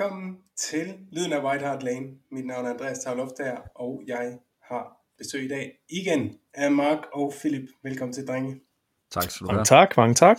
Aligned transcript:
Velkommen 0.00 0.36
til 0.56 0.94
Lyden 1.12 1.32
af 1.32 1.44
White 1.44 1.64
Hart 1.64 1.82
Lane. 1.82 2.06
Mit 2.32 2.46
navn 2.46 2.66
er 2.66 2.70
Andreas 2.70 2.98
Tavloft 2.98 3.34
her, 3.38 3.56
og 3.74 4.02
jeg 4.06 4.38
har 4.62 4.96
besøg 5.18 5.44
i 5.44 5.48
dag 5.48 5.78
igen 5.88 6.38
af 6.54 6.72
Mark 6.72 6.98
og 7.12 7.32
Philip. 7.40 7.68
Velkommen 7.82 8.12
til, 8.12 8.26
drenge. 8.26 8.60
Tak 9.10 9.30
skal 9.30 9.44
du 9.44 9.46
Mange 9.46 9.58
have. 9.58 9.64
tak, 9.64 9.96
mange 9.96 10.14
tak. 10.14 10.38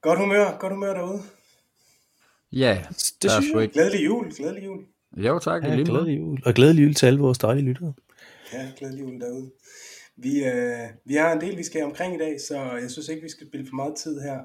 Godt 0.00 0.18
humør, 0.18 0.58
godt 0.58 0.72
humør 0.72 0.94
derude. 0.94 1.22
Ja, 2.52 2.84
Det 3.22 3.24
er 3.24 3.32
synes 3.32 3.46
sgu 3.50 3.58
jeg. 3.58 3.62
ikke. 3.62 3.72
Glædelig 3.72 4.04
jul, 4.04 4.34
glædelig 4.36 4.64
jul. 4.64 4.84
Jo 5.16 5.38
tak, 5.38 5.62
Ja, 5.62 5.68
glædelig 5.74 6.18
jul. 6.18 6.42
Og 6.46 6.54
glædelig 6.54 6.82
jul 6.84 6.94
til 6.94 7.06
alle 7.06 7.20
vores 7.20 7.38
dejlige 7.38 7.64
lyttere. 7.64 7.92
Ja, 8.52 8.70
glædelig 8.78 9.00
jul 9.02 9.20
derude. 9.20 9.50
Vi, 10.16 10.44
øh, 10.44 10.88
vi 11.04 11.14
har 11.14 11.32
en 11.32 11.40
del, 11.40 11.56
vi 11.56 11.62
skal 11.64 11.82
omkring 11.84 12.14
i 12.14 12.18
dag, 12.18 12.40
så 12.40 12.56
jeg 12.82 12.90
synes 12.90 13.08
ikke, 13.08 13.22
vi 13.22 13.28
skal 13.28 13.46
spille 13.46 13.66
for 13.66 13.76
meget 13.76 13.96
tid 13.96 14.20
her. 14.20 14.40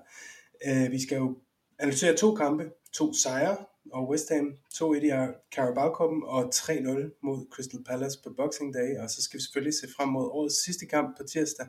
Øh, 0.67 0.91
vi 0.91 1.01
skal 1.01 1.17
jo 1.17 1.37
analysere 1.79 2.17
to 2.17 2.35
kampe, 2.35 2.71
to 2.93 3.13
sejre, 3.13 3.57
og 3.93 4.09
West 4.09 4.29
Ham 4.29 4.53
2-1 4.73 5.05
i 5.05 5.09
Carabao 5.55 5.89
Cup'en 5.93 6.25
og 6.25 6.51
3-0 6.55 7.19
mod 7.23 7.45
Crystal 7.51 7.83
Palace 7.83 8.19
på 8.23 8.33
Boxing 8.37 8.73
Day, 8.73 8.97
og 8.99 9.09
så 9.09 9.21
skal 9.21 9.37
vi 9.37 9.43
selvfølgelig 9.43 9.73
se 9.73 9.87
frem 9.97 10.09
mod 10.09 10.29
årets 10.31 10.65
sidste 10.65 10.85
kamp 10.85 11.17
på 11.17 11.23
tirsdag 11.23 11.67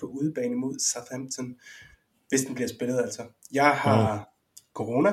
på 0.00 0.06
udebane 0.06 0.54
mod 0.54 0.78
Southampton, 0.78 1.56
hvis 2.28 2.40
den 2.40 2.54
bliver 2.54 2.68
spillet 2.68 3.00
altså. 3.00 3.22
Jeg 3.52 3.70
har 3.70 4.28
corona, 4.74 5.12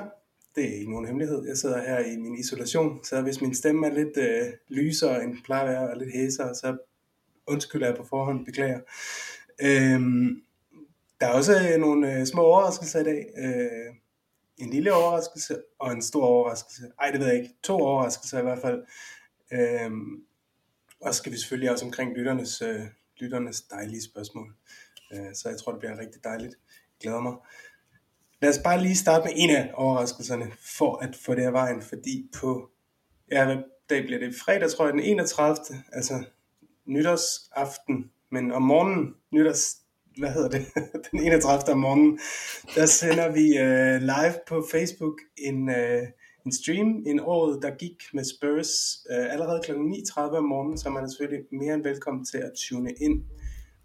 det 0.56 0.70
er 0.70 0.80
ikke 0.80 0.92
nogen 0.92 1.06
hemmelighed. 1.06 1.48
Jeg 1.48 1.58
sidder 1.58 1.82
her 1.82 2.00
i 2.00 2.18
min 2.18 2.40
isolation, 2.40 3.04
så 3.04 3.22
hvis 3.22 3.42
min 3.42 3.56
stemme 3.56 3.88
er 3.88 3.94
lidt 3.94 4.18
øh, 4.18 4.54
lysere 4.68 5.24
end 5.24 5.38
plejer 5.46 5.64
at 5.64 5.70
være, 5.70 5.90
og 5.90 5.98
lidt 5.98 6.14
hæsere, 6.14 6.56
så 6.56 6.78
undskylder 7.48 7.88
jeg 7.88 7.98
på 7.98 8.04
forhånd, 8.04 8.46
beklager. 8.46 8.80
Øhm, 9.62 10.42
der 11.20 11.28
er 11.28 11.34
også 11.34 11.54
øh, 11.74 11.80
nogle 11.80 12.20
øh, 12.20 12.26
små 12.26 12.42
overraskelser 12.42 13.00
i 13.00 13.04
dag. 13.04 13.26
Øh, 13.38 13.96
en 14.58 14.70
lille 14.70 14.94
overraskelse 14.94 15.62
og 15.80 15.92
en 15.92 16.02
stor 16.02 16.26
overraskelse. 16.26 16.92
Ej, 17.02 17.12
det 17.12 17.20
ved 17.20 17.28
jeg 17.28 17.36
ikke. 17.36 17.56
To 17.64 17.76
overraskelser 17.76 18.40
i 18.40 18.42
hvert 18.42 18.62
fald. 18.62 18.84
Øhm, 19.52 20.24
og 21.02 21.14
så 21.14 21.18
skal 21.18 21.32
vi 21.32 21.38
selvfølgelig 21.38 21.72
også 21.72 21.86
omkring 21.86 22.18
lytternes, 22.18 22.62
øh, 22.62 22.82
lytternes 23.18 23.62
dejlige 23.62 24.04
spørgsmål. 24.04 24.54
Øh, 25.14 25.34
så 25.34 25.50
jeg 25.50 25.58
tror, 25.58 25.72
det 25.72 25.80
bliver 25.80 26.00
rigtig 26.00 26.24
dejligt. 26.24 26.56
Jeg 26.64 27.02
glæder 27.02 27.22
mig. 27.22 27.34
Lad 28.42 28.50
os 28.50 28.60
bare 28.64 28.82
lige 28.82 28.96
starte 28.96 29.24
med 29.26 29.34
en 29.36 29.50
af 29.50 29.72
overraskelserne, 29.74 30.52
for 30.78 30.98
at 30.98 31.16
få 31.16 31.36
det 31.36 31.44
af 31.44 31.54
vejen, 31.54 31.82
fordi 31.82 32.30
på, 32.40 32.70
ja, 33.32 33.46
hvad 33.46 33.58
dag 33.90 34.04
bliver 34.04 34.20
det? 34.20 34.36
Fredag, 34.36 34.70
tror 34.70 34.86
jeg, 34.86 34.94
den 34.94 35.04
31. 35.04 35.58
Altså 35.94 36.24
nytårsaften, 36.86 38.12
men 38.32 38.52
om 38.52 38.62
morgenen, 38.62 39.16
nytårs, 39.32 39.83
hvad 40.18 40.30
hedder 40.30 40.50
det, 40.50 40.66
den 41.12 41.20
31. 41.20 41.74
om 41.74 41.80
morgenen, 41.80 42.20
der 42.76 42.86
sender 42.86 43.32
vi 43.32 43.58
øh, 43.58 44.02
live 44.02 44.36
på 44.48 44.68
Facebook 44.72 45.22
en, 45.38 45.70
øh, 45.70 46.04
en 46.46 46.52
stream, 46.52 47.04
en 47.06 47.20
året, 47.20 47.60
der 47.62 47.78
gik 47.78 48.04
med 48.14 48.24
Spurs 48.24 48.72
øh, 49.12 49.34
allerede 49.34 49.62
kl. 49.66 49.72
9.30 49.72 50.20
om 50.20 50.44
morgenen, 50.44 50.78
så 50.78 50.90
man 50.90 51.04
er 51.04 51.08
selvfølgelig 51.08 51.46
mere 51.52 51.74
end 51.74 51.84
velkommen 51.84 52.26
til 52.26 52.38
at 52.38 52.52
tune 52.56 52.92
ind 52.92 53.24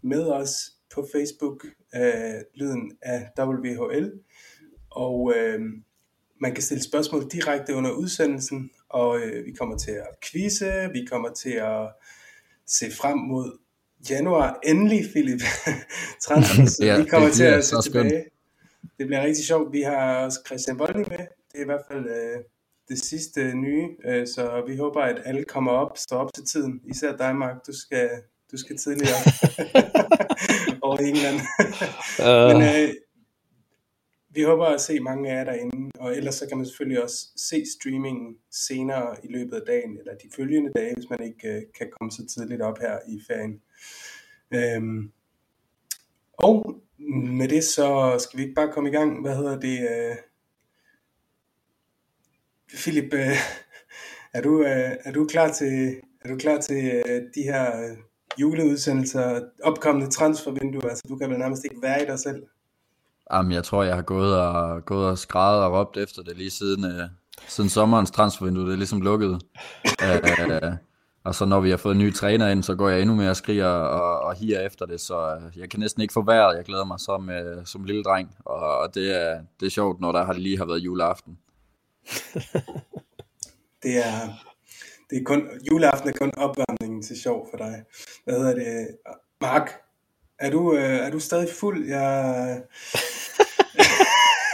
med 0.01 0.27
os 0.27 0.71
på 0.93 1.07
Facebook, 1.11 1.65
øh, 1.95 2.41
lyden 2.55 2.91
af 3.01 3.29
WHL, 3.39 4.11
og 4.89 5.33
øh, 5.37 5.59
man 6.41 6.53
kan 6.53 6.63
stille 6.63 6.83
spørgsmål 6.83 7.31
direkte 7.31 7.75
under 7.75 7.91
udsendelsen, 7.91 8.69
og 8.89 9.19
øh, 9.19 9.45
vi 9.45 9.51
kommer 9.51 9.77
til 9.77 9.91
at 9.91 10.07
quizze, 10.23 10.89
vi 10.93 11.05
kommer 11.05 11.29
til 11.33 11.51
at 11.51 11.87
se 12.67 12.85
frem 12.91 13.17
mod 13.17 13.59
januar. 14.09 14.59
Endelig, 14.63 15.05
Philip. 15.11 15.41
Transfers. 16.25 16.79
Ja, 16.79 16.97
vi 16.97 17.05
kommer 17.05 17.27
det 17.27 17.35
til 17.35 17.43
at 17.43 17.63
se 17.63 17.69
så 17.69 17.81
skønt. 17.81 18.09
tilbage. 18.09 18.25
Det 18.97 19.07
bliver 19.07 19.21
rigtig 19.23 19.45
sjovt. 19.45 19.73
Vi 19.73 19.81
har 19.81 20.25
også 20.25 20.39
Christian 20.45 20.79
Voldning 20.79 21.07
med. 21.09 21.17
Det 21.17 21.57
er 21.57 21.61
i 21.61 21.65
hvert 21.65 21.85
fald 21.91 22.05
øh, 22.05 22.43
det 22.89 22.99
sidste 22.99 23.53
nye, 23.55 23.89
øh, 24.05 24.27
så 24.27 24.63
vi 24.67 24.77
håber, 24.77 25.01
at 25.01 25.21
alle 25.25 25.43
kommer 25.43 25.71
op, 25.71 25.97
står 25.97 26.17
op 26.17 26.33
til 26.33 26.45
tiden. 26.45 26.81
Især 26.85 27.17
dig, 27.17 27.35
Mark. 27.35 27.55
Du 27.67 27.73
skal, 27.73 28.09
du 28.51 28.57
skal 28.57 28.77
tidligere 28.77 29.21
over 30.85 30.97
England. 30.97 31.39
Men 32.53 32.61
øh, 32.61 32.93
vi 34.29 34.41
håber 34.41 34.65
at 34.65 34.81
se 34.81 34.99
mange 34.99 35.31
af 35.31 35.35
jer 35.35 35.43
derinde, 35.43 35.91
og 35.99 36.17
ellers 36.17 36.35
så 36.35 36.47
kan 36.47 36.57
man 36.57 36.65
selvfølgelig 36.65 37.03
også 37.03 37.27
se 37.37 37.63
streamingen 37.79 38.35
senere 38.51 39.15
i 39.23 39.27
løbet 39.29 39.53
af 39.53 39.61
dagen, 39.67 39.97
eller 39.99 40.13
de 40.13 40.29
følgende 40.35 40.71
dage, 40.75 40.93
hvis 40.95 41.09
man 41.09 41.23
ikke 41.23 41.47
øh, 41.47 41.61
kan 41.77 41.87
komme 41.99 42.11
så 42.11 42.25
tidligt 42.33 42.61
op 42.61 42.77
her 42.79 42.99
i 43.07 43.19
ferien. 43.27 43.61
Øhm, 44.53 45.11
og 46.33 46.81
med 47.37 47.47
det 47.47 47.63
så 47.63 48.17
skal 48.19 48.37
vi 48.37 48.43
ikke 48.43 48.55
bare 48.55 48.71
komme 48.73 48.89
i 48.89 48.93
gang. 48.93 49.21
Hvad 49.21 49.35
hedder 49.35 49.59
det? 49.59 49.79
Øh, 49.79 50.15
Philip, 52.73 53.13
øh, 53.13 53.37
er, 54.33 54.41
du, 54.41 54.61
øh, 54.61 54.91
er 55.05 55.11
du 55.11 55.27
klar 55.27 55.51
til, 55.51 55.95
er 56.21 56.29
du 56.29 56.37
klar 56.37 56.59
til 56.61 57.01
øh, 57.07 57.21
de 57.35 57.43
her 57.43 57.83
øh, 57.83 57.97
juleudsendelser, 58.37 59.41
opkommende 59.63 60.11
transfervinduer? 60.11 60.89
Altså, 60.89 61.03
du 61.09 61.17
kan 61.17 61.29
vel 61.29 61.39
nærmest 61.39 61.63
ikke 61.63 61.81
være 61.81 62.03
i 62.03 62.05
dig 62.05 62.19
selv. 62.19 62.43
Jamen, 63.33 63.51
jeg 63.51 63.63
tror, 63.63 63.83
jeg 63.83 63.95
har 63.95 64.01
gået 64.01 64.37
og, 64.41 64.85
gået 64.85 65.07
og 65.07 65.17
skrevet 65.17 65.63
og 65.63 65.79
råbt 65.79 65.97
efter 65.97 66.21
det 66.21 66.37
lige 66.37 66.49
siden, 66.49 66.85
øh, 66.85 67.09
siden 67.47 67.69
sommerens 67.69 68.11
transfervindue. 68.11 68.65
Det 68.65 68.73
er 68.73 68.77
ligesom 68.77 69.01
lukket. 69.01 69.29
øh, 70.03 70.73
og 71.29 71.35
så 71.35 71.45
når 71.45 71.59
vi 71.59 71.69
har 71.69 71.77
fået 71.77 71.95
en 71.95 71.99
ny 71.99 72.13
træner 72.13 72.47
ind, 72.49 72.63
så 72.63 72.75
går 72.75 72.89
jeg 72.89 73.01
endnu 73.01 73.15
mere 73.15 73.29
og 73.29 73.35
skriger 73.35 73.67
og, 73.67 74.19
og 74.19 74.35
higer 74.35 74.65
efter 74.65 74.85
det. 74.85 75.01
Så 75.01 75.35
øh, 75.35 75.59
jeg 75.59 75.69
kan 75.69 75.79
næsten 75.79 76.01
ikke 76.01 76.13
få 76.13 76.21
vejret. 76.21 76.57
Jeg 76.57 76.65
glæder 76.65 76.85
mig 76.85 76.99
som, 76.99 77.29
øh, 77.29 77.65
som 77.65 77.83
lille 77.83 78.03
dreng. 78.03 78.35
Og, 78.45 78.77
og 78.77 78.95
det, 78.95 79.21
er, 79.21 79.41
det 79.59 79.65
er 79.65 79.69
sjovt, 79.69 80.01
når 80.01 80.11
der 80.11 80.23
har 80.23 80.33
lige 80.33 80.57
har 80.57 80.65
været 80.65 80.79
juleaften. 80.79 81.37
Det 83.83 83.97
er, 83.97 84.19
det 85.09 85.17
er 85.17 85.23
kun, 85.25 85.49
juleaften 85.71 86.09
er 86.09 86.13
kun 86.13 86.31
opvarmningen 86.37 87.03
til 87.03 87.21
sjov 87.21 87.47
for 87.51 87.57
dig. 87.57 87.83
Hvad 88.23 88.33
hedder 88.33 88.55
det? 88.55 88.87
Mark, 89.41 89.71
er 90.39 90.49
du, 90.51 90.73
øh, 90.73 90.97
er 91.05 91.09
du 91.09 91.19
stadig 91.19 91.47
fuld? 91.59 91.87
Jeg, 91.87 92.61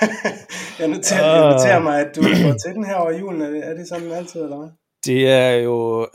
jeg, 0.80 0.88
noterer, 0.88 1.36
jeg 1.36 1.54
noterer 1.54 1.80
mig, 1.80 2.00
at 2.00 2.16
du 2.16 2.22
går 2.22 2.58
til 2.58 2.74
den 2.74 2.86
her 2.86 2.96
over 2.96 3.12
julen. 3.12 3.42
Er 3.42 3.50
det, 3.50 3.68
er 3.68 3.74
det 3.74 3.88
sådan 3.88 4.12
altid, 4.12 4.42
eller 4.42 4.58
hvad? 4.58 4.70
Det 5.06 5.30
er 5.30 5.52
jo 5.52 6.08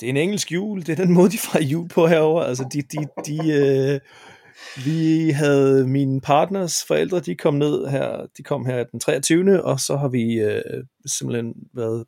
det 0.00 0.06
er 0.06 0.10
en 0.10 0.16
engelsk 0.16 0.52
jul. 0.52 0.80
Det 0.80 0.88
er 0.88 1.04
den 1.04 1.14
måde, 1.14 1.30
de 1.30 1.38
fejrer 1.38 1.64
jul 1.64 1.88
på 1.88 2.06
herover. 2.06 2.42
Altså, 2.42 2.68
de, 2.72 2.82
de, 2.82 3.06
de, 3.26 3.52
øh, 3.52 4.00
vi 4.84 5.30
havde 5.30 5.86
mine 5.86 6.20
partners 6.20 6.84
forældre, 6.84 7.20
de 7.20 7.34
kom 7.34 7.54
ned 7.54 7.86
her, 7.86 8.26
de 8.36 8.42
kom 8.42 8.66
her 8.66 8.84
den 8.84 9.00
23. 9.00 9.62
Og 9.62 9.80
så 9.80 9.96
har 9.96 10.08
vi 10.08 10.34
øh, 10.34 10.84
simpelthen 11.06 11.54
været 11.74 12.04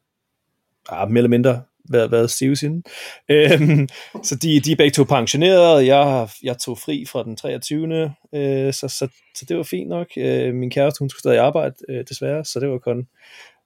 ah, 0.88 1.10
mere 1.10 1.18
eller 1.18 1.28
mindre 1.28 1.62
været, 1.90 2.10
været 2.10 2.30
stive 2.30 2.56
siden. 2.56 2.84
Øhm, 3.28 3.88
så 4.22 4.34
de, 4.34 4.60
de 4.60 4.72
er 4.72 4.76
begge 4.76 4.90
to 4.90 5.04
pensionerede, 5.04 5.96
Jeg, 5.96 6.28
jeg 6.42 6.58
tog 6.58 6.78
fri 6.78 7.04
fra 7.08 7.24
den 7.24 7.36
23. 7.36 8.14
Øh, 8.34 8.72
så, 8.72 8.88
så, 8.88 9.08
så 9.34 9.44
det 9.48 9.56
var 9.56 9.62
fint 9.62 9.88
nok. 9.88 10.06
Øh, 10.16 10.54
min 10.54 10.70
kæreste, 10.70 10.98
hun 10.98 11.10
skulle 11.10 11.20
stadig 11.20 11.38
arbejde, 11.38 11.74
øh, 11.88 12.04
desværre, 12.08 12.44
så 12.44 12.60
det 12.60 12.68
var 12.68 12.78
kun 12.78 13.06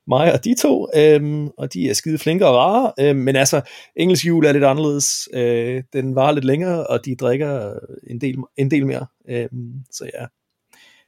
mig 0.06 0.32
og 0.32 0.44
de 0.44 0.54
to, 0.54 0.88
øhm, 0.96 1.48
og 1.48 1.72
de 1.72 1.90
er 1.90 1.94
skide 1.94 2.18
flinke 2.18 2.46
og 2.46 2.56
rare, 2.56 2.92
øhm, 3.00 3.18
men 3.18 3.36
altså, 3.36 3.60
engelsk 3.96 4.26
jul 4.26 4.46
er 4.46 4.52
lidt 4.52 4.64
anderledes, 4.64 5.28
øh, 5.34 5.82
den 5.92 6.14
var 6.14 6.32
lidt 6.32 6.44
længere, 6.44 6.86
og 6.86 7.04
de 7.04 7.16
drikker 7.16 7.74
en 8.06 8.20
del, 8.20 8.36
en 8.56 8.70
del 8.70 8.86
mere, 8.86 9.06
øhm, 9.28 9.72
så 9.90 10.10
ja. 10.14 10.26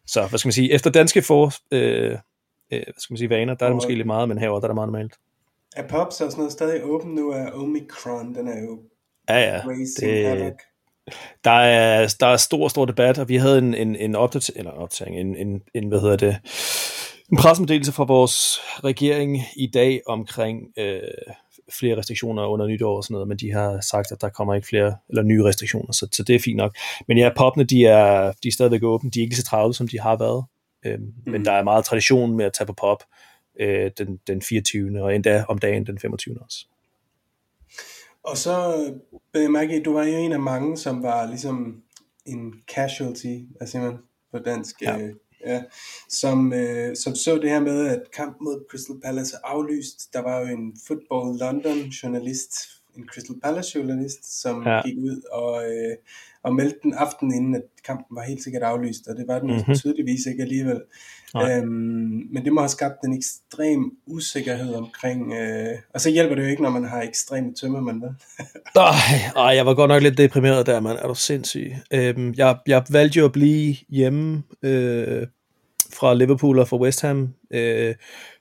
Så, 0.06 0.26
hvad 0.26 0.38
skal 0.38 0.46
man 0.46 0.52
sige, 0.52 0.72
efter 0.72 0.90
danske 0.90 1.22
for, 1.22 1.52
øh, 1.70 2.18
øh, 2.72 2.82
hvad 2.82 2.94
skal 2.98 3.12
man 3.12 3.18
sige, 3.18 3.30
vaner, 3.30 3.54
der 3.54 3.66
er 3.66 3.70
det 3.70 3.76
måske 3.76 3.94
lidt 3.94 4.06
meget, 4.06 4.28
men 4.28 4.38
herovre, 4.38 4.60
der 4.60 4.66
er 4.66 4.68
det 4.68 4.74
meget 4.74 4.88
normalt. 4.88 5.14
Er 5.76 5.88
Pops 5.88 6.20
og 6.20 6.30
sådan 6.30 6.36
noget 6.36 6.52
stadig 6.52 6.84
åben 6.84 7.14
nu 7.14 7.32
af 7.32 7.50
Omicron? 7.52 8.34
Den 8.34 8.48
er 8.48 8.62
jo 8.62 8.78
ja, 9.28 9.38
ja. 9.38 9.62
Det, 10.00 10.52
der 11.44 11.50
er, 11.50 12.14
der 12.20 12.26
er 12.26 12.36
stor, 12.36 12.68
stor 12.68 12.84
debat, 12.84 13.18
og 13.18 13.28
vi 13.28 13.36
havde 13.36 13.58
en, 13.58 13.74
en, 13.74 13.96
en 13.96 14.14
opdatering, 14.14 14.58
eller 14.58 14.70
opdatering, 14.70 15.16
en, 15.16 15.36
en, 15.36 15.62
en, 15.74 15.88
hvad 15.88 16.00
hedder 16.00 16.16
det, 16.16 16.36
en 17.32 17.36
pressemeddelelse 17.36 17.92
fra 17.92 18.04
vores 18.04 18.58
regering 18.84 19.38
i 19.56 19.66
dag 19.66 20.02
omkring 20.06 20.72
øh, 20.76 21.00
flere 21.72 21.96
restriktioner 21.96 22.46
under 22.46 22.66
nytår 22.66 22.96
og 22.96 23.04
sådan 23.04 23.12
noget, 23.12 23.28
men 23.28 23.36
de 23.36 23.52
har 23.52 23.80
sagt, 23.80 24.12
at 24.12 24.20
der 24.20 24.28
kommer 24.28 24.54
ikke 24.54 24.68
flere 24.68 24.96
eller 25.08 25.22
nye 25.22 25.44
restriktioner, 25.44 25.92
så, 25.92 26.08
så 26.12 26.22
det 26.22 26.34
er 26.34 26.40
fint 26.40 26.56
nok. 26.56 26.76
Men 27.08 27.18
ja, 27.18 27.30
popne, 27.36 27.64
de 27.64 27.86
er, 27.86 28.32
de 28.42 28.48
er 28.48 28.52
stadigvæk 28.52 28.82
åbne, 28.82 29.10
de 29.10 29.18
er 29.18 29.22
ikke 29.22 29.36
så 29.36 29.44
travle, 29.44 29.74
som 29.74 29.88
de 29.88 30.00
har 30.00 30.16
været, 30.16 30.44
øh, 30.86 31.00
mm. 31.00 31.12
men 31.24 31.34
mhm. 31.34 31.44
der 31.44 31.52
er 31.52 31.64
meget 31.64 31.84
tradition 31.84 32.36
med 32.36 32.44
at 32.44 32.52
tage 32.52 32.66
på 32.66 32.72
pop 32.72 33.02
øh, 33.60 33.90
den, 33.98 34.20
den 34.26 34.42
24. 34.42 35.02
og 35.02 35.14
endda 35.14 35.44
om 35.48 35.58
dagen 35.58 35.86
den 35.86 35.98
25. 35.98 36.42
også. 36.42 36.66
Og 38.24 38.36
så, 38.36 38.84
øh, 39.34 39.50
Maggie, 39.50 39.82
du 39.82 39.92
var 39.92 40.04
jo 40.04 40.16
en 40.16 40.32
af 40.32 40.40
mange, 40.40 40.76
som 40.76 41.02
var 41.02 41.26
ligesom 41.26 41.82
en 42.26 42.54
casualty, 42.74 43.36
siger 43.66 43.82
man 43.82 43.98
på 44.32 44.38
dansk, 44.38 44.82
ja. 44.82 44.98
øh, 44.98 45.14
ja, 45.46 45.62
som, 46.08 46.52
øh, 46.52 46.96
som 46.96 47.14
så 47.14 47.38
det 47.38 47.50
her 47.50 47.60
med, 47.60 47.86
at 47.86 48.02
kampen 48.12 48.44
mod 48.44 48.64
Crystal 48.70 49.00
Palace 49.04 49.36
er 49.36 49.48
aflyst. 49.48 50.12
Der 50.12 50.22
var 50.22 50.40
jo 50.40 50.46
en 50.46 50.76
Football 50.86 51.38
London 51.38 51.78
journalist, 51.78 52.52
en 52.96 53.08
Crystal 53.08 53.36
Palace 53.42 53.78
journalist, 53.78 54.40
som 54.40 54.66
ja. 54.66 54.82
gik 54.82 54.98
ud 54.98 55.22
og, 55.32 55.64
øh, 55.64 55.96
og 56.42 56.54
meldte 56.54 56.78
den 56.82 56.94
aften 56.94 57.34
inden, 57.34 57.54
at 57.54 57.62
kampen 57.84 58.16
var 58.16 58.22
helt 58.22 58.42
sikkert 58.42 58.62
aflyst, 58.62 59.08
og 59.08 59.16
det 59.16 59.24
var 59.28 59.38
den 59.38 59.50
mm-hmm. 59.50 59.74
tydeligvis 59.74 60.26
ikke 60.26 60.42
alligevel. 60.42 60.80
Øhm, 61.36 62.28
men 62.32 62.44
det 62.44 62.52
må 62.52 62.60
have 62.60 62.68
skabt 62.68 63.04
en 63.04 63.16
ekstrem 63.16 63.90
usikkerhed 64.06 64.74
omkring, 64.74 65.32
øh, 65.32 65.78
og 65.94 66.00
så 66.00 66.10
hjælper 66.10 66.34
det 66.34 66.42
jo 66.42 66.48
ikke, 66.48 66.62
når 66.62 66.70
man 66.70 66.84
har 66.84 67.02
ekstreme 67.02 67.54
tømmermænd, 67.54 68.00
vel? 68.00 68.10
Nej, 69.36 69.54
jeg 69.56 69.66
var 69.66 69.74
godt 69.74 69.88
nok 69.88 70.02
lidt 70.02 70.18
deprimeret 70.18 70.66
der, 70.66 70.80
man. 70.80 70.96
Er 70.96 71.06
du 71.06 71.14
sindssyg? 71.14 71.72
Øhm, 71.92 72.34
jeg, 72.36 72.58
jeg 72.66 72.84
valgte 72.90 73.18
jo 73.18 73.24
at 73.24 73.32
blive 73.32 73.74
hjemme 73.88 74.42
øh, 74.62 75.26
fra 75.94 76.14
Liverpool 76.14 76.58
og 76.58 76.68
fra 76.68 76.76
West 76.76 77.00
Ham, 77.02 77.34
øh, 77.50 77.94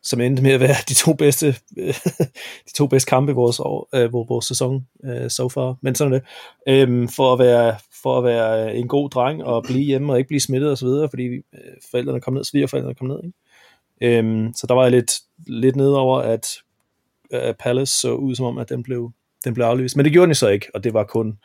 som 0.03 0.21
endte 0.21 0.43
med 0.43 0.51
at 0.51 0.59
være 0.59 0.75
de 0.89 0.93
to 0.93 1.13
bedste, 1.13 1.55
øh, 1.77 1.93
de 2.67 2.73
to 2.75 2.87
bedste 2.87 3.09
kampe 3.09 3.31
i 3.31 3.35
vores, 3.35 3.59
år, 3.59 3.89
øh, 3.95 4.13
vores 4.13 4.45
sæson 4.45 4.87
øh, 5.05 5.29
so 5.29 5.49
far. 5.49 5.77
Men 5.81 5.95
sådan 5.95 6.13
er 6.13 6.19
det. 6.19 6.89
Øh, 6.89 7.09
for, 7.09 7.33
at 7.33 7.39
være, 7.39 7.75
for 8.03 8.17
at 8.17 8.23
være 8.23 8.75
en 8.75 8.87
god 8.87 9.09
dreng 9.09 9.43
og 9.43 9.63
blive 9.63 9.83
hjemme 9.83 10.13
og 10.13 10.17
ikke 10.17 10.27
blive 10.27 10.39
smittet 10.39 10.71
osv., 10.71 10.87
fordi 11.09 11.23
øh, 11.23 11.41
forældrene 11.91 12.21
kom 12.21 12.33
ned, 12.33 12.43
svigerforældrene 12.43 12.95
kom 12.95 13.07
ned. 13.07 13.19
Ikke? 13.23 14.19
Øh, 14.19 14.49
så 14.55 14.67
der 14.67 14.73
var 14.73 14.83
jeg 14.83 14.91
lidt, 14.91 15.11
lidt 15.47 15.75
ned 15.75 15.89
over, 15.89 16.19
at 16.19 16.47
øh, 17.33 17.53
Palace 17.53 17.99
så 17.99 18.13
ud 18.13 18.35
som 18.35 18.45
om, 18.45 18.57
at 18.57 18.69
den 18.69 18.83
blev, 18.83 19.11
den 19.45 19.53
blev 19.53 19.65
aflyst. 19.65 19.95
Men 19.95 20.05
det 20.05 20.13
gjorde 20.13 20.27
den 20.27 20.35
så 20.35 20.49
ikke, 20.49 20.67
og 20.73 20.83
det 20.83 20.93
var 20.93 21.03
kun 21.03 21.37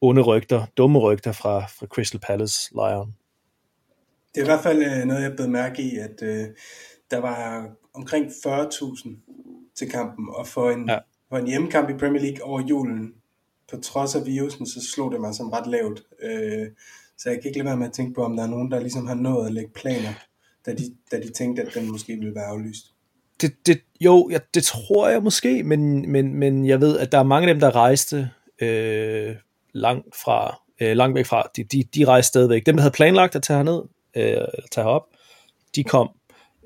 onde 0.00 0.22
rygter, 0.22 0.66
dumme 0.76 0.98
rygter 0.98 1.32
fra, 1.32 1.60
fra 1.60 1.86
Crystal 1.86 2.20
Palace 2.20 2.74
lejren. 2.74 3.14
Det 4.34 4.40
er 4.40 4.44
i 4.44 4.46
hvert 4.46 4.62
fald 4.62 4.82
øh, 4.82 5.04
noget, 5.04 5.22
jeg 5.22 5.32
blev 5.36 5.48
mærke 5.48 5.82
i, 5.82 5.96
at 5.96 6.22
øh, 6.22 6.46
der 7.10 7.18
var 7.18 7.68
omkring 7.94 8.26
40.000 8.26 9.72
til 9.74 9.90
kampen, 9.90 10.28
og 10.28 10.46
for 10.46 10.70
en, 10.70 10.88
ja. 10.88 10.98
for 11.28 11.38
en 11.38 11.46
hjemmekamp 11.46 11.90
i 11.90 11.98
Premier 11.98 12.22
League 12.22 12.44
over 12.44 12.60
julen, 12.60 13.14
på 13.70 13.80
trods 13.80 14.14
af 14.14 14.26
virusen, 14.26 14.66
så 14.66 14.80
slog 14.92 15.12
det 15.12 15.20
mig 15.20 15.34
som 15.34 15.50
ret 15.50 15.66
lavt. 15.66 16.02
Øh, 16.22 16.66
så 17.18 17.30
jeg 17.30 17.40
kan 17.40 17.48
ikke 17.48 17.58
lade 17.58 17.66
være 17.66 17.76
med 17.76 17.86
at 17.86 17.92
tænke 17.92 18.14
på, 18.14 18.24
om 18.24 18.36
der 18.36 18.42
er 18.42 18.48
nogen, 18.48 18.70
der 18.70 18.80
ligesom 18.80 19.06
har 19.06 19.14
nået 19.14 19.46
at 19.46 19.52
lægge 19.52 19.70
planer, 19.74 20.12
da 20.66 20.74
de, 20.74 20.82
da 21.10 21.20
de 21.20 21.32
tænkte, 21.32 21.62
at 21.62 21.74
den 21.74 21.90
måske 21.92 22.16
ville 22.16 22.34
være 22.34 22.44
aflyst. 22.44 22.84
Det, 23.40 23.66
det, 23.66 23.80
jo, 24.00 24.28
ja, 24.30 24.38
det 24.54 24.64
tror 24.64 25.08
jeg 25.08 25.22
måske, 25.22 25.62
men, 25.62 26.12
men, 26.12 26.34
men 26.34 26.66
jeg 26.66 26.80
ved, 26.80 26.98
at 26.98 27.12
der 27.12 27.18
er 27.18 27.22
mange 27.22 27.48
af 27.48 27.54
dem, 27.54 27.60
der 27.60 27.76
rejste 27.76 28.30
øh, 28.60 29.36
langt 29.72 30.16
fra, 30.16 30.62
øh, 30.80 30.96
langt 30.96 31.14
væk 31.14 31.26
fra, 31.26 31.50
de, 31.56 31.64
de, 31.64 31.84
de 31.94 32.04
rejste 32.04 32.28
stadigvæk. 32.28 32.66
Dem, 32.66 32.76
der 32.76 32.82
havde 32.82 32.92
planlagt 32.92 33.36
at 33.36 33.42
tage 33.42 33.56
herned, 33.56 33.82
øh, 34.16 34.36
tage 34.72 34.86
op. 34.86 35.02
De 35.76 35.84
kom. 35.84 36.10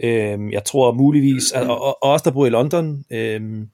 Øh, 0.01 0.53
jeg 0.53 0.65
tror 0.65 0.93
muligvis, 0.93 1.53
og, 1.53 1.81
og, 1.81 2.03
og 2.03 2.11
os 2.11 2.23
der 2.23 2.31
bor 2.31 2.47
i 2.47 2.51
London, 2.51 3.05
øh, 3.11 3.67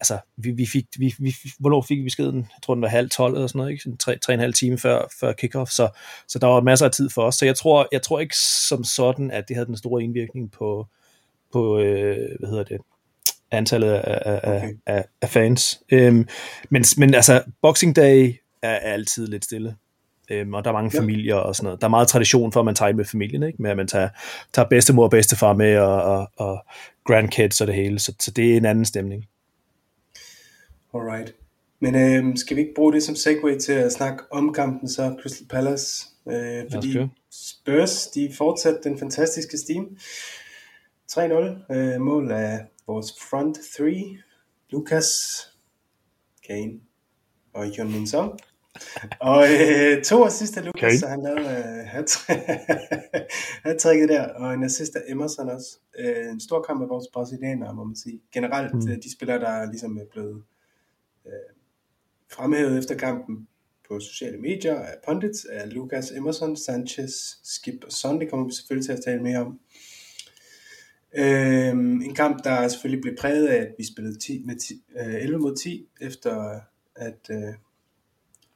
altså, 0.00 0.18
vi, 0.36 0.50
vi 0.50 0.66
fik, 0.66 0.84
vi, 0.98 1.14
vi, 1.18 1.34
hvornår 1.58 1.82
fik 1.82 1.98
vi 1.98 2.02
beskeden? 2.02 2.36
Jeg 2.36 2.62
tror, 2.62 2.74
den 2.74 2.82
var 2.82 2.88
halv 2.88 3.10
12 3.10 3.34
eller 3.34 3.46
sådan 3.46 3.58
noget, 3.58 3.70
ikke? 3.70 3.82
Sådan 3.82 3.96
tre, 3.96 4.18
tre 4.18 4.32
og 4.32 4.34
en 4.34 4.40
halv 4.40 4.54
time 4.54 4.78
før, 4.78 5.12
før 5.20 5.32
kickoff, 5.32 5.70
så, 5.70 5.88
så 6.28 6.38
der 6.38 6.46
var 6.46 6.60
masser 6.60 6.86
af 6.86 6.92
tid 6.92 7.10
for 7.10 7.22
os. 7.22 7.34
Så 7.34 7.44
jeg 7.44 7.56
tror, 7.56 7.88
jeg 7.92 8.02
tror 8.02 8.20
ikke 8.20 8.36
som 8.68 8.84
sådan, 8.84 9.30
at 9.30 9.48
det 9.48 9.56
havde 9.56 9.66
den 9.66 9.76
store 9.76 10.02
indvirkning 10.02 10.52
på, 10.52 10.86
på 11.52 11.78
øh, 11.78 12.38
hvad 12.38 12.48
hedder 12.48 12.64
det, 12.64 12.80
antallet 13.50 13.92
af, 13.92 14.22
af, 14.26 14.56
okay. 14.56 14.74
af, 14.86 15.04
af 15.22 15.28
fans. 15.28 15.82
Øhm, 15.92 16.28
men, 16.70 16.84
men 16.96 17.14
altså, 17.14 17.42
Boxing 17.62 17.96
Day 17.96 18.34
er 18.62 18.76
altid 18.76 19.26
lidt 19.26 19.44
stille. 19.44 19.76
Øhm, 20.30 20.54
og 20.54 20.64
der 20.64 20.70
er 20.70 20.74
mange 20.74 20.90
ja. 20.94 21.00
familier 21.00 21.34
og 21.34 21.56
sådan 21.56 21.64
noget. 21.64 21.80
Der 21.80 21.86
er 21.86 21.90
meget 21.90 22.08
tradition 22.08 22.52
for, 22.52 22.60
at 22.60 22.66
man 22.66 22.74
tager 22.74 22.92
med 22.92 23.04
familien, 23.04 23.42
ikke? 23.42 23.62
med 23.62 23.70
at 23.70 23.76
man 23.76 23.88
tager, 23.88 24.08
tager 24.52 24.68
bedstemor 24.68 25.04
og 25.04 25.10
bedstefar 25.10 25.52
med, 25.52 25.78
og, 25.78 26.02
og, 26.02 26.30
og 26.36 26.64
grandkids 27.04 27.60
og 27.60 27.66
det 27.66 27.74
hele. 27.74 27.98
Så, 27.98 28.14
så 28.20 28.30
det 28.30 28.52
er 28.52 28.56
en 28.56 28.64
anden 28.64 28.84
stemning. 28.84 29.26
Alright. 30.94 31.34
Men 31.80 31.94
øh, 31.94 32.36
skal 32.36 32.56
vi 32.56 32.60
ikke 32.60 32.74
bruge 32.74 32.92
det 32.92 33.02
som 33.02 33.14
segue 33.14 33.58
til 33.58 33.72
at 33.72 33.92
snakke 33.92 34.22
om 34.30 34.52
kampen 34.52 34.88
så, 34.88 35.16
Crystal 35.22 35.46
Palace? 35.46 36.06
Øh, 36.30 36.64
fordi 36.72 36.98
Spurs, 37.30 38.06
de 38.06 38.32
fortsat 38.38 38.78
den 38.84 38.98
fantastiske 38.98 39.58
steam. 39.58 39.96
3-0. 41.12 41.74
Øh, 41.74 42.00
mål 42.00 42.30
af 42.30 42.58
vores 42.86 43.06
front 43.30 43.58
three. 43.76 44.18
Lucas, 44.70 45.06
Kane 46.46 46.72
og 47.54 47.66
Min 47.86 48.06
Song 48.06 48.40
og 49.20 49.44
øh, 49.52 50.02
to 50.02 50.24
assist 50.26 50.56
af 50.56 50.64
Lucas, 50.64 50.82
okay. 50.82 50.96
så 50.96 51.06
han 51.06 51.22
lavede 51.22 51.40
øh, 51.40 51.86
hat 51.86 52.10
der, 54.08 54.28
og 54.28 54.54
en 54.54 54.64
assist 54.64 54.96
af 54.96 55.02
Emerson 55.08 55.48
også. 55.48 55.78
Øh, 55.98 56.30
en 56.32 56.40
stor 56.40 56.62
kamp 56.62 56.82
af 56.82 56.88
vores 56.88 57.06
brasilianere, 57.12 57.74
må 57.74 57.84
man 57.84 57.96
sige. 57.96 58.20
Generelt, 58.32 58.74
mm. 58.74 58.90
Øh, 58.90 58.96
de 58.96 59.12
spillere, 59.12 59.40
der 59.40 59.66
ligesom 59.70 59.98
er 59.98 60.04
blevet 60.12 60.42
øh, 61.26 61.32
fremhævet 62.32 62.78
efter 62.78 62.94
kampen 62.94 63.48
på 63.88 64.00
sociale 64.00 64.38
medier 64.38 64.74
af 64.74 64.94
pundits, 65.08 65.44
af 65.44 65.74
Lucas 65.74 66.10
Emerson, 66.10 66.56
Sanchez, 66.56 67.12
Skip 67.44 67.84
og 67.84 67.92
Son, 67.92 68.20
det 68.20 68.30
kommer 68.30 68.46
vi 68.46 68.52
selvfølgelig 68.52 68.86
til 68.86 68.92
at 68.92 69.04
tale 69.04 69.22
mere 69.22 69.38
om. 69.38 69.60
Øh, 71.14 71.70
en 72.06 72.14
kamp, 72.14 72.44
der 72.44 72.68
selvfølgelig 72.68 73.02
blev 73.02 73.16
præget 73.20 73.46
af, 73.46 73.60
at 73.60 73.74
vi 73.78 73.84
spillede 73.84 74.18
10 74.18 74.42
med 74.46 74.56
10, 74.56 74.84
øh, 75.00 75.14
11 75.14 75.38
mod 75.38 75.56
10, 75.56 75.88
efter 76.00 76.60
at... 76.96 77.30
Øh, 77.30 77.54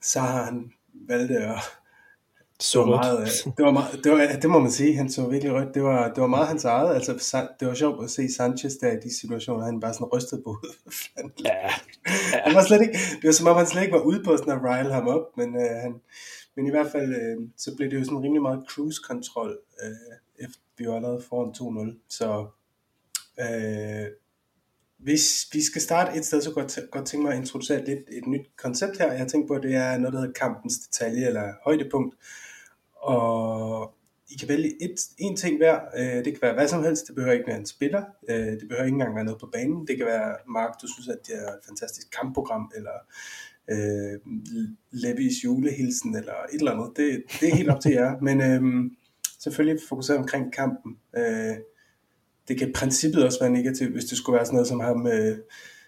så 0.04 0.20
har 0.20 0.44
han 0.44 0.72
valgt 1.08 1.32
at 1.32 1.58
så 2.60 2.78
det 2.78 2.86
var 2.86 2.90
meget, 2.90 3.28
det 3.56 3.64
var 3.64 3.70
meget, 3.70 4.04
det, 4.04 4.12
var, 4.12 4.38
det 4.42 4.50
må 4.50 4.58
man 4.58 4.70
sige, 4.70 4.96
han 4.96 5.10
så 5.10 5.28
virkelig 5.28 5.54
rødt. 5.54 5.74
Det 5.74 5.82
var, 5.82 6.12
det 6.12 6.20
var 6.20 6.26
meget 6.26 6.48
hans 6.48 6.64
eget. 6.64 6.94
Altså, 6.94 7.12
det 7.60 7.68
var 7.68 7.74
sjovt 7.74 8.04
at 8.04 8.10
se 8.10 8.32
Sanchez 8.32 8.72
der 8.80 8.92
i 8.92 9.00
de 9.04 9.18
situationer, 9.20 9.64
han 9.64 9.80
bare 9.80 9.94
sådan 9.94 10.06
rystede 10.06 10.42
på 10.42 10.56
ja. 11.44 11.54
ja. 11.54 11.70
Han 12.44 12.54
var 12.54 12.64
slet 12.64 12.80
ikke, 12.80 12.92
det 12.92 13.24
var 13.24 13.32
som 13.32 13.46
om 13.46 13.56
han 13.56 13.66
slet 13.66 13.82
ikke 13.82 13.94
var 13.94 14.00
ude 14.00 14.22
på 14.24 14.36
sådan 14.36 14.52
at 14.52 14.60
rile 14.64 14.92
ham 14.92 15.08
op, 15.08 15.36
men, 15.36 15.56
øh, 15.56 15.76
han, 15.82 16.00
men 16.56 16.66
i 16.66 16.70
hvert 16.70 16.90
fald, 16.92 17.14
øh, 17.14 17.48
så 17.56 17.76
blev 17.76 17.90
det 17.90 17.98
jo 17.98 18.04
sådan 18.04 18.22
rimelig 18.22 18.42
meget 18.42 18.64
cruise 18.68 19.00
control, 19.06 19.58
øh, 19.84 20.44
efter 20.44 20.60
vi 20.78 20.86
var 20.86 20.96
allerede 20.96 21.22
foran 21.28 21.90
2-0. 21.90 21.98
Så 22.08 22.46
øh, 23.40 24.06
hvis 24.98 25.46
vi 25.52 25.62
skal 25.62 25.82
starte 25.82 26.18
et 26.18 26.24
sted, 26.24 26.42
så 26.42 26.50
godt, 26.50 26.78
godt 26.90 27.06
tænke 27.06 27.24
mig 27.24 27.32
at 27.32 27.40
introducere 27.40 27.84
lidt, 27.84 27.98
et 28.12 28.26
nyt 28.26 28.46
koncept 28.56 28.98
her. 28.98 29.12
Jeg 29.12 29.28
tænker 29.28 29.48
på, 29.48 29.54
at 29.54 29.62
det 29.62 29.74
er 29.74 29.98
noget, 29.98 30.12
der 30.12 30.20
hedder 30.20 30.32
kampens 30.32 30.78
detalje 30.78 31.26
eller 31.26 31.52
højdepunkt. 31.64 32.16
Og 32.94 33.94
I 34.30 34.36
kan 34.36 34.48
vælge 34.48 34.82
et, 34.82 35.00
en 35.18 35.36
ting 35.36 35.56
hver. 35.56 35.80
Øh, 35.98 36.24
det 36.24 36.24
kan 36.24 36.38
være 36.42 36.54
hvad 36.54 36.68
som 36.68 36.84
helst. 36.84 37.06
Det 37.06 37.14
behøver 37.14 37.32
ikke 37.32 37.46
være 37.46 37.58
en 37.58 37.66
spiller. 37.66 38.04
Øh, 38.28 38.36
det 38.36 38.68
behøver 38.68 38.84
ikke 38.84 38.94
engang 38.94 39.14
være 39.14 39.24
noget 39.24 39.40
på 39.40 39.46
banen. 39.52 39.86
Det 39.86 39.96
kan 39.96 40.06
være, 40.06 40.36
Mark, 40.48 40.74
du 40.82 40.86
synes, 40.92 41.08
at 41.08 41.18
det 41.26 41.34
er 41.34 41.48
et 41.48 41.60
fantastisk 41.68 42.10
kampprogram, 42.20 42.72
eller 42.76 42.96
øh, 43.70 44.20
Levis 44.90 45.44
julehilsen, 45.44 46.16
eller 46.16 46.32
et 46.52 46.58
eller 46.58 46.72
andet. 46.72 46.96
Det, 46.96 47.22
det 47.40 47.48
er 47.48 47.54
helt 47.54 47.70
op 47.70 47.80
til 47.80 47.92
jer. 47.92 48.20
Men 48.20 48.40
øh, 48.40 48.90
selvfølgelig 49.40 49.82
fokuseret 49.88 50.18
omkring 50.18 50.52
kampen. 50.52 50.98
Øh, 51.16 51.56
det 52.48 52.58
kan 52.58 52.68
i 52.68 52.72
princippet 52.72 53.24
også 53.24 53.38
være 53.40 53.50
negativt, 53.50 53.92
hvis 53.92 54.04
det 54.04 54.18
skulle 54.18 54.36
være 54.36 54.46
sådan 54.46 54.54
noget 54.54 54.68
som 54.68 54.80
ham, 54.80 55.06
øh, 55.06 55.36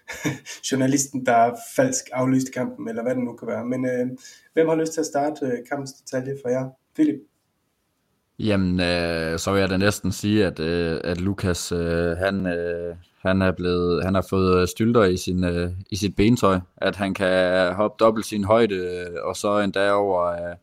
journalisten, 0.71 1.25
der 1.25 1.55
falsk 1.75 2.05
aflyste 2.13 2.51
kampen, 2.51 2.89
eller 2.89 3.03
hvad 3.03 3.15
det 3.15 3.23
nu 3.23 3.33
kan 3.33 3.47
være. 3.47 3.65
Men 3.65 3.85
øh, 3.85 4.07
hvem 4.53 4.67
har 4.67 4.75
lyst 4.75 4.93
til 4.93 4.99
at 4.99 5.05
starte 5.05 5.45
øh, 5.45 5.57
kampens 5.69 5.93
detalje 5.93 6.37
for 6.43 6.49
jer? 6.49 6.69
Philip? 6.95 7.19
Jamen, 8.39 8.79
øh, 8.79 9.39
så 9.39 9.51
vil 9.51 9.59
jeg 9.59 9.69
da 9.69 9.77
næsten 9.77 10.11
sige, 10.11 10.45
at, 10.45 10.59
øh, 10.59 11.01
at 11.03 11.21
Lukas, 11.21 11.71
øh, 11.71 12.17
han, 12.17 12.47
øh, 12.47 12.95
han, 13.21 13.41
er 13.41 13.51
blevet, 13.51 14.03
han 14.03 14.15
har 14.15 14.25
fået 14.29 14.61
øh, 14.61 14.67
stylter 14.67 15.03
i, 15.03 15.17
sin, 15.17 15.43
øh, 15.43 15.71
i 15.89 15.95
sit 15.95 16.15
bentøj. 16.15 16.59
At 16.77 16.95
han 16.95 17.13
kan 17.13 17.73
hoppe 17.73 17.95
dobbelt 17.99 18.25
sin 18.25 18.43
højde, 18.43 18.75
øh, 18.75 19.07
og 19.23 19.35
så 19.35 19.59
endda 19.59 19.91
over 19.91 20.25
øh, 20.27 20.55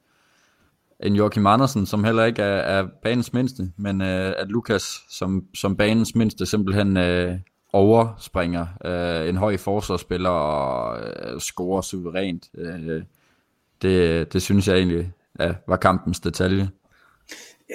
en 1.04 1.16
Joachim 1.16 1.46
Andersen, 1.46 1.86
som 1.86 2.04
heller 2.04 2.24
ikke 2.24 2.42
er, 2.42 2.78
er 2.80 2.88
banens 3.02 3.32
mindste, 3.32 3.62
men 3.76 4.00
øh, 4.00 4.34
at 4.38 4.48
Lukas 4.48 5.00
som, 5.10 5.44
som 5.54 5.76
banens 5.76 6.14
mindste 6.14 6.46
simpelthen 6.46 6.96
øh, 6.96 7.38
overspringer 7.72 8.66
øh, 8.84 9.28
en 9.28 9.36
høj 9.36 9.56
forsvarsspiller 9.56 10.30
og 10.30 11.00
øh, 11.00 11.40
scorer 11.40 11.80
suverænt. 11.80 12.48
Øh, 12.58 13.02
det, 13.82 14.32
det 14.32 14.42
synes 14.42 14.68
jeg 14.68 14.76
egentlig 14.76 15.12
ja, 15.40 15.54
var 15.68 15.76
kampens 15.76 16.20
detalje. 16.20 16.68
Ja, 17.70 17.74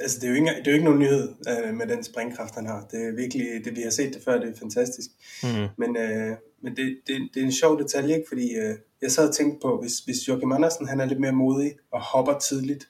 altså 0.00 0.18
det 0.20 0.24
er 0.24 0.28
jo 0.28 0.34
ikke, 0.34 0.46
det 0.46 0.66
er 0.66 0.70
jo 0.70 0.72
ikke 0.72 0.84
nogen 0.84 1.00
nyhed 1.00 1.34
øh, 1.48 1.74
med 1.74 1.86
den 1.86 2.04
springkraft, 2.04 2.54
han 2.54 2.66
har. 2.66 2.86
Det 2.90 3.08
er 3.08 3.16
virkelig, 3.16 3.46
det 3.64 3.76
vi 3.76 3.82
har 3.82 3.90
set 3.90 4.14
det 4.14 4.22
før, 4.24 4.40
det 4.40 4.48
er 4.48 4.58
fantastisk. 4.58 5.10
Mm. 5.42 5.68
Men, 5.78 5.96
øh, 5.96 6.36
men 6.62 6.76
det, 6.76 6.98
det, 7.06 7.28
det 7.34 7.40
er 7.40 7.44
en 7.44 7.52
sjov 7.52 7.78
detalje, 7.78 8.14
ikke? 8.14 8.28
fordi 8.28 8.54
øh, 8.54 8.74
jeg 9.02 9.10
sad 9.10 9.28
og 9.28 9.34
tænkte 9.34 9.58
på, 9.62 9.80
hvis, 9.80 9.98
hvis 9.98 10.28
Joachim 10.28 10.52
Andersen 10.52 10.88
han 10.88 11.00
er 11.00 11.04
lidt 11.04 11.20
mere 11.20 11.32
modig 11.32 11.72
og 11.92 12.00
hopper 12.02 12.38
tidligt, 12.38 12.88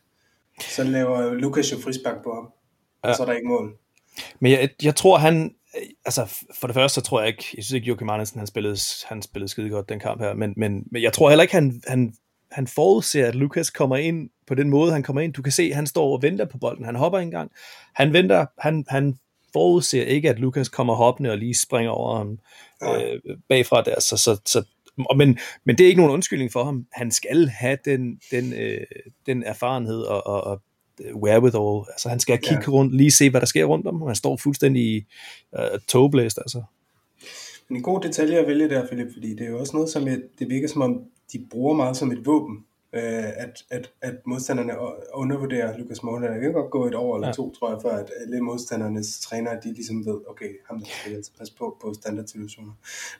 så 0.60 0.84
laver 0.84 1.34
Lukas 1.34 1.72
jo 1.72 1.78
frispark 1.78 2.22
på 2.24 2.34
ham, 2.34 2.48
ja. 3.04 3.08
og 3.08 3.16
så 3.16 3.22
er 3.22 3.26
der 3.26 3.32
ikke 3.32 3.48
mål. 3.48 3.76
Men 4.40 4.52
jeg, 4.52 4.70
jeg 4.82 4.96
tror, 4.96 5.18
han, 5.18 5.54
altså 6.04 6.44
for 6.60 6.66
det 6.66 6.74
første, 6.74 6.94
så 6.94 7.00
tror 7.00 7.20
jeg 7.20 7.28
ikke, 7.28 7.44
jeg 7.56 7.64
synes 7.64 7.72
ikke, 7.72 7.86
Joachim 7.86 8.10
Andersen, 8.10 8.38
han 8.38 8.46
spillede, 8.46 8.78
han 9.06 9.22
spillede 9.22 9.48
skide 9.48 9.70
godt 9.70 9.88
den 9.88 10.00
kamp 10.00 10.20
her, 10.20 10.34
men, 10.34 10.54
men, 10.56 10.84
men 10.92 11.02
jeg 11.02 11.12
tror 11.12 11.28
heller 11.28 11.42
ikke, 11.42 11.54
han, 11.54 11.82
han, 11.86 12.14
han 12.50 12.66
forudser, 12.66 13.26
at 13.26 13.34
Lukas 13.34 13.70
kommer 13.70 13.96
ind 13.96 14.30
på 14.46 14.54
den 14.54 14.70
måde, 14.70 14.92
han 14.92 15.02
kommer 15.02 15.22
ind. 15.22 15.32
Du 15.32 15.42
kan 15.42 15.52
se, 15.52 15.72
han 15.72 15.86
står 15.86 16.12
og 16.12 16.22
venter 16.22 16.44
på 16.44 16.58
bolden. 16.58 16.84
Han 16.84 16.94
hopper 16.94 17.18
en 17.18 17.30
gang. 17.30 17.50
Han 17.94 18.12
venter, 18.12 18.46
han, 18.58 18.84
han 18.88 19.18
forudser 19.52 20.04
ikke, 20.04 20.30
at 20.30 20.38
Lukas 20.38 20.68
kommer 20.68 20.94
hoppende 20.94 21.30
og 21.30 21.38
lige 21.38 21.54
springer 21.54 21.90
over 21.90 22.16
ham 22.16 22.38
øh, 22.82 23.36
bagfra 23.48 23.82
der. 23.82 24.00
Så, 24.00 24.16
så, 24.16 24.40
så, 24.46 24.64
men, 25.16 25.38
men 25.64 25.78
det 25.78 25.84
er 25.84 25.88
ikke 25.88 26.00
nogen 26.00 26.12
undskyldning 26.12 26.52
for 26.52 26.64
ham. 26.64 26.86
Han 26.92 27.10
skal 27.10 27.48
have 27.48 27.78
den, 27.84 28.20
den, 28.30 28.52
øh, 28.52 28.80
den 29.26 29.42
erfarenhed 29.42 30.02
og, 30.02 30.26
og, 30.26 30.44
og 30.44 30.62
wherewithal. 31.14 31.92
Altså 31.92 32.08
han 32.08 32.20
skal 32.20 32.38
kigge 32.38 32.64
ja. 32.66 32.72
rundt, 32.72 32.94
lige 32.94 33.10
se, 33.10 33.30
hvad 33.30 33.40
der 33.40 33.46
sker 33.46 33.64
rundt 33.64 33.86
om. 33.86 34.02
Han 34.02 34.16
står 34.16 34.36
fuldstændig 34.36 35.06
uh, 35.52 35.78
togblæst, 35.88 36.38
altså. 36.38 36.62
Men 37.68 37.76
en 37.76 37.82
god 37.82 38.00
detalje 38.00 38.38
at 38.38 38.46
vælge 38.46 38.68
der, 38.68 38.86
Philip, 38.86 39.12
fordi 39.12 39.30
det 39.30 39.40
er 39.40 39.50
jo 39.50 39.58
også 39.58 39.76
noget, 39.76 39.90
som 39.90 40.08
et, 40.08 40.22
det 40.38 40.50
virker 40.50 40.68
som 40.68 40.82
om, 40.82 41.02
de 41.32 41.46
bruger 41.50 41.74
meget 41.74 41.96
som 41.96 42.12
et 42.12 42.26
våben, 42.26 42.64
øh, 42.92 43.28
at, 43.44 43.64
at, 43.70 43.90
at 44.02 44.14
modstanderne 44.26 44.72
undervurderer 45.14 45.78
Lukas 45.78 46.02
Måler. 46.02 46.32
Det 46.32 46.40
kan 46.40 46.52
godt 46.52 46.70
gå 46.70 46.86
et 46.86 46.94
år 46.94 47.14
eller 47.16 47.28
ja. 47.28 47.32
to, 47.32 47.52
tror 47.52 47.70
jeg, 47.70 47.78
før 47.82 47.90
at 47.90 48.10
alle 48.20 48.40
modstandernes 48.40 49.20
trænere, 49.20 49.54
de 49.64 49.72
ligesom 49.74 50.06
ved, 50.06 50.20
okay, 50.28 50.50
ham 50.68 50.78
der 50.78 50.86
skal 51.00 51.14
altså 51.14 51.32
passe 51.38 51.54
på 51.58 51.76
på 51.82 51.94
standardsituationer. 51.94 52.72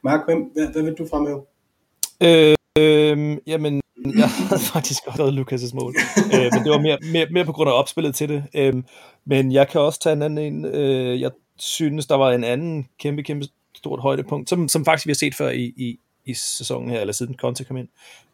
Mark, 0.02 0.20
hvem, 0.26 0.50
hvad, 0.54 0.66
hvad 0.66 0.82
vil 0.82 0.94
du 0.94 1.06
fremhæve? 1.10 1.42
Øh, 2.22 2.56
øh, 2.78 3.38
jamen, 3.46 3.80
jeg 4.16 4.28
havde 4.28 4.62
faktisk 4.74 5.04
godt 5.04 5.18
været 5.18 5.38
Lukas' 5.38 5.74
mål, 5.74 5.94
øh, 6.34 6.48
men 6.52 6.64
det 6.64 6.70
var 6.70 6.80
mere, 6.80 6.98
mere, 7.12 7.26
mere 7.30 7.44
på 7.44 7.52
grund 7.52 7.70
af 7.70 7.78
opspillet 7.78 8.14
til 8.14 8.28
det. 8.28 8.44
Øh, 8.54 8.74
men 9.24 9.52
jeg 9.52 9.68
kan 9.68 9.80
også 9.80 10.00
tage 10.00 10.12
en 10.12 10.22
anden 10.22 10.38
en. 10.38 10.64
Øh, 10.64 11.20
jeg 11.20 11.30
synes, 11.58 12.06
der 12.06 12.14
var 12.14 12.32
en 12.32 12.44
anden 12.44 12.88
kæmpe, 12.98 13.22
kæmpe 13.22 13.46
stort 13.76 14.00
højdepunkt, 14.00 14.48
som, 14.48 14.68
som 14.68 14.84
faktisk 14.84 15.06
vi 15.06 15.10
har 15.10 15.14
set 15.14 15.34
før 15.34 15.50
i, 15.50 15.64
i, 15.76 15.98
i 16.28 16.34
sæsonen 16.34 16.90
her, 16.90 17.00
eller 17.00 17.12
siden 17.12 17.34
Conte 17.34 17.64
kom 17.64 17.76
ind. 17.76 17.88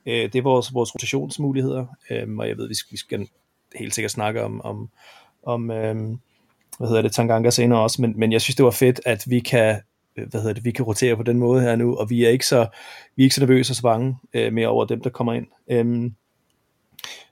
Øh, 0.06 0.22
det 0.32 0.34
er 0.34 0.42
vores, 0.42 0.74
vores 0.74 0.94
rotationsmuligheder, 0.94 1.86
øh, 2.10 2.36
og 2.38 2.48
jeg 2.48 2.56
ved, 2.56 2.68
vi 2.68 2.74
skal, 2.74 2.92
vi 2.92 2.96
skal 2.96 3.28
helt 3.74 3.94
sikkert 3.94 4.10
snakke 4.10 4.42
om, 4.42 4.60
om, 4.60 4.88
om 5.42 5.70
øh, 5.70 5.96
hvad 6.78 6.88
hedder 6.88 7.02
det, 7.02 7.12
Tanganga 7.12 7.50
senere 7.50 7.80
også, 7.80 8.02
men, 8.02 8.14
men 8.16 8.32
jeg 8.32 8.40
synes, 8.40 8.56
det 8.56 8.64
var 8.64 8.70
fedt, 8.70 9.00
at 9.04 9.24
vi 9.26 9.40
kan 9.40 9.80
hvad 10.14 10.40
hedder 10.40 10.54
det, 10.54 10.64
vi 10.64 10.70
kan 10.70 10.84
rotere 10.84 11.16
på 11.16 11.22
den 11.22 11.38
måde 11.38 11.62
her 11.62 11.76
nu, 11.76 11.96
og 11.96 12.10
vi 12.10 12.24
er 12.24 12.28
ikke 12.28 12.46
så, 12.46 12.66
vi 13.16 13.22
er 13.22 13.24
ikke 13.24 13.34
så 13.34 13.40
nervøse 13.40 13.72
og 13.72 13.76
så 13.76 13.82
bange 13.82 14.16
øh, 14.34 14.52
mere 14.52 14.68
over 14.68 14.84
dem, 14.84 15.00
der 15.00 15.10
kommer 15.10 15.32
ind. 15.32 15.46
Øhm, 15.70 16.14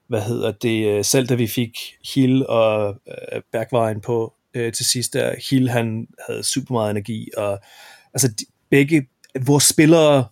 hvad 0.07 0.23
hedder 0.23 0.53
det, 0.53 0.87
øh, 0.87 1.05
selv 1.05 1.27
da 1.27 1.35
vi 1.35 1.47
fik 1.47 1.79
Hill 2.15 2.47
og 2.47 3.01
øh, 3.09 3.43
Bergvejen 3.53 4.01
på 4.01 4.35
øh, 4.55 4.73
til 4.73 4.87
sidst, 4.87 5.13
der 5.13 5.35
Hill 5.51 5.69
han 5.69 6.09
havde 6.29 6.43
super 6.43 6.75
meget 6.75 6.91
energi, 6.91 7.29
og 7.37 7.61
altså 8.15 8.29
de, 8.29 8.45
begge, 8.71 9.07
vores 9.47 9.65
spillere 9.65 10.25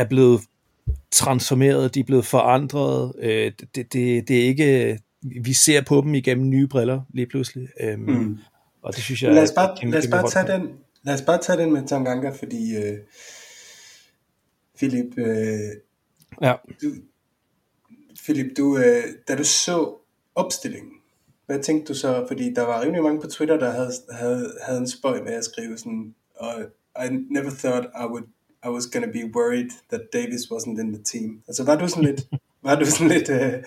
er 0.00 0.04
blevet 0.04 0.40
transformeret, 1.10 1.94
de 1.94 2.00
er 2.00 2.04
blevet 2.04 2.26
forandret, 2.26 3.12
øh, 3.18 3.52
det, 3.74 3.92
det, 3.92 4.28
det 4.28 4.40
er 4.40 4.44
ikke, 4.44 4.98
vi 5.42 5.52
ser 5.52 5.82
på 5.82 6.00
dem 6.00 6.14
igennem 6.14 6.48
nye 6.48 6.66
briller 6.66 7.00
lige 7.14 7.26
pludselig, 7.26 7.68
øhm, 7.80 8.00
mm. 8.00 8.38
og 8.82 8.94
det 8.94 9.02
synes 9.02 9.22
jeg 9.22 9.34
lad 9.34 9.42
os 9.42 9.52
bare, 9.52 9.76
kæmpe, 9.80 9.96
lad 9.96 10.02
os 10.02 10.10
bare 10.10 10.30
tage 10.30 10.52
den, 10.52 10.68
lad 11.02 11.14
os 11.14 11.22
bare 11.22 11.38
tage 11.42 11.58
den 11.58 11.72
med 11.72 11.86
Tanganga, 11.86 12.30
fordi 12.30 12.76
øh, 12.76 12.98
Philip, 14.76 15.18
øh, 15.18 15.58
ja. 16.42 16.54
du, 16.82 16.86
Philip, 18.24 18.56
du, 18.56 18.78
øh, 18.78 19.04
da 19.28 19.36
du 19.36 19.44
så 19.44 19.94
opstillingen, 20.34 20.92
hvad 21.46 21.62
tænkte 21.62 21.92
du 21.92 21.98
så? 21.98 22.24
Fordi 22.28 22.54
der 22.54 22.62
var 22.62 22.82
rimelig 22.82 23.02
mange 23.02 23.20
på 23.20 23.26
Twitter, 23.26 23.58
der 23.58 23.70
havde, 23.70 23.92
havde, 24.12 24.52
havde 24.62 24.78
en 24.78 24.88
spøj 24.88 25.22
med 25.22 25.32
at 25.32 25.44
skrive 25.44 25.78
sådan, 25.78 26.14
og 26.34 26.54
I 27.04 27.08
never 27.30 27.50
thought 27.50 27.86
I 27.86 28.04
would 28.04 28.24
I 28.64 28.68
was 28.68 28.86
gonna 28.86 29.12
be 29.12 29.24
worried 29.34 29.70
that 29.90 30.00
Davis 30.12 30.50
wasn't 30.52 30.80
in 30.80 30.92
the 30.92 31.02
team. 31.02 31.42
Altså 31.48 31.64
var 31.64 31.76
du 31.76 31.88
sådan 31.88 32.04
lidt, 32.04 32.20
var 32.66 32.74
du 32.74 32.84
sådan 32.84 33.08
lidt, 33.08 33.28
uh, 33.28 33.64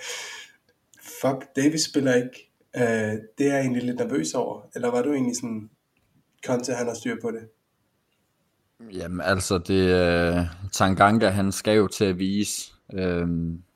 fuck, 1.21 1.55
Davis 1.55 1.85
spiller 1.85 2.15
ikke, 2.15 2.51
uh, 2.77 2.81
det 3.37 3.47
er 3.47 3.53
jeg 3.53 3.59
egentlig 3.59 3.83
lidt 3.83 3.99
nervøs 3.99 4.33
over, 4.33 4.61
eller 4.75 4.91
var 4.91 5.01
du 5.01 5.13
egentlig 5.13 5.35
sådan, 5.35 5.69
Conte 6.45 6.73
han 6.73 6.87
har 6.87 6.93
styr 6.93 7.15
på 7.21 7.31
det? 7.31 7.47
Jamen 8.93 9.21
altså, 9.21 9.57
det 9.57 9.83
uh, 10.37 10.45
Tanganga, 10.71 11.29
han 11.29 11.51
skal 11.51 11.77
jo 11.77 11.87
til 11.87 12.05
at 12.05 12.19
vise, 12.19 12.73
uh, 12.93 13.29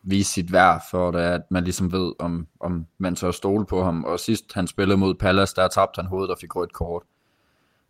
vise 0.04 0.32
sit 0.32 0.52
værd, 0.52 0.84
for 0.92 1.12
det, 1.12 1.20
at 1.20 1.42
man 1.52 1.64
ligesom 1.64 1.92
ved, 1.92 2.14
om, 2.20 2.48
om 2.60 2.86
man 2.98 3.16
så 3.16 3.32
stole 3.32 3.66
på 3.66 3.84
ham. 3.84 4.04
Og 4.04 4.20
sidst 4.20 4.54
han 4.54 4.68
spillede 4.68 4.98
mod 4.98 5.16
Palace, 5.16 5.56
der 5.56 5.68
tabte 5.68 6.02
han 6.02 6.06
hovedet 6.06 6.32
og 6.32 6.38
fik 6.42 6.56
rødt 6.56 6.74
kort. 6.74 7.04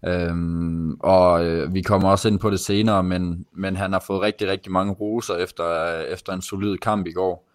Øhm, 0.05 0.93
og 0.93 1.45
øh, 1.45 1.73
vi 1.73 1.81
kommer 1.81 2.09
også 2.09 2.27
ind 2.27 2.39
på 2.39 2.49
det 2.49 2.59
senere, 2.59 3.03
men, 3.03 3.45
men 3.53 3.75
han 3.75 3.93
har 3.93 4.03
fået 4.07 4.21
rigtig, 4.21 4.47
rigtig 4.47 4.71
mange 4.71 4.93
roser 4.93 5.35
efter, 5.35 5.99
efter 5.99 6.33
en 6.33 6.41
solid 6.41 6.77
kamp 6.77 7.07
i 7.07 7.11
går. 7.11 7.49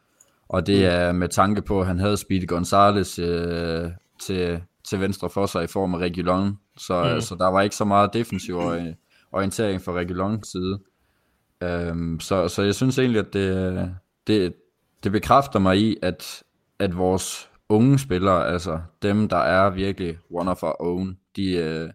Og 0.48 0.66
det 0.66 0.78
mm. 0.78 0.84
er 0.84 1.12
med 1.12 1.28
tanke 1.28 1.62
på, 1.62 1.80
at 1.80 1.86
han 1.86 1.98
havde 1.98 2.16
Speedy 2.16 2.46
Gonzales 2.46 3.18
øh, 3.18 3.90
til, 4.20 4.62
til 4.88 5.00
venstre 5.00 5.30
for 5.30 5.46
sig 5.46 5.64
i 5.64 5.66
form 5.66 5.94
af 5.94 5.98
Regulon. 5.98 6.58
Så, 6.76 7.12
mm. 7.14 7.20
så 7.20 7.34
der 7.34 7.46
var 7.46 7.62
ikke 7.62 7.76
så 7.76 7.84
meget 7.84 8.12
defensiv 8.12 8.56
orientering 9.32 9.82
fra 9.82 9.92
Regulons 9.92 10.48
side. 10.48 10.78
Øhm, 11.62 12.20
så, 12.20 12.48
så 12.48 12.62
jeg 12.62 12.74
synes 12.74 12.98
egentlig, 12.98 13.20
at 13.20 13.32
det, 13.32 13.94
det, 14.26 14.54
det 15.04 15.12
bekræfter 15.12 15.58
mig 15.58 15.78
i, 15.78 15.96
at, 16.02 16.42
at 16.78 16.96
vores 16.96 17.50
unge 17.68 17.98
spillere, 17.98 18.48
altså 18.48 18.80
dem, 19.02 19.28
der 19.28 19.36
er 19.36 19.70
virkelig 19.70 20.18
one 20.30 20.50
of 20.50 20.62
our 20.62 20.82
own, 20.82 21.18
de, 21.36 21.52
øh, 21.52 21.90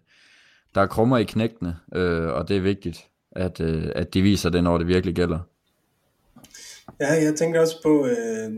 der 0.76 0.82
er 0.82 0.86
krummer 0.86 1.18
i 1.18 1.24
knægtene, 1.24 1.76
øh, 1.94 2.28
og 2.28 2.48
det 2.48 2.56
er 2.56 2.60
vigtigt, 2.60 3.08
at, 3.32 3.60
øh, 3.60 3.92
at 3.94 4.14
de 4.14 4.22
viser 4.22 4.50
det, 4.50 4.64
når 4.64 4.78
det 4.78 4.86
virkelig 4.86 5.14
gælder. 5.14 5.38
Ja, 7.00 7.12
jeg 7.12 7.34
tænker 7.34 7.60
også 7.60 7.82
på, 7.82 8.06
øh, 8.06 8.52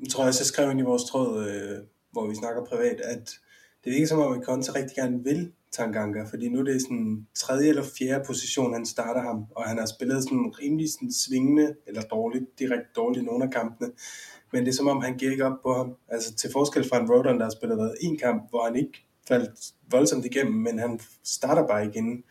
jeg 0.00 0.08
tror 0.10 0.24
jeg 0.24 0.34
skrev 0.34 0.70
ind 0.70 0.80
i 0.80 0.82
vores 0.82 1.04
tråd, 1.04 1.46
øh, 1.46 1.78
hvor 2.12 2.26
vi 2.26 2.34
snakker 2.34 2.64
privat, 2.64 3.00
at 3.04 3.30
det 3.84 3.90
er 3.90 3.94
ikke 3.94 4.06
som 4.06 4.18
om, 4.18 4.32
at 4.32 4.44
Conte 4.44 4.74
rigtig 4.74 4.96
gerne 4.96 5.24
vil 5.24 5.52
Tanganga, 5.72 6.22
fordi 6.30 6.48
nu 6.48 6.58
er 6.58 6.64
det 6.64 6.82
sådan 6.82 7.26
tredje 7.34 7.68
eller 7.68 7.84
fjerde 7.98 8.24
position, 8.26 8.74
han 8.74 8.86
starter 8.86 9.20
ham, 9.20 9.44
og 9.56 9.64
han 9.64 9.78
har 9.78 9.86
spillet 9.86 10.22
sådan 10.22 10.52
rimelig 10.62 10.92
sådan 10.92 11.12
svingende, 11.12 11.74
eller 11.86 12.02
dårligt, 12.02 12.44
direkte 12.58 12.88
dårligt 12.96 13.22
i 13.22 13.26
nogle 13.26 13.44
af 13.44 13.50
kampene, 13.50 13.90
men 14.52 14.64
det 14.64 14.68
er 14.68 14.76
som 14.76 14.88
om, 14.88 15.02
han 15.02 15.16
giver 15.16 15.30
ikke 15.32 15.46
op 15.46 15.62
på 15.62 15.74
ham. 15.74 15.96
Altså 16.08 16.34
til 16.34 16.50
forskel 16.52 16.88
fra 16.88 17.00
en 17.00 17.10
Rodon, 17.10 17.38
der 17.38 17.44
har 17.44 17.50
spillet 17.50 17.78
været 17.78 17.94
en 18.00 18.18
kamp, 18.18 18.50
hvor 18.50 18.64
han 18.64 18.76
ikke 18.76 19.09
faldt 19.30 19.50
voldsomt 19.90 20.24
igennem, 20.24 20.54
men 20.54 20.78
han 20.78 21.00
starter 21.24 21.66
bare 21.66 21.86
igen. 21.86 22.24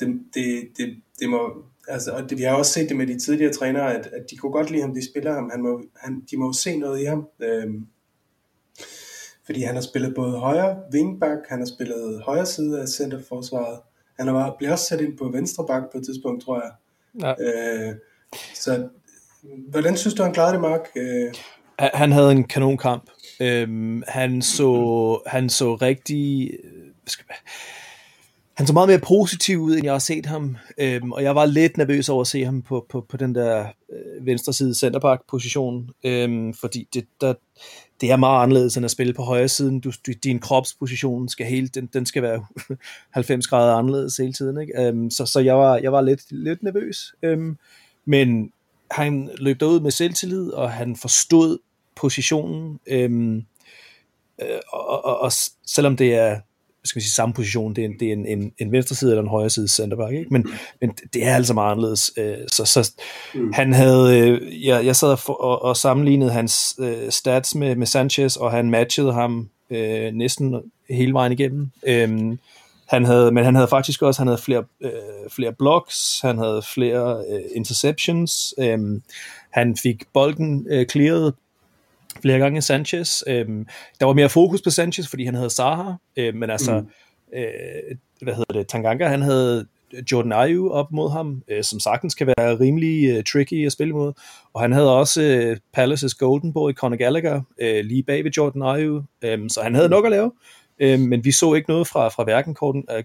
Det, 0.00 0.20
det, 0.34 0.68
det, 0.76 0.96
det 1.20 1.30
må, 1.30 1.64
altså, 1.88 2.12
og 2.12 2.30
det, 2.30 2.38
vi 2.38 2.42
har 2.42 2.56
også 2.56 2.72
set 2.72 2.88
det 2.88 2.96
med 2.96 3.06
de 3.06 3.18
tidligere 3.18 3.52
trænere, 3.52 3.94
at, 3.94 4.06
at 4.06 4.30
de 4.30 4.36
kunne 4.36 4.52
godt 4.52 4.70
lide 4.70 4.82
ham, 4.82 4.94
de 4.94 5.10
spiller 5.10 5.32
ham, 5.32 5.50
han 5.50 5.62
må, 5.62 5.82
han, 5.96 6.22
de 6.30 6.36
må 6.36 6.46
jo 6.46 6.52
se 6.52 6.76
noget 6.76 7.00
i 7.00 7.04
ham. 7.04 7.28
Øhm, 7.40 7.86
fordi 9.46 9.62
han 9.62 9.74
har 9.74 9.82
spillet 9.82 10.14
både 10.14 10.38
højre 10.38 10.82
wingback, 10.94 11.40
han 11.48 11.58
har 11.58 11.66
spillet 11.66 12.22
højre 12.22 12.46
side 12.46 12.80
af 12.80 12.88
centerforsvaret, 12.88 13.80
han 14.18 14.26
har 14.26 14.34
bare, 14.34 14.54
blevet 14.58 14.72
også 14.72 14.84
sat 14.84 15.00
ind 15.00 15.18
på 15.18 15.28
venstre 15.28 15.66
back 15.66 15.92
på 15.92 15.98
et 15.98 16.04
tidspunkt, 16.04 16.44
tror 16.44 16.62
jeg. 16.62 16.72
Ja. 17.20 17.34
Øh, 17.88 17.94
så 18.54 18.88
hvordan 19.68 19.96
synes 19.96 20.14
du, 20.14 20.22
han 20.22 20.32
klarede 20.32 20.52
det, 20.52 20.60
Mark? 20.60 20.88
Øh, 20.96 21.34
han 21.78 22.12
havde 22.12 22.32
en 22.32 22.44
kanonkamp. 22.44 23.10
Øhm, 23.40 24.02
han 24.08 24.42
så 24.42 25.20
han 25.26 25.50
så 25.50 25.74
rigtig 25.74 26.50
øh, 26.64 26.92
skal, 27.06 27.24
han 28.58 28.66
så 28.66 28.72
meget 28.72 28.88
mere 28.88 28.98
positiv 28.98 29.58
ud, 29.58 29.74
end 29.74 29.84
jeg 29.84 29.92
har 29.92 29.98
set 29.98 30.26
ham, 30.26 30.56
øhm, 30.78 31.12
og 31.12 31.22
jeg 31.22 31.34
var 31.34 31.46
lidt 31.46 31.76
nervøs 31.76 32.08
over 32.08 32.20
at 32.20 32.26
se 32.26 32.44
ham 32.44 32.62
på, 32.62 32.86
på, 32.88 33.06
på 33.08 33.16
den 33.16 33.34
der 33.34 33.66
øh, 33.92 34.26
venstre 34.26 34.52
side 34.52 34.74
centerback-position, 34.74 35.90
øhm, 36.04 36.54
fordi 36.54 36.88
det, 36.94 37.06
der, 37.20 37.34
det 38.00 38.10
er 38.10 38.16
meget 38.16 38.42
anderledes 38.42 38.76
end 38.76 38.84
at 38.84 38.90
spille 38.90 39.14
på 39.14 39.22
højre 39.22 39.48
siden. 39.48 39.80
Du, 39.80 39.92
du, 40.06 40.12
din 40.24 40.38
kropsposition 40.38 41.28
skal 41.28 41.46
helt, 41.46 41.74
den, 41.74 41.86
den 41.86 42.06
skal 42.06 42.22
være 42.22 42.46
90 43.10 43.46
grader 43.46 43.74
anderledes 43.74 44.16
hele 44.16 44.32
tiden. 44.32 44.60
Ikke? 44.60 44.82
Øhm, 44.82 45.10
så 45.10 45.26
så 45.26 45.40
jeg, 45.40 45.56
var, 45.58 45.76
jeg 45.76 45.92
var 45.92 46.00
lidt, 46.00 46.22
lidt 46.30 46.62
nervøs, 46.62 47.14
øhm, 47.22 47.56
men 48.04 48.52
han 48.90 49.30
løb 49.38 49.60
derud 49.60 49.80
med 49.80 49.90
selvtillid, 49.90 50.50
og 50.50 50.70
han 50.70 50.96
forstod 50.96 51.58
positionen, 51.98 52.80
øhm, 52.86 53.36
øh, 54.42 54.58
og, 54.72 55.04
og, 55.04 55.20
og 55.20 55.32
selvom 55.66 55.96
det 55.96 56.14
er 56.14 56.40
skal 56.84 57.00
vi 57.00 57.04
sige, 57.04 57.12
samme 57.12 57.32
position. 57.32 57.74
Det 57.76 57.84
er, 57.84 57.88
en, 57.88 57.98
det 58.00 58.08
er 58.08 58.12
en, 58.12 58.26
en, 58.26 58.52
en 58.58 58.72
venstre 58.72 58.96
side 58.96 59.10
eller 59.10 59.22
en 59.22 59.28
højre 59.28 59.50
side 59.50 59.68
centerback, 59.68 60.14
ikke? 60.14 60.30
Men, 60.30 60.46
men 60.80 60.90
det 61.12 61.26
er 61.26 61.34
altså 61.34 61.54
meget 61.54 61.70
anderledes. 61.70 62.10
Øh, 62.16 62.36
så, 62.52 62.64
så 62.64 62.92
mm. 63.34 63.52
han 63.52 63.72
havde, 63.72 64.18
øh, 64.18 64.66
jeg, 64.66 64.86
jeg 64.86 64.96
sad 64.96 65.08
og, 65.08 65.40
og, 65.40 65.62
og 65.62 65.76
sammenlignede 65.76 66.30
hans 66.30 66.76
øh, 66.78 67.10
stats 67.10 67.54
med, 67.54 67.76
med 67.76 67.86
Sanchez, 67.86 68.36
og 68.36 68.50
han 68.50 68.70
matchede 68.70 69.12
ham 69.12 69.48
øh, 69.70 70.12
næsten 70.12 70.54
hele 70.90 71.12
vejen 71.12 71.32
igennem. 71.32 71.70
Øh, 71.86 72.36
han 72.88 73.04
havde, 73.04 73.32
men 73.32 73.44
han 73.44 73.54
havde 73.54 73.68
faktisk 73.68 74.02
også 74.02 74.20
han 74.20 74.26
havde 74.26 74.42
flere, 74.42 74.64
øh, 74.80 74.90
flere 75.30 75.52
blocks, 75.52 76.20
han 76.22 76.38
havde 76.38 76.62
flere 76.74 77.24
øh, 77.30 77.40
interceptions, 77.54 78.54
øh, 78.58 78.78
han 79.50 79.76
fik 79.76 80.04
bolden 80.12 80.66
øh, 80.70 80.86
clearet 80.86 81.34
flere 82.22 82.38
gange 82.38 82.62
Sanchez. 82.62 83.22
Øhm, 83.26 83.66
der 84.00 84.06
var 84.06 84.12
mere 84.12 84.28
fokus 84.28 84.62
på 84.62 84.70
Sanchez, 84.70 85.08
fordi 85.08 85.24
han 85.24 85.34
havde 85.34 85.50
Zaha, 85.50 85.92
øh, 86.16 86.34
men 86.34 86.50
altså, 86.50 86.80
mm. 86.80 87.38
øh, 87.38 87.96
hvad 88.22 88.34
hedder 88.34 88.52
det, 88.52 88.68
Tanganga, 88.68 89.08
han 89.08 89.22
havde 89.22 89.66
Jordan 90.12 90.32
Ayew 90.32 90.68
op 90.68 90.92
mod 90.92 91.10
ham, 91.10 91.42
øh, 91.48 91.64
som 91.64 91.80
sagtens 91.80 92.14
kan 92.14 92.26
være 92.26 92.60
rimelig 92.60 93.10
øh, 93.10 93.24
tricky 93.24 93.66
at 93.66 93.72
spille 93.72 93.94
mod. 93.94 94.12
Og 94.52 94.60
han 94.60 94.72
havde 94.72 94.96
også 94.96 95.22
øh, 95.22 95.56
Palace's 95.76 96.16
Golden 96.18 96.52
Boy, 96.52 96.72
Conor 96.72 96.96
Gallagher, 96.96 97.42
øh, 97.58 97.84
lige 97.84 98.02
bag 98.02 98.24
ved 98.24 98.30
Jordan 98.30 98.62
Ayew, 98.62 99.02
øh, 99.22 99.38
så 99.48 99.60
han 99.62 99.74
havde 99.74 99.88
nok 99.88 100.04
at 100.04 100.10
lave. 100.10 100.32
Øh, 100.78 101.00
men 101.00 101.24
vi 101.24 101.32
så 101.32 101.54
ikke 101.54 101.70
noget 101.70 101.86
fra, 101.86 102.08
fra 102.08 102.24
hverken 102.24 102.54
Gordon, 102.54 102.84
øh, 102.90 103.04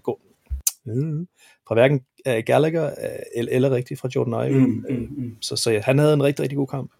øh, 0.88 1.26
fra 1.68 1.74
hverken 1.74 2.00
øh, 2.28 2.42
Gallagher 2.46 2.86
øh, 2.86 3.18
eller, 3.36 3.52
eller 3.52 3.70
rigtigt 3.70 4.00
fra 4.00 4.08
Jordan 4.16 4.34
Ayew. 4.34 4.58
Mm, 4.58 4.84
mm, 4.90 5.08
mm. 5.16 5.36
Så, 5.40 5.56
så 5.56 5.70
ja, 5.70 5.80
han 5.80 5.98
havde 5.98 6.14
en 6.14 6.22
rigtig, 6.22 6.42
rigtig 6.42 6.56
god 6.56 6.66
kamp. 6.66 6.90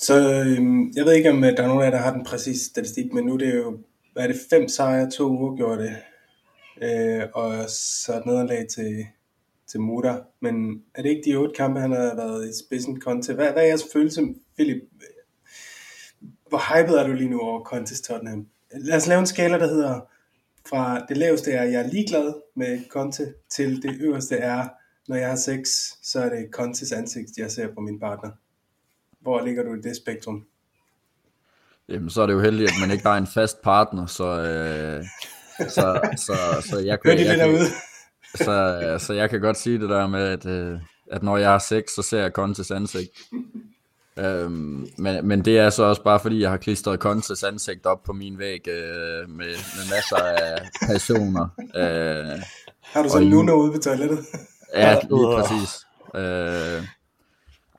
Så 0.00 0.44
øhm, 0.46 0.92
jeg 0.96 1.04
ved 1.04 1.12
ikke, 1.12 1.30
om 1.30 1.44
øh, 1.44 1.56
der 1.56 1.62
er 1.62 1.66
nogen 1.66 1.82
af 1.82 1.86
jer, 1.86 1.90
der 1.90 1.98
har 1.98 2.12
den 2.12 2.24
præcise 2.24 2.64
statistik, 2.64 3.12
men 3.12 3.24
nu 3.24 3.34
er 3.34 3.38
det 3.38 3.54
jo, 3.54 3.78
hvad 4.12 4.22
er 4.22 4.26
det, 4.26 4.40
fem 4.50 4.68
sejre, 4.68 5.10
to 5.10 5.28
uafgjorte, 5.28 5.96
øh, 6.82 7.22
og 7.34 7.70
så 7.70 8.16
et 8.16 8.26
nederlag 8.26 8.66
til, 8.68 9.06
til 9.70 9.80
Muda. 9.80 10.18
Men 10.40 10.82
er 10.94 11.02
det 11.02 11.10
ikke 11.10 11.30
de 11.30 11.36
otte 11.36 11.54
kampe, 11.54 11.80
han 11.80 11.92
har 11.92 12.16
været 12.16 12.48
i 12.48 12.52
spidsen 12.64 13.00
Conte? 13.00 13.34
Hvad, 13.34 13.52
hvad 13.52 13.62
er 13.62 13.66
jeres 13.66 13.84
følelse, 13.92 14.34
Philip? 14.54 14.82
Hvor 16.48 16.74
hyped 16.74 16.94
er 16.94 17.06
du 17.06 17.12
lige 17.12 17.30
nu 17.30 17.40
over 17.40 17.64
Contes 17.64 18.00
Tottenham? 18.00 18.46
Lad 18.74 18.96
os 18.96 19.06
lave 19.06 19.20
en 19.20 19.26
skala, 19.26 19.58
der 19.58 19.68
hedder, 19.68 20.00
fra 20.68 21.06
det 21.08 21.16
laveste 21.16 21.52
er, 21.52 21.64
jeg 21.64 21.82
er 21.82 21.88
ligeglad 21.88 22.34
med 22.56 22.80
Conte, 22.88 23.34
til 23.50 23.82
det 23.82 23.96
øverste 24.00 24.36
er, 24.36 24.68
når 25.08 25.16
jeg 25.16 25.28
har 25.28 25.36
sex, 25.36 25.68
så 26.02 26.20
er 26.20 26.28
det 26.28 26.48
Contes 26.52 26.92
ansigt, 26.92 27.38
jeg 27.38 27.50
ser 27.50 27.74
på 27.74 27.80
min 27.80 28.00
partner. 28.00 28.30
Hvor 29.20 29.44
ligger 29.44 29.62
du 29.62 29.74
i 29.74 29.80
det 29.80 29.96
spektrum? 29.96 30.44
Jamen, 31.88 32.10
så 32.10 32.22
er 32.22 32.26
det 32.26 32.32
jo 32.32 32.40
heldigt, 32.40 32.70
at 32.70 32.76
man 32.80 32.90
ikke 32.90 33.06
har 33.06 33.18
en 33.18 33.26
fast 33.26 33.62
partner, 33.62 34.06
så, 34.06 34.24
øh, 34.24 35.04
så, 35.68 36.00
så, 36.26 36.66
så 36.68 36.78
jeg 36.78 37.00
kan, 37.00 37.18
jeg, 37.18 37.38
kan, 37.38 37.66
så, 38.34 38.96
så 39.06 39.12
jeg 39.12 39.30
kan 39.30 39.40
godt 39.40 39.56
sige 39.56 39.78
det 39.78 39.88
der 39.88 40.06
med, 40.06 40.22
at, 40.22 40.46
øh, 40.46 40.78
at 41.10 41.22
når 41.22 41.36
jeg 41.36 41.50
har 41.50 41.58
sex, 41.58 41.90
så 41.90 42.02
ser 42.02 42.20
jeg 42.20 42.30
Contes 42.30 42.70
ansigt. 42.70 43.10
Øhm, 44.18 44.88
men, 44.98 45.28
men 45.28 45.44
det 45.44 45.58
er 45.58 45.70
så 45.70 45.82
også 45.82 46.02
bare 46.02 46.20
fordi, 46.20 46.40
jeg 46.40 46.50
har 46.50 46.56
klistret 46.56 47.00
Contes 47.00 47.42
ansigt 47.42 47.86
op 47.86 48.02
på 48.02 48.12
min 48.12 48.38
væg 48.38 48.68
øh, 48.68 49.28
med, 49.28 49.46
med 49.46 49.94
masser 49.94 50.16
af 50.16 50.68
passioner. 50.86 51.48
Øh, 51.76 52.42
har 52.82 53.02
du 53.02 53.08
så 53.08 53.20
nu 53.20 53.42
noget 53.42 53.62
ude 53.62 53.72
på 53.72 53.78
toilettet? 53.78 54.18
ja, 54.74 54.94
lige 54.94 55.26
præcis. 55.36 55.86
Øh, 56.14 56.84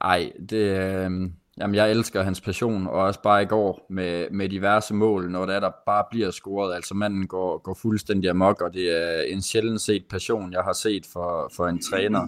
ej, 0.02 0.32
det, 0.50 0.80
øh, 0.80 1.12
jamen 1.58 1.76
jeg 1.76 1.92
elsker 1.92 2.24
hans 2.24 2.42
passion, 2.42 2.88
og 2.88 2.94
også 2.94 3.22
bare 3.22 3.44
i 3.44 3.46
går 3.46 3.86
med, 3.90 4.30
med 4.32 4.50
diverse 4.50 4.94
mål, 4.94 5.32
når 5.32 5.46
det 5.46 5.56
er, 5.56 5.60
der 5.60 5.72
bare 5.86 6.04
bliver 6.12 6.32
scoret. 6.32 6.76
Altså 6.76 6.94
manden 6.94 7.28
går, 7.28 7.58
går 7.58 7.74
fuldstændig 7.82 8.30
amok, 8.30 8.62
og 8.62 8.74
det 8.74 9.04
er 9.04 9.22
en 9.22 9.42
sjældent 9.42 9.82
set 9.82 10.06
passion, 10.10 10.54
jeg 10.54 10.62
har 10.62 10.74
set 10.74 11.06
for, 11.14 11.52
for 11.56 11.68
en 11.68 11.82
træner. 11.82 12.28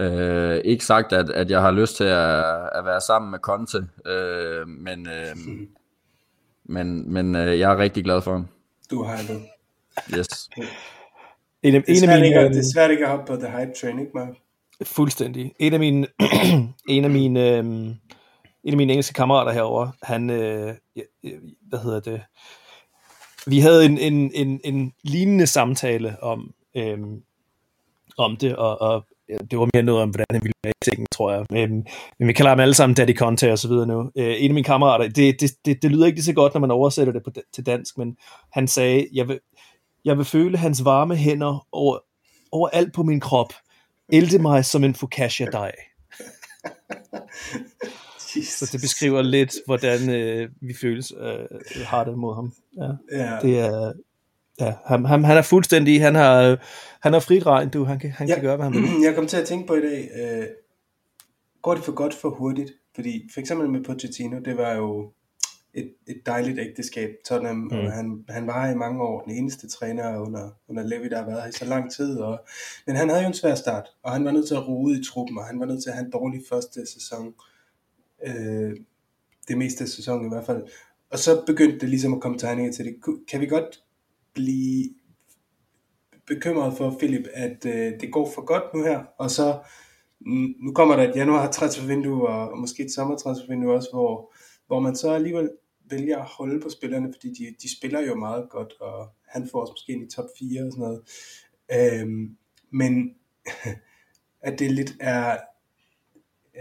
Øh, 0.00 0.60
ikke 0.64 0.84
sagt, 0.84 1.12
at, 1.12 1.30
at 1.30 1.50
jeg 1.50 1.60
har 1.60 1.70
lyst 1.70 1.96
til 1.96 2.04
at, 2.04 2.44
at 2.74 2.84
være 2.84 3.00
sammen 3.00 3.30
med 3.30 3.38
Conte, 3.38 3.86
øh, 4.06 4.68
men, 4.68 5.08
øh, 5.08 5.36
men, 6.64 7.12
men 7.12 7.36
øh, 7.36 7.58
jeg 7.58 7.72
er 7.72 7.78
rigtig 7.78 8.04
glad 8.04 8.22
for 8.22 8.32
ham. 8.32 8.48
Du 8.90 9.02
har 9.02 9.16
det. 9.16 9.42
Yes. 10.18 10.28
En 11.62 11.74
af, 11.74 11.82
det, 11.82 12.02
er 12.02 12.02
en 12.02 12.10
af 12.10 12.20
mine, 12.20 12.26
ikke, 12.26 12.48
det 12.48 12.58
er 12.58 12.72
svært 12.74 12.90
ikke 12.90 13.04
at 13.04 13.10
hoppe 13.10 13.26
på 13.26 13.40
the 13.40 13.50
hype 13.58 13.72
train, 13.80 13.98
ikke 13.98 14.12
Mark? 14.14 14.28
Fuldstændig. 14.82 15.52
En 15.58 15.72
af 15.72 15.80
mine, 15.80 16.06
en 16.88 17.04
af 17.04 17.10
mine, 17.10 17.56
øh, 17.56 17.64
en 18.64 18.72
af 18.72 18.76
mine 18.76 18.92
engelske 18.92 19.14
kammerater 19.14 19.52
herover, 19.52 19.88
han, 20.02 20.30
øh, 20.30 20.74
øh, 21.24 21.32
hvad 21.68 21.78
hedder 21.78 22.00
det, 22.00 22.22
vi 23.46 23.58
havde 23.58 23.86
en, 23.86 23.98
en, 23.98 24.32
en, 24.34 24.60
en 24.64 24.92
lignende 25.04 25.46
samtale 25.46 26.22
om, 26.22 26.54
øh, 26.76 26.98
om 28.18 28.36
det, 28.36 28.56
og, 28.56 28.80
og 28.80 29.06
det 29.50 29.58
var 29.58 29.68
mere 29.74 29.82
noget 29.82 30.02
om, 30.02 30.10
hvordan 30.10 30.26
han 30.30 30.42
ville 30.42 30.54
være 30.64 30.72
i 30.82 30.84
tingene, 30.84 31.06
tror 31.12 31.32
jeg. 31.32 31.46
Men, 31.50 31.86
men 32.18 32.28
vi 32.28 32.32
kalder 32.32 32.50
ham 32.50 32.60
alle 32.60 32.74
sammen 32.74 32.94
Daddy 32.94 33.16
Conte 33.16 33.52
og 33.52 33.58
så 33.58 33.68
videre 33.68 33.86
nu. 33.86 34.10
Øh, 34.16 34.34
en 34.38 34.50
af 34.50 34.54
mine 34.54 34.64
kammerater, 34.64 35.08
det, 35.08 35.40
det, 35.40 35.50
det, 35.64 35.82
det 35.82 35.90
lyder 35.90 36.06
ikke 36.06 36.16
lige 36.16 36.24
så 36.24 36.32
godt, 36.32 36.54
når 36.54 36.60
man 36.60 36.70
oversætter 36.70 37.12
det 37.12 37.22
på, 37.24 37.30
til 37.52 37.66
dansk, 37.66 37.98
men 37.98 38.16
han 38.52 38.68
sagde, 38.68 39.06
jeg 39.12 39.28
vil, 39.28 39.40
jeg 40.04 40.16
vil 40.16 40.24
føle 40.24 40.58
hans 40.58 40.84
varme 40.84 41.16
hænder 41.16 41.66
over, 41.72 41.98
over 42.52 42.68
alt 42.68 42.94
på 42.94 43.02
min 43.02 43.20
krop, 43.20 43.52
Ælte 44.12 44.38
mig 44.38 44.64
som 44.64 44.84
en 44.84 44.94
focaccia 44.94 45.46
dej. 45.46 45.72
Så 48.58 48.68
det 48.72 48.80
beskriver 48.80 49.22
lidt, 49.22 49.54
hvordan 49.66 50.10
øh, 50.10 50.48
vi 50.60 50.74
føles 50.80 51.12
øh, 51.20 51.84
har 51.84 52.04
det 52.04 52.18
mod 52.18 52.34
ham. 52.34 52.52
Ja. 52.76 52.90
ja. 53.12 53.38
Det 53.42 53.58
er, 53.58 53.92
ja, 54.60 54.74
han, 54.86 55.04
han, 55.04 55.24
han 55.24 55.36
er 55.36 55.42
fuldstændig, 55.42 56.02
han 56.02 56.14
har, 56.14 56.58
han 57.02 57.12
har 57.12 57.20
frit 57.20 57.46
regn, 57.46 57.68
du, 57.68 57.84
han, 57.84 57.98
kan, 57.98 58.10
han 58.10 58.28
ja, 58.28 58.34
kan 58.34 58.42
gøre, 58.42 58.56
hvad 58.56 58.64
han 58.64 58.74
vil. 58.74 58.90
Jeg 59.06 59.14
kom 59.14 59.26
til 59.26 59.36
at 59.36 59.46
tænke 59.46 59.66
på 59.66 59.74
i 59.74 59.80
dag, 59.80 60.10
øh, 60.20 60.46
går 61.62 61.74
det 61.74 61.84
for 61.84 61.92
godt 61.92 62.14
for 62.14 62.30
hurtigt? 62.30 62.72
Fordi 62.94 63.28
for 63.32 63.40
eksempel 63.40 63.70
med 63.70 63.84
Pochettino, 63.84 64.40
det 64.44 64.56
var 64.56 64.72
jo 64.72 65.12
et, 65.74 65.92
et 66.08 66.22
dejligt 66.26 66.58
ægteskab. 66.58 67.10
Tottenham, 67.28 67.56
mm. 67.56 67.78
og 67.78 67.92
han, 67.92 68.24
han 68.28 68.46
var 68.46 68.70
i 68.70 68.74
mange 68.74 69.02
år 69.02 69.22
den 69.22 69.32
eneste 69.32 69.68
træner 69.68 70.18
under, 70.18 70.50
under 70.68 70.82
Levy, 70.82 71.06
der 71.10 71.16
har 71.16 71.26
været 71.26 71.42
her 71.42 71.48
i 71.48 71.52
så 71.52 71.64
lang 71.64 71.92
tid. 71.92 72.18
Og, 72.18 72.40
men 72.86 72.96
han 72.96 73.08
havde 73.08 73.22
jo 73.22 73.28
en 73.28 73.34
svær 73.34 73.54
start, 73.54 73.88
og 74.02 74.12
han 74.12 74.24
var 74.24 74.30
nødt 74.30 74.48
til 74.48 74.54
at 74.54 74.68
rode 74.68 75.00
i 75.00 75.04
truppen, 75.04 75.38
og 75.38 75.44
han 75.44 75.60
var 75.60 75.66
nødt 75.66 75.82
til 75.82 75.90
at 75.90 75.96
have 75.96 76.04
en 76.04 76.12
dårlig 76.12 76.40
første 76.48 76.86
sæson. 76.86 77.34
Øh, 78.26 78.76
det 79.48 79.58
meste 79.58 79.84
af 79.84 79.88
sæsonen 79.88 80.26
i 80.26 80.28
hvert 80.28 80.46
fald. 80.46 80.62
Og 81.10 81.18
så 81.18 81.42
begyndte 81.46 81.78
det 81.78 81.88
ligesom 81.88 82.14
at 82.14 82.20
komme 82.20 82.38
tegninger 82.38 82.72
til 82.72 82.84
det. 82.84 82.96
Kan 83.28 83.40
vi 83.40 83.46
godt 83.46 83.82
blive 84.34 84.90
bekymret 86.26 86.76
for, 86.76 86.96
Philip, 86.98 87.26
at 87.34 87.66
øh, 87.66 88.00
det 88.00 88.12
går 88.12 88.32
for 88.34 88.44
godt 88.44 88.74
nu 88.74 88.82
her, 88.82 89.04
og 89.18 89.30
så 89.30 89.58
mm, 90.20 90.54
nu 90.60 90.72
kommer 90.72 90.96
der 90.96 91.10
et 91.10 91.16
januar 91.16 91.50
transfervindue, 91.50 92.28
og 92.28 92.58
måske 92.58 92.84
et 92.84 92.92
sommertransfervindue 92.92 93.74
også, 93.74 93.88
hvor, 93.92 94.34
hvor 94.66 94.80
man 94.80 94.96
så 94.96 95.10
alligevel 95.10 95.50
vælger 95.90 96.18
at 96.18 96.28
holde 96.38 96.60
på 96.60 96.70
spillerne, 96.70 97.12
fordi 97.14 97.28
de, 97.28 97.54
de 97.62 97.76
spiller 97.76 98.00
jo 98.00 98.14
meget 98.14 98.50
godt, 98.50 98.80
og 98.80 99.08
han 99.28 99.48
får 99.52 99.62
os 99.62 99.70
måske 99.70 99.92
ind 99.92 100.12
i 100.12 100.14
top 100.14 100.28
4 100.38 100.62
og 100.62 100.72
sådan 100.72 100.82
noget. 100.82 101.02
Øhm, 102.02 102.36
men 102.70 103.14
at 104.48 104.58
det 104.58 104.70
lidt 104.70 104.96
er, 105.00 105.36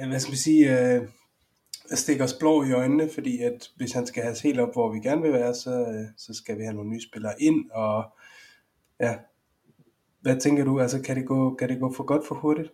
hvad 0.08 0.20
skal 0.20 0.32
man 0.32 0.38
sige, 0.38 0.96
øh, 0.96 1.08
stikke 1.98 2.24
os 2.24 2.34
blå 2.34 2.64
i 2.64 2.72
øjnene, 2.72 3.10
fordi 3.14 3.42
at 3.42 3.70
hvis 3.78 3.92
han 3.92 4.06
skal 4.06 4.24
have 4.24 4.32
os 4.32 4.42
helt 4.42 4.60
op, 4.60 4.74
hvor 4.74 4.94
vi 4.94 5.00
gerne 5.00 5.22
vil 5.22 5.34
være, 5.34 5.54
så, 5.54 5.72
øh, 5.72 6.06
så 6.18 6.34
skal 6.34 6.58
vi 6.58 6.64
have 6.64 6.74
nogle 6.74 6.90
nye 6.90 7.02
spillere 7.02 7.42
ind, 7.42 7.72
og 7.72 8.04
ja, 9.00 9.16
hvad 10.22 10.40
tænker 10.40 10.66
du, 10.66 10.80
altså 10.80 11.02
kan 11.02 11.16
det 11.16 11.26
gå, 11.26 11.56
kan 11.56 11.70
det 11.70 11.80
gå 11.80 11.94
for 11.94 12.04
godt 12.04 12.28
for 12.28 12.36
hurtigt? 12.36 12.72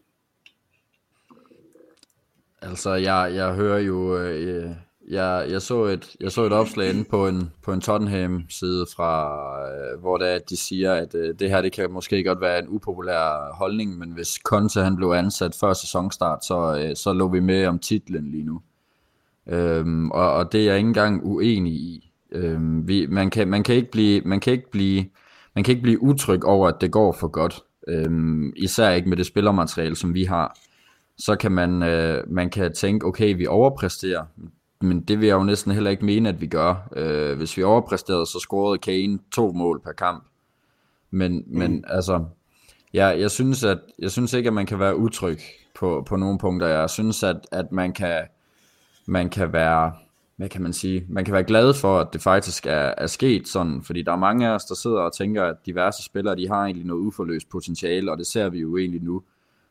Altså, 2.61 2.93
jeg, 2.93 3.31
jeg 3.35 3.53
hører 3.53 3.79
jo, 3.79 4.17
øh, 4.17 4.75
jeg, 5.09 5.47
jeg, 5.49 5.61
så 5.61 5.83
et, 5.83 6.15
jeg 6.19 6.31
så 6.31 6.43
et 6.43 6.53
opslag 6.53 6.89
inde 6.89 7.03
på 7.03 7.27
en, 7.27 7.51
på 7.63 7.73
en 7.73 7.81
Tottenham-side, 7.81 8.85
fra, 8.95 9.37
øh, 9.69 9.99
hvor 9.99 10.17
det 10.17 10.29
er, 10.29 10.35
at 10.35 10.49
de 10.49 10.57
siger, 10.57 10.93
at 10.93 11.15
øh, 11.15 11.39
det 11.39 11.49
her 11.49 11.61
det 11.61 11.71
kan 11.71 11.91
måske 11.91 12.23
godt 12.23 12.41
være 12.41 12.59
en 12.59 12.69
upopulær 12.69 13.53
holdning, 13.53 13.97
men 13.97 14.11
hvis 14.11 14.29
Conte 14.43 14.81
han 14.81 14.95
blev 14.95 15.07
ansat 15.07 15.55
før 15.55 15.73
sæsonstart, 15.73 16.45
så, 16.45 16.77
øh, 16.79 16.95
så 16.95 17.13
lå 17.13 17.27
vi 17.27 17.39
med 17.39 17.65
om 17.65 17.79
titlen 17.79 18.31
lige 18.31 18.43
nu. 18.43 18.61
Øhm, 19.49 20.11
og, 20.11 20.33
og 20.33 20.51
det 20.51 20.61
er 20.61 20.65
jeg 20.65 20.77
ikke 20.77 20.87
engang 20.87 21.21
uenig 21.23 21.73
i. 21.73 22.11
Øhm, 22.31 22.87
vi, 22.87 23.05
man, 23.05 23.29
kan, 23.29 23.47
man, 23.47 23.63
kan 23.63 23.75
ikke 23.75 23.91
blive, 23.91 24.21
man 24.25 24.39
kan 24.39 24.53
ikke 24.53 24.71
blive 24.71 25.05
man 25.55 25.63
kan 25.63 25.71
ikke 25.71 25.81
blive 25.81 26.03
utryg 26.03 26.43
over, 26.43 26.67
at 26.67 26.81
det 26.81 26.91
går 26.91 27.11
for 27.11 27.27
godt. 27.27 27.63
Øhm, 27.87 28.53
især 28.55 28.89
ikke 28.89 29.09
med 29.09 29.17
det 29.17 29.25
spillermateriale, 29.25 29.95
som 29.95 30.13
vi 30.13 30.23
har. 30.23 30.57
Så 31.17 31.35
kan 31.35 31.51
man, 31.51 31.83
øh, 31.83 32.23
man 32.27 32.49
kan 32.49 32.73
tænke, 32.73 33.05
okay, 33.05 33.37
vi 33.37 33.47
overpræsterer, 33.47 34.25
men 34.81 35.01
det 35.01 35.19
vil 35.19 35.27
jeg 35.27 35.35
jo 35.35 35.43
næsten 35.43 35.71
heller 35.71 35.91
ikke 35.91 36.05
mene, 36.05 36.29
at 36.29 36.41
vi 36.41 36.47
gør. 36.47 36.89
Øh, 36.95 37.37
hvis 37.37 37.57
vi 37.57 37.63
overpræsterede, 37.63 38.25
så 38.25 38.39
scorede 38.39 38.77
Kane 38.77 39.19
to 39.31 39.51
mål 39.51 39.81
per 39.83 39.91
kamp. 39.91 40.23
Men, 41.11 41.35
mm. 41.35 41.57
men 41.57 41.83
altså, 41.87 42.25
ja, 42.93 43.05
jeg, 43.05 43.31
synes, 43.31 43.63
at, 43.63 43.79
jeg 43.99 44.11
synes 44.11 44.33
ikke, 44.33 44.47
at 44.47 44.53
man 44.53 44.65
kan 44.65 44.79
være 44.79 44.97
utryg 44.97 45.39
på, 45.75 46.03
på 46.07 46.15
nogle 46.15 46.39
punkter. 46.39 46.67
Jeg 46.67 46.89
synes, 46.89 47.23
at, 47.23 47.47
at 47.51 47.71
man, 47.71 47.93
kan, 47.93 48.21
man 49.07 49.29
kan 49.29 49.53
være, 49.53 49.93
hvad 50.35 50.49
kan 50.49 50.61
man 50.61 50.73
sige, 50.73 51.05
man 51.09 51.25
kan 51.25 51.33
være 51.33 51.43
glad 51.43 51.73
for, 51.73 51.99
at 51.99 52.07
det 52.13 52.21
faktisk 52.21 52.65
er, 52.65 52.93
er 52.97 53.07
sket 53.07 53.47
sådan, 53.47 53.83
fordi 53.83 54.01
der 54.01 54.11
er 54.11 54.17
mange 54.17 54.47
af 54.47 54.51
os, 54.51 54.65
der 54.65 54.75
sidder 54.75 54.99
og 54.99 55.13
tænker, 55.13 55.43
at 55.43 55.55
diverse 55.65 56.03
spillere, 56.03 56.35
de 56.35 56.47
har 56.47 56.63
egentlig 56.63 56.85
noget 56.85 57.01
uforløst 57.01 57.49
potentiale, 57.49 58.11
og 58.11 58.17
det 58.17 58.27
ser 58.27 58.49
vi 58.49 58.59
jo 58.59 58.77
egentlig 58.77 59.01
nu. 59.01 59.23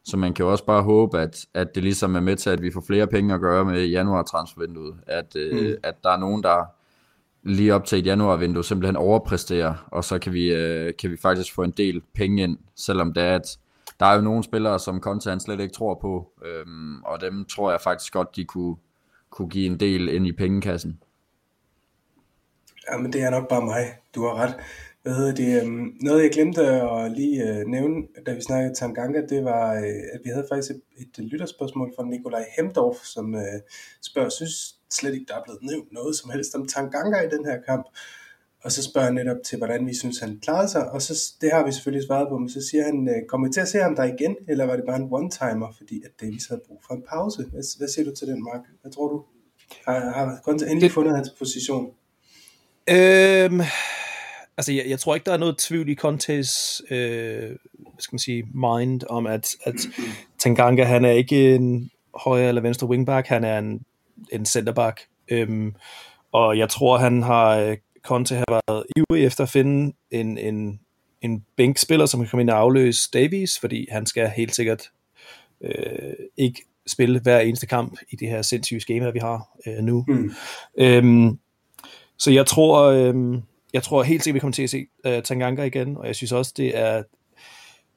Så 0.04 0.16
man 0.16 0.34
kan 0.34 0.44
jo 0.44 0.52
også 0.52 0.64
bare 0.64 0.82
håbe, 0.82 1.18
at, 1.18 1.46
at 1.54 1.74
det 1.74 1.82
ligesom 1.82 2.16
er 2.16 2.20
med 2.20 2.36
til, 2.36 2.50
at 2.50 2.62
vi 2.62 2.70
får 2.70 2.84
flere 2.86 3.06
penge 3.06 3.34
at 3.34 3.40
gøre 3.40 3.64
med 3.64 3.84
januar 3.84 4.22
transfervinduet. 4.22 4.94
At, 5.06 5.36
øh, 5.36 5.66
mm. 5.66 5.74
at 5.82 5.94
der 6.04 6.10
er 6.10 6.18
nogen, 6.18 6.42
der 6.42 6.64
lige 7.42 7.74
op 7.74 7.84
til 7.84 7.98
et 7.98 8.06
januarvindue 8.06 8.64
simpelthen 8.64 8.96
overpræsterer, 8.96 9.74
og 9.90 10.04
så 10.04 10.18
kan 10.18 10.32
vi, 10.32 10.54
øh, 10.54 10.92
kan 10.98 11.10
vi 11.10 11.16
faktisk 11.16 11.54
få 11.54 11.62
en 11.62 11.70
del 11.70 12.02
penge 12.14 12.42
ind, 12.42 12.58
selvom 12.76 13.12
det 13.12 13.22
er, 13.22 13.34
at 13.34 13.58
der 14.00 14.06
er 14.06 14.14
jo 14.14 14.20
nogle 14.20 14.44
spillere, 14.44 14.78
som 14.78 15.00
Conte 15.00 15.30
han 15.30 15.40
slet 15.40 15.60
ikke 15.60 15.74
tror 15.74 15.94
på, 15.94 16.32
øhm, 16.44 17.02
og 17.02 17.20
dem 17.20 17.44
tror 17.44 17.70
jeg 17.70 17.80
faktisk 17.80 18.12
godt, 18.12 18.36
de 18.36 18.44
kunne, 18.44 18.76
kunne 19.34 19.48
give 19.48 19.66
en 19.66 19.80
del 19.80 20.08
ind 20.08 20.26
i 20.26 20.32
pengekassen. 20.32 20.98
Ja, 22.90 22.98
men 22.98 23.12
det 23.12 23.22
er 23.22 23.30
nok 23.30 23.48
bare 23.48 23.64
mig. 23.64 23.84
Du 24.14 24.22
har 24.22 24.34
ret. 24.34 24.54
Hvad 25.02 25.14
hedder 25.14 25.34
det? 25.34 25.62
Um, 25.62 25.96
noget 26.00 26.22
jeg 26.22 26.30
glemte 26.30 26.62
at 26.62 27.12
lige 27.12 27.42
uh, 27.42 27.70
nævne, 27.70 28.02
da 28.26 28.34
vi 28.34 28.40
snakkede 28.40 28.74
Tanganga, 28.74 29.20
det 29.28 29.44
var, 29.44 29.72
uh, 29.72 30.14
at 30.14 30.20
vi 30.24 30.30
havde 30.30 30.46
faktisk 30.50 30.70
et, 30.70 30.82
et 30.96 31.18
øh, 31.18 31.24
lytterspørgsmål 31.24 31.92
fra 31.96 32.04
Nikolaj 32.04 32.44
Hemdorf, 32.56 32.96
som 32.96 33.34
uh, 33.34 33.58
spørger, 34.02 34.28
synes 34.28 34.78
slet 34.90 35.14
ikke, 35.14 35.26
der 35.28 35.36
er 35.36 35.44
blevet 35.44 35.62
nævnt 35.62 35.92
noget 35.92 36.16
som 36.16 36.30
helst 36.30 36.54
om 36.54 36.66
Tanganga 36.66 37.20
i 37.20 37.30
den 37.36 37.44
her 37.44 37.58
kamp. 37.68 37.86
Og 38.64 38.72
så 38.72 38.82
spørger 38.82 39.06
han 39.06 39.14
netop 39.14 39.36
til, 39.44 39.58
hvordan 39.58 39.86
vi 39.86 39.94
synes, 39.94 40.18
han 40.18 40.40
klarede 40.42 40.68
sig. 40.68 40.90
Og 40.90 41.02
så, 41.02 41.32
det 41.40 41.50
har 41.52 41.66
vi 41.66 41.72
selvfølgelig 41.72 42.06
svaret 42.06 42.28
på, 42.28 42.38
men 42.38 42.48
så 42.48 42.60
siger 42.70 42.84
han, 42.84 43.24
kommer 43.28 43.52
til 43.52 43.60
at 43.60 43.68
se 43.68 43.78
ham 43.78 43.96
der 43.96 44.04
igen, 44.04 44.36
eller 44.48 44.64
var 44.64 44.76
det 44.76 44.84
bare 44.88 44.96
en 44.96 45.08
one-timer, 45.12 45.74
fordi 45.76 46.02
at 46.04 46.10
Davis 46.20 46.46
havde 46.46 46.60
brug 46.66 46.82
for 46.86 46.94
en 46.94 47.02
pause? 47.08 47.42
Hvad, 47.50 47.78
hvad 47.78 47.88
siger 47.88 48.04
du 48.04 48.14
til 48.14 48.28
den, 48.28 48.44
Mark? 48.44 48.60
Hvad 48.82 48.92
tror 48.92 49.08
du? 49.08 49.24
Har, 49.86 50.00
har 50.00 50.40
Conte 50.44 50.66
endelig 50.66 50.90
fundet 50.90 51.16
hans 51.16 51.30
position? 51.38 51.86
Øhm, 52.90 53.60
altså, 54.56 54.72
jeg, 54.72 54.84
jeg 54.88 54.98
tror 54.98 55.14
ikke, 55.14 55.24
der 55.24 55.32
er 55.32 55.38
noget 55.38 55.58
tvivl 55.58 55.88
i 55.88 55.94
Contes, 55.94 56.82
øh, 56.90 57.48
hvad 57.78 58.00
skal 58.00 58.14
man 58.14 58.18
sige, 58.18 58.42
mind 58.54 59.02
om, 59.08 59.26
at, 59.26 59.56
at 59.64 59.74
Tanganga, 60.38 60.84
han 60.84 61.04
er 61.04 61.10
ikke 61.10 61.54
en 61.54 61.90
højre 62.14 62.48
eller 62.48 62.62
venstre 62.62 62.86
wingback, 62.86 63.26
han 63.26 63.44
er 63.44 63.58
en, 63.58 63.84
en 64.32 64.46
centerback. 64.46 65.00
Øhm, 65.28 65.74
og 66.32 66.58
jeg 66.58 66.68
tror, 66.68 66.96
han 66.96 67.22
har, 67.22 67.76
Conte 68.04 68.34
har 68.34 68.60
været 68.68 68.84
ivrig 68.96 69.24
efter 69.24 69.44
at 69.44 69.50
finde 69.50 69.96
en, 70.10 70.38
en, 70.38 70.80
en 71.22 71.44
bænkspiller, 71.56 72.06
som 72.06 72.20
kan 72.20 72.28
komme 72.28 72.42
ind 72.42 72.50
og 72.50 72.58
afløse 72.58 73.10
Davies, 73.12 73.58
fordi 73.58 73.86
han 73.90 74.06
skal 74.06 74.28
helt 74.28 74.54
sikkert 74.54 74.90
øh, 75.60 76.12
ikke 76.36 76.62
spille 76.86 77.20
hver 77.20 77.40
eneste 77.40 77.66
kamp 77.66 77.98
i 78.10 78.16
det 78.16 78.28
her 78.28 78.42
sindssyge 78.42 78.80
schema, 78.80 79.10
vi 79.10 79.18
har 79.18 79.48
øh, 79.66 79.78
nu. 79.78 80.04
Mm. 80.08 80.32
Øhm, 80.78 81.38
så 82.18 82.30
jeg 82.30 82.46
tror, 82.46 82.82
øh, 82.82 83.38
jeg 83.72 83.82
tror 83.82 84.02
helt 84.02 84.24
sikkert, 84.24 84.34
vi 84.34 84.40
kommer 84.40 84.52
til 84.52 84.62
at 84.62 84.70
se 84.70 84.86
uh, 85.08 85.22
Tanganga 85.22 85.62
igen, 85.62 85.96
og 85.96 86.06
jeg 86.06 86.16
synes 86.16 86.32
også, 86.32 86.52
det 86.56 86.78
er, 86.78 87.02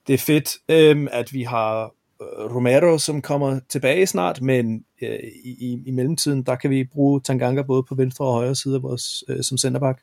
det 0.08 0.13
er 0.13 0.17
fedt, 0.17 0.58
øh, 0.70 1.08
at 1.12 1.34
vi 1.34 1.43
har 1.43 1.93
Romero, 2.22 2.98
som 2.98 3.22
kommer 3.22 3.60
tilbage 3.70 4.08
snart, 4.08 4.42
men 4.42 4.84
uh, 5.02 5.08
i, 5.44 5.82
i, 5.86 5.92
mellemtiden, 5.92 6.44
der 6.44 6.56
kan 6.56 6.70
vi 6.70 6.84
bruge 6.84 7.22
Tanganga 7.22 7.62
både 7.62 7.84
på 7.84 7.96
venstre 7.96 8.26
og 8.26 8.34
højre 8.34 8.56
side 8.56 8.76
af 8.76 8.84
vores, 8.84 9.24
uh, 9.30 9.36
som 9.42 9.58
centerback. 9.58 10.00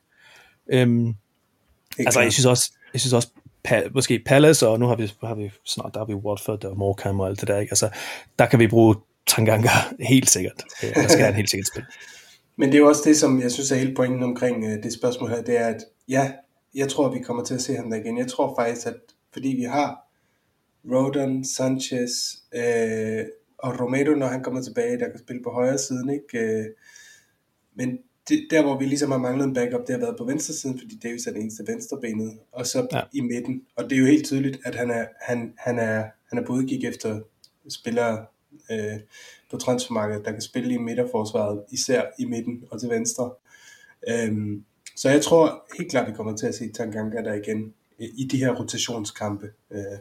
Um, 0.73 1.15
altså, 1.99 2.21
jeg 2.21 2.33
synes 2.33 2.45
også, 2.45 2.71
jeg 2.93 3.01
synes 3.01 3.13
også 3.13 3.27
pa, 3.63 3.83
måske 3.93 4.21
Palace, 4.25 4.67
og 4.67 4.79
nu 4.79 4.85
har 4.85 4.95
vi, 4.95 5.13
har 5.23 5.35
vi 5.35 5.51
snart, 5.65 5.93
der 5.93 5.99
har 5.99 6.05
vi 6.05 6.13
Watford 6.13 6.65
og 6.65 6.77
Morecambe 6.77 7.23
og 7.23 7.29
alt 7.29 7.39
det 7.39 7.47
der, 7.47 7.59
ikke? 7.59 7.71
Altså, 7.71 7.89
der 8.39 8.45
kan 8.45 8.59
vi 8.59 8.67
bruge 8.67 8.95
Tanganga 9.27 9.69
helt 10.13 10.29
sikkert. 10.29 10.63
Der 10.81 11.07
skal 11.07 11.25
han 11.25 11.33
helt 11.33 11.49
sikkert 11.49 11.67
spille. 11.67 11.87
Men 12.57 12.69
det 12.69 12.75
er 12.75 12.79
jo 12.79 12.87
også 12.87 13.01
det, 13.05 13.17
som 13.17 13.41
jeg 13.41 13.51
synes 13.51 13.71
er 13.71 13.75
hele 13.75 13.95
pointen 13.95 14.23
omkring 14.23 14.65
øh, 14.65 14.83
det 14.83 14.93
spørgsmål 14.93 15.29
her, 15.29 15.41
det 15.41 15.59
er, 15.59 15.67
at 15.67 15.83
ja, 16.09 16.31
jeg 16.75 16.89
tror, 16.89 17.09
vi 17.09 17.19
kommer 17.19 17.43
til 17.43 17.53
at 17.53 17.61
se 17.61 17.75
ham 17.75 17.89
der 17.89 17.97
igen. 17.97 18.17
Jeg 18.17 18.27
tror 18.27 18.55
faktisk, 18.59 18.87
at 18.87 18.95
fordi 19.33 19.47
vi 19.47 19.63
har 19.63 20.04
Rodon, 20.91 21.43
Sanchez 21.43 22.11
øh, 22.53 23.25
og 23.57 23.79
Romero, 23.81 24.15
når 24.15 24.27
han 24.27 24.43
kommer 24.43 24.61
tilbage, 24.61 24.99
der 24.99 25.09
kan 25.09 25.19
spille 25.19 25.43
på 25.43 25.51
højre 25.51 25.77
siden, 25.77 26.09
ikke? 26.09 26.39
Øh, 26.39 26.65
men 27.75 27.99
det, 28.29 28.47
der, 28.49 28.63
hvor 28.63 28.79
vi 28.79 28.85
ligesom 28.85 29.11
har 29.11 29.17
manglet 29.17 29.45
en 29.45 29.53
backup, 29.53 29.87
det 29.87 29.89
har 29.89 29.99
været 29.99 30.17
på 30.17 30.23
venstre 30.23 30.53
siden, 30.53 30.79
fordi 30.79 30.99
Davis 31.03 31.27
er 31.27 31.31
den 31.31 31.41
eneste 31.41 31.63
venstrebenet, 31.67 32.39
og 32.51 32.67
så 32.67 32.87
ja. 32.91 33.01
i 33.13 33.21
midten. 33.21 33.61
Og 33.75 33.83
det 33.83 33.95
er 33.95 33.99
jo 33.99 34.05
helt 34.05 34.25
tydeligt, 34.25 34.57
at 34.65 34.75
han 34.75 34.91
er, 34.91 35.05
han, 35.21 35.53
han 35.57 35.79
er, 35.79 36.03
han 36.29 36.39
er 36.39 36.45
på 36.45 36.53
udkig 36.53 36.85
efter 36.85 37.19
spillere, 37.69 38.25
øh, 38.71 38.99
på 39.51 39.57
transfermarkedet, 39.57 40.25
der 40.25 40.31
kan 40.31 40.41
spille 40.41 40.73
i 40.73 40.77
midterforsvaret, 40.77 41.63
især 41.71 42.01
i 42.19 42.25
midten 42.25 42.63
og 42.71 42.79
til 42.79 42.89
venstre. 42.89 43.31
Øhm, 44.09 44.65
så 44.95 45.09
jeg 45.09 45.21
tror 45.21 45.65
helt 45.77 45.91
klart, 45.91 46.07
vi 46.07 46.15
kommer 46.15 46.37
til 46.37 46.47
at 46.47 46.55
se 46.55 46.71
Tanganga 46.71 47.17
der 47.23 47.33
igen 47.33 47.73
i 47.99 48.27
de 48.31 48.37
her 48.37 48.55
rotationskampe. 48.55 49.51
Øh, 49.71 49.99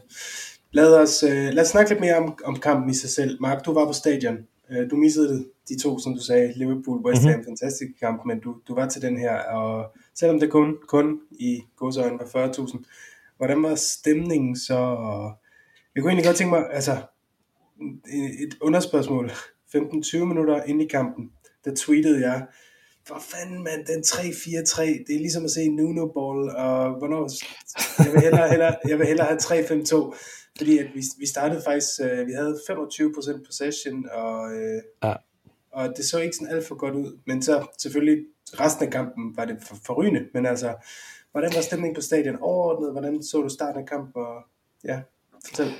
lad, 0.74 0.94
os, 0.96 1.22
øh, 1.22 1.48
lad 1.52 1.60
os 1.60 1.68
snakke 1.68 1.90
lidt 1.90 2.00
mere 2.00 2.16
om, 2.16 2.38
om 2.44 2.56
kampen 2.56 2.90
i 2.90 2.94
sig 2.94 3.10
selv. 3.10 3.40
Mark, 3.40 3.64
du 3.64 3.72
var 3.72 3.87
på 3.87 3.92
stadion. 3.92 4.38
Øh, 4.70 4.90
du 4.90 4.96
missede 4.96 5.46
de 5.68 5.78
to, 5.78 5.98
som 5.98 6.14
du 6.14 6.20
sagde, 6.20 6.52
Liverpool, 6.56 7.06
West 7.06 7.22
Ham, 7.22 7.30
mm-hmm. 7.30 7.44
fantastisk 7.44 7.90
kamp, 8.00 8.22
men 8.26 8.40
du, 8.40 8.56
du 8.68 8.74
var 8.74 8.88
til 8.88 9.02
den 9.02 9.18
her, 9.18 9.38
og 9.38 9.92
selvom 10.14 10.40
det 10.40 10.50
kun, 10.50 10.76
kun 10.88 11.20
i 11.30 11.60
godsøjne 11.76 12.18
var 12.18 12.48
40.000, 12.48 12.84
hvordan 13.37 13.62
var 13.62 13.74
stemningen 13.74 14.56
så? 14.56 14.78
Jeg 15.94 16.02
kunne 16.02 16.10
egentlig 16.10 16.26
godt 16.26 16.37
tænke 16.37 16.50
mig, 16.50 16.64
altså, 16.72 16.96
et 18.42 18.54
underspørgsmål. 18.60 19.30
15-20 19.76 20.24
minutter 20.24 20.62
ind 20.62 20.82
i 20.82 20.87
kampen, 20.87 21.30
der 21.64 21.74
tweetede 21.76 22.20
jeg, 22.20 22.46
for 23.06 23.22
fanden 23.30 23.64
mand, 23.64 23.87
den 23.87 24.00
3-4-3, 24.00 24.82
det 25.06 25.14
er 25.14 25.18
ligesom 25.18 25.44
at 25.44 25.50
se 25.50 25.68
Nuno 25.68 26.06
Ball, 26.06 26.50
og 26.50 26.98
hvornår, 26.98 27.30
jeg 28.04 28.12
vil 28.12 28.20
hellere, 28.20 28.48
hellere, 28.48 28.76
jeg 28.88 28.98
vil 28.98 29.06
hellere 29.06 29.26
have 29.26 29.38
3-5-2, 29.38 30.14
fordi 30.56 30.78
at 30.78 30.86
vi, 30.94 31.02
vi 31.18 31.26
startede 31.26 31.62
faktisk, 31.64 32.00
uh, 32.00 32.26
vi 32.26 32.32
havde 32.32 32.58
25% 32.70 33.46
possession, 33.46 34.08
og, 34.12 34.44
uh, 34.44 35.08
ja. 35.08 35.14
og 35.72 35.88
det 35.96 36.04
så 36.04 36.18
ikke 36.18 36.36
sådan 36.36 36.54
alt 36.54 36.66
for 36.66 36.74
godt 36.74 36.94
ud, 36.94 37.18
men 37.26 37.42
så 37.42 37.66
selvfølgelig 37.78 38.24
resten 38.60 38.86
af 38.86 38.92
kampen 38.92 39.36
var 39.36 39.44
det 39.44 39.56
for, 39.68 39.76
forrygende, 39.86 40.24
men 40.34 40.46
altså, 40.46 40.74
hvordan 41.32 41.52
var 41.54 41.60
stemningen 41.60 41.94
på 41.94 42.00
stadion 42.00 42.36
overordnet, 42.40 42.92
hvordan 42.92 43.22
så 43.22 43.40
du 43.40 43.48
starten 43.48 43.80
af 43.80 43.88
kampen, 43.88 44.22
og 44.22 44.42
ja, 44.84 45.00
fortæl. 45.44 45.72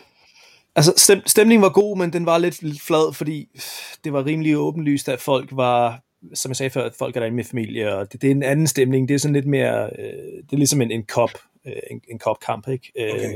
Altså, 0.77 0.93
stem, 0.97 1.27
stemningen 1.27 1.63
var 1.63 1.69
god, 1.69 1.99
men 1.99 2.13
den 2.13 2.27
var 2.27 2.39
lidt, 2.39 2.63
lidt 2.63 2.83
flad, 2.83 3.15
fordi 3.15 3.61
det 4.05 4.13
var 4.13 4.27
rimelig 4.27 4.57
åbenlyst, 4.57 5.09
at 5.09 5.21
folk 5.21 5.49
var, 5.53 6.01
som 6.35 6.51
jeg 6.51 6.57
sagde 6.57 6.71
før, 6.71 6.85
at 6.85 6.95
folk 6.95 7.17
er 7.17 7.21
derinde 7.21 7.37
med 7.37 7.45
familie, 7.45 7.95
og 7.97 8.13
det, 8.13 8.23
det 8.23 8.27
er 8.27 8.31
en 8.31 8.43
anden 8.43 8.67
stemning. 8.67 9.09
Det 9.09 9.15
er 9.15 9.19
sådan 9.19 9.35
lidt 9.35 9.47
mere, 9.47 9.91
øh, 9.99 10.43
det 10.43 10.53
er 10.53 10.57
ligesom 10.57 10.81
en, 10.81 10.91
en 10.91 11.05
kop, 11.05 11.31
øh, 11.31 11.54
en, 11.91 12.01
en 12.11 12.19
kop-kamp, 12.19 12.69
ikke? 12.69 12.93
Øh, 12.99 13.15
okay. 13.15 13.33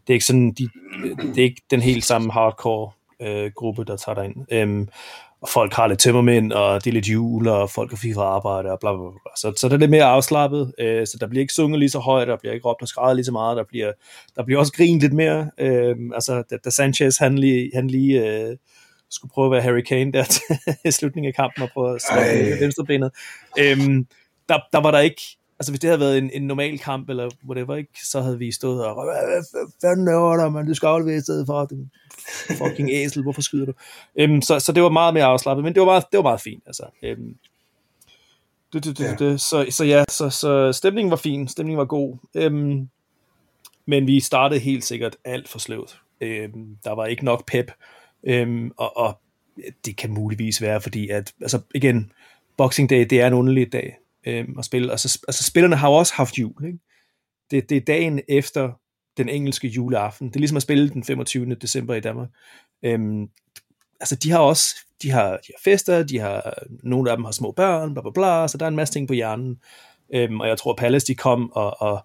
det 0.00 0.08
er 0.08 0.12
ikke 0.12 0.24
sådan, 0.24 0.52
de, 0.52 0.68
det 1.18 1.38
er 1.38 1.42
ikke 1.42 1.62
den 1.70 1.82
helt 1.82 2.04
samme 2.04 2.32
hardcore 2.32 2.90
øh, 3.22 3.50
gruppe, 3.54 3.84
der 3.84 3.96
tager 3.96 4.14
derind. 4.14 4.52
Øh, 4.52 4.86
og 5.40 5.48
folk 5.48 5.74
har 5.74 5.86
lidt 5.86 5.98
tømmermænd, 5.98 6.52
og 6.52 6.84
det 6.84 6.90
er 6.90 6.94
lidt 6.94 7.08
jul, 7.08 7.48
og 7.48 7.70
folk 7.70 7.90
har 7.90 7.96
fri 7.96 8.12
arbejde, 8.16 8.72
og 8.72 8.80
bla, 8.80 8.92
bla, 8.92 9.10
bla. 9.10 9.30
Så, 9.36 9.52
så 9.56 9.68
det 9.68 9.74
er 9.74 9.78
lidt 9.78 9.90
mere 9.90 10.04
afslappet, 10.04 10.72
øh, 10.78 11.06
så 11.06 11.16
der 11.20 11.26
bliver 11.26 11.40
ikke 11.40 11.52
sunget 11.52 11.78
lige 11.78 11.90
så 11.90 11.98
højt, 11.98 12.28
der 12.28 12.36
bliver 12.36 12.54
ikke 12.54 12.68
råbt 12.68 12.82
og 12.82 12.88
skrevet 12.88 13.16
lige 13.16 13.24
så 13.24 13.32
meget, 13.32 13.56
der 13.56 13.64
bliver, 13.64 13.92
der 14.36 14.44
bliver 14.44 14.60
også 14.60 14.72
grint 14.72 15.00
lidt 15.00 15.12
mere. 15.12 15.50
Øh, 15.58 15.96
altså, 16.14 16.42
da, 16.50 16.56
da 16.64 16.70
Sanchez, 16.70 17.18
han 17.18 17.38
lige, 17.38 17.70
han 17.74 17.88
lige 17.88 18.30
øh, 18.30 18.56
skulle 19.10 19.32
prøve 19.32 19.46
at 19.46 19.52
være 19.52 19.62
Harry 19.62 19.80
Kane 19.80 20.12
der 20.12 20.24
til 20.84 20.92
slutningen 20.92 21.28
af 21.28 21.34
kampen, 21.34 21.62
og 21.62 21.70
prøve 21.74 21.94
at 21.94 22.02
slå 22.02 22.20
venstrebenet, 22.60 23.10
øh, 23.58 23.76
der, 24.48 24.58
der 24.72 24.80
var 24.80 24.90
der 24.90 24.98
ikke, 24.98 25.22
altså 25.58 25.72
hvis 25.72 25.80
det 25.80 25.90
havde 25.90 26.00
været 26.00 26.18
en, 26.18 26.30
en 26.34 26.42
normal 26.42 26.78
kamp, 26.78 27.10
eller 27.10 27.30
whatever, 27.48 27.76
ikke, 27.76 28.06
så 28.06 28.20
havde 28.20 28.38
vi 28.38 28.52
stået 28.52 28.86
og, 28.86 29.04
hvad 29.04 29.70
fanden 29.80 30.06
laver 30.06 30.36
der, 30.36 30.50
man, 30.50 30.66
du 30.66 30.74
skal 30.74 30.86
aflevere 30.86 31.16
i 31.16 31.20
stedet 31.20 31.46
for, 31.46 31.64
den 31.64 31.90
fucking 32.58 32.90
æsel, 33.00 33.22
hvorfor 33.22 33.42
skyder 33.42 33.66
du? 33.66 33.72
Øhm, 34.16 34.42
så, 34.42 34.60
så 34.60 34.72
det 34.72 34.82
var 34.82 34.88
meget 34.88 35.14
mere 35.14 35.24
afslappet, 35.24 35.64
men 35.64 35.74
det 35.74 35.80
var 35.80 35.86
meget, 35.86 36.04
det 36.12 36.16
var 36.16 36.22
meget 36.22 36.40
fint, 36.40 36.62
altså. 36.66 36.84
Øhm, 37.02 37.36
det, 38.72 38.84
det, 38.84 38.98
det, 38.98 39.04
ja. 39.04 39.14
det, 39.14 39.40
så, 39.40 39.66
så 39.70 39.84
ja, 39.84 40.04
så, 40.08 40.30
så 40.30 40.72
stemningen 40.72 41.10
var 41.10 41.16
fin, 41.16 41.48
stemningen 41.48 41.78
var 41.78 41.84
god, 41.84 42.16
øhm, 42.34 42.88
men 43.86 44.06
vi 44.06 44.20
startede 44.20 44.60
helt 44.60 44.84
sikkert 44.84 45.16
alt 45.24 45.48
for 45.48 45.58
sløvt. 45.58 46.00
Øhm, 46.20 46.76
der 46.84 46.92
var 46.92 47.06
ikke 47.06 47.24
nok 47.24 47.46
pep, 47.46 47.70
øhm, 48.24 48.72
og, 48.76 48.96
og 48.96 49.18
det 49.84 49.96
kan 49.96 50.10
muligvis 50.10 50.62
være, 50.62 50.80
fordi 50.80 51.08
at, 51.08 51.32
altså 51.40 51.60
igen, 51.74 52.12
Boxing 52.56 52.90
Day, 52.90 53.06
det 53.10 53.20
er 53.20 53.26
en 53.26 53.32
underlig 53.32 53.72
dag 53.72 53.96
øhm, 54.26 54.58
at 54.58 54.64
spille. 54.64 54.90
Altså, 54.90 55.20
altså 55.28 55.44
spillerne 55.44 55.76
har 55.76 55.88
jo 55.88 55.94
også 55.94 56.14
haft 56.14 56.38
jul, 56.38 56.64
ikke? 56.66 56.78
det, 57.50 57.68
det 57.68 57.76
er 57.76 57.80
dagen 57.80 58.20
efter 58.28 58.72
den 59.16 59.28
engelske 59.28 59.68
juleaften. 59.68 60.28
Det 60.28 60.36
er 60.36 60.40
ligesom 60.40 60.56
at 60.56 60.62
spille 60.62 60.90
den 60.90 61.04
25. 61.04 61.54
december 61.54 61.94
i 61.94 62.00
Danmark. 62.00 62.28
Øhm, 62.82 63.28
altså, 64.00 64.16
de 64.16 64.30
har 64.30 64.38
også 64.38 64.76
de 65.02 65.10
har, 65.10 65.30
de 65.30 65.52
har 65.54 65.60
fester, 65.64 66.02
de 66.02 66.18
har, 66.18 66.54
nogle 66.82 67.10
af 67.10 67.16
dem 67.16 67.24
har 67.24 67.32
små 67.32 67.50
børn, 67.50 67.92
bla 67.94 68.02
bla 68.02 68.10
bla, 68.10 68.48
så 68.48 68.58
der 68.58 68.64
er 68.64 68.68
en 68.68 68.76
masse 68.76 68.94
ting 68.94 69.08
på 69.08 69.14
hjernen. 69.14 69.60
Øhm, 70.14 70.40
og 70.40 70.48
jeg 70.48 70.58
tror, 70.58 70.74
Palace 70.74 71.06
de 71.06 71.14
kom 71.14 71.52
og, 71.52 71.82
og 71.82 72.04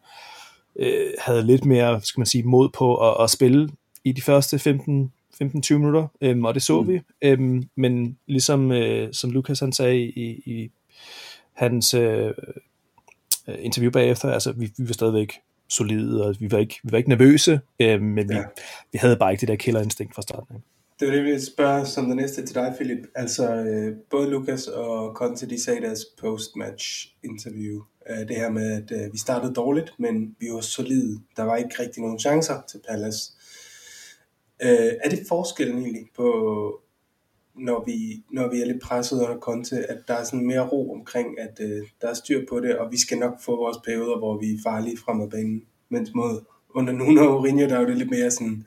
øh, 0.76 1.12
havde 1.20 1.44
lidt 1.44 1.66
mere, 1.66 2.02
skal 2.02 2.20
man 2.20 2.26
sige, 2.26 2.44
mod 2.44 2.70
på 2.70 3.10
at, 3.10 3.24
at 3.24 3.30
spille 3.30 3.70
i 4.04 4.12
de 4.12 4.22
første 4.22 4.60
15 4.60 5.12
15-20 5.44 5.74
minutter, 5.74 6.08
øhm, 6.22 6.46
og 6.46 6.54
det 6.54 6.64
så 6.64 6.82
mm. 6.82 6.88
vi. 6.88 7.02
Øhm, 7.22 7.70
men 7.76 8.18
ligesom 8.28 8.72
øh, 8.72 9.14
som 9.14 9.32
Lukas 9.32 9.60
han 9.60 9.74
sagde 9.74 9.98
i, 9.98 10.42
i 10.46 10.72
hans 11.54 11.94
øh, 11.94 12.34
interview 13.60 13.92
bagefter, 13.92 14.32
altså 14.32 14.52
vi, 14.52 14.72
vi 14.78 14.88
var 14.88 14.94
stadigvæk 14.94 15.40
solide, 15.70 16.26
og 16.26 16.36
vi 16.40 16.52
var 16.52 16.58
ikke, 16.58 16.80
vi 16.84 16.92
var 16.92 16.98
ikke 16.98 17.10
nervøse, 17.10 17.62
øh, 17.80 18.02
men 18.02 18.30
vi, 18.30 18.36
ja. 18.36 18.44
vi 18.92 18.98
havde 18.98 19.18
bare 19.18 19.32
ikke 19.32 19.42
det 19.42 19.48
der 19.48 19.56
killerinstinkt 19.56 20.16
fra 20.16 20.22
starten. 20.22 20.64
Det 21.00 21.08
var 21.08 21.16
det, 21.16 21.26
vi 21.26 21.40
spørge 21.40 21.86
som 21.86 22.08
det 22.08 22.16
næste 22.16 22.46
til 22.46 22.56
dig, 22.56 22.74
Philip. 22.76 23.08
Altså, 23.16 23.56
øh, 23.56 23.96
både 24.10 24.30
Lukas 24.30 24.68
og 24.68 25.14
Conte, 25.16 25.50
de 25.50 25.64
sagde 25.64 25.82
deres 25.82 26.00
post-match 26.20 27.16
interview, 27.24 27.82
øh, 28.10 28.28
det 28.28 28.36
her 28.36 28.50
med, 28.50 28.72
at 28.72 29.06
øh, 29.06 29.14
vi 29.14 29.18
startede 29.18 29.54
dårligt, 29.54 29.94
men 29.98 30.36
vi 30.40 30.48
var 30.52 30.62
solide. 30.62 31.20
Der 31.38 31.44
var 31.44 31.56
ikke 31.56 31.76
rigtig 31.80 32.02
nogen 32.02 32.20
chancer 32.20 32.62
til 32.72 32.80
Palace. 32.90 33.32
Øh, 34.62 34.92
er 35.04 35.10
det 35.10 35.20
forskellen 35.28 35.78
egentlig 35.78 36.10
på, 36.16 36.81
når 37.62 37.84
vi, 37.86 38.24
når 38.32 38.50
vi 38.50 38.62
er 38.62 38.66
lidt 38.66 38.82
presset 38.82 39.22
under 39.22 39.40
Conte, 39.40 39.76
at 39.92 39.98
der 40.08 40.14
er 40.14 40.24
sådan 40.24 40.46
mere 40.46 40.68
ro 40.68 40.94
omkring, 40.94 41.40
at 41.40 41.60
øh, 41.62 41.88
der 42.02 42.08
er 42.08 42.14
styr 42.14 42.46
på 42.50 42.60
det, 42.60 42.78
og 42.78 42.92
vi 42.92 43.00
skal 43.00 43.18
nok 43.18 43.34
få 43.46 43.56
vores 43.56 43.78
perioder, 43.86 44.18
hvor 44.18 44.38
vi 44.38 44.46
er 44.54 44.58
farlige 44.64 44.98
frem 44.98 45.22
ad 45.22 45.30
banen. 45.30 45.64
Mens 45.90 46.12
mod 46.16 46.42
under 46.70 46.94
Nuno 46.94 47.22
og 47.22 47.32
Mourinho, 47.32 47.68
der 47.68 47.80
er 47.80 47.86
det 47.86 47.98
lidt 47.98 48.10
mere 48.10 48.32
sådan, 48.32 48.66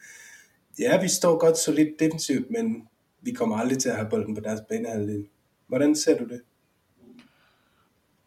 ja, 0.79 1.03
vi 1.03 1.09
står 1.09 1.39
godt 1.39 1.59
så 1.59 1.73
lidt 1.73 2.01
defensivt, 2.01 2.51
men 2.51 2.89
vi 3.23 3.33
kommer 3.33 3.57
aldrig 3.57 3.79
til 3.79 3.89
at 3.89 3.97
have 3.97 4.11
bolden 4.11 4.35
på 4.35 4.41
deres 4.41 4.61
banehalvdel. 4.69 5.27
Hvordan 5.67 5.95
ser 5.97 6.19
du 6.19 6.25
det? 6.25 6.41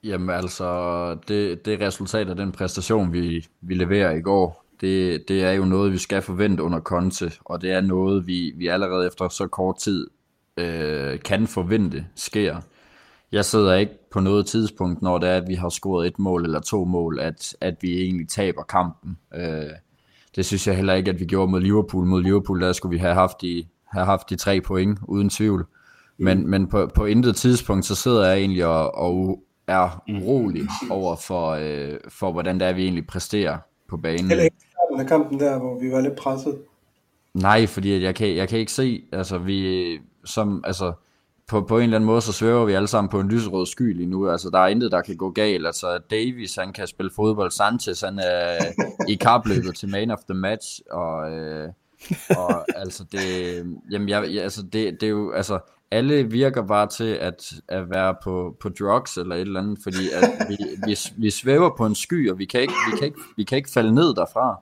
Jamen 0.04 0.30
altså, 0.30 1.18
det, 1.28 1.66
det 1.66 1.82
resultat 1.82 2.30
af 2.30 2.36
den 2.36 2.52
præstation, 2.52 3.14
vi, 3.14 3.48
vi 3.62 3.74
leverer 3.74 4.12
i 4.12 4.22
går, 4.22 4.66
det, 4.82 5.24
det 5.28 5.44
er 5.44 5.52
jo 5.52 5.66
noget, 5.66 5.92
vi 5.92 5.98
skal 5.98 6.22
forvente 6.22 6.64
under 6.64 6.80
Conte, 6.80 7.32
og 7.46 7.62
det 7.62 7.72
er 7.72 7.82
noget, 7.82 8.28
vi, 8.28 8.54
vi 8.56 8.68
allerede 8.68 9.08
efter 9.08 9.30
så 9.30 9.48
kort 9.48 9.78
tid 9.78 10.08
øh, 10.58 11.20
kan 11.20 11.48
forvente 11.48 12.06
sker. 12.16 12.58
Jeg 13.32 13.46
sidder 13.46 13.76
ikke 13.76 13.94
på 14.12 14.20
noget 14.20 14.46
tidspunkt, 14.46 15.02
når 15.02 15.18
det 15.18 15.30
er, 15.30 15.38
at 15.38 15.48
vi 15.48 15.54
har 15.54 15.70
scoret 15.70 16.08
et 16.08 16.20
mål 16.20 16.44
eller 16.44 16.60
to 16.60 16.86
mål, 16.86 17.20
at, 17.20 17.56
at 17.62 17.76
vi 17.82 18.02
egentlig 18.02 18.30
taber 18.30 18.64
kampen. 18.64 19.18
Øh, 19.36 19.70
det 20.36 20.46
synes 20.46 20.68
jeg 20.68 20.76
heller 20.76 20.94
ikke, 20.94 21.12
at 21.12 21.20
vi 21.20 21.26
gjorde 21.26 21.52
mod 21.52 21.62
Liverpool. 21.62 22.06
Mod 22.06 22.24
Liverpool, 22.24 22.62
der 22.62 22.74
skulle 22.74 22.98
vi 22.98 22.98
have 22.98 23.14
haft 23.14 23.42
de, 23.42 23.64
have 23.86 24.06
haft 24.06 24.30
de 24.30 24.36
tre 24.36 24.62
point, 24.62 25.00
uden 25.08 25.30
tvivl. 25.30 25.66
Men, 26.18 26.42
mm. 26.42 26.50
men 26.50 26.68
på, 26.68 26.90
på 26.96 27.06
intet 27.06 27.36
tidspunkt, 27.36 27.86
så 27.86 27.96
sidder 27.96 28.28
jeg 28.28 28.38
egentlig 28.38 28.66
og, 28.66 28.96
og 28.96 29.44
er 29.68 30.04
urolig 30.10 30.64
over 30.90 31.16
for, 31.16 31.50
øh, 31.50 32.00
for, 32.10 32.32
hvordan 32.32 32.60
det 32.60 32.68
er, 32.68 32.74
vi 32.74 32.84
egentlig 32.84 33.08
præsterer 33.08 33.58
på 33.90 33.98
banen. 33.98 34.28
Heller 34.28 34.44
ikke 34.44 34.58
starten 34.72 35.00
af 35.00 35.08
kampen 35.08 35.40
der, 35.40 35.60
hvor 35.60 35.80
vi 35.80 35.92
var 35.92 36.02
lidt 36.02 36.16
presset. 36.16 36.58
Nej, 37.34 37.68
fordi 37.68 38.04
jeg 38.04 38.16
kan, 38.16 38.36
jeg 38.36 38.50
kan 38.50 38.60
ikke 38.60 38.72
se, 38.72 39.04
altså 39.12 39.38
vi, 39.38 39.92
som, 40.28 40.64
altså, 40.64 40.94
på, 41.48 41.62
på 41.62 41.78
en 41.78 41.84
eller 41.84 41.96
anden 41.96 42.06
måde, 42.06 42.22
så 42.22 42.34
svæver 42.34 42.66
vi 42.66 42.74
alle 42.74 42.88
sammen 42.88 43.10
på 43.10 43.20
en 43.20 43.28
lyserød 43.28 43.66
sky 43.66 43.96
lige 43.96 44.10
nu. 44.10 44.30
Altså, 44.30 44.50
der 44.50 44.60
er 44.60 44.68
intet, 44.68 44.92
der 44.92 45.02
kan 45.02 45.18
gå 45.18 45.30
galt. 45.30 45.66
Altså, 45.66 46.00
Davis, 46.12 46.56
han 46.56 46.74
kan 46.74 46.88
spille 46.88 47.12
fodbold. 47.16 47.52
Sanchez, 47.52 48.02
han 48.02 48.20
er 48.20 48.58
i 49.08 49.16
kapløbet 49.16 49.76
til 49.76 49.90
man 49.90 50.12
of 50.12 50.20
the 50.30 50.40
match. 50.40 50.82
Og, 50.92 51.32
øh, 51.32 51.70
og 52.30 52.66
altså, 52.80 53.04
det, 53.12 53.22
jamen, 53.92 54.10
jeg, 54.10 54.24
altså, 54.24 54.62
det, 54.62 55.02
det 55.02 55.04
er 55.04 55.08
jo, 55.08 55.32
altså, 55.32 55.60
alle 55.92 56.24
virker 56.24 56.68
bare 56.68 56.88
til 56.88 57.14
at, 57.14 57.54
at 57.68 57.90
være 57.90 58.16
på, 58.24 58.56
på 58.60 58.70
drugs 58.70 59.18
eller 59.18 59.36
et 59.36 59.42
eller 59.42 59.60
andet, 59.60 59.80
fordi 59.84 60.10
at 60.14 60.50
vi, 60.50 60.58
vi, 60.86 60.98
vi 61.18 61.30
svæver 61.30 61.70
på 61.78 61.86
en 61.86 61.96
sky, 61.96 62.32
og 62.32 62.40
vi 62.40 62.46
kan, 62.46 62.62
ikke, 62.62 62.74
vi, 62.92 62.98
kan 62.98 63.08
ikke, 63.08 63.20
vi 63.38 63.44
kan 63.44 63.58
ikke 63.58 63.70
falde 63.70 63.96
ned 63.96 64.16
derfra. 64.16 64.62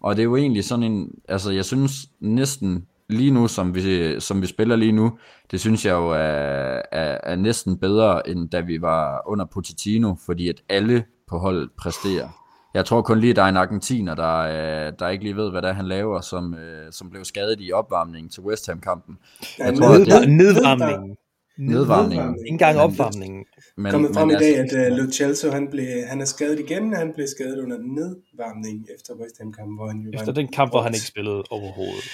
Og 0.00 0.16
det 0.16 0.22
er 0.22 0.24
jo 0.24 0.36
egentlig 0.36 0.64
sådan 0.64 0.82
en, 0.82 1.14
altså 1.28 1.50
jeg 1.50 1.64
synes 1.64 1.92
næsten 2.20 2.86
lige 3.08 3.30
nu, 3.30 3.48
som 3.48 3.74
vi, 3.74 4.20
som 4.20 4.42
vi 4.42 4.46
spiller 4.46 4.76
lige 4.76 4.92
nu, 4.92 5.18
det 5.50 5.60
synes 5.60 5.86
jeg 5.86 5.92
jo 5.92 6.10
er, 6.10 6.82
er, 6.92 7.18
er 7.22 7.36
næsten 7.36 7.78
bedre, 7.78 8.28
end 8.28 8.48
da 8.48 8.60
vi 8.60 8.80
var 8.80 9.22
under 9.26 9.44
Pochettino, 9.44 10.14
fordi 10.26 10.48
at 10.48 10.62
alle 10.68 11.04
på 11.26 11.38
holdet 11.38 11.70
præsterer. 11.78 12.28
Jeg 12.74 12.84
tror 12.84 13.02
kun 13.02 13.20
lige, 13.20 13.34
der 13.34 13.42
er 13.42 13.48
en 13.48 13.56
argentiner, 13.56 14.14
der, 14.14 14.38
øh, 14.38 14.92
der 14.98 15.08
ikke 15.08 15.24
lige 15.24 15.36
ved, 15.36 15.50
hvad 15.50 15.62
det 15.62 15.68
er, 15.68 15.72
han 15.72 15.86
laver, 15.86 16.20
som, 16.20 16.54
øh, 16.54 16.92
som 16.92 17.10
blev 17.10 17.24
skadet 17.24 17.56
i 17.60 17.72
opvarmningen 17.72 18.30
til 18.30 18.42
West 18.42 18.66
Ham-kampen. 18.66 19.18
Ja, 19.58 19.64
jeg 19.64 19.74
tror, 19.74 19.98
ned, 19.98 20.06
det 20.06 20.12
er 20.12 20.26
nedvarmningen. 20.26 21.16
Nedvarmningen. 21.58 22.36
Ikke 22.38 22.48
engang 22.48 22.78
opvarmningen. 22.78 23.44
Men, 23.76 23.92
kommet 23.92 24.14
frem 24.14 24.28
men, 24.28 24.36
i 24.36 24.40
dag, 24.40 24.58
at 24.58 24.90
uh, 24.92 24.96
Lo 24.96 25.10
Celso, 25.12 25.50
han, 25.50 25.68
blev, 25.68 25.86
han 26.06 26.20
er 26.20 26.24
skadet 26.24 26.60
igen, 26.60 26.92
han 26.92 27.12
blev 27.14 27.26
skadet 27.26 27.58
under 27.64 27.78
nedvarmning 27.78 28.86
efter 28.96 29.14
West 29.14 29.38
Ham-kampen, 29.38 29.76
hvor 29.76 29.88
han 29.88 30.00
jo 30.00 30.10
Efter 30.14 30.32
den 30.32 30.48
kamp, 30.48 30.72
hvor 30.72 30.82
han 30.82 30.94
ikke 30.94 31.06
spillede 31.06 31.42
overhovedet. 31.50 32.04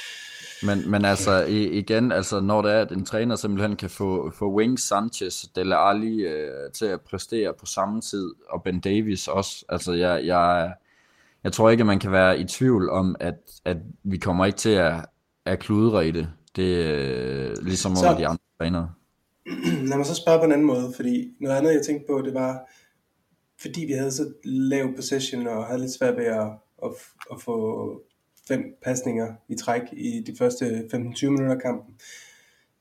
Men, 0.63 0.91
men 0.91 1.05
altså 1.05 1.45
igen, 1.49 2.13
altså 2.13 2.41
når 2.41 2.63
det 2.63 2.73
er, 2.73 2.81
at 2.81 2.93
en 2.93 3.05
træner 3.05 3.37
simpelthen 3.37 3.77
kan 3.77 3.91
få, 3.91 4.31
få 4.31 4.55
Wings, 4.55 4.83
Sanchez, 4.83 5.45
Dele 5.57 5.77
Alli 5.77 6.23
øh, 6.23 6.73
til 6.73 6.87
at 6.87 7.01
præstere 7.01 7.55
på 7.61 7.67
samme 7.67 8.01
tid, 8.01 8.31
og 8.49 8.63
Ben 8.63 8.81
Davis 8.81 9.29
også, 9.29 9.65
altså 9.69 9.93
jeg, 9.93 10.27
jeg, 10.27 10.73
jeg 11.45 11.53
tror 11.53 11.71
ikke, 11.71 11.81
at 11.81 11.87
man 11.87 11.99
kan 11.99 12.13
være 12.13 12.41
i 12.41 12.45
tvivl 12.45 12.91
om, 12.91 13.17
at, 13.21 13.35
at 13.65 13.77
vi 14.03 14.19
kommer 14.19 14.47
ikke 14.47 14.59
til 14.59 14.71
at, 14.71 14.95
at 15.45 15.59
kludre 15.59 16.09
i 16.09 16.11
det. 16.11 16.29
Det 16.57 16.87
er 16.87 17.51
øh, 17.51 17.57
ligesom 17.63 17.93
under 17.93 18.17
de 18.17 18.27
andre 18.27 18.43
trænere. 18.59 18.93
Lad 19.89 19.97
mig 19.97 20.07
så 20.07 20.15
spørge 20.15 20.39
på 20.39 20.45
en 20.45 20.53
anden 20.53 20.67
måde, 20.67 20.93
fordi 20.97 21.35
noget 21.41 21.57
andet, 21.57 21.75
jeg 21.75 21.83
tænkte 21.87 22.07
på, 22.09 22.23
det 22.23 22.35
var, 22.35 22.71
fordi 23.61 23.85
vi 23.85 23.93
havde 23.93 24.13
så 24.13 24.33
lav 24.45 24.95
possession 24.97 25.47
og 25.47 25.67
havde 25.67 25.81
lidt 25.81 25.93
svært 25.93 26.17
ved 26.17 26.25
at, 26.25 26.49
at, 26.85 26.91
at 27.33 27.41
få 27.41 28.03
fem 28.51 28.77
pasninger 28.83 29.35
i 29.49 29.55
træk 29.55 29.83
i 29.93 30.23
de 30.27 30.37
første 30.39 30.65
15-20 30.95 31.29
minutter 31.29 31.55
af 31.55 31.63
kampen. 31.63 31.95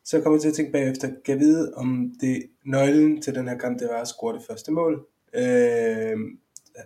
Så 0.04 0.22
kommer 0.22 0.38
jeg 0.38 0.42
til 0.42 0.50
at 0.50 0.56
tænke 0.56 0.72
bagefter, 0.72 1.08
kan 1.08 1.34
jeg 1.34 1.40
vide, 1.40 1.74
om 1.76 2.14
det 2.22 2.44
nøglen 2.66 3.22
til 3.22 3.36
den 3.36 3.48
her 3.48 3.58
kamp, 3.58 3.80
det 3.80 3.88
var 3.92 4.02
at 4.02 4.08
score 4.08 4.34
det 4.34 4.44
første 4.50 4.72
mål. 4.72 5.08
Øh, 5.34 6.18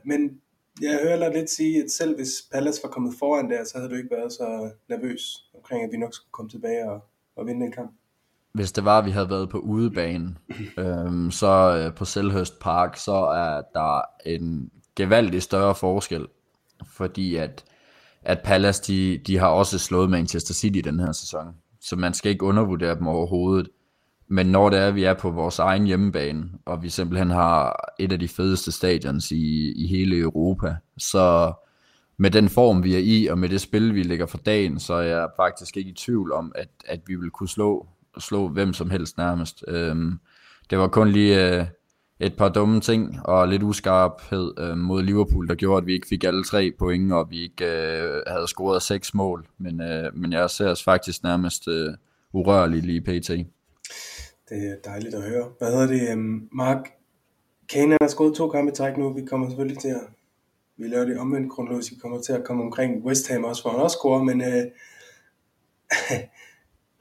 men 0.06 0.42
jeg 0.82 1.00
hører 1.04 1.20
dig 1.20 1.40
lidt 1.40 1.50
sige, 1.50 1.84
at 1.84 1.92
selv 1.92 2.16
hvis 2.16 2.32
Pallas 2.52 2.80
var 2.84 2.90
kommet 2.90 3.14
foran 3.20 3.50
der, 3.50 3.64
så 3.64 3.78
havde 3.78 3.90
du 3.90 3.96
ikke 3.96 4.12
været 4.12 4.34
så 4.34 4.72
nervøs 4.90 5.22
omkring, 5.56 5.84
at 5.84 5.92
vi 5.92 5.98
nok 5.98 6.14
skulle 6.14 6.32
komme 6.32 6.50
tilbage 6.50 6.92
og, 6.92 7.00
og 7.36 7.48
vinde 7.48 7.62
den 7.62 7.72
kamp. 7.72 7.92
Hvis 8.54 8.72
det 8.72 8.86
var, 8.86 9.00
at 9.00 9.06
vi 9.06 9.12
havde 9.12 9.30
været 9.30 9.50
på 9.50 9.58
udebane, 9.60 10.36
øhm, 10.78 11.32
så 11.32 11.78
øh, 11.78 11.96
på 11.96 12.06
Selhurst 12.06 12.60
Park, 12.60 12.98
så 12.98 13.16
er 13.16 13.62
der 13.74 14.02
en 14.26 14.72
gevaldig 14.96 15.42
større 15.42 15.76
forskel, 15.76 16.28
fordi 16.86 17.36
at 17.36 17.66
at 18.26 18.40
Palace, 18.44 18.84
de, 18.88 19.18
de 19.18 19.38
har 19.38 19.48
også 19.48 19.80
slået 19.80 20.10
Manchester 20.10 20.54
City 20.54 20.80
den 20.80 21.00
her 21.00 21.12
sæson. 21.12 21.56
Så 21.82 21.96
man 21.96 22.14
skal 22.14 22.32
ikke 22.32 22.46
undervurdere 22.46 22.96
dem 22.96 23.08
overhovedet. 23.08 23.70
Men 24.28 24.46
når 24.46 24.70
det 24.70 24.80
er, 24.80 24.88
at 24.88 24.96
vi 24.96 25.04
er 25.04 25.14
på 25.14 25.30
vores 25.30 25.60
egen 25.60 25.86
hjemmebane, 25.86 26.50
og 26.66 26.84
vi 26.84 26.90
simpelthen 26.90 27.30
har 27.30 27.94
et 28.00 28.12
af 28.12 28.20
de 28.20 28.28
fedeste 28.28 28.72
stadions 28.72 29.32
i, 29.32 29.74
i 29.84 29.88
hele 29.88 30.18
Europa, 30.18 30.76
så 30.98 31.54
med 32.18 32.32
den 32.32 32.50
form, 32.50 32.84
vi 32.84 32.96
er 32.96 33.00
i, 33.00 33.28
og 33.28 33.40
med 33.40 33.50
det 33.50 33.62
spil, 33.62 33.96
vi 33.96 34.04
lægger 34.04 34.26
for 34.26 34.38
dagen, 34.38 34.80
så 34.80 34.94
er 34.94 35.02
jeg 35.02 35.28
faktisk 35.36 35.78
ikke 35.78 35.90
i 35.90 35.94
tvivl 35.94 36.32
om, 36.32 36.52
at, 36.56 36.70
at 36.86 37.00
vi 37.08 37.16
vil 37.16 37.30
kunne 37.30 37.50
slå, 37.50 37.88
slå 38.18 38.48
hvem 38.48 38.74
som 38.74 38.90
helst 38.90 39.18
nærmest. 39.18 39.64
Øhm, 39.68 40.20
det 40.70 40.78
var 40.78 40.88
kun 40.88 41.10
lige 41.10 41.60
øh, 41.60 41.66
et 42.20 42.38
par 42.38 42.50
dumme 42.50 42.82
ting 42.82 43.20
og 43.26 43.48
lidt 43.48 43.64
uskarphed 43.64 44.54
øh, 44.58 44.78
mod 44.78 45.04
Liverpool, 45.04 45.48
der 45.48 45.56
gjorde, 45.56 45.82
at 45.82 45.88
vi 45.88 45.94
ikke 45.94 46.08
fik 46.08 46.24
alle 46.24 46.44
tre 46.44 46.72
point, 46.80 47.14
og 47.14 47.32
vi 47.32 47.42
ikke 47.42 47.66
øh, 47.66 48.22
havde 48.28 48.48
scoret 48.48 48.82
seks 48.82 49.14
mål. 49.14 49.48
Men, 49.58 49.82
øh, 49.82 50.16
men 50.18 50.34
jeg 50.34 50.50
ser 50.50 50.68
os 50.68 50.84
faktisk 50.84 51.24
nærmest 51.24 51.68
øh, 51.68 51.94
urørlig 52.34 52.84
lige 52.84 53.02
pt. 53.02 53.30
Det 54.50 54.72
er 54.72 54.76
dejligt 54.86 55.16
at 55.16 55.22
høre. 55.22 55.50
Hvad 55.58 55.72
hedder 55.72 55.88
det, 55.88 56.14
um, 56.14 56.50
Mark? 56.52 56.90
Kane 57.70 57.98
har 58.02 58.08
scoret 58.08 58.36
to 58.36 58.50
kampe 58.50 58.72
i 58.72 58.76
træk 58.76 58.98
nu. 58.98 59.14
Vi 59.14 59.26
kommer 59.26 59.50
selvfølgelig 59.50 59.80
til 59.80 59.88
at... 59.88 60.02
Vi 60.78 60.88
laver 60.88 61.06
det 61.06 61.20
omvendt 61.20 61.52
kronologisk. 61.52 61.92
Vi 61.92 61.98
kommer 62.02 62.22
til 62.22 62.34
at 62.34 62.44
komme 62.44 62.64
omkring 62.64 63.06
West 63.06 63.28
Ham 63.32 63.44
også, 63.44 63.62
hvor 63.62 63.72
han 63.72 63.80
også 63.80 63.98
scorer, 63.98 64.24
men... 64.24 64.42
Øh, 64.42 64.48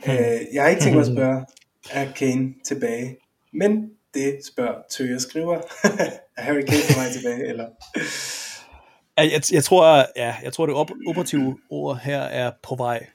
øh, 0.09 0.41
jeg 0.55 0.63
har 0.63 0.69
ikke 0.69 0.83
tænkt 0.83 0.97
mig 0.97 1.07
at 1.07 1.13
spørge, 1.13 1.45
er 1.91 2.13
Kane 2.13 2.55
tilbage? 2.65 3.17
Men 3.53 3.91
det 4.15 4.39
spørger 4.45 4.75
Tøger 4.91 5.19
skriver. 5.19 5.57
er 6.37 6.43
Harry 6.43 6.61
Kane 6.61 6.83
på 6.89 7.01
vej 7.01 7.13
tilbage, 7.13 7.49
eller? 7.49 7.67
Jeg, 9.17 9.33
jeg, 9.33 9.43
jeg, 9.53 9.65
tror, 9.65 10.07
ja, 10.17 10.35
jeg 10.43 10.53
tror, 10.53 10.67
det 10.67 10.75
op, 10.75 10.91
operative 11.07 11.59
ord 11.71 12.01
her 12.03 12.21
er 12.21 12.51
på 12.63 12.75
vej. 12.75 13.07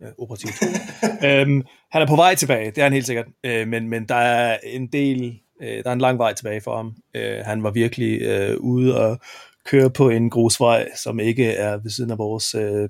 Ja, 0.00 0.06
operativ 0.18 0.48
øhm, 1.28 1.62
han 1.92 2.02
er 2.02 2.06
på 2.06 2.16
vej 2.16 2.34
tilbage, 2.34 2.70
det 2.70 2.78
er 2.78 2.82
han 2.82 2.92
helt 2.92 3.06
sikkert. 3.06 3.26
Øh, 3.44 3.68
men, 3.68 3.88
men 3.88 4.08
der 4.08 4.14
er 4.14 4.58
en 4.62 4.86
del, 4.86 5.40
øh, 5.62 5.84
der 5.84 5.88
er 5.90 5.92
en 5.92 6.00
lang 6.00 6.18
vej 6.18 6.34
tilbage 6.34 6.60
for 6.60 6.76
ham. 6.76 6.96
Øh, 7.14 7.44
han 7.44 7.62
var 7.62 7.70
virkelig 7.70 8.22
øh, 8.22 8.56
ude 8.60 9.00
og 9.00 9.18
køre 9.64 9.90
på 9.90 10.08
en 10.08 10.30
grusvej, 10.30 10.88
som 10.96 11.20
ikke 11.20 11.50
er 11.50 11.76
ved 11.76 11.90
siden 11.90 12.10
af 12.10 12.18
vores 12.18 12.54
øh, 12.54 12.88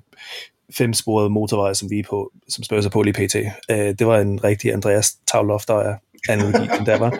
femsporede 0.77 1.29
motorvej, 1.29 1.73
som 1.73 1.89
vi 1.89 1.99
er 1.99 2.03
på, 2.09 2.31
som 2.49 2.63
spørger 2.63 2.81
sig 2.81 2.91
på 2.91 3.01
lige 3.01 3.27
pt. 3.27 3.35
Øh, 3.71 3.77
det 3.99 4.07
var 4.07 4.19
en 4.19 4.43
rigtig 4.43 4.73
Andreas 4.73 5.17
Tavlof, 5.27 5.65
der 5.65 5.75
er 5.75 5.95
analogi, 6.29 6.67
den 6.77 6.85
der 6.85 6.99
var. 6.99 7.11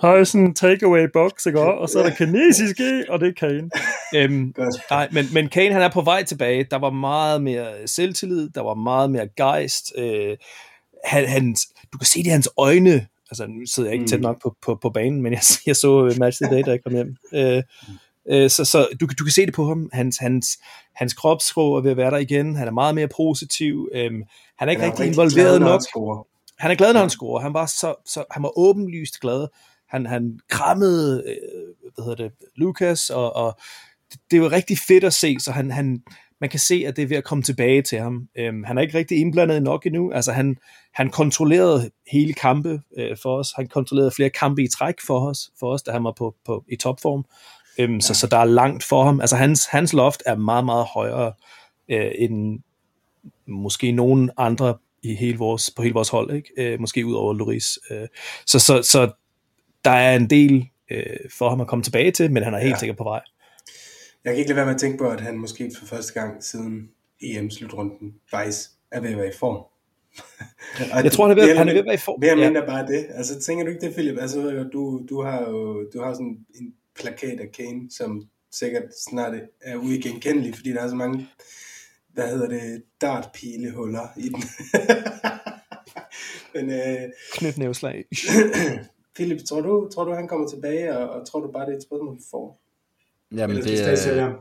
Har 0.00 0.24
sådan 0.24 0.46
en 0.46 0.54
takeaway 0.54 1.06
box, 1.12 1.46
ikke? 1.46 1.60
og 1.60 1.88
så 1.88 1.98
er 1.98 2.02
der 2.02 2.14
kinesisk 2.14 2.80
i, 2.80 3.02
og 3.08 3.20
det 3.20 3.28
er 3.28 3.32
Kane. 3.32 3.70
Øhm, 4.14 4.54
nej, 4.90 5.08
men, 5.12 5.24
men 5.32 5.48
Kane 5.48 5.72
han 5.72 5.82
er 5.82 5.88
på 5.88 6.00
vej 6.00 6.22
tilbage. 6.22 6.66
Der 6.70 6.78
var 6.78 6.90
meget 6.90 7.42
mere 7.42 7.66
selvtillid, 7.86 8.50
der 8.50 8.60
var 8.60 8.74
meget 8.74 9.10
mere 9.10 9.28
gejst. 9.36 9.92
Øh, 9.98 10.36
han, 11.04 11.28
han, 11.28 11.56
du 11.92 11.98
kan 11.98 12.06
se 12.06 12.18
det 12.18 12.26
i 12.26 12.30
hans 12.30 12.48
øjne, 12.56 13.06
altså 13.30 13.46
nu 13.46 13.66
sidder 13.66 13.90
jeg 13.90 13.94
ikke 13.94 14.10
tæt 14.10 14.20
nok 14.20 14.42
på, 14.42 14.56
på, 14.62 14.78
på 14.82 14.90
banen, 14.90 15.22
men 15.22 15.32
jeg, 15.32 15.42
jeg 15.66 15.76
så 15.76 16.14
match 16.18 16.42
i 16.42 16.44
dag, 16.44 16.66
da 16.66 16.70
jeg 16.70 16.82
kom 16.82 16.92
hjem. 16.92 17.16
Øh, 17.34 17.62
øh, 18.30 18.50
så 18.50 18.64
så 18.64 18.88
du, 19.00 19.06
du 19.18 19.24
kan 19.24 19.32
se 19.32 19.46
det 19.46 19.54
på 19.54 19.64
ham. 19.64 19.90
Hans, 19.92 20.18
hans, 20.18 20.58
hans 20.94 21.14
kropssprog 21.14 21.76
er 21.76 21.80
ved 21.80 21.90
at 21.90 21.96
være 21.96 22.10
der 22.10 22.18
igen. 22.18 22.56
Han 22.56 22.68
er 22.68 22.72
meget 22.72 22.94
mere 22.94 23.08
positiv. 23.16 23.88
Øh, 23.94 24.10
han 24.58 24.68
er 24.68 24.70
ikke 24.70 24.82
Han 24.82 24.90
er 24.90 24.92
rigtig 24.92 25.00
rigtig 25.00 25.06
involveret 25.06 25.60
glad, 25.60 25.68
nok. 25.68 25.80
Han 26.60 26.70
er 26.70 26.74
glad, 26.74 26.92
når 26.92 27.00
han 27.00 27.10
scorer. 27.10 27.40
Han 27.40 27.54
var, 27.54 27.66
så, 27.66 27.94
så, 28.06 28.24
han 28.30 28.42
var 28.42 28.58
åbenlyst 28.58 29.20
glad. 29.20 29.48
Han, 29.88 30.06
han 30.06 30.38
krammede 30.48 31.24
øh, 31.26 31.90
hvad 31.94 32.04
hedder 32.04 32.24
det, 32.24 32.32
Lucas, 32.56 33.10
og, 33.10 33.36
og 33.36 33.58
det, 34.12 34.20
det 34.30 34.40
var 34.42 34.52
rigtig 34.52 34.78
fedt 34.78 35.04
at 35.04 35.12
se, 35.12 35.36
så 35.40 35.52
han, 35.52 35.70
han, 35.70 36.02
man 36.40 36.50
kan 36.50 36.60
se, 36.60 36.84
at 36.86 36.96
det 36.96 37.02
er 37.02 37.06
ved 37.06 37.16
at 37.16 37.24
komme 37.24 37.42
tilbage 37.42 37.82
til 37.82 37.98
ham. 37.98 38.28
Øhm, 38.38 38.64
han 38.64 38.78
er 38.78 38.82
ikke 38.82 38.98
rigtig 38.98 39.18
indblandet 39.18 39.62
nok 39.62 39.86
endnu. 39.86 40.12
Altså, 40.12 40.32
han, 40.32 40.56
han 40.94 41.10
kontrollerede 41.10 41.90
hele 42.12 42.32
kampe 42.32 42.80
øh, 42.96 43.16
for 43.22 43.38
os. 43.38 43.52
Han 43.56 43.66
kontrollerede 43.66 44.10
flere 44.10 44.30
kampe 44.30 44.62
i 44.62 44.68
træk 44.68 44.94
for 45.06 45.28
os, 45.28 45.50
for 45.60 45.72
os 45.72 45.82
da 45.82 45.90
han 45.90 46.04
var 46.04 46.14
på, 46.18 46.34
på, 46.44 46.64
i 46.68 46.76
topform. 46.76 47.24
Øhm, 47.78 47.94
ja. 47.94 48.00
så, 48.00 48.14
så 48.14 48.26
der 48.26 48.36
er 48.38 48.44
langt 48.44 48.84
for 48.84 49.04
ham. 49.04 49.20
Altså, 49.20 49.36
hans, 49.36 49.66
hans 49.66 49.92
loft 49.92 50.22
er 50.26 50.36
meget, 50.36 50.64
meget 50.64 50.84
højere 50.84 51.32
øh, 51.88 52.12
end 52.18 52.60
måske 53.46 53.92
nogen 53.92 54.30
andre 54.36 54.74
i 55.02 55.14
hele 55.14 55.38
vores, 55.38 55.70
på 55.76 55.82
hele 55.82 55.94
vores 55.94 56.08
hold, 56.08 56.34
ikke? 56.36 56.50
Øh, 56.56 56.80
måske 56.80 57.06
ud 57.06 57.14
over 57.14 57.32
Loris. 57.34 57.78
Øh, 57.90 58.08
så, 58.46 58.58
så, 58.58 58.82
så 58.82 59.10
der 59.84 59.90
er 59.90 60.16
en 60.16 60.30
del 60.30 60.68
øh, 60.90 61.02
for 61.38 61.48
ham 61.48 61.60
at 61.60 61.66
komme 61.66 61.82
tilbage 61.82 62.10
til, 62.10 62.32
men 62.32 62.42
han 62.42 62.54
er 62.54 62.58
helt 62.58 62.72
Ja. 62.72 62.78
sikkert 62.78 62.96
på 62.96 63.04
vej. 63.04 63.20
Jeg 64.24 64.32
kan 64.32 64.38
ikke 64.38 64.48
lade 64.48 64.56
være 64.56 64.66
med 64.66 64.74
at 64.74 64.80
tænke 64.80 64.98
på, 64.98 65.08
at 65.08 65.20
han 65.20 65.38
måske 65.38 65.70
for 65.78 65.86
første 65.86 66.12
gang 66.20 66.44
siden 66.44 66.88
EM-slutrunden 67.22 68.14
faktisk 68.30 68.70
er 68.92 69.00
ved 69.00 69.10
at 69.10 69.16
være 69.16 69.28
i 69.28 69.36
form. 69.38 69.64
Jeg 71.04 71.12
tror, 71.12 71.28
han 71.28 71.38
er 71.38 71.42
ved- 71.46 71.56
han 71.56 71.68
er 71.68 71.72
ved 71.72 71.80
at 71.80 71.86
være 71.86 71.94
i 71.94 71.98
form, 71.98 72.20
Mere 72.20 72.30
eller 72.30 72.44
ja. 72.44 72.50
mindre 72.50 72.66
bare 72.66 72.86
det. 72.86 73.06
Altså, 73.10 73.40
tænker 73.40 73.64
du 73.64 73.70
ikke 73.70 73.86
det, 73.86 73.94
Philip? 73.94 74.18
Altså, 74.20 74.68
du, 74.72 75.02
du 75.10 75.22
har 75.22 75.40
jo 75.40 75.84
du 75.94 76.02
har 76.02 76.12
sådan 76.12 76.38
en 76.60 76.74
plakat 77.00 77.40
af 77.40 77.52
Kane, 77.52 77.90
som 77.90 78.22
sikkert 78.52 78.82
snart 79.08 79.34
er 79.60 79.76
uigenkendelig, 79.76 80.54
fordi 80.54 80.70
der 80.72 80.80
er 80.80 80.88
så 80.88 80.94
mange, 80.94 81.28
hvad 82.20 82.30
hedder 82.30 82.48
det, 82.48 82.82
dartpilehuller 83.00 84.08
i 84.16 84.28
den. 84.28 84.42
Men 86.54 86.70
øh, 86.70 87.12
Knytnævslag. 87.34 88.04
Philip, 89.14 89.38
tror 89.48 89.60
du, 89.60 89.88
tror 89.94 90.04
du, 90.04 90.12
han 90.12 90.28
kommer 90.28 90.48
tilbage, 90.48 90.98
og, 90.98 91.10
og 91.10 91.28
tror 91.28 91.40
du 91.40 91.52
bare, 91.52 91.66
det 91.66 91.72
er 91.72 91.76
et 91.76 91.82
spørgsmål, 91.82 92.16
vi 92.16 92.22
får? 92.30 92.60
Jamen, 93.36 93.56
Eller 93.56 93.86
det, 93.86 93.98
sælge 93.98 94.20
er, 94.20 94.32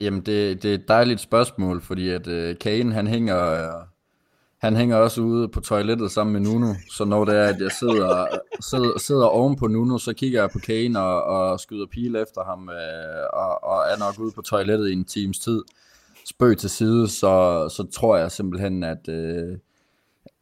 jamen 0.00 0.20
det, 0.20 0.62
det 0.62 0.70
er 0.70 0.74
et 0.74 0.88
dejligt 0.88 1.20
spørgsmål, 1.20 1.82
fordi 1.82 2.08
at 2.08 2.26
uh, 2.26 2.58
Kane, 2.60 2.92
han 2.94 3.06
hænger, 3.06 3.50
øh, 3.50 3.86
han 4.58 4.76
hænger 4.76 4.96
også 4.96 5.20
ude 5.20 5.48
på 5.48 5.60
toilettet 5.60 6.10
sammen 6.10 6.32
med 6.32 6.40
Nuno, 6.40 6.74
så 6.90 7.04
når 7.04 7.24
det 7.24 7.36
er, 7.36 7.44
at 7.44 7.60
jeg 7.60 7.70
sidder, 7.70 8.26
sidder, 8.60 8.98
sidder 8.98 9.26
oven 9.26 9.56
på 9.56 9.66
Nuno, 9.66 9.98
så 9.98 10.12
kigger 10.12 10.40
jeg 10.40 10.50
på 10.50 10.58
Kane 10.58 11.00
og, 11.00 11.22
og 11.22 11.60
skyder 11.60 11.86
pile 11.86 12.22
efter 12.22 12.44
ham, 12.44 12.68
øh, 12.68 13.24
og, 13.32 13.64
og 13.64 13.78
er 13.92 13.98
nok 13.98 14.18
ude 14.18 14.32
på 14.32 14.42
toilettet 14.42 14.90
i 14.90 14.92
en 14.92 15.04
times 15.04 15.38
tid. 15.38 15.62
Spøg 16.26 16.58
til 16.58 16.70
side, 16.70 17.08
så, 17.08 17.68
så 17.76 17.86
tror 17.92 18.16
jeg 18.16 18.30
simpelthen, 18.30 18.82
at, 18.84 19.08
øh, 19.08 19.58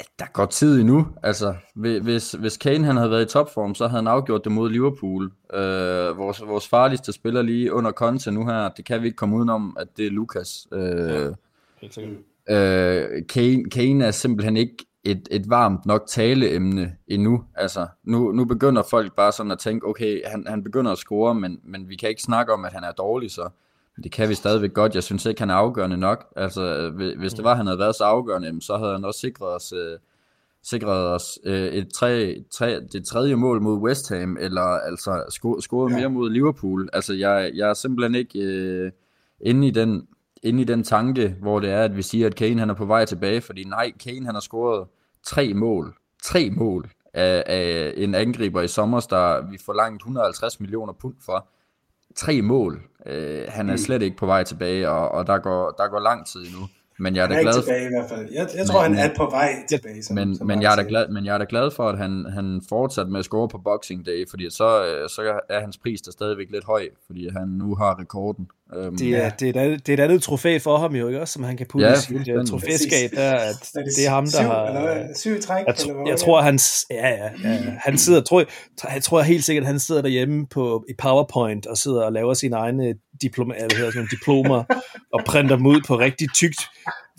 at 0.01 0.07
der 0.19 0.25
går 0.33 0.47
tid 0.47 0.81
endnu. 0.81 1.07
Altså, 1.23 1.55
hvi- 1.75 1.99
hvis, 2.03 2.33
hvis 2.33 2.57
Kane 2.57 2.85
han 2.85 2.97
havde 2.97 3.11
været 3.11 3.23
i 3.23 3.33
topform, 3.33 3.75
så 3.75 3.87
havde 3.89 4.03
han 4.03 4.07
afgjort 4.07 4.45
det 4.45 4.53
mod 4.53 4.71
Liverpool. 4.71 5.25
Øh, 5.55 6.19
vores, 6.19 6.43
vores 6.47 6.69
farligste 6.69 7.13
spiller 7.13 7.43
lige 7.43 7.73
under 7.73 7.93
Conte 7.93 8.31
nu 8.33 8.47
her, 8.47 8.69
det 8.69 8.85
kan 8.85 9.01
vi 9.03 9.07
ikke 9.07 9.17
komme 9.17 9.37
udenom, 9.37 9.77
at 9.81 9.89
det 9.97 10.07
er 10.07 10.11
Lukas. 10.11 10.67
Øh, 10.73 11.35
Helt 11.81 11.95
sikkert. 11.95 12.17
øh, 12.51 13.27
Kane, 13.29 13.71
Kane 13.71 14.05
er 14.05 14.11
simpelthen 14.11 14.57
ikke 14.57 14.77
et, 15.05 15.29
et 15.31 15.51
varmt 15.51 15.87
nok 15.87 16.05
taleemne 16.09 16.97
endnu. 17.09 17.45
Altså, 17.55 17.87
nu, 18.05 18.33
nu 18.33 18.45
begynder 18.45 18.83
folk 18.83 19.17
bare 19.17 19.33
sådan 19.33 19.53
at 19.53 19.59
tænke, 19.59 19.87
okay, 19.87 20.21
han, 20.27 20.45
han 20.47 20.65
begynder 20.65 20.93
at 20.93 20.99
score, 20.99 21.35
men, 21.35 21.61
men 21.65 21.89
vi 21.89 21.97
kan 21.97 22.09
ikke 22.09 22.23
snakke 22.23 22.53
om, 22.53 22.65
at 22.65 22.73
han 22.73 22.85
er 22.85 22.93
dårlig, 22.93 23.31
så 23.31 23.49
det 24.03 24.13
kan 24.13 24.29
vi 24.29 24.35
stadigvæk 24.35 24.73
godt. 24.75 24.95
Jeg 24.95 25.03
synes 25.03 25.27
ikke, 25.27 25.41
han 25.41 25.51
er 25.51 25.55
afgørende 25.55 25.97
nok. 25.97 26.27
Altså, 26.37 26.91
hvi- 26.95 27.19
hvis 27.19 27.33
det 27.33 27.45
var, 27.45 27.55
han 27.55 27.67
havde 27.67 27.79
været 27.79 27.95
så 27.97 28.05
afgørende, 28.05 28.63
så 28.63 28.77
havde 28.77 28.93
han 28.93 29.05
også 29.05 29.21
sikret 29.21 29.55
os, 29.55 29.73
øh, 29.73 29.99
sikret 30.63 31.07
os 31.09 31.39
øh, 31.45 31.67
et 31.67 31.89
tre, 31.95 32.45
tre, 32.51 32.81
det 32.93 33.07
tredje 33.07 33.35
mål 33.35 33.63
mod 33.63 33.79
West 33.79 34.09
Ham, 34.09 34.37
eller 34.41 34.63
altså 34.63 35.11
sco- 35.11 35.61
scoret 35.61 35.91
Ja. 35.93 35.97
mere 35.97 36.11
mod 36.11 36.31
Liverpool. 36.31 36.89
Altså, 36.93 37.15
jeg, 37.15 37.51
jeg 37.55 37.71
er 37.71 37.75
simpelthen 37.75 38.15
ikke 38.15 38.39
øh, 38.39 38.93
inde 39.41 39.67
i 39.69 39.71
den 39.71 40.07
inde 40.43 40.61
i 40.63 40.65
den 40.65 40.83
tanke, 40.85 41.37
hvor 41.43 41.61
det 41.61 41.71
er, 41.71 41.83
at 41.83 41.97
vi 41.97 42.03
siger, 42.03 42.27
at 42.27 42.35
Kane 42.35 42.59
han 42.61 42.71
er 42.71 42.75
på 42.75 42.85
vej 42.85 43.05
tilbage, 43.05 43.41
fordi 43.41 43.65
nej, 43.65 43.93
Kane 44.05 44.27
han 44.27 44.35
har 44.35 44.41
scoret 44.41 44.89
tre 45.27 45.55
mål, 45.55 45.95
tre 46.25 46.51
mål 46.51 46.91
af, 47.15 47.43
af 47.47 47.93
en 47.97 48.15
angriber 48.15 48.63
i 48.63 48.69
sommer, 48.69 49.01
der 49.11 49.51
vi 49.51 49.59
forlangt 49.65 50.01
150 50.01 50.61
millioner 50.61 50.93
pund 50.93 51.15
for. 51.27 51.49
Tre 52.17 52.43
mål. 52.43 52.83
Øh, 53.07 53.43
han 53.49 53.69
er 53.69 53.73
Mm. 53.73 53.79
slet 53.79 54.03
ikke 54.03 54.17
på 54.17 54.27
vej 54.27 54.45
tilbage, 54.45 54.89
og, 54.91 55.09
og 55.09 55.27
der, 55.27 55.39
går, 55.39 55.71
der 55.79 55.89
går 55.89 56.01
lang 56.01 56.27
tid 56.27 56.41
endnu. 56.41 56.61
Men 56.99 57.17
jeg 57.17 57.23
er 57.23 57.27
Han 57.27 57.31
da 57.31 57.35
er 57.37 57.39
ikke 57.41 57.51
glad 57.53 57.63
tilbage 57.63 57.85
i 57.85 57.89
hvert 57.89 58.11
fald. 58.11 58.29
Jeg, 58.33 58.49
jeg 58.57 58.67
tror, 58.67 58.89
Men- 58.89 58.97
han 58.99 59.11
er 59.11 59.15
på 59.17 59.31
vej 59.31 59.55
tilbage. 59.69 60.03
Som, 60.03 60.15
men, 60.15 60.37
som 60.37 60.47
men, 60.47 60.63
jeg 60.63 60.73
er 60.73 60.77
da 60.77 60.85
glad, 60.89 61.09
men 61.09 61.25
jeg 61.25 61.35
er 61.35 61.39
da 61.39 61.47
glad 61.49 61.71
for, 61.71 61.89
at 61.89 61.99
han, 61.99 62.27
han 62.33 62.63
fortsat 62.69 63.09
med 63.09 63.19
at 63.19 63.25
score 63.25 63.49
på 63.49 63.59
Boxing 63.59 64.07
Day, 64.07 64.27
fordi 64.31 64.51
så, 64.51 64.85
øh, 64.87 65.09
så 65.09 65.41
er 65.49 65.61
hans 65.61 65.79
pris 65.79 66.01
der 66.01 66.11
stadigvæk 66.13 66.51
lidt 66.51 66.65
høj, 66.65 66.89
fordi 67.07 67.29
han 67.29 67.49
nu 67.49 67.75
har 67.75 68.01
rekorden. 68.01 68.49
Øhm, 68.77 68.97
Det 68.97 69.17
er, 69.17 69.31
det, 69.31 69.47
er 69.47 69.51
et 69.51 69.57
andet, 69.57 69.87
det 69.87 69.93
er 69.93 70.05
et 70.05 70.09
andet 70.09 70.23
trofæ 70.23 70.59
for 70.59 70.79
ham 70.79 70.95
jo, 70.95 71.07
ikke 71.09 71.21
også, 71.21 71.33
som 71.33 71.43
han 71.43 71.57
kan 71.57 71.67
putte 71.67 71.87
Ja, 71.87 71.93
i 71.93 71.97
sit 71.97 72.29
uh, 72.29 72.47
trofæskab, 72.47 73.11
der, 73.11 73.33
at 73.33 73.71
Er 73.75 73.83
det 73.83 74.07
er 74.07 74.11
ham, 74.11 74.25
der 74.25 74.31
syv, 74.31 74.43
har... 74.43 74.67
Eller? 74.67 75.07
Syv 75.17 75.41
træk? 75.41 75.67
Jeg, 75.67 75.75
eller 75.79 75.93
tr- 75.93 75.97
hvad 75.97 76.09
jeg 76.09 76.19
tror, 76.19 76.37
det? 76.37 76.45
han, 76.45 76.59
ja, 76.91 77.09
ja, 77.09 77.31
ja, 77.45 77.59
han 77.79 77.99
sidder, 77.99 78.21
tror, 78.21 78.41
jeg, 78.41 78.47
jeg 78.95 79.03
tror 79.03 79.23
helt 79.23 79.45
sikkert, 79.45 79.67
han 79.67 79.81
sidder 79.81 80.03
derhjemme 80.03 80.47
på, 80.47 80.85
i 80.89 80.93
PowerPoint 80.99 81.67
og 81.67 81.79
sidder 81.79 82.03
og 82.03 82.13
laver 82.13 82.35
sine 82.35 82.57
egne 82.57 82.95
diploma, 83.23 83.55
hvad 83.59 83.77
hedder, 83.77 83.91
sådan, 83.91 84.09
diplomer 84.11 84.65
og 85.15 85.21
printer 85.27 85.57
dem 85.57 85.67
ud 85.67 85.81
på 85.87 85.99
rigtig 85.99 86.29
tykt, 86.35 86.61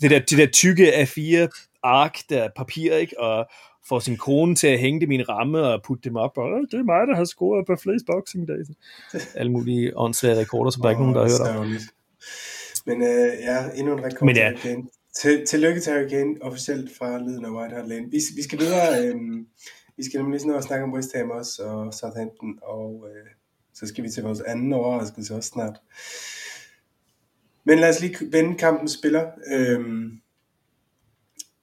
det 0.00 0.10
der, 0.10 0.18
det 0.18 0.38
der 0.38 0.46
tykke 0.46 0.92
A4 1.02 1.48
ark, 1.82 2.18
der 2.30 2.48
papir, 2.56 2.94
ikke? 2.94 3.20
Og 3.20 3.46
får 3.88 3.98
sin 3.98 4.16
kone 4.16 4.54
til 4.54 4.66
at 4.66 4.78
hænge 4.78 5.00
dem 5.00 5.10
i 5.10 5.14
en 5.14 5.28
ramme 5.28 5.60
og 5.60 5.82
putte 5.82 6.04
dem 6.08 6.16
op, 6.16 6.38
og 6.38 6.48
"Øh, 6.50 6.60
det 6.70 6.74
er 6.80 6.82
mig, 6.82 7.06
der 7.06 7.16
har 7.16 7.24
scoret 7.24 7.66
på 7.66 7.76
flest 7.76 8.06
boxing 8.06 8.48
days. 8.48 8.66
Alle 9.34 9.52
mulige 9.52 9.96
åndssvage 9.96 10.40
rekorder, 10.40 10.70
som 10.70 10.80
der 10.80 10.88
er 10.88 10.90
ikke 10.90 11.02
nogen, 11.02 11.14
der 11.14 11.22
har 11.22 11.54
hørt 11.54 11.56
om. 11.56 11.66
Men 12.86 13.02
øh, 13.02 13.32
ja, 13.48 13.70
endnu 13.76 13.92
en 13.96 14.04
rekord 14.04 14.26
Men 14.26 14.34
til 14.34 14.40
ja. 14.42 14.48
Harry 14.48 14.56
Kane. 14.56 14.82
Til, 15.16 15.46
tillykke 15.46 15.80
til 15.80 15.92
Harry 15.92 16.08
Kane, 16.08 16.34
officielt 16.40 16.90
fra 16.98 17.18
Lyden 17.18 17.44
af 17.44 17.50
White 17.50 17.74
Hart 17.74 17.88
Lane. 17.88 18.06
Vi, 18.10 18.18
vi 18.36 18.42
skal 18.42 18.58
videre. 18.58 19.06
Øh, 19.06 19.14
vi 19.96 20.04
skal 20.04 20.20
nemlig 20.20 20.40
sådan 20.40 20.62
snakke 20.62 20.84
om 20.84 20.92
West 20.92 21.16
Ham 21.16 21.30
også, 21.30 21.62
og 21.62 21.94
Southampton, 21.94 22.58
og 22.62 23.06
øh, 23.10 23.26
så 23.74 23.86
skal 23.86 24.04
vi 24.04 24.08
til 24.10 24.22
vores 24.22 24.40
anden 24.40 24.72
overraskelse 24.72 25.34
også 25.34 25.48
snart. 25.48 25.76
Men 27.64 27.78
lad 27.78 27.88
os 27.88 28.00
lige 28.00 28.16
vende 28.32 28.58
kampens 28.58 28.92
spiller. 28.92 29.26
Øh, 29.52 29.80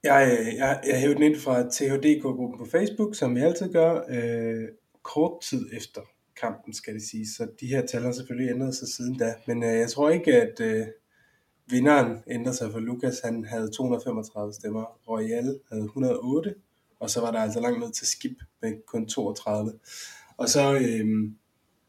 jeg, 0.04 0.38
øh, 0.40 0.54
jeg, 0.56 0.80
jeg 0.86 1.00
hævde 1.00 1.14
den 1.14 1.22
ind 1.22 1.36
fra 1.36 1.62
THDK-gruppen 1.62 2.58
på 2.58 2.66
Facebook, 2.70 3.14
som 3.14 3.34
vi 3.34 3.40
altid 3.40 3.72
gør, 3.72 4.04
øh, 4.08 4.68
kort 5.02 5.40
tid 5.42 5.68
efter 5.72 6.00
kampen, 6.40 6.74
skal 6.74 6.94
det 6.94 7.02
sige. 7.02 7.26
Så 7.26 7.48
de 7.60 7.66
her 7.66 7.86
tal 7.86 8.02
har 8.02 8.12
selvfølgelig 8.12 8.50
ændret 8.50 8.74
sig 8.74 8.88
siden 8.88 9.18
da. 9.18 9.34
Men 9.46 9.62
øh, 9.62 9.78
jeg 9.78 9.90
tror 9.90 10.10
ikke, 10.10 10.42
at 10.42 10.60
øh, 10.60 10.86
vinderen 11.66 12.18
ændrer 12.26 12.52
sig 12.52 12.72
for 12.72 12.78
Lukas. 12.78 13.20
Han 13.24 13.44
havde 13.44 13.70
235 13.70 14.52
stemmer. 14.52 14.84
Royal 15.08 15.58
havde 15.70 15.84
108. 15.84 16.54
Og 17.00 17.10
så 17.10 17.20
var 17.20 17.30
der 17.30 17.38
altså 17.38 17.60
langt 17.60 17.80
ned 17.80 17.92
til 17.92 18.06
Skip 18.06 18.36
med 18.62 18.86
kun 18.86 19.06
32. 19.06 19.72
Og 20.36 20.48
så 20.48 20.74
øh, 20.74 21.30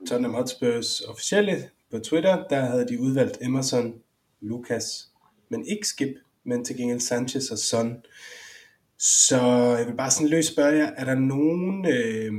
Tottenham 0.07 0.33
Hotspurs 0.33 1.01
officielle 1.01 1.69
på 1.91 1.99
Twitter, 1.99 2.47
der 2.47 2.59
havde 2.59 2.87
de 2.87 2.99
udvalgt 3.01 3.37
Emerson, 3.41 3.93
Lukas, 4.41 5.09
men 5.49 5.65
ikke 5.65 5.87
Skip, 5.87 6.15
men 6.43 6.65
til 6.65 6.77
gengæld 6.77 6.99
Sanchez 6.99 7.51
og 7.51 7.57
Son. 7.57 7.97
Så 8.97 9.41
jeg 9.77 9.87
vil 9.87 9.95
bare 9.95 10.11
sådan 10.11 10.29
løst 10.29 10.51
spørge 10.51 10.77
jer, 10.77 10.91
er 10.97 11.05
der 11.05 11.15
nogen, 11.15 11.85
øh, 11.85 12.33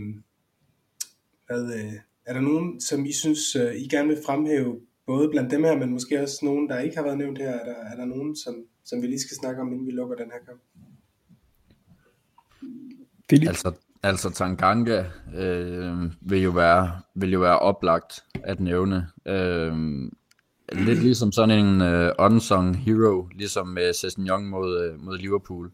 hvad, 1.47 1.75
øh, 1.75 1.93
er 2.25 2.33
der 2.33 2.41
nogen, 2.41 2.81
som 2.81 3.07
I 3.07 3.13
synes, 3.13 3.57
øh, 3.57 3.75
I 3.75 3.89
gerne 3.89 4.09
vil 4.09 4.19
fremhæve, 4.27 4.81
både 5.07 5.29
blandt 5.29 5.51
dem 5.51 5.65
her, 5.65 5.77
men 5.77 5.91
måske 5.91 6.23
også 6.23 6.39
nogen, 6.43 6.69
der 6.69 6.79
ikke 6.79 6.97
har 6.97 7.03
været 7.03 7.19
nævnt 7.19 7.39
her, 7.39 7.51
er 7.51 7.65
der, 7.65 7.75
er 7.75 7.97
der 7.97 8.05
nogen, 8.05 8.37
som, 8.37 8.55
som 8.85 9.03
vi 9.03 9.07
lige 9.07 9.21
skal 9.21 9.37
snakke 9.37 9.61
om, 9.61 9.73
inden 9.73 9.87
vi 9.87 9.93
lukker 9.93 10.17
den 10.17 10.31
her 10.31 10.39
kamp? 10.47 10.61
Philip? 13.29 13.49
Altså, 13.49 13.73
altså 14.03 14.31
Tanganga 14.31 15.05
øh, 15.35 15.95
vil, 16.21 16.43
jo 16.43 16.51
være, 16.51 17.01
vil 17.15 17.33
jo 17.33 17.41
være 17.41 17.59
oplagt 17.59 18.25
at 18.35 18.61
nævne. 18.61 19.07
Øh, 19.27 19.73
lidt 20.75 21.03
ligesom 21.03 21.33
sådan 21.33 21.65
en 21.65 21.81
uh, 21.81 22.11
unsung 22.19 22.77
hero, 22.77 23.29
ligesom 23.35 23.67
med 23.67 23.93
Sessignon 23.93 24.47
mod, 24.47 24.91
uh, 24.91 25.05
mod 25.05 25.19
Liverpool. 25.19 25.71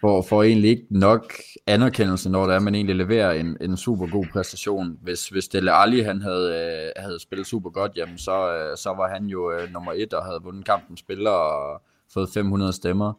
hvor 0.00 0.22
får 0.22 0.42
egentlig 0.42 0.70
ikke 0.70 0.86
nok 0.90 1.32
anerkendelse, 1.66 2.30
når 2.30 2.46
der 2.46 2.54
er, 2.54 2.60
man 2.60 2.74
egentlig 2.74 2.96
leverer 2.96 3.32
en, 3.32 3.56
en 3.60 3.76
super 3.76 4.06
god 4.06 4.26
præstation. 4.32 4.98
Hvis, 5.02 5.28
hvis 5.28 5.48
Dele 5.48 5.72
Alli 5.72 6.00
han 6.00 6.22
havde, 6.22 6.48
uh, 6.96 7.02
havde 7.02 7.20
spillet 7.20 7.46
super 7.46 7.70
godt, 7.70 7.92
jamen 7.96 8.18
så, 8.18 8.70
uh, 8.70 8.76
så 8.76 8.94
var 8.96 9.08
han 9.08 9.26
jo 9.26 9.52
uh, 9.52 9.72
nummer 9.72 9.92
et 9.96 10.12
og 10.12 10.24
havde 10.24 10.40
vundet 10.44 10.64
kampen 10.64 10.96
spiller 10.96 11.30
og 11.30 11.82
fået 12.14 12.28
500 12.34 12.72
stemmer. 12.72 13.12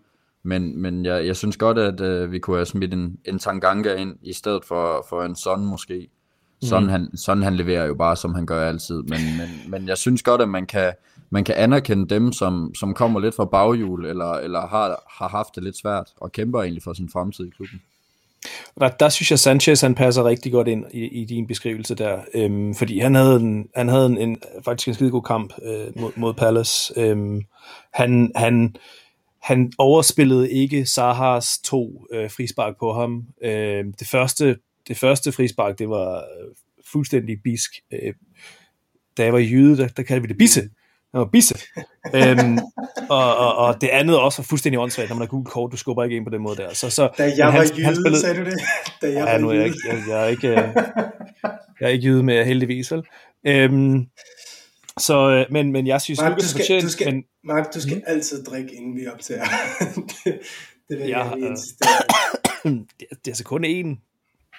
Men, 0.43 0.81
men 0.81 1.05
jeg, 1.05 1.25
jeg 1.25 1.35
synes 1.35 1.57
godt, 1.57 1.77
at 1.77 2.01
uh, 2.01 2.31
vi 2.31 2.39
kunne 2.39 2.57
have 2.57 2.65
smidt 2.65 2.93
en, 2.93 3.17
en 3.25 3.39
Tanganga 3.39 3.95
ind, 3.95 4.15
i 4.21 4.33
stedet 4.33 4.65
for, 4.65 5.05
for 5.09 5.23
en 5.23 5.35
Son 5.35 5.65
måske. 5.65 6.09
Sådan, 6.63 6.83
mm. 6.83 6.89
han, 6.89 7.17
sådan 7.17 7.43
han 7.43 7.55
leverer 7.55 7.85
jo 7.85 7.93
bare, 7.93 8.15
som 8.15 8.35
han 8.35 8.45
gør 8.45 8.67
altid. 8.67 8.95
Men, 8.95 9.19
men, 9.37 9.71
men 9.71 9.87
jeg 9.87 9.97
synes 9.97 10.23
godt, 10.23 10.41
at 10.41 10.49
man 10.49 10.65
kan, 10.65 10.93
man 11.29 11.43
kan 11.43 11.55
anerkende 11.55 12.15
dem, 12.15 12.31
som, 12.31 12.71
som 12.75 12.93
kommer 12.93 13.19
lidt 13.19 13.35
fra 13.35 13.45
baghjul, 13.45 14.05
eller, 14.05 14.31
eller 14.31 14.67
har, 14.67 15.03
har 15.09 15.27
haft 15.27 15.55
det 15.55 15.63
lidt 15.63 15.77
svært, 15.77 16.09
og 16.17 16.31
kæmper 16.31 16.61
egentlig 16.61 16.83
for 16.83 16.93
sin 16.93 17.09
fremtid 17.09 17.47
i 17.47 17.49
klubben. 17.49 17.81
Der, 18.79 18.89
der 18.89 19.09
synes 19.09 19.31
jeg, 19.31 19.39
Sanchez 19.39 19.81
han 19.81 19.95
passer 19.95 20.23
rigtig 20.23 20.51
godt 20.51 20.67
ind 20.67 20.85
i, 20.93 21.21
i 21.21 21.25
din 21.25 21.47
beskrivelse 21.47 21.95
der, 21.95 22.21
øhm, 22.33 22.75
fordi 22.75 22.99
han 22.99 23.15
havde, 23.15 23.35
en, 23.35 23.67
han 23.75 23.87
havde 23.87 24.05
en, 24.05 24.17
en, 24.17 24.37
faktisk 24.65 24.87
en 24.87 24.93
skide 24.93 25.11
god 25.11 25.21
kamp 25.21 25.53
øh, 25.63 26.01
mod, 26.01 26.11
mod 26.15 26.33
Palace. 26.33 26.93
Øhm, 26.99 27.41
han, 27.93 28.31
han, 28.35 28.75
han 29.41 29.71
overspillede 29.77 30.51
ikke 30.51 30.85
Sahas 30.85 31.59
to 31.63 32.05
øh, 32.13 32.31
frispark 32.31 32.73
på 32.79 32.93
ham. 32.93 33.23
Øh, 33.43 33.85
det 33.99 34.07
første 34.11 34.57
det 34.87 34.97
første 34.97 35.31
frispark, 35.31 35.79
det 35.79 35.89
var 35.89 36.15
øh, 36.15 36.47
fuldstændig 36.91 37.37
bisk. 37.43 37.71
Øh, 37.93 38.13
da 39.17 39.23
jeg 39.23 39.33
var 39.33 39.39
jyde, 39.39 39.77
der, 39.77 39.87
der 39.87 40.03
kaldte 40.03 40.21
vi 40.21 40.27
det 40.27 40.37
bisse. 40.37 40.61
Det 40.61 41.19
var 41.19 41.25
bisse. 41.25 41.55
øhm, 42.15 42.57
og, 43.09 43.37
og, 43.37 43.55
og, 43.55 43.81
det 43.81 43.87
andet 43.87 44.19
også 44.19 44.41
var 44.41 44.43
fuldstændig 44.43 44.79
åndssvagt, 44.79 45.09
når 45.09 45.15
man 45.15 45.21
har 45.21 45.27
gul 45.27 45.45
kort, 45.45 45.71
du 45.71 45.77
skubber 45.77 46.03
ikke 46.03 46.15
ind 46.15 46.25
på 46.25 46.29
den 46.29 46.41
måde 46.41 46.57
der. 46.57 46.73
Så, 46.73 46.89
så, 46.89 47.09
da 47.17 47.33
jeg 47.37 47.51
han, 47.51 47.59
var 47.59 47.67
jyde, 47.75 47.85
han 47.85 47.95
spillede, 47.95 48.21
sagde 48.21 48.39
du 48.39 48.45
det? 48.45 48.59
Da 49.01 49.07
jeg 49.07 49.13
ja, 49.13 49.31
var 49.31 49.37
nu 49.37 49.49
er 49.49 49.53
jeg, 49.53 49.65
ikke, 49.65 49.77
jeg, 49.87 50.03
jeg, 50.07 50.23
er 50.23 50.27
ikke, 50.27 50.47
øh, 50.47 50.55
jeg 51.79 51.87
er 51.87 51.87
ikke 51.87 52.07
jyde 52.07 52.23
med, 52.23 52.45
heldigvis, 52.45 52.91
vel? 52.91 53.03
Øhm, 53.47 54.05
så, 54.99 55.45
men, 55.51 55.71
men 55.71 55.87
jeg 55.87 56.01
synes, 56.01 56.21
Mark, 56.21 56.37
du 56.37 56.45
skal, 56.45 56.59
fortjent, 56.59 56.83
du 56.83 56.89
skal, 56.89 57.13
men, 57.13 57.23
Mark, 57.43 57.73
du 57.73 57.81
skal 57.81 57.95
mm. 57.95 58.03
altid 58.07 58.43
drikke, 58.43 58.75
inden 58.75 58.95
vi 58.95 59.07
optager. 59.07 59.43
det, 60.23 60.39
det 60.89 60.97
vil 60.99 61.07
ja, 61.07 61.23
jeg 61.23 61.37
lige 61.37 61.49
det, 61.49 61.67
det 62.99 63.07
er 63.09 63.15
altså 63.27 63.43
kun 63.43 63.65
én 63.65 64.10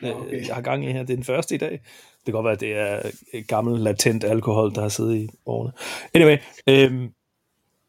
okay. 0.03 0.47
jeg 0.47 0.55
har 0.55 0.63
gang 0.63 0.85
i 0.85 0.93
her. 0.93 1.03
Det 1.03 1.11
er 1.11 1.17
den 1.17 1.25
første 1.25 1.55
i 1.55 1.59
dag. 1.59 1.71
Det 1.71 2.25
kan 2.25 2.33
godt 2.35 2.45
være, 2.45 2.53
at 2.53 2.61
det 2.61 2.79
er 2.79 3.11
et 3.33 3.49
gammel 3.49 3.81
latent 3.81 4.25
alkohol, 4.25 4.75
der 4.75 4.81
har 4.81 4.89
siddet 4.89 5.17
i 5.17 5.29
årene. 5.47 5.73
Anyway, 6.15 6.37
øhm, 6.69 7.11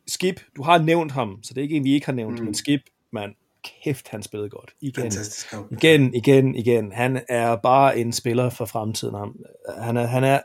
Skip, 0.07 0.41
du 0.55 0.63
har 0.63 0.77
nævnt 0.77 1.11
ham, 1.11 1.39
så 1.43 1.53
det 1.53 1.61
er 1.61 1.63
ikke 1.63 1.75
en, 1.75 1.83
vi 1.83 1.93
ikke 1.93 2.05
har 2.05 2.13
nævnt, 2.13 2.39
mm. 2.39 2.45
men 2.45 2.53
Skip, 2.53 2.81
man, 3.11 3.35
kæft, 3.83 4.07
han 4.07 4.23
spillede 4.23 4.49
godt. 4.49 4.71
Igen, 4.81 5.05
igen, 5.71 6.13
igen, 6.15 6.55
igen. 6.55 6.91
Han 6.91 7.21
er 7.29 7.55
bare 7.55 7.97
en 7.99 8.13
spiller 8.13 8.49
for 8.49 8.65
fremtiden. 8.65 9.15
Han, 9.15 9.33
han, 9.79 9.97
er, 9.97 10.05
han 10.05 10.23
er 10.23 10.39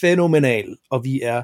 fænomenal, 0.00 0.76
og 0.90 1.04
vi 1.04 1.20
er 1.22 1.42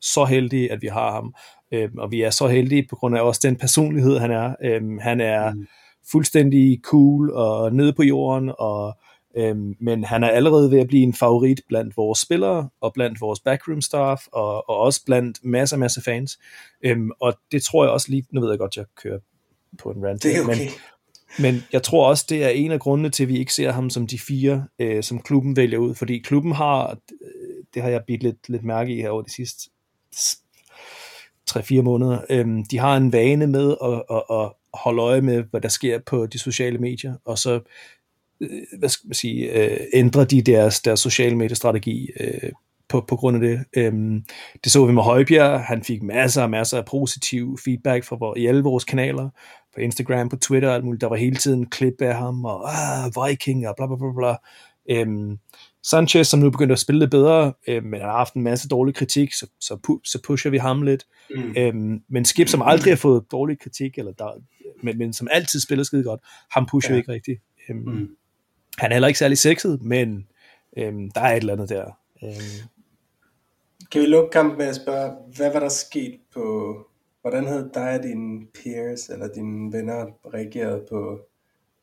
så 0.00 0.24
heldige, 0.24 0.72
at 0.72 0.82
vi 0.82 0.86
har 0.86 1.12
ham. 1.12 1.34
Øhm, 1.72 1.98
og 1.98 2.10
vi 2.10 2.22
er 2.22 2.30
så 2.30 2.46
heldige 2.46 2.86
på 2.90 2.96
grund 2.96 3.16
af 3.16 3.20
også 3.20 3.40
den 3.44 3.56
personlighed, 3.56 4.18
han 4.18 4.30
er. 4.30 4.54
Øhm, 4.64 4.98
han 4.98 5.20
er 5.20 5.54
mm. 5.54 5.66
fuldstændig 6.10 6.80
cool 6.82 7.30
og 7.30 7.74
nede 7.74 7.92
på 7.92 8.02
jorden, 8.02 8.52
og 8.58 8.98
Øhm, 9.38 9.76
men 9.80 10.04
han 10.04 10.24
er 10.24 10.28
allerede 10.28 10.70
ved 10.70 10.78
at 10.78 10.88
blive 10.88 11.02
en 11.02 11.14
favorit 11.14 11.60
blandt 11.68 11.96
vores 11.96 12.18
spillere, 12.18 12.68
og 12.80 12.92
blandt 12.92 13.20
vores 13.20 13.40
backroom 13.40 13.80
staff, 13.80 14.22
og, 14.32 14.68
og 14.70 14.76
også 14.76 15.04
blandt 15.06 15.44
masser, 15.44 15.76
masser 15.76 16.02
fans. 16.02 16.38
Øhm, 16.84 17.10
og 17.20 17.34
det 17.52 17.62
tror 17.62 17.84
jeg 17.84 17.92
også 17.92 18.10
lige, 18.10 18.26
nu 18.32 18.40
ved 18.40 18.50
jeg 18.50 18.58
godt, 18.58 18.76
jeg 18.76 18.84
kører 19.02 19.18
på 19.78 19.90
en 19.90 20.06
rant. 20.06 20.22
Det 20.22 20.36
er 20.36 20.42
okay. 20.42 20.56
Men, 20.56 20.68
men 21.38 21.62
jeg 21.72 21.82
tror 21.82 22.08
også, 22.08 22.26
det 22.28 22.44
er 22.44 22.48
en 22.48 22.72
af 22.72 22.80
grundene 22.80 23.10
til, 23.10 23.22
at 23.22 23.28
vi 23.28 23.38
ikke 23.38 23.54
ser 23.54 23.70
ham 23.70 23.90
som 23.90 24.06
de 24.06 24.18
fire, 24.18 24.66
øh, 24.78 25.02
som 25.02 25.20
klubben 25.20 25.56
vælger 25.56 25.78
ud. 25.78 25.94
Fordi 25.94 26.18
klubben 26.18 26.52
har, 26.52 26.90
øh, 26.90 27.64
det 27.74 27.82
har 27.82 27.88
jeg 27.88 28.04
bidt 28.06 28.22
lidt, 28.22 28.48
lidt 28.48 28.64
mærke 28.64 28.96
i 28.96 29.00
her 29.00 29.10
over 29.10 29.22
de 29.22 29.32
sidste 29.32 29.70
3-4 31.50 31.82
måneder, 31.82 32.18
øhm, 32.30 32.64
de 32.64 32.78
har 32.78 32.96
en 32.96 33.12
vane 33.12 33.46
med 33.46 33.76
at, 33.82 34.02
at, 34.10 34.22
at 34.30 34.52
holde 34.74 35.02
øje 35.02 35.20
med, 35.20 35.44
hvad 35.50 35.60
der 35.60 35.68
sker 35.68 35.98
på 35.98 36.26
de 36.26 36.38
sociale 36.38 36.78
medier, 36.78 37.14
og 37.24 37.38
så 37.38 37.60
hvad 38.78 38.88
skal 38.88 39.08
man 39.08 39.14
sige, 39.14 39.52
øh, 39.52 39.78
ændrer 39.94 40.24
de 40.24 40.42
deres, 40.42 40.80
deres 40.80 41.00
sociale 41.00 41.36
mediestrategi 41.36 42.10
øh, 42.20 42.52
på, 42.88 43.04
på 43.08 43.16
grund 43.16 43.36
af 43.36 43.40
det. 43.40 43.64
Øhm, 43.76 44.24
det 44.64 44.72
så 44.72 44.86
vi 44.86 44.92
med 44.92 45.02
Højbjerg, 45.02 45.60
han 45.60 45.84
fik 45.84 46.02
masser 46.02 46.42
og 46.42 46.50
masser 46.50 46.78
af 46.78 46.84
positiv 46.84 47.58
feedback 47.64 48.04
fra 48.04 48.34
i 48.36 48.46
alle 48.46 48.62
vores 48.62 48.84
kanaler, 48.84 49.30
på 49.74 49.80
Instagram, 49.80 50.28
på 50.28 50.36
Twitter 50.36 50.68
og 50.68 50.74
alt 50.74 50.84
muligt. 50.84 51.00
Der 51.00 51.08
var 51.08 51.16
hele 51.16 51.36
tiden 51.36 51.66
klip 51.66 51.94
af 52.00 52.14
ham, 52.14 52.44
og 52.44 52.70
ah, 52.70 53.12
Viking 53.28 53.68
og 53.68 53.74
bla 53.76 53.86
bla 53.86 53.96
bla 53.96 54.12
bla. 54.16 54.36
Øhm, 54.90 55.38
Sanchez, 55.82 56.26
som 56.26 56.40
nu 56.40 56.50
begynder 56.50 56.72
at 56.72 56.78
spille 56.78 56.98
lidt 56.98 57.10
bedre, 57.10 57.52
øh, 57.68 57.84
men 57.84 58.00
han 58.00 58.08
har 58.08 58.16
haft 58.16 58.34
en 58.34 58.42
masse 58.42 58.68
dårlig 58.68 58.94
kritik, 58.94 59.32
så, 59.32 59.46
så, 59.60 59.74
pu- 59.74 60.00
så 60.04 60.18
pusher 60.26 60.50
vi 60.50 60.58
ham 60.58 60.82
lidt. 60.82 61.06
Mm. 61.30 61.54
Øhm, 61.56 62.02
men 62.08 62.24
Skip, 62.24 62.48
som 62.48 62.62
aldrig 62.62 62.92
har 62.92 62.96
fået 62.96 63.24
dårlig 63.32 63.60
kritik, 63.60 63.98
eller 63.98 64.12
der, 64.12 64.30
men, 64.82 64.98
men 64.98 65.12
som 65.12 65.28
altid 65.30 65.60
spiller 65.60 65.84
skide 65.84 66.04
godt, 66.04 66.20
ham 66.50 66.66
pusher 66.70 66.90
ja. 66.90 66.94
vi 66.94 66.98
ikke 66.98 67.12
rigtigt. 67.12 67.42
Øhm, 67.70 67.78
mm. 67.78 68.08
Han 68.78 68.90
er 68.90 68.94
heller 68.94 69.08
ikke 69.08 69.18
særlig 69.18 69.38
sexet, 69.38 69.82
men 69.82 70.26
øhm, 70.76 71.10
der 71.10 71.20
er 71.20 71.32
et 71.32 71.36
eller 71.36 71.52
andet 71.52 71.68
der. 71.68 71.84
Øhm. 72.22 72.68
Kan 73.92 74.00
vi 74.00 74.06
lukke 74.06 74.30
kampen 74.30 74.58
med 74.58 74.66
at 74.66 74.76
spørge, 74.76 75.12
hvad 75.36 75.52
var 75.52 75.60
der 75.60 75.68
sket 75.68 76.20
på, 76.34 76.76
hvordan 77.20 77.46
havde 77.46 77.70
dig 77.74 77.90
og 77.98 78.02
dine 78.02 78.46
peers, 78.54 79.08
eller 79.08 79.28
dine 79.28 79.72
venner 79.72 80.06
reageret 80.34 80.82
på 80.90 81.18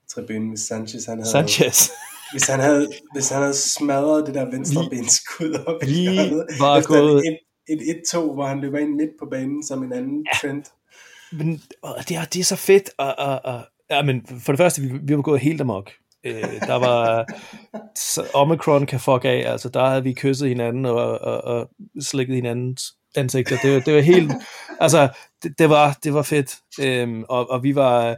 tribunen, 0.08 0.50
hvis 0.50 0.60
Sanchez 0.60 1.06
han 1.06 1.18
havde... 1.18 1.32
Sanchez? 1.32 1.90
hvis 2.32 2.48
han 2.48 2.60
havde, 2.60 2.88
hvis 3.14 3.30
han 3.30 3.42
havde 3.42 3.54
smadret 3.54 4.28
det 4.28 4.36
der 4.36 4.52
venstre 4.52 4.82
benskud 4.90 5.54
op 5.66 5.84
i 5.84 6.08
var 6.60 6.78
efter 6.78 6.90
gået... 6.90 7.24
et, 7.68 7.82
et 7.90 8.02
1-2, 8.14 8.20
hvor 8.20 8.46
han 8.46 8.62
løber 8.62 8.78
ind 8.78 8.96
midt 8.96 9.10
på 9.20 9.26
banen 9.32 9.64
som 9.64 9.84
en 9.84 9.94
anden 9.94 10.26
ja. 10.34 10.38
trend. 10.38 10.64
Men 11.32 11.62
det 12.10 12.18
er, 12.18 12.26
det 12.26 12.40
er 12.40 12.44
så 12.44 12.56
fedt, 12.56 12.90
og, 12.98 13.16
og, 13.18 13.42
og 13.44 13.62
ja, 13.90 14.04
men 14.04 14.28
for 14.28 14.52
det 14.52 14.58
første, 14.58 14.82
vi, 14.82 14.92
vi 15.04 15.16
var 15.16 15.22
gået 15.22 15.40
helt 15.40 15.62
amok. 15.62 15.92
Øh, 16.26 16.62
der 16.68 16.76
var 16.76 17.26
Omicron 18.34 18.86
kan 18.86 19.00
fuck 19.00 19.26
af, 19.26 19.44
altså 19.46 19.70
der 19.70 19.90
havde 19.90 20.04
vi 20.04 20.14
kysset 20.14 20.50
hinanden 20.50 20.86
og, 20.86 21.22
og, 21.22 21.44
og 21.44 21.70
slikket 22.00 22.36
hinandens 22.36 22.94
ansigter. 23.16 23.58
Det, 23.64 23.86
det 23.86 23.94
var 23.94 24.02
helt, 24.02 24.32
altså 24.80 25.10
det, 25.44 25.60
det, 25.60 25.70
var, 25.70 25.98
det 26.04 26.14
var 26.14 26.22
fedt. 26.22 26.56
Øhm, 26.82 27.24
og, 27.30 27.50
og 27.50 27.64
vi 27.64 27.76
var, 27.76 28.18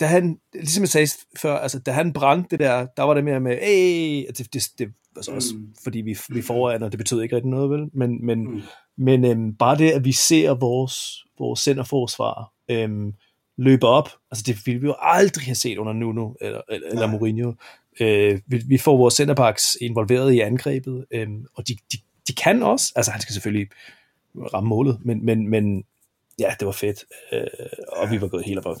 da 0.00 0.06
han, 0.06 0.38
ligesom 0.54 0.82
jeg 0.82 0.88
sagde 0.88 1.08
før, 1.38 1.58
altså 1.58 1.78
da 1.78 1.90
han 1.92 2.12
brændte 2.12 2.48
det 2.50 2.58
der, 2.58 2.86
der 2.96 3.02
var 3.02 3.14
det 3.14 3.24
mere 3.24 3.40
med, 3.40 3.58
hey, 3.62 4.26
det, 4.38 4.54
det, 4.54 4.62
det 4.78 4.88
altså 5.16 5.32
også 5.32 5.54
mm. 5.54 5.74
fordi 5.84 6.00
vi, 6.00 6.18
vi 6.28 6.42
foran, 6.42 6.82
og 6.82 6.92
det 6.92 6.98
betød 6.98 7.22
ikke 7.22 7.36
rigtig 7.36 7.50
noget, 7.50 7.70
vel? 7.70 7.90
Men, 7.92 8.26
men, 8.26 8.50
mm. 8.50 8.62
men 8.96 9.24
øhm, 9.24 9.54
bare 9.54 9.78
det, 9.78 9.90
at 9.90 10.04
vi 10.04 10.12
ser 10.12 10.54
vores, 10.54 11.24
vores 11.38 11.60
centerforsvar, 11.60 12.52
øhm, 12.70 13.12
løber 13.56 13.88
op. 13.88 14.08
Altså 14.30 14.44
det 14.46 14.66
ville 14.66 14.80
vi 14.80 14.86
jo 14.86 14.94
aldrig 14.98 15.44
have 15.44 15.54
set 15.54 15.78
under 15.78 15.92
Nuno 15.92 16.32
eller, 16.40 16.60
eller, 16.68 16.88
eller 16.88 17.06
Mourinho. 17.06 17.52
Øh, 18.00 18.40
vi, 18.46 18.62
vi 18.66 18.78
får 18.78 18.96
vores 18.96 19.14
centerbacks 19.14 19.76
involveret 19.80 20.32
i 20.32 20.40
angrebet, 20.40 21.06
øh, 21.10 21.28
og 21.54 21.68
de, 21.68 21.76
de, 21.92 21.98
de 22.28 22.34
kan 22.34 22.62
også. 22.62 22.92
Altså 22.96 23.12
han 23.12 23.20
skal 23.20 23.32
selvfølgelig 23.32 23.68
ramme 24.54 24.68
målet, 24.68 24.98
men, 25.04 25.24
men, 25.24 25.48
men 25.48 25.84
ja, 26.38 26.54
det 26.60 26.66
var 26.66 26.72
fedt, 26.72 27.04
øh, 27.32 27.46
og 27.88 28.10
vi 28.10 28.20
var 28.20 28.28
gået 28.28 28.44
helt 28.44 28.58
amok. 28.58 28.80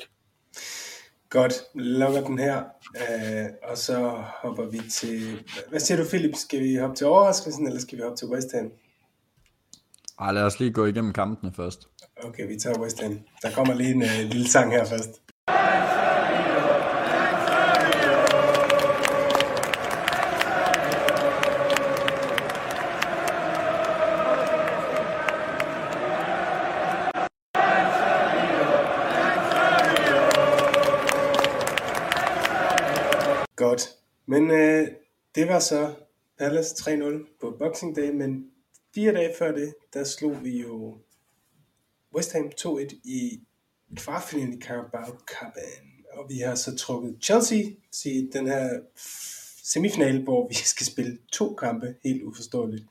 Godt, 1.30 1.54
lukker 1.74 2.20
den 2.20 2.38
her, 2.38 2.62
øh, 2.96 3.46
og 3.62 3.78
så 3.78 4.22
hopper 4.42 4.64
vi 4.64 4.80
til... 4.90 5.38
Hvad 5.68 5.80
siger 5.80 5.98
du, 5.98 6.08
Philip? 6.08 6.34
Skal 6.34 6.60
vi 6.60 6.76
hoppe 6.76 6.96
til 6.96 7.06
overraskelsen, 7.06 7.66
eller 7.66 7.80
skal 7.80 7.98
vi 7.98 8.02
hoppe 8.02 8.16
til 8.16 8.28
West 8.28 8.52
Ham? 8.54 8.70
Ej, 10.20 10.32
lad 10.32 10.42
os 10.42 10.60
lige 10.60 10.72
gå 10.72 10.86
igennem 10.86 11.12
kampene 11.12 11.52
først. 11.56 11.88
Okay, 12.24 12.46
vi 12.48 12.58
tager 12.58 12.80
West 12.80 13.02
Ham. 13.02 13.20
Der 13.42 13.50
kommer 13.54 13.74
lige 13.74 13.94
en 13.94 14.02
øh, 14.02 14.30
lille 14.30 14.48
sang 14.48 14.70
her 14.70 14.84
først. 14.84 15.22
Godt. 33.56 33.88
Men 34.26 34.50
øh, 34.50 34.88
det 35.34 35.48
var 35.48 35.58
så 35.58 35.94
Palace 36.38 36.74
3-0 36.74 37.38
på 37.40 37.56
Boxing 37.58 37.96
Day, 37.96 38.10
men 38.10 38.50
fire 38.96 39.12
dage 39.12 39.34
før 39.38 39.52
det, 39.52 39.74
der 39.94 40.04
slog 40.04 40.44
vi 40.44 40.60
jo 40.60 40.98
West 42.14 42.32
Ham 42.32 42.50
2-1 42.60 43.00
i 43.04 43.40
kvartfinalen 43.96 44.54
i 44.54 44.60
Carabao 44.60 45.10
Cupen. 45.10 46.04
Og 46.12 46.26
vi 46.28 46.38
har 46.38 46.54
så 46.54 46.76
trukket 46.76 47.16
Chelsea 47.22 47.62
til 47.92 48.30
den 48.32 48.46
her 48.46 48.80
semifinal, 49.64 50.22
hvor 50.22 50.48
vi 50.48 50.54
skal 50.74 50.86
spille 50.86 51.18
to 51.32 51.54
kampe, 51.54 51.94
helt 52.04 52.22
uforståeligt. 52.22 52.84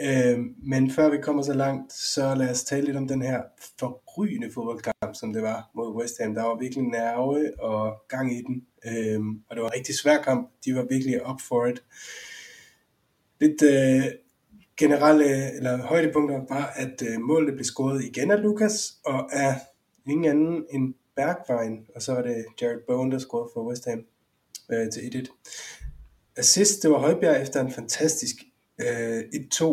Øh, 0.00 0.38
men 0.62 0.90
før 0.90 1.10
vi 1.10 1.18
kommer 1.22 1.42
så 1.42 1.54
langt, 1.54 1.92
så 1.92 2.34
lad 2.34 2.50
os 2.50 2.64
tale 2.64 2.84
lidt 2.84 2.96
om 2.96 3.08
den 3.08 3.22
her 3.22 3.42
forrygende 3.78 4.52
fodboldkamp, 4.52 5.14
som 5.14 5.32
det 5.32 5.42
var 5.42 5.70
mod 5.74 5.94
West 5.94 6.14
Ham. 6.20 6.34
Der 6.34 6.42
var 6.42 6.58
virkelig 6.58 6.84
nerve 6.84 7.60
og 7.60 8.02
gang 8.08 8.32
i 8.38 8.42
den, 8.42 8.66
øh, 8.86 9.20
og 9.48 9.56
det 9.56 9.62
var 9.62 9.68
en 9.68 9.76
rigtig 9.76 9.94
svær 9.94 10.22
kamp. 10.22 10.50
De 10.64 10.74
var 10.74 10.86
virkelig 10.90 11.30
up 11.30 11.40
for 11.40 11.66
it. 11.66 11.82
Lidt 13.40 13.62
øh, 13.62 14.04
generelle 14.76 15.56
eller 15.56 15.82
højdepunkter 15.82 16.40
var, 16.48 16.72
at 16.76 17.02
øh, 17.02 17.20
målet 17.20 17.54
blev 17.54 17.64
scoret 17.64 18.04
igen 18.04 18.30
af 18.30 18.42
Lukas, 18.42 18.92
og 19.04 19.34
af 19.34 19.54
ingen 20.06 20.24
anden 20.24 20.66
end 20.70 20.94
Bergwijn, 21.16 21.86
og 21.94 22.02
så 22.02 22.12
var 22.12 22.22
det 22.22 22.44
Jared 22.60 22.80
Bowen, 22.86 23.12
der 23.12 23.18
scorede 23.18 23.50
for 23.54 23.68
West 23.68 23.84
Ham 23.84 24.04
øh, 24.72 24.90
til 24.90 25.00
1-1. 25.00 26.36
Assist, 26.36 26.82
det 26.82 26.90
var 26.90 26.98
Højbjerg 26.98 27.42
efter 27.42 27.60
en 27.60 27.72
fantastisk 27.72 28.36
øh, 28.80 29.20
1-2 29.20 29.64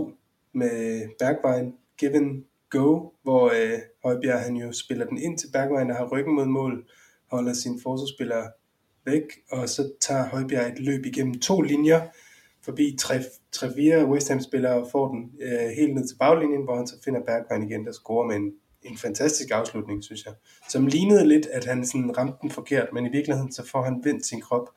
med 0.54 1.08
Bergwijn, 1.20 1.74
given 1.98 2.46
go, 2.70 3.10
hvor 3.24 3.46
øh, 3.46 3.80
Højbjerg 4.04 4.40
han 4.40 4.56
jo 4.56 4.72
spiller 4.72 5.06
den 5.06 5.18
ind 5.18 5.38
til 5.38 5.50
Bergwijn, 5.54 5.90
der 5.90 5.96
har 5.96 6.10
ryggen 6.12 6.36
mod 6.36 6.46
mål, 6.46 6.90
holder 7.32 7.54
sin 7.54 7.80
forsvarsspiller 7.84 8.50
væk, 9.06 9.24
og 9.52 9.70
så 9.70 9.92
tager 10.02 10.30
Højbjerg 10.30 10.72
et 10.72 10.80
løb 10.80 11.06
igennem 11.06 11.40
to 11.40 11.62
linjer, 11.62 12.08
forbi 12.70 12.98
3-4 13.02 14.06
West 14.12 14.30
Ham 14.30 14.42
spillere 14.42 14.74
og 14.74 14.88
får 14.92 15.08
den 15.08 15.32
øh, 15.42 15.70
helt 15.78 15.96
ned 15.96 16.08
til 16.08 16.16
baglinjen, 16.16 16.64
hvor 16.64 16.76
han 16.76 16.88
så 16.88 16.96
finder 17.06 17.22
Bergwijn 17.28 17.64
igen, 17.64 17.86
der 17.86 17.92
scorer 17.92 18.28
med 18.28 18.36
en, 18.36 18.52
en 18.82 18.98
fantastisk 18.98 19.52
afslutning, 19.52 20.04
synes 20.04 20.26
jeg. 20.26 20.34
Som 20.70 20.88
lignede 20.88 21.28
lidt, 21.28 21.46
at 21.46 21.66
han 21.66 21.86
sådan 21.86 22.18
ramte 22.18 22.38
den 22.42 22.52
forkert, 22.52 22.88
men 22.94 23.06
i 23.06 23.12
virkeligheden 23.12 23.52
så 23.52 23.66
får 23.66 23.82
han 23.82 24.02
vendt 24.04 24.26
sin 24.26 24.42
krop 24.42 24.70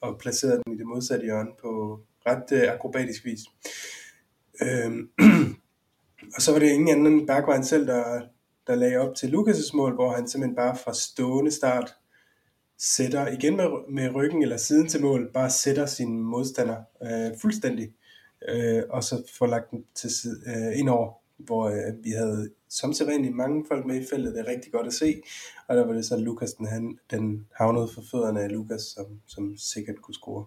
og 0.00 0.18
placeret 0.18 0.62
den 0.64 0.74
i 0.74 0.78
det 0.78 0.86
modsatte 0.86 1.24
hjørne 1.24 1.50
på 1.62 2.00
ret 2.26 2.52
øh, 2.52 2.72
akrobatisk 2.72 3.24
vis. 3.24 3.40
Øhm, 4.62 5.10
og 6.36 6.42
så 6.42 6.52
var 6.52 6.58
det 6.58 6.68
ingen 6.68 6.88
anden 6.88 7.06
end 7.06 7.26
Bergwijn 7.26 7.64
selv, 7.64 7.86
der, 7.86 8.20
der 8.66 8.74
lagde 8.74 8.96
op 8.96 9.14
til 9.14 9.26
Lukas' 9.26 9.76
mål, 9.76 9.94
hvor 9.94 10.10
han 10.12 10.28
simpelthen 10.28 10.56
bare 10.56 10.76
fra 10.84 10.94
stående 10.94 11.50
start 11.50 11.94
sætter 12.80 13.28
igen 13.28 13.56
med, 13.56 13.66
med 13.88 14.14
ryggen 14.14 14.42
eller 14.42 14.56
siden 14.56 14.88
til 14.88 15.02
mål, 15.02 15.30
bare 15.34 15.50
sætter 15.50 15.86
sin 15.86 16.20
modstander 16.20 16.76
øh, 17.02 17.38
fuldstændig, 17.40 17.92
øh, 18.48 18.82
og 18.90 19.04
så 19.04 19.22
får 19.38 19.46
lagt 19.46 19.70
den 19.70 19.84
til 19.94 20.10
side, 20.10 20.40
øh, 20.46 20.78
ind 20.78 20.88
over, 20.88 21.12
hvor 21.36 21.68
øh, 21.68 22.04
vi 22.04 22.10
havde 22.10 22.50
som 22.68 22.92
sædvanligt 22.92 23.36
mange 23.36 23.64
folk 23.68 23.86
med 23.86 24.00
i 24.00 24.06
feltet, 24.10 24.34
det 24.34 24.40
er 24.40 24.50
rigtig 24.50 24.72
godt 24.72 24.86
at 24.86 24.92
se, 24.92 25.22
og 25.68 25.76
der 25.76 25.86
var 25.86 25.92
det 25.92 26.04
så 26.04 26.16
Lukas, 26.16 26.52
den, 26.52 26.66
han, 26.66 26.98
den 27.10 27.46
havnede 27.54 27.88
for 27.94 28.02
fødderne 28.10 28.40
af 28.40 28.52
Lukas, 28.52 28.82
som, 28.82 29.06
som 29.26 29.56
sikkert 29.56 30.02
kunne 30.02 30.14
score. 30.14 30.44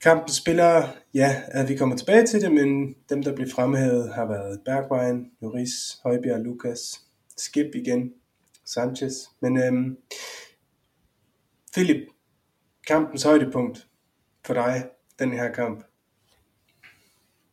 Kampen 0.00 0.32
spiller, 0.32 0.88
ja, 1.14 1.42
at 1.48 1.68
vi 1.68 1.76
kommer 1.76 1.96
tilbage 1.96 2.26
til 2.26 2.40
det, 2.40 2.52
men 2.52 2.94
dem, 3.08 3.22
der 3.22 3.34
blev 3.34 3.50
fremhævet, 3.50 4.14
har 4.14 4.26
været 4.26 4.60
Bergwijn, 4.64 5.30
Joris, 5.42 5.98
Højbjerg, 6.02 6.40
Lukas, 6.40 7.00
Skip 7.36 7.74
igen, 7.74 8.12
Sanchez. 8.74 9.12
Men 9.40 9.62
øhm, 9.62 9.96
Philip, 11.72 12.02
kampens 12.86 13.22
højdepunkt 13.22 13.86
for 14.46 14.54
dig, 14.54 14.84
den 15.18 15.32
her 15.32 15.52
kamp. 15.52 15.84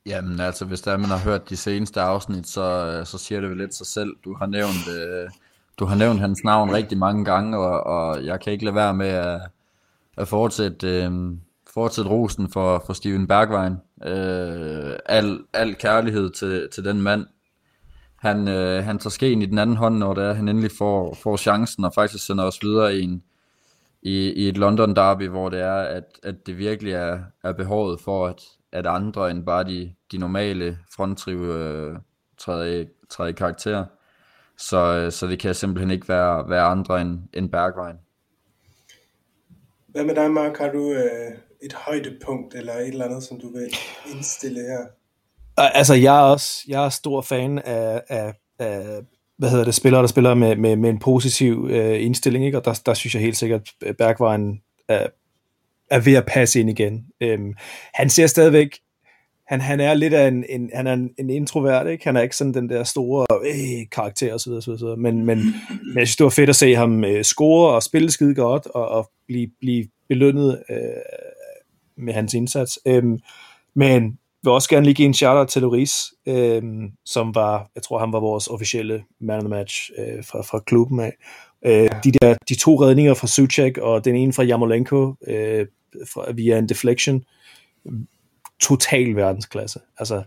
Jamen 0.05 0.39
altså, 0.39 0.65
hvis 0.65 0.81
der 0.81 0.97
man 0.97 1.09
har 1.09 1.17
hørt 1.17 1.49
de 1.49 1.57
seneste 1.57 2.01
afsnit, 2.01 2.47
så, 2.47 3.01
så 3.05 3.17
siger 3.17 3.41
det 3.41 3.49
vel 3.49 3.57
lidt 3.57 3.75
sig 3.75 3.87
selv. 3.87 4.15
Du 4.23 4.35
har 4.35 4.45
nævnt, 4.45 4.87
øh, 4.97 5.29
du 5.79 5.85
har 5.85 5.95
nævnt 5.95 6.19
hans 6.19 6.43
navn 6.43 6.71
rigtig 6.73 6.97
mange 6.97 7.25
gange, 7.25 7.57
og, 7.57 7.83
og 7.83 8.25
jeg 8.25 8.39
kan 8.39 8.53
ikke 8.53 8.65
lade 8.65 8.75
være 8.75 8.93
med 8.93 9.07
at, 9.07 9.41
at 10.17 10.27
fortsætte, 10.27 11.03
øh, 11.03 11.11
fortsætte 11.73 12.11
rosen 12.11 12.51
for, 12.51 12.83
for 12.85 12.93
Steven 12.93 13.27
Bergwijn. 13.27 13.75
Øh, 14.03 14.99
al, 15.05 15.39
al 15.53 15.75
kærlighed 15.75 16.29
til, 16.29 16.69
til 16.71 16.85
den 16.85 17.01
mand. 17.01 17.25
Han, 18.21 18.47
øh, 18.47 18.83
han 18.83 18.99
tager 18.99 19.09
skeen 19.09 19.41
i 19.41 19.45
den 19.45 19.57
anden 19.57 19.77
hånd, 19.77 19.97
når 19.97 20.13
det 20.13 20.23
er, 20.23 20.33
han 20.33 20.47
endelig 20.47 20.71
får, 20.77 21.13
får 21.13 21.37
chancen, 21.37 21.83
og 21.85 21.93
faktisk 21.93 22.25
sender 22.25 22.43
os 22.43 22.59
videre 22.63 22.95
i, 22.95 23.01
en, 23.01 23.23
i, 24.01 24.31
i 24.31 24.49
et 24.49 24.57
London 24.57 24.95
derby, 24.95 25.27
hvor 25.27 25.49
det 25.49 25.59
er, 25.59 25.75
at, 25.81 26.03
at 26.23 26.35
det 26.45 26.57
virkelig 26.57 26.93
er, 26.93 27.19
er 27.43 27.53
behovet 27.53 28.01
for, 28.01 28.27
at, 28.27 28.41
at 28.71 28.87
andre 28.87 29.31
end 29.31 29.45
bare 29.45 29.63
de, 29.63 29.93
de 30.11 30.17
normale 30.17 30.77
fronttrive 30.95 31.55
øh, 31.55 31.95
træder, 32.37 32.81
i, 32.81 32.87
træder 33.09 33.29
i 33.29 33.33
karakter. 33.33 33.85
Så, 34.57 34.77
øh, 34.77 35.11
så 35.11 35.27
det 35.27 35.39
kan 35.39 35.55
simpelthen 35.55 35.91
ikke 35.91 36.09
være, 36.09 36.49
være 36.49 36.63
andre 36.63 37.01
end, 37.01 37.19
end 37.33 37.49
Bergvejen. 37.49 37.97
Hvad 39.87 40.05
med 40.05 40.15
dig, 40.15 40.31
Mark? 40.31 40.57
Har 40.57 40.71
du 40.71 40.91
øh, 40.93 41.31
et 41.61 41.73
højdepunkt 41.73 42.55
eller 42.55 42.73
et 42.73 42.87
eller 42.87 43.05
andet, 43.05 43.23
som 43.23 43.39
du 43.39 43.51
vil 43.51 43.67
indstille 44.15 44.59
her? 44.59 44.98
Altså, 45.59 45.93
jeg 45.93 46.17
er 46.17 46.21
også 46.21 46.63
jeg 46.67 46.85
er 46.85 46.89
stor 46.89 47.21
fan 47.21 47.59
af, 47.59 48.01
af, 48.09 48.33
af 48.59 49.01
hvad 49.37 49.49
hedder 49.49 49.65
det, 49.65 49.75
spillere, 49.75 50.01
der 50.01 50.07
spiller 50.07 50.33
med, 50.33 50.55
med, 50.55 50.75
med 50.75 50.89
en 50.89 50.99
positiv 50.99 51.67
øh, 51.71 52.03
indstilling, 52.03 52.45
ikke? 52.45 52.57
og 52.57 52.65
der, 52.65 52.81
der 52.85 52.93
synes 52.93 53.13
jeg 53.13 53.21
helt 53.21 53.37
sikkert, 53.37 53.69
at 53.85 53.97
Bergwijn 53.97 54.61
er, 54.87 55.07
er 55.89 55.99
ved 55.99 56.13
at 56.13 56.25
passe 56.25 56.59
ind 56.59 56.69
igen. 56.69 57.05
Øhm, 57.21 57.53
han 57.93 58.09
ser 58.09 58.27
stadigvæk, 58.27 58.69
han, 59.47 59.61
han 59.61 59.79
er 59.79 59.93
lidt 59.93 60.13
af 60.13 60.27
en, 60.27 60.45
en, 60.49 60.69
han 60.73 60.87
er 60.87 60.93
en, 60.93 61.09
en 61.19 61.29
introvert, 61.29 61.87
ikke? 61.87 62.03
han 62.03 62.17
er 62.17 62.21
ikke 62.21 62.35
sådan 62.35 62.53
den 62.53 62.69
der 62.69 62.83
store 62.83 63.25
øh, 63.45 63.89
karakter 63.91 64.33
osv., 64.33 64.51
osv., 64.51 64.71
osv. 64.71 64.87
Men, 64.97 65.25
men, 65.25 65.25
men 65.25 65.95
jeg 65.95 66.07
synes, 66.07 66.15
det 66.15 66.23
var 66.23 66.29
fedt 66.29 66.49
at 66.49 66.55
se 66.55 66.75
ham 66.75 67.03
øh, 67.03 67.23
score 67.23 67.73
og 67.73 67.83
spille 67.83 68.11
skide 68.11 68.35
godt, 68.35 68.67
og, 68.67 68.87
og 68.87 69.11
blive, 69.27 69.47
blive 69.59 69.87
belønnet 70.09 70.63
øh, 70.69 70.77
med 71.97 72.13
hans 72.13 72.33
indsats. 72.33 72.79
Øhm, 72.85 73.19
men 73.75 74.19
vil 74.43 74.51
også 74.51 74.69
gerne 74.69 74.85
lige 74.85 74.95
give 74.95 75.05
en 75.05 75.13
shout-out 75.13 75.47
til 75.47 75.61
Loris, 75.61 76.13
øh, 76.25 76.63
som 77.05 77.35
var, 77.35 77.69
jeg 77.75 77.83
tror 77.83 77.99
han 77.99 78.13
var 78.13 78.19
vores 78.19 78.47
officielle 78.47 79.03
man 79.19 79.37
of 79.37 79.41
the 79.41 79.49
match 79.49 79.91
øh, 79.97 80.23
fra, 80.25 80.41
fra 80.41 80.59
klubben 80.59 80.99
af. 80.99 81.13
Øh, 81.65 81.89
de, 82.03 82.11
der, 82.11 82.35
de 82.49 82.55
to 82.55 82.81
redninger 82.81 83.13
fra 83.13 83.27
Suchek, 83.27 83.77
og 83.77 84.05
den 84.05 84.15
ene 84.15 84.33
fra 84.33 84.43
Jamolenko, 84.43 85.15
øh, 85.27 85.67
fra, 86.13 86.31
via 86.31 86.57
en 86.57 86.69
deflection, 86.69 87.23
total 88.61 89.15
verdensklasse. 89.15 89.79
Altså, 89.97 90.23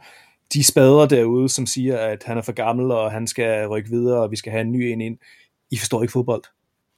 de 0.53 0.65
spader 0.65 1.07
derude, 1.07 1.49
som 1.49 1.67
siger, 1.67 1.99
at 1.99 2.23
han 2.25 2.39
er 2.39 2.43
for 2.43 2.53
gammel, 2.53 2.91
og 2.91 3.13
han 3.13 3.27
skal 3.27 3.67
rykke 3.67 3.91
videre, 3.91 4.23
og 4.23 4.31
vi 4.31 4.37
skal 4.37 4.53
have 4.53 4.61
en 4.61 4.73
ny 4.73 4.83
en 4.83 5.01
ind. 5.01 5.19
I 5.71 5.77
forstår 5.77 6.03
ikke 6.03 6.13
fodbold. 6.13 6.43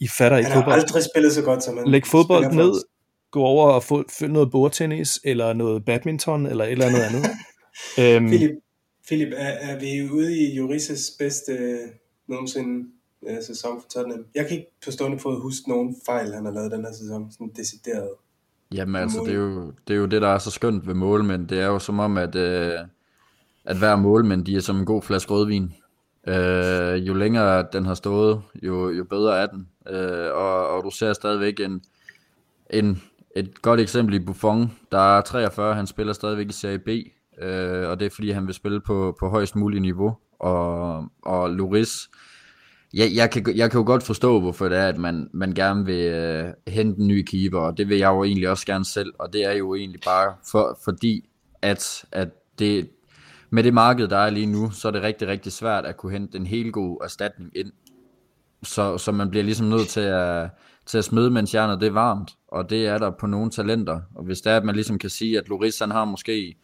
I 0.00 0.08
fatter 0.08 0.38
ikke 0.38 0.50
fodbold. 0.50 0.64
Han 0.64 0.72
har 0.72 0.86
aldrig 0.86 1.02
spillet 1.14 1.32
så 1.32 1.42
godt, 1.42 1.62
som 1.62 1.76
han 1.76 1.88
Læg 1.88 2.06
fodbold 2.06 2.52
ned, 2.52 2.82
gå 3.34 3.42
over 3.42 3.70
og 3.70 3.82
få, 3.82 4.04
få 4.18 4.26
noget 4.26 4.50
bordtennis, 4.50 5.20
eller 5.24 5.52
noget 5.52 5.84
badminton, 5.84 6.46
eller 6.46 6.64
et 6.64 6.72
eller 6.72 6.86
andet 6.86 7.00
andet. 7.00 7.24
øhm, 8.02 8.28
Philip, 8.28 8.50
Philip 9.06 9.32
er, 9.36 9.52
er 9.70 9.78
vi 9.80 10.10
ude 10.12 10.38
i 10.38 10.56
Jurises 10.56 11.10
bedste 11.18 11.52
øh, 11.52 11.78
nogensinde 12.28 12.88
øh, 13.28 13.36
sæson 13.46 13.80
for 13.80 13.88
Tottenham? 13.88 14.24
Jeg 14.34 14.46
kan 14.46 14.56
ikke 14.56 14.70
på 14.84 14.90
stående 14.90 15.18
fod 15.18 15.42
huske 15.42 15.68
nogen 15.68 15.96
fejl, 16.06 16.32
han 16.34 16.44
har 16.44 16.52
lavet 16.52 16.72
den 16.72 16.84
her 16.84 16.92
sæson, 16.92 17.32
sådan 17.32 17.50
decideret. 17.56 18.08
Jamen 18.74 19.02
altså, 19.02 19.20
det 19.26 19.30
er, 19.30 19.38
jo, 19.38 19.72
det 19.88 19.94
er 19.94 19.98
jo 19.98 20.06
det, 20.06 20.22
der 20.22 20.28
er 20.28 20.38
så 20.38 20.50
skønt 20.50 20.86
ved 20.86 20.94
målmænd. 20.94 21.48
Det 21.48 21.60
er 21.60 21.66
jo 21.66 21.78
som 21.78 21.98
om, 21.98 22.18
at, 22.18 22.34
øh, 22.34 22.78
at 23.64 23.78
hver 23.78 23.96
målmænd, 23.96 24.44
de 24.44 24.56
er 24.56 24.60
som 24.60 24.76
en 24.76 24.84
god 24.84 25.02
flaske 25.02 25.32
rødvin. 25.32 25.74
Øh, 26.26 27.06
jo 27.06 27.14
længere 27.14 27.66
den 27.72 27.86
har 27.86 27.94
stået, 27.94 28.42
jo, 28.62 28.90
jo 28.90 29.04
bedre 29.04 29.38
er 29.42 29.46
den. 29.46 29.68
Øh, 29.88 30.34
og, 30.34 30.68
og 30.68 30.84
du 30.84 30.90
ser 30.90 31.12
stadigvæk 31.12 31.60
en, 31.60 31.82
en 32.70 33.02
et 33.36 33.62
godt 33.62 33.80
eksempel 33.80 34.14
i 34.14 34.18
Buffon, 34.18 34.72
der 34.92 35.16
er 35.16 35.20
43, 35.20 35.74
han 35.74 35.86
spiller 35.86 36.12
stadigvæk 36.12 36.48
i 36.48 36.52
Serie 36.52 36.78
B, 36.78 36.88
øh, 37.42 37.88
og 37.88 38.00
det 38.00 38.06
er 38.06 38.10
fordi, 38.10 38.30
han 38.30 38.46
vil 38.46 38.54
spille 38.54 38.80
på, 38.80 39.16
på 39.20 39.28
højst 39.28 39.56
mulig 39.56 39.80
niveau. 39.80 40.16
Og, 40.38 41.04
og 41.22 41.50
Loris, 41.50 42.08
jeg, 42.94 43.10
jeg, 43.14 43.30
kan, 43.30 43.56
jeg 43.56 43.70
kan 43.70 43.80
jo 43.80 43.86
godt 43.86 44.02
forstå, 44.02 44.40
hvorfor 44.40 44.68
det 44.68 44.78
er, 44.78 44.88
at 44.88 44.98
man, 44.98 45.30
man 45.32 45.52
gerne 45.52 45.84
vil 45.84 46.04
øh, 46.04 46.52
hente 46.68 47.00
en 47.00 47.08
ny 47.08 47.22
keeper, 47.22 47.58
og 47.60 47.78
det 47.78 47.88
vil 47.88 47.98
jeg 47.98 48.08
jo 48.08 48.24
egentlig 48.24 48.48
også 48.48 48.66
gerne 48.66 48.84
selv, 48.84 49.12
og 49.18 49.32
det 49.32 49.44
er 49.44 49.52
jo 49.52 49.74
egentlig 49.74 50.00
bare 50.04 50.34
for, 50.50 50.78
fordi, 50.84 51.28
at, 51.62 52.04
at 52.12 52.28
det, 52.58 52.90
med 53.50 53.62
det 53.62 53.74
marked, 53.74 54.08
der 54.08 54.16
er 54.16 54.30
lige 54.30 54.46
nu, 54.46 54.70
så 54.70 54.88
er 54.88 54.92
det 54.92 55.02
rigtig, 55.02 55.28
rigtig 55.28 55.52
svært 55.52 55.84
at 55.84 55.96
kunne 55.96 56.12
hente 56.12 56.38
en 56.38 56.46
helt 56.46 56.72
god 56.72 56.98
erstatning 57.04 57.50
ind. 57.56 57.72
Så, 58.62 58.98
så 58.98 59.12
man 59.12 59.30
bliver 59.30 59.44
ligesom 59.44 59.66
nødt 59.66 59.88
til 59.88 60.00
at, 60.00 60.50
til 60.86 60.98
at 60.98 61.04
smide, 61.04 61.30
mens 61.30 61.54
jernet 61.54 61.80
det 61.80 61.86
er 61.86 61.92
varmt, 61.92 62.30
og 62.48 62.70
det 62.70 62.86
er 62.86 62.98
der 62.98 63.10
på 63.10 63.26
nogle 63.26 63.50
talenter. 63.50 64.00
Og 64.14 64.24
hvis 64.24 64.40
det 64.40 64.52
er, 64.52 64.56
at 64.56 64.64
man 64.64 64.74
ligesom 64.74 64.98
kan 64.98 65.10
sige, 65.10 65.38
at 65.38 65.48
Loris 65.48 65.78
han 65.78 65.90
har 65.90 66.04
måske 66.04 66.56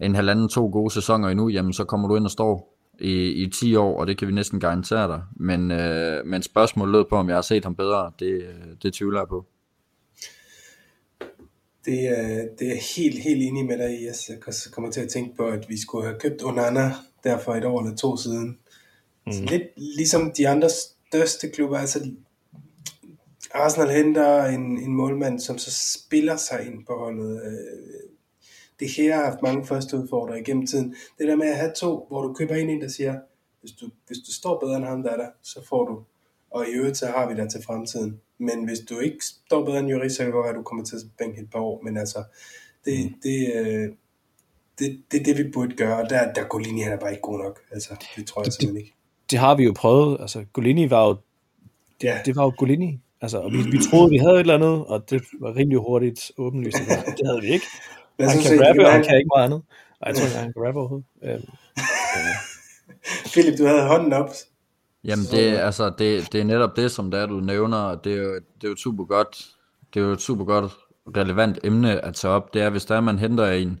en 0.00 0.14
halvanden, 0.14 0.48
to 0.48 0.70
gode 0.72 0.94
sæsoner 0.94 1.28
endnu, 1.28 1.48
jamen 1.48 1.72
så 1.72 1.84
kommer 1.84 2.08
du 2.08 2.16
ind 2.16 2.24
og 2.24 2.30
står 2.30 2.78
i, 3.00 3.28
i 3.28 3.50
10 3.50 3.74
år, 3.76 4.00
og 4.00 4.06
det 4.06 4.18
kan 4.18 4.28
vi 4.28 4.32
næsten 4.32 4.60
garantere 4.60 5.08
dig. 5.08 5.22
Men, 5.36 5.70
øh, 5.70 6.26
men 6.26 6.42
spørgsmålet 6.42 6.92
lød 6.92 7.04
på, 7.10 7.16
om 7.16 7.28
jeg 7.28 7.36
har 7.36 7.42
set 7.42 7.64
ham 7.64 7.74
bedre, 7.74 8.12
det, 8.18 8.46
det 8.82 8.94
tvivler 8.94 9.20
jeg 9.20 9.28
på. 9.28 9.46
Det 11.84 12.08
er, 12.08 12.48
det 12.58 12.68
er 12.68 12.96
helt, 12.96 13.18
helt 13.18 13.42
enig 13.42 13.66
med 13.66 13.78
dig 13.78 14.00
i. 14.00 14.04
Jeg 14.04 14.14
kommer 14.72 14.90
til 14.90 15.00
at 15.00 15.08
tænke 15.08 15.36
på, 15.36 15.46
at 15.46 15.68
vi 15.68 15.80
skulle 15.80 16.06
have 16.06 16.18
købt 16.20 16.44
Onana 16.44 16.92
der 17.24 17.38
for 17.38 17.54
et 17.54 17.64
år 17.64 17.82
eller 17.82 17.96
to 17.96 18.16
siden. 18.16 18.58
Mm. 19.26 19.32
Så 19.32 19.44
lidt 19.44 19.62
ligesom 19.76 20.32
de 20.38 20.48
andre 20.48 20.68
største 20.70 21.50
klubber, 21.50 21.78
altså 21.78 22.10
Arsenal 23.54 23.90
henter 23.90 24.44
en, 24.44 24.78
en 24.78 24.92
målmand, 24.92 25.40
som 25.40 25.58
så 25.58 25.98
spiller 25.98 26.36
sig 26.36 26.66
ind 26.66 26.86
på 26.86 26.92
holdet. 26.98 27.42
Øh, 27.44 28.10
det 28.80 28.90
her 28.90 29.16
har 29.16 29.24
haft 29.24 29.42
mange 29.42 29.66
første 29.66 29.96
udfordrere 29.96 30.40
igennem 30.40 30.66
tiden. 30.66 30.94
Det 31.18 31.28
der 31.28 31.36
med 31.36 31.46
at 31.46 31.56
have 31.56 31.72
to, 31.76 32.06
hvor 32.08 32.22
du 32.22 32.32
køber 32.32 32.54
ind 32.54 32.70
en, 32.70 32.80
der 32.80 32.88
siger, 32.88 33.18
hvis 33.60 33.72
du, 33.72 33.90
hvis 34.06 34.18
du 34.18 34.32
står 34.32 34.60
bedre 34.60 34.76
end 34.76 34.84
ham, 34.84 35.02
der 35.02 35.10
er 35.10 35.16
der, 35.16 35.28
så 35.42 35.66
får 35.68 35.84
du. 35.84 36.02
Og 36.50 36.66
i 36.68 36.70
øvrigt, 36.70 36.96
så 36.96 37.06
har 37.06 37.28
vi 37.28 37.34
dig 37.34 37.50
til 37.50 37.62
fremtiden. 37.66 38.20
Men 38.38 38.64
hvis 38.64 38.78
du 38.78 38.98
ikke 38.98 39.24
står 39.24 39.64
bedre 39.64 39.78
end 39.78 39.88
Juris, 39.88 40.12
så 40.12 40.18
kan 40.18 40.26
det 40.26 40.32
godt 40.32 40.44
være, 40.44 40.50
at 40.50 40.58
du 40.58 40.62
kommer 40.62 40.84
til 40.84 40.96
at 40.96 41.02
bænke 41.18 41.40
et 41.40 41.50
par 41.50 41.60
år. 41.60 41.82
Men 41.82 41.96
altså, 41.96 42.24
det, 42.84 43.04
mm. 43.04 43.14
det, 43.22 43.52
øh, 43.54 43.88
det, 44.78 45.02
det 45.12 45.20
er 45.20 45.24
det, 45.24 45.38
vi 45.38 45.50
burde 45.50 45.76
gøre. 45.76 46.02
Og 46.02 46.10
der, 46.10 46.32
der 46.32 46.44
Golini, 46.44 46.80
han 46.80 46.92
er 46.92 46.96
bare 46.96 47.10
ikke 47.10 47.22
god 47.22 47.38
nok. 47.38 47.60
Altså, 47.70 48.06
det 48.16 48.26
tror 48.26 48.40
jeg 48.40 48.46
det, 48.46 48.54
simpelthen 48.54 48.76
ikke. 48.76 48.94
Det 49.30 49.38
har 49.38 49.54
vi 49.56 49.64
jo 49.64 49.72
prøvet. 49.76 50.16
Altså, 50.20 50.44
Golini 50.52 50.90
var 50.90 51.08
jo, 51.08 51.16
ja. 52.02 52.20
det 52.24 52.36
var 52.36 52.44
jo 52.44 52.52
Golini. 52.58 53.00
Altså, 53.22 53.38
og 53.38 53.52
vi, 53.52 53.58
vi 53.70 53.78
troede, 53.90 54.10
vi 54.10 54.16
havde 54.16 54.34
et 54.34 54.40
eller 54.40 54.54
andet, 54.54 54.84
og 54.86 55.10
det 55.10 55.22
var 55.40 55.56
rimelig 55.56 55.78
hurtigt 55.78 56.32
åbenlyst. 56.38 56.78
Det 57.18 57.26
havde 57.26 57.40
vi 57.40 57.46
ikke. 57.46 57.66
Han 58.30 58.38
kan 58.42 58.66
rappe, 58.66 58.86
og 58.86 58.92
han 58.92 59.04
kan 59.04 59.16
ikke 59.16 59.30
meget 59.36 59.44
andet. 59.44 59.62
Og 60.00 60.08
jeg 60.08 60.16
tror 60.16 60.24
ikke, 60.24 60.38
han 60.38 60.52
kan 60.52 60.62
rappe 60.66 60.80
overhovedet. 60.80 61.06
Øhm, 61.24 61.42
Philip, 63.32 63.58
du 63.58 63.66
havde 63.66 63.86
hånden 63.86 64.12
op. 64.12 64.30
Jamen, 65.04 65.24
det, 65.30 65.56
altså, 65.58 65.92
det, 65.98 66.32
det 66.32 66.40
er 66.40 66.44
netop 66.44 66.76
det, 66.76 66.90
som 66.90 67.10
der 67.10 67.26
du 67.26 67.40
nævner, 67.40 67.94
det 67.94 68.12
er 68.12 68.16
jo, 68.16 68.34
det 68.34 68.64
er 68.64 68.68
jo 68.68 68.76
super 68.76 69.04
godt, 69.04 69.46
det 69.94 70.02
er 70.02 70.04
jo 70.04 70.12
et 70.12 70.20
super 70.20 70.44
godt 70.44 70.72
relevant 71.16 71.58
emne 71.64 72.04
at 72.04 72.14
tage 72.14 72.34
op, 72.34 72.54
det 72.54 72.62
er, 72.62 72.70
hvis 72.70 72.84
der 72.84 72.96
er, 72.96 73.00
man 73.00 73.18
henter 73.18 73.50
en, 73.50 73.80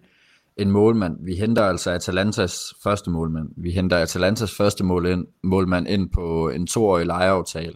en 0.56 0.70
målmand, 0.70 1.16
vi 1.24 1.34
henter 1.34 1.62
altså 1.62 1.90
Atalantas 1.90 2.74
første 2.82 3.10
målmand, 3.10 3.48
vi 3.56 3.70
henter 3.70 3.98
Atalantas 3.98 4.54
første 4.54 4.84
mål 4.84 5.06
ind, 5.06 5.26
målmand 5.42 5.88
ind 5.88 6.10
på 6.10 6.48
en 6.48 6.66
toårig 6.66 7.06
lejeaftale, 7.06 7.74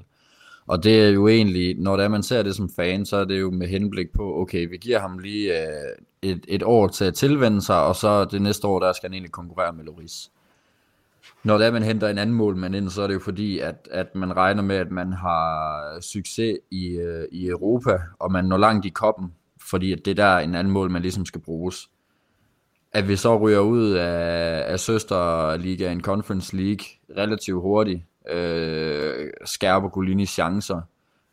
og 0.66 0.84
det 0.84 1.02
er 1.02 1.08
jo 1.08 1.28
egentlig, 1.28 1.78
når 1.78 1.96
det 1.96 2.04
er, 2.04 2.08
man 2.08 2.22
ser 2.22 2.42
det 2.42 2.56
som 2.56 2.70
fan, 2.76 3.06
så 3.06 3.16
er 3.16 3.24
det 3.24 3.40
jo 3.40 3.50
med 3.50 3.68
henblik 3.68 4.12
på, 4.12 4.40
okay, 4.40 4.68
vi 4.68 4.76
giver 4.76 4.98
ham 4.98 5.18
lige 5.18 5.62
øh, 5.62 5.96
et, 6.22 6.44
et 6.48 6.62
år 6.62 6.88
til 6.88 7.04
at 7.04 7.14
tilvende 7.14 7.62
sig, 7.62 7.82
og 7.82 7.96
så 7.96 8.24
det 8.24 8.42
næste 8.42 8.66
år, 8.66 8.80
der 8.80 8.92
skal 8.92 9.08
han 9.08 9.14
egentlig 9.14 9.32
konkurrere 9.32 9.72
med 9.72 9.84
Loris. 9.84 10.30
Når 11.44 11.58
det 11.58 11.66
er, 11.66 11.70
man 11.70 11.82
henter 11.82 12.08
en 12.08 12.18
anden 12.18 12.36
målmand 12.36 12.76
ind, 12.76 12.90
så 12.90 13.02
er 13.02 13.06
det 13.06 13.14
jo 13.14 13.18
fordi, 13.18 13.58
at, 13.58 13.88
at 13.90 14.14
man 14.14 14.36
regner 14.36 14.62
med, 14.62 14.76
at 14.76 14.90
man 14.90 15.12
har 15.12 16.00
succes 16.00 16.58
i, 16.70 16.86
øh, 16.86 17.24
i 17.32 17.46
Europa, 17.46 17.98
og 18.18 18.32
man 18.32 18.44
når 18.44 18.56
langt 18.56 18.86
i 18.86 18.88
koppen, 18.88 19.34
fordi 19.70 19.92
at 19.92 20.04
det 20.04 20.16
der 20.16 20.24
er 20.24 20.38
en 20.38 20.54
anden 20.54 20.72
mål, 20.72 20.90
man 20.90 21.02
ligesom 21.02 21.26
skal 21.26 21.40
bruges. 21.40 21.90
At 22.92 23.08
vi 23.08 23.16
så 23.16 23.38
ryger 23.38 23.58
ud 23.58 23.90
af, 23.90 24.64
af 24.72 24.80
søsterligaen, 24.80 26.00
Conference 26.00 26.56
League, 26.56 26.86
relativt 27.16 27.60
hurtigt, 27.60 28.02
øh, 28.30 29.30
skærper 29.44 29.88
Golinis 29.88 30.30
chancer. 30.30 30.80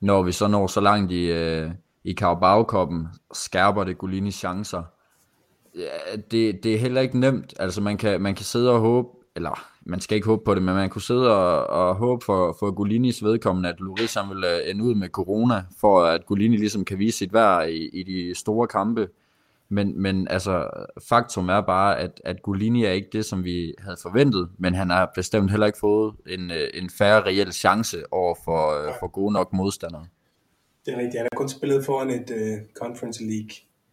Når 0.02 0.24
vi 0.24 0.32
så 0.32 0.48
når 0.48 0.68
så 0.68 0.82
langt 0.82 1.12
i, 1.12 1.26
øh, 1.26 1.72
i 2.04 2.14
Carabao-koppen, 2.14 3.08
skærper 3.34 3.84
det 3.84 3.98
Golinis 3.98 4.36
chancer. 4.36 4.84
Ja, 5.76 6.16
det, 6.32 6.64
det 6.64 6.74
er 6.74 6.78
heller 6.78 7.02
ikke 7.02 7.20
nemt. 7.20 7.54
Altså 7.60 7.82
man 7.82 7.98
kan, 7.98 8.22
man 8.22 8.36
kan 8.36 8.46
sidde 8.46 8.72
og 8.72 8.80
håbe, 8.80 9.08
eller 9.36 9.66
man 9.86 10.00
skal 10.00 10.16
ikke 10.16 10.28
håbe 10.28 10.44
på 10.46 10.56
det, 10.56 10.64
men 10.64 10.76
man 10.76 10.90
kunne 10.90 11.02
sidde 11.02 11.36
og, 11.36 11.68
og 11.68 11.96
håbe 11.96 12.26
for, 12.26 12.56
for 12.60 12.72
Golinis 12.72 13.24
vedkommende, 13.24 13.70
at 13.70 13.80
Loris 13.80 14.14
han 14.14 14.30
vil 14.30 14.44
øh, 14.44 14.70
ende 14.70 14.84
ud 14.84 14.96
med 14.96 15.10
corona, 15.10 15.64
for 15.80 16.04
at 16.04 16.26
Golini 16.26 16.58
ligesom 16.58 16.86
kan 16.86 17.00
vise 17.00 17.18
sit 17.18 17.34
værd 17.34 17.70
i, 17.70 17.90
i 18.00 18.04
de 18.04 18.36
store 18.36 18.68
kampe. 18.68 19.08
Men, 19.70 20.02
men 20.02 20.28
altså, 20.28 20.70
faktum 21.10 21.50
er 21.50 21.62
bare, 21.62 22.00
at, 22.00 22.22
at 22.26 22.42
Golini 22.42 22.86
er 22.86 22.92
ikke 22.92 23.10
det, 23.12 23.26
som 23.26 23.44
vi 23.44 23.74
havde 23.80 23.98
forventet, 24.02 24.50
men 24.58 24.74
han 24.74 24.90
har 24.90 25.12
bestemt 25.16 25.52
heller 25.52 25.66
ikke 25.66 25.80
fået 25.80 26.16
en, 26.28 26.52
øh, 26.52 26.70
en 26.74 26.90
færre 26.90 27.22
reel 27.26 27.54
chance 27.54 28.14
over 28.14 28.36
for, 28.46 28.74
ja. 28.74 28.92
for 29.00 29.08
gode 29.08 29.34
nok 29.34 29.54
modstandere. 29.54 30.06
Det 30.86 30.94
er 30.94 30.98
rigtigt. 30.98 31.18
Han 31.18 31.28
har 31.32 31.38
kun 31.38 31.50
spillet 31.50 31.86
foran 31.86 32.10
et 32.10 32.32
uh, 32.32 32.66
Conference 32.74 33.24
League 33.24 33.50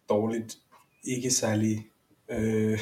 dårligt, 0.09 0.57
ikke 1.03 1.31
særlig 1.31 1.87
øh, 2.29 2.79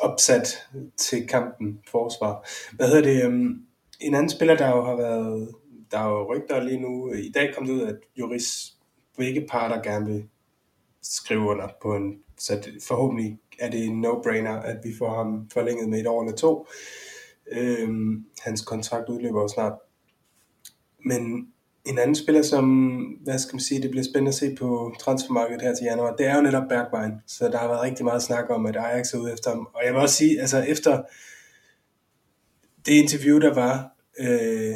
opsat 0.00 0.68
til 0.96 1.26
kampen 1.26 1.80
forsvar. 1.90 2.48
Hvad 2.72 2.88
hedder 2.88 3.02
det? 3.02 3.26
Um, 3.26 3.66
en 4.00 4.14
anden 4.14 4.30
spiller, 4.30 4.56
der 4.56 4.68
jo 4.68 4.84
har 4.84 4.96
været, 4.96 5.48
der 5.90 5.98
er 5.98 6.08
jo 6.08 6.34
rygter 6.34 6.62
lige 6.62 6.80
nu, 6.80 7.12
i 7.12 7.30
dag 7.30 7.54
kom 7.54 7.66
det 7.66 7.72
ud, 7.72 7.82
at 7.82 7.96
Juris 8.18 8.74
begge 9.16 9.46
parter 9.50 9.82
gerne 9.82 10.06
vil 10.06 10.28
skrive 11.04 11.40
under 11.40 11.68
på 11.82 11.96
en, 11.96 12.18
så 12.38 12.54
det, 12.54 12.82
forhåbentlig 12.88 13.38
er 13.58 13.70
det 13.70 13.84
en 13.84 14.04
no-brainer, 14.04 14.62
at 14.64 14.76
vi 14.84 14.94
får 14.98 15.16
ham 15.16 15.50
forlænget 15.52 15.88
med 15.88 16.00
et 16.00 16.06
år 16.06 16.22
eller 16.22 16.36
to. 16.36 16.66
Øhm, 17.52 18.24
hans 18.40 18.60
kontrakt 18.60 19.08
udløber 19.08 19.42
jo 19.42 19.48
snart. 19.48 19.72
Men 21.04 21.48
en 21.84 21.98
anden 21.98 22.14
spiller, 22.14 22.42
som, 22.42 22.64
hvad 23.24 23.38
skal 23.38 23.54
man 23.54 23.60
sige, 23.60 23.82
det 23.82 23.90
bliver 23.90 24.04
spændende 24.04 24.28
at 24.28 24.34
se 24.34 24.56
på 24.58 24.94
transfermarkedet 25.00 25.62
her 25.62 25.74
til 25.74 25.84
januar, 25.84 26.16
det 26.16 26.26
er 26.26 26.36
jo 26.36 26.42
netop 26.42 26.68
Bergwijn. 26.68 27.12
Så 27.26 27.48
der 27.48 27.58
har 27.58 27.68
været 27.68 27.82
rigtig 27.82 28.04
meget 28.04 28.22
snak 28.22 28.44
om, 28.50 28.66
at 28.66 28.76
Ajax 28.76 29.14
er 29.14 29.18
ude 29.18 29.32
efter 29.32 29.50
ham. 29.50 29.68
Og 29.74 29.84
jeg 29.84 29.92
vil 29.92 30.00
også 30.00 30.14
sige, 30.14 30.40
altså 30.40 30.58
efter 30.58 31.02
det 32.86 32.92
interview, 32.92 33.40
der 33.40 33.54
var, 33.54 33.90
øh, 34.18 34.74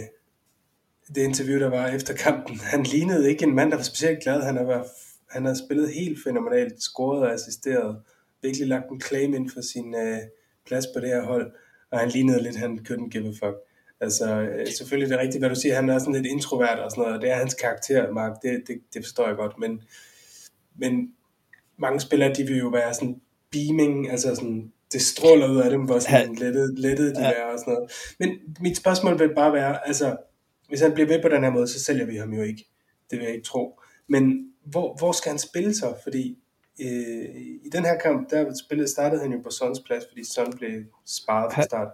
det 1.15 1.23
interview, 1.23 1.59
der 1.59 1.69
var 1.69 1.87
efter 1.87 2.15
kampen, 2.15 2.61
han 2.73 2.83
lignede 2.83 3.31
ikke 3.31 3.45
en 3.45 3.55
mand, 3.55 3.71
der 3.71 3.77
var 3.77 3.85
specielt 3.85 4.23
glad. 4.23 4.43
Han 4.43 4.67
var 4.67 4.87
han 5.31 5.45
har 5.45 5.55
spillet 5.55 5.95
helt 5.95 6.19
fænomenalt, 6.25 6.83
scoret 6.83 7.23
og 7.23 7.33
assisteret, 7.33 8.03
virkelig 8.43 8.67
lagt 8.69 8.91
en 8.91 9.01
claim 9.01 9.35
ind 9.35 9.51
for 9.51 9.61
sin 9.61 9.95
øh, 9.95 10.19
plads 10.67 10.87
på 10.95 11.01
det 11.01 11.09
her 11.09 11.23
hold, 11.23 11.53
og 11.91 11.99
han 11.99 12.09
lignede 12.09 12.43
lidt, 12.43 12.57
han 12.57 12.79
couldn't 12.89 13.09
give 13.09 13.29
a 13.29 13.31
fuck. 13.31 13.57
Altså, 14.01 14.41
øh, 14.41 14.67
selvfølgelig 14.67 15.11
det 15.11 15.17
er 15.17 15.23
rigtigt, 15.23 15.41
hvad 15.41 15.51
du 15.51 15.61
siger, 15.61 15.75
han 15.75 15.89
er 15.89 15.99
sådan 15.99 16.15
lidt 16.15 16.27
introvert 16.27 16.79
og 16.79 16.91
sådan 16.91 17.03
noget, 17.03 17.17
og 17.17 17.23
det 17.23 17.31
er 17.31 17.35
hans 17.35 17.55
karakter, 17.55 18.13
Mark, 18.13 18.43
det, 18.43 18.63
det, 18.67 18.81
det 18.95 19.05
forstår 19.05 19.27
jeg 19.27 19.37
godt, 19.37 19.59
men, 19.59 19.83
men 20.77 21.13
mange 21.79 22.01
spillere, 22.01 22.35
de 22.35 22.45
vil 22.47 22.59
jo 22.59 22.69
være 22.69 22.95
sådan 22.95 23.21
beaming, 23.51 24.11
altså 24.11 24.35
sådan, 24.35 24.73
det 24.93 25.03
stråler 25.03 25.49
ud 25.51 25.57
af 25.57 25.71
dem, 25.71 25.85
hvor 25.85 25.99
sådan 25.99 26.35
lettet, 26.35 26.79
lettet 26.79 27.17
de 27.17 27.23
ja. 27.23 27.33
er 27.33 27.45
og 27.45 27.59
sådan 27.59 27.73
noget. 27.73 27.91
Men 28.19 28.31
mit 28.61 28.77
spørgsmål 28.77 29.19
vil 29.19 29.35
bare 29.35 29.53
være, 29.53 29.87
altså, 29.87 30.17
hvis 30.69 30.81
han 30.81 30.93
bliver 30.93 31.09
ved 31.09 31.23
på 31.23 31.29
den 31.29 31.45
her 31.45 31.51
måde, 31.51 31.69
så 31.69 31.85
sælger 31.85 32.07
vi 32.07 32.17
ham 32.17 32.33
jo 32.33 32.43
ikke. 32.43 32.65
Det 33.11 33.19
vil 33.19 33.25
jeg 33.25 33.35
ikke 33.35 33.47
tro. 33.47 33.81
Men 34.09 34.48
hvor, 34.71 34.97
hvor 34.99 35.13
skal 35.13 35.31
han 35.31 35.39
spille 35.39 35.75
så? 35.75 35.95
Fordi 36.03 36.39
øh, 36.81 37.25
i 37.65 37.69
den 37.73 37.85
her 37.85 37.99
kamp, 37.99 38.31
der 38.31 38.55
spillede, 38.67 38.91
startede 38.91 39.23
han 39.23 39.33
jo 39.33 39.41
på 39.45 39.51
Sons 39.51 39.81
plads, 39.81 40.05
fordi 40.09 40.25
Son 40.25 40.53
blev 40.57 40.83
sparet 41.07 41.55
fra 41.55 41.63
start. 41.63 41.89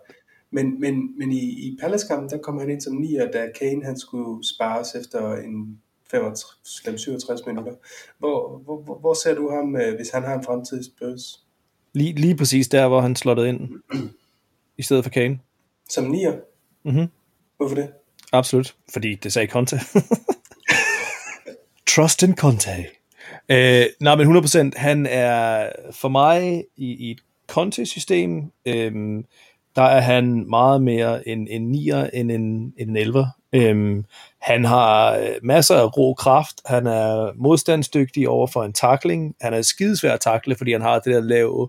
Men, 0.51 0.81
men, 0.81 1.18
men 1.18 1.33
i, 1.33 1.41
i 1.41 1.79
Palace-kampen, 1.81 2.31
der 2.31 2.39
kom 2.39 2.59
han 2.59 2.70
ind 2.70 2.81
som 2.81 2.95
nier, 2.95 3.31
da 3.31 3.49
Kane 3.59 3.85
han 3.85 3.99
skulle 3.99 4.49
spares 4.49 4.95
efter 4.95 5.35
en 5.35 5.81
65, 6.11 6.45
67 6.64 7.47
minutter. 7.47 7.72
Hvor, 8.18 8.59
hvor, 8.59 8.83
hvor, 8.83 8.99
hvor 8.99 9.14
ser 9.14 9.35
du 9.35 9.51
ham, 9.51 9.77
øh, 9.77 9.97
hvis 9.97 10.11
han 10.11 10.22
har 10.22 10.35
en 10.35 10.45
fremtid 10.45 10.81
i 10.81 10.85
Spurs? 10.85 11.41
Lige, 11.93 12.12
lige 12.12 12.37
præcis 12.37 12.68
der, 12.68 12.89
hvor 12.89 13.01
han 13.01 13.16
slåede 13.16 13.49
ind, 13.49 13.61
i 14.79 14.83
stedet 14.83 15.05
for 15.05 15.11
Kane. 15.11 15.39
Som 15.89 16.05
nier? 16.05 16.37
Mhm. 16.85 17.07
Hvorfor 17.57 17.75
det? 17.75 17.89
Absolut, 18.33 18.77
fordi 18.93 19.14
det 19.14 19.33
sagde 19.33 19.49
Conte. 19.49 19.77
Trust 21.97 22.23
in 22.23 22.37
Conte. 22.37 22.71
Øh, 23.49 23.87
nej, 24.01 24.17
men 24.17 24.37
100%, 24.37 24.71
han 24.77 25.07
er 25.07 25.69
for 25.93 26.09
mig 26.09 26.65
i, 26.77 26.87
i 26.87 27.11
et 27.11 27.19
Conte-system, 27.49 28.53
øh, 28.67 28.93
der 29.77 29.83
er 29.83 30.01
han 30.01 30.51
meget 30.51 30.83
mere 30.83 31.29
en, 31.29 31.49
en 31.49 31.75
9'er 31.75 32.11
end 32.13 32.31
en, 32.31 32.73
en 32.79 32.97
11'er. 32.97 33.27
Øhm, 33.53 34.05
han 34.41 34.65
har 34.65 35.17
øh, 35.17 35.29
masser 35.43 35.77
af 35.77 35.97
rå 35.97 36.15
kraft, 36.15 36.61
han 36.67 36.87
er 36.87 37.33
modstandsdygtig 37.37 38.29
over 38.29 38.47
for 38.47 38.65
en 38.65 38.73
takling, 38.73 39.35
han 39.41 39.55
er 39.55 39.63
skidesvær 39.63 40.13
at 40.13 40.21
takle, 40.21 40.57
fordi 40.57 40.73
han 40.73 40.83
har 40.83 40.99
det 40.99 41.15
der 41.15 41.21
lave, 41.21 41.69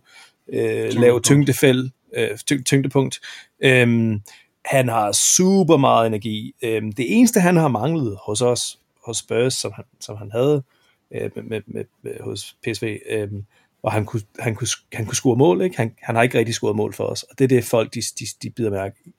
øh, 0.54 0.94
lave 0.94 1.20
tyngdefæld, 1.22 1.90
øh, 2.16 2.38
tyngdepunkt. 2.66 3.20
Øhm, 3.64 4.22
han 4.66 4.90
har 4.90 5.12
super 5.12 5.78
meget 5.78 6.08
energi. 6.08 6.54
Øhm, 6.64 6.92
det 6.92 7.18
eneste, 7.18 7.40
han 7.40 7.56
har 7.56 7.68
manglet 7.68 8.18
hos 8.26 8.42
os, 8.42 8.78
hos 9.06 9.18
Spurs, 9.18 9.53
som 9.53 9.72
han, 9.76 9.86
som 9.99 10.18
han 10.18 10.32
havde 10.32 10.64
øh, 11.12 11.32
med, 11.36 11.43
med, 11.43 11.62
med, 11.68 11.86
med, 12.01 12.14
hos 12.22 12.58
PSV, 12.64 12.97
øh, 13.10 13.32
og 13.84 13.91
han 13.91 14.06
kunne, 14.06 14.22
han 14.39 14.56
kunne, 14.56 14.68
han 14.93 15.06
kunne 15.06 15.16
score 15.16 15.36
mål, 15.36 15.62
ikke? 15.62 15.78
Han, 15.78 15.95
han 16.01 16.16
har 16.16 16.24
ikke 16.24 16.38
rigtig 16.38 16.56
scoret 16.56 16.76
mål 16.76 16.93
for 16.93 17.03
os, 17.03 17.24
og 17.24 17.39
det 17.39 17.43
er 17.43 17.47
det 17.47 17.64
folk, 17.64 17.93
de, 17.93 18.01
de, 18.20 18.26
de 18.43 18.49
bider 18.49 18.70
mærke 18.70 18.95
i. 19.06 19.14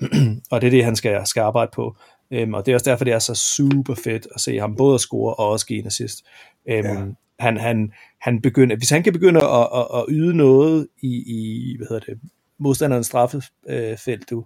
og 0.50 0.60
det 0.60 0.66
er 0.66 0.70
det, 0.70 0.84
han 0.84 0.96
skal, 0.96 1.26
skal 1.26 1.40
arbejde 1.40 1.70
på. 1.74 1.96
Øhm, 2.30 2.54
og 2.54 2.66
det 2.66 2.72
er 2.72 2.76
også 2.76 2.90
derfor, 2.90 3.04
det 3.04 3.12
er 3.12 3.18
så 3.18 3.34
super 3.34 3.94
fedt 3.94 4.26
at 4.34 4.40
se 4.40 4.58
ham 4.58 4.76
både 4.76 4.94
at 4.94 5.00
score 5.00 5.34
og 5.34 5.48
også 5.48 5.66
give 5.66 5.78
en 5.78 5.86
assist. 5.86 6.24
Øhm, 6.68 6.86
ja. 6.86 7.04
han, 7.38 7.56
han, 7.56 7.92
han 8.20 8.42
begynder, 8.42 8.76
hvis 8.76 8.90
han 8.90 9.02
kan 9.02 9.12
begynde 9.12 9.40
at, 9.40 9.68
at, 9.74 9.86
at 9.94 10.04
yde 10.08 10.36
noget 10.36 10.88
i, 11.02 11.24
i 11.26 11.76
hvad 11.76 11.86
hedder 11.88 12.12
det, 12.12 12.20
modstanderens 12.58 13.06
straffefelt, 13.06 14.30
du, 14.30 14.44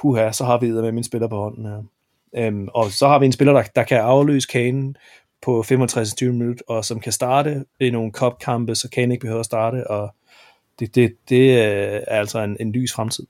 puha, 0.00 0.32
så 0.32 0.44
har 0.44 0.58
vi 0.58 0.70
med 0.70 0.92
min 0.92 1.04
spiller 1.04 1.28
på 1.28 1.36
hånden 1.36 1.66
her. 1.66 1.82
Øhm, 2.36 2.68
og 2.74 2.90
så 2.90 3.08
har 3.08 3.18
vi 3.18 3.26
en 3.26 3.32
spiller, 3.32 3.52
der, 3.52 3.62
der 3.62 3.84
kan 3.84 3.98
afløse 3.98 4.48
Kane 4.48 4.94
på 5.42 5.60
65-20 5.60 6.24
minutter, 6.24 6.64
og 6.68 6.84
som 6.84 7.00
kan 7.00 7.12
starte 7.12 7.64
i 7.80 7.90
nogle 7.90 8.12
kopkampe, 8.12 8.74
så 8.74 8.90
Kane 8.90 9.14
ikke 9.14 9.22
behøver 9.22 9.40
at 9.40 9.46
starte, 9.46 9.90
og 9.90 10.14
det, 10.78 10.94
det, 10.94 11.16
det 11.28 11.50
øh, 11.50 12.00
er 12.06 12.18
altså 12.18 12.38
en, 12.42 12.56
en 12.60 12.72
lys 12.72 12.92
fremtid. 12.92 13.26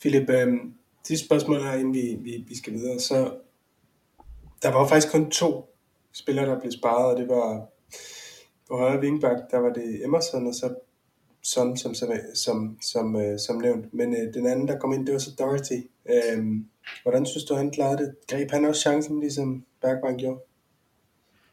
Philip, 0.00 0.30
øh, 0.30 0.54
sidste 1.04 1.26
spørgsmål 1.26 1.62
her, 1.62 1.72
inden 1.72 1.94
vi, 1.94 2.16
vi, 2.20 2.44
vi 2.48 2.56
skal 2.56 2.72
videre, 2.72 3.00
så 3.00 3.32
der 4.62 4.72
var 4.72 4.86
faktisk 4.86 5.12
kun 5.12 5.30
to 5.30 5.74
spillere, 6.12 6.46
der 6.46 6.60
blev 6.60 6.72
sparet, 6.72 7.12
og 7.14 7.20
det 7.20 7.28
var 7.28 7.66
på 8.68 8.78
højre 8.78 9.00
wingback, 9.00 9.50
der 9.50 9.58
var 9.58 9.72
det 9.72 10.04
Emerson, 10.04 10.46
og 10.46 10.54
så 10.54 10.74
Son, 11.54 11.76
som, 11.76 11.94
som, 11.94 12.08
som, 12.34 12.78
som, 12.82 13.16
øh, 13.16 13.38
som 13.38 13.56
nævnt. 13.56 13.94
Men 13.94 14.14
øh, 14.14 14.34
den 14.34 14.46
anden, 14.46 14.68
der 14.68 14.78
kom 14.78 14.92
ind, 14.92 15.06
det 15.06 15.12
var 15.12 15.18
så 15.18 15.30
Doherty. 15.38 15.80
Øh, 16.10 16.44
hvordan 17.02 17.26
synes 17.26 17.44
du, 17.44 17.54
han 17.54 17.70
klarede 17.70 17.98
det? 17.98 18.14
Greb 18.30 18.50
han 18.50 18.64
også 18.64 18.80
chancen, 18.80 19.20
ligesom 19.20 19.64
Bergman 19.82 20.18
gjorde? 20.18 20.40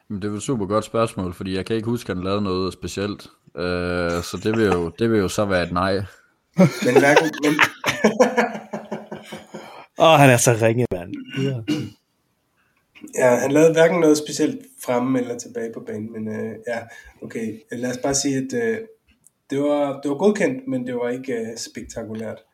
Men 0.08 0.22
det 0.22 0.30
er 0.30 0.36
et 0.36 0.42
super 0.42 0.66
godt 0.66 0.84
spørgsmål, 0.84 1.34
fordi 1.34 1.54
jeg 1.56 1.66
kan 1.66 1.76
ikke 1.76 1.88
huske, 1.88 2.10
at 2.10 2.16
han 2.16 2.24
lavede 2.24 2.42
noget 2.42 2.72
specielt. 2.72 3.26
Øh, 3.56 4.22
så 4.22 4.40
det 4.42 4.56
vil, 4.56 4.66
jo, 4.66 4.88
det 4.98 5.10
vil 5.10 5.18
jo 5.18 5.28
så 5.28 5.44
være 5.44 5.62
et 5.62 5.72
nej. 5.72 5.94
Men 6.56 6.98
hverken... 6.98 7.30
Men... 7.42 7.54
Åh, 9.98 10.12
oh, 10.12 10.18
han 10.18 10.30
er 10.30 10.36
så 10.36 10.52
ringe, 10.62 10.86
mand. 10.92 11.12
Ja. 11.42 11.74
Ja, 13.18 13.34
han 13.34 13.52
lavede 13.52 13.72
hverken 13.72 14.00
noget 14.00 14.18
specielt 14.18 14.66
fremme 14.84 15.20
eller 15.20 15.38
tilbage 15.38 15.72
på 15.74 15.80
banen, 15.80 16.12
men 16.12 16.28
øh, 16.28 16.56
ja, 16.66 16.78
okay. 17.22 17.60
Lad 17.72 17.90
os 17.90 17.98
bare 17.98 18.14
sige, 18.14 18.36
at 18.36 18.52
øh, 18.54 18.78
det, 19.50 19.60
var, 19.60 20.00
det 20.00 20.10
var 20.10 20.16
godkendt, 20.16 20.68
men 20.68 20.86
det 20.86 20.94
var 20.94 21.08
ikke 21.08 21.32
øh, 21.32 21.56
spektakulært. 21.56 22.44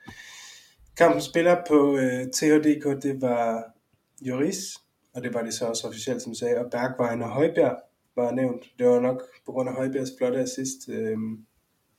Kampen 0.96 1.20
spiller 1.20 1.56
på 1.68 1.96
øh, 1.96 2.26
THDK, 2.26 3.02
det 3.02 3.20
var 3.20 3.64
Joris, 4.20 4.76
og 5.14 5.22
det 5.22 5.34
var 5.34 5.42
det 5.42 5.54
så 5.54 5.66
også 5.66 5.88
officielt, 5.88 6.22
som 6.22 6.34
sagde, 6.34 6.58
og 6.58 6.70
Bergvejen 6.70 7.22
og 7.22 7.28
Højbjerg 7.28 7.76
var 8.16 8.30
nævnt. 8.30 8.64
Det 8.78 8.86
var 8.86 9.00
nok 9.00 9.22
på 9.46 9.52
grund 9.52 9.68
af 9.68 9.74
Højbjergs 9.74 10.10
flotte 10.18 10.40
assist. 10.40 10.88
Øh, 10.88 11.16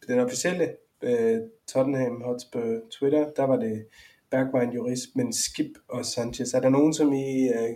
den 0.07 0.19
officielle 0.19 0.75
øh, 1.01 1.39
Tottenham 1.67 2.21
Hotspur 2.21 2.79
Twitter, 2.99 3.29
der 3.35 3.43
var 3.43 3.55
det 3.55 3.85
Bergvejen, 4.31 4.73
Joris, 4.73 4.99
men 5.15 5.33
Skip 5.33 5.71
og 5.89 6.05
Sanchez. 6.05 6.53
Er 6.53 6.59
der 6.59 6.69
nogen, 6.69 6.93
som 6.93 7.13
I 7.13 7.49
øh, 7.49 7.75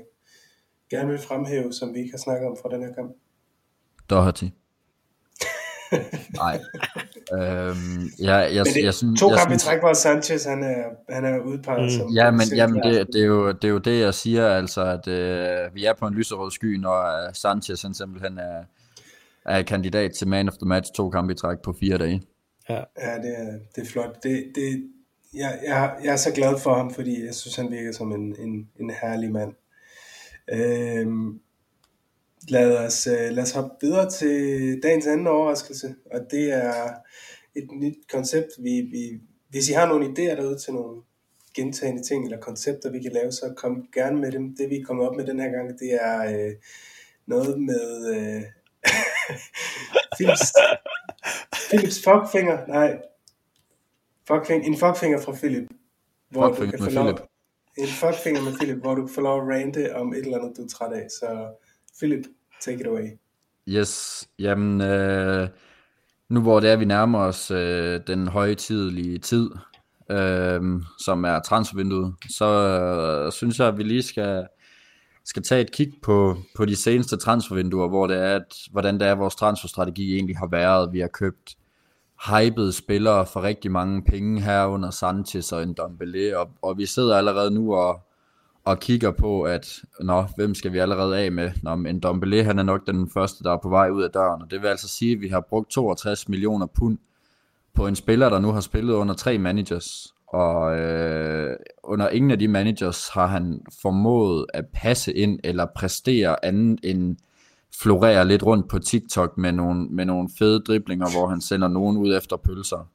gerne 0.89 1.09
vil 1.09 1.20
fremhæve, 1.20 1.74
som 1.74 1.93
vi 1.93 1.99
ikke 1.99 2.11
har 2.11 2.18
snakket 2.18 2.47
om 2.47 2.57
fra 2.61 2.70
den 2.70 2.84
her 2.84 2.93
kamp? 2.93 3.15
Doherty. 4.09 4.45
Nej. 6.36 6.60
øhm, 7.34 8.10
jeg, 8.20 8.50
jeg, 8.54 8.66
det, 8.66 8.84
jeg, 8.84 8.94
synes, 8.94 9.20
to 9.20 9.30
jeg 9.30 9.40
kampe 9.40 9.56
i 9.56 9.58
træk, 9.58 9.80
hvor 9.80 9.94
Sanchez 9.94 10.46
han 10.46 10.64
er, 10.64 10.84
han 11.14 11.26
er 11.26 11.40
udpeget 11.40 11.84
mm. 11.84 11.90
som... 11.90 12.10
Ja, 12.10 12.32
men 12.32 12.42
jamen, 12.56 12.84
det, 12.84 13.08
det, 13.08 13.22
er 13.22 13.26
jo, 13.26 13.52
det 13.52 13.64
er 13.64 13.70
jo 13.70 13.78
det, 13.78 14.00
jeg 14.00 14.14
siger, 14.14 14.48
altså, 14.48 14.82
at 14.82 15.08
øh, 15.08 15.76
vi 15.76 15.86
er 15.86 15.94
på 15.94 16.08
en 16.08 16.14
lyserød 16.14 16.52
sky, 16.52 16.78
når 16.78 17.28
uh, 17.28 17.34
Sanchez 17.34 17.82
han 17.82 17.94
simpelthen 17.94 18.38
er, 18.38 18.64
er 19.46 19.62
kandidat 19.62 20.12
til 20.12 20.28
man 20.28 20.48
of 20.48 20.54
the 20.54 20.68
match 20.68 20.94
to 20.94 21.10
kampe 21.10 21.34
i 21.34 21.36
træk 21.36 21.58
på 21.60 21.76
fire 21.80 21.98
dage. 21.98 22.22
Ja, 22.70 22.76
ja 22.76 23.16
det, 23.16 23.38
er, 23.38 23.52
det 23.76 23.82
er 23.82 23.86
flot. 23.86 24.24
Det, 24.24 24.46
det, 24.56 24.84
jeg, 25.34 25.60
jeg, 25.68 25.92
jeg 26.04 26.14
er 26.14 26.18
så 26.18 26.32
glad 26.32 26.60
for 26.60 26.74
ham, 26.74 26.94
fordi 26.94 27.26
jeg 27.26 27.36
synes, 27.36 27.56
han 27.56 27.72
virker 27.72 27.92
som 27.92 28.12
en, 28.12 28.36
en, 28.40 28.70
en 28.80 28.92
herlig 29.02 29.32
mand. 29.32 29.54
Øhm, 30.54 31.40
lad, 32.48 32.78
os, 32.78 33.08
øh, 33.08 33.32
lad 33.32 33.43
os 33.43 33.52
hoppe 33.52 33.76
videre 33.82 34.10
til 34.10 34.80
dagens 34.84 35.08
anden 35.08 35.28
overraskelse, 35.28 35.95
og 36.12 36.20
det 36.32 36.54
er 36.54 36.89
et 37.56 37.68
nyt 37.72 37.98
koncept. 38.12 38.48
Vi, 38.60 38.82
vi, 38.82 39.22
hvis 39.50 39.70
I 39.70 39.74
har 39.74 39.88
nogle 39.88 40.06
idéer 40.06 40.36
derude 40.41 40.58
til 40.58 40.74
nogle 40.74 41.02
gentagende 41.56 42.04
ting 42.04 42.24
eller 42.24 42.39
koncepter, 42.39 42.91
vi 42.91 43.02
kan 43.02 43.12
lave, 43.12 43.32
så 43.32 43.54
kom 43.58 43.88
gerne 43.93 44.20
med 44.20 44.32
dem. 44.32 44.56
Det 44.56 44.70
vi 44.70 44.76
er 44.76 44.86
kommet 44.86 45.08
op 45.08 45.16
med 45.16 45.26
den 45.26 45.39
her 45.39 45.50
gang, 45.50 45.80
det 45.80 45.93
er 45.93 46.20
øh, 46.34 46.56
noget 47.26 47.62
med 47.62 48.16
øh, 48.16 48.43
Philips, 50.16 50.54
Philips 51.70 52.04
fuckfinger, 52.04 52.68
nej, 52.68 52.98
fuckfinger, 54.28 54.68
en 54.68 54.78
fuckfinger 54.78 55.22
fra 55.22 55.32
Philip. 55.32 55.68
Hvor 56.30 56.48
fuckfinger 56.48 56.78
du 56.78 56.84
kan 56.84 56.93
med 56.93 57.04
Philip. 57.04 57.22
En 57.78 57.88
fuckfinger 57.88 58.41
med 58.41 58.54
Philip, 58.54 58.78
hvor 58.78 58.95
du 58.95 59.06
kan 59.06 59.14
få 59.16 59.22
lov 59.22 59.41
at 59.41 59.48
rante 59.48 59.95
om 59.95 60.14
et 60.14 60.18
eller 60.20 60.38
andet, 60.38 60.58
du 60.58 60.64
er 60.64 60.68
træt 60.68 60.93
af. 60.93 61.08
Så 61.10 61.28
Philip, 61.98 62.26
take 62.62 62.80
it 62.80 62.88
away. 62.88 63.10
Yes, 63.68 64.24
jamen, 64.39 64.82
øh, 64.82 65.47
nu 66.30 66.41
hvor 66.41 66.60
det 66.60 66.70
er, 66.70 66.76
vi 66.76 66.86
nærmer 66.86 67.20
os 67.20 67.51
øh, 67.51 67.99
den 68.08 68.28
højtidlige 68.28 69.18
tid, 69.18 69.49
øh, 70.12 70.62
som 70.99 71.24
er 71.24 71.39
transfervinduet, 71.39 72.16
så 72.30 72.45
øh, 72.45 73.32
synes 73.32 73.60
jeg, 73.60 73.68
at 73.68 73.78
vi 73.78 73.84
lige 73.84 74.03
skal, 74.03 74.47
skal 75.26 75.43
tage 75.43 75.62
et 75.62 75.72
kig 75.72 75.93
på, 76.03 76.38
på 76.55 76.66
de 76.66 76.76
seneste 76.76 77.18
transfervinduer, 77.18 77.88
hvor 77.88 78.08
det 78.08 78.18
er, 78.18 78.36
at, 78.36 78.55
hvordan 78.72 78.99
det 78.99 79.08
er, 79.08 79.16
vores 79.16 79.36
transferstrategi 79.36 80.16
egentlig 80.16 80.38
har 80.38 80.47
været. 80.47 80.93
Vi 80.93 80.99
har 80.99 81.08
købt 81.08 81.58
hypede 82.26 82.74
spillere 82.74 83.26
for 83.26 83.43
rigtig 83.43 83.72
mange 83.72 84.03
penge 84.03 84.41
her 84.41 84.66
under 84.66 84.89
Sanchez 84.89 85.51
og 85.51 85.68
Ndombele, 85.68 86.39
og, 86.39 86.49
og 86.62 86.78
vi 86.78 86.86
sidder 86.86 87.18
allerede 87.18 87.51
nu 87.51 87.76
og, 87.76 88.07
og 88.68 88.80
kigger 88.80 89.11
på, 89.11 89.43
at 89.43 89.82
nå, 89.99 90.26
hvem 90.36 90.55
skal 90.55 90.74
vi 90.74 90.78
allerede 90.78 91.18
af 91.18 91.32
med? 91.32 91.51
Nå, 91.63 91.76
men 91.76 91.99
Dombele, 91.99 92.43
han 92.43 92.59
er 92.59 92.63
nok 92.63 92.88
den 92.88 93.09
første, 93.09 93.43
der 93.43 93.53
er 93.53 93.57
på 93.57 93.70
vej 93.70 93.89
ud 93.89 94.03
af 94.03 94.09
døren, 94.09 94.41
og 94.41 94.51
det 94.51 94.61
vil 94.61 94.68
altså 94.68 94.88
sige, 94.88 95.11
at 95.11 95.22
vi 95.22 95.28
har 95.28 95.39
brugt 95.49 95.70
62 95.70 96.30
millioner 96.30 96.65
pund 96.65 96.97
på 97.74 97.88
en 97.88 97.95
spiller, 97.95 98.30
der 98.30 98.39
nu 98.39 98.51
har 98.51 98.61
spillet 98.61 98.93
under 98.93 99.13
tre 99.13 99.38
managers, 99.38 100.13
og 100.28 100.80
øh, 100.80 101.57
under 101.84 102.09
ingen 102.09 102.32
af 102.32 102.39
de 102.39 102.47
managers 102.47 103.09
har 103.09 103.28
han 103.28 103.61
formået 103.82 104.45
at 104.53 104.65
passe 104.74 105.13
ind 105.13 105.39
eller 105.43 105.65
præstere 105.76 106.45
andet 106.45 106.80
end 106.84 107.18
florerer 107.82 108.24
lidt 108.24 108.43
rundt 108.43 108.70
på 108.70 108.80
TikTok 108.80 109.38
med 109.38 109.51
nogle, 109.51 109.88
med 109.89 110.05
nogle 110.05 110.30
fede 110.39 110.59
driblinger, 110.59 111.07
hvor 111.18 111.28
han 111.28 111.41
sender 111.41 111.68
nogen 111.68 111.97
ud 111.97 112.18
efter 112.18 112.38
pølser. 112.38 112.89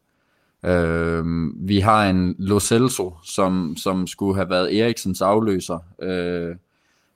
Øh, 0.65 1.25
vi 1.69 1.81
har 1.81 2.11
en 2.11 2.35
Lo 2.39 2.61
Celso, 2.61 3.17
som, 3.25 3.77
som 3.77 4.07
skulle 4.07 4.35
have 4.35 4.51
været 4.51 4.81
Eriksens 4.81 5.23
afløser, 5.23 5.79
øh, 6.03 6.57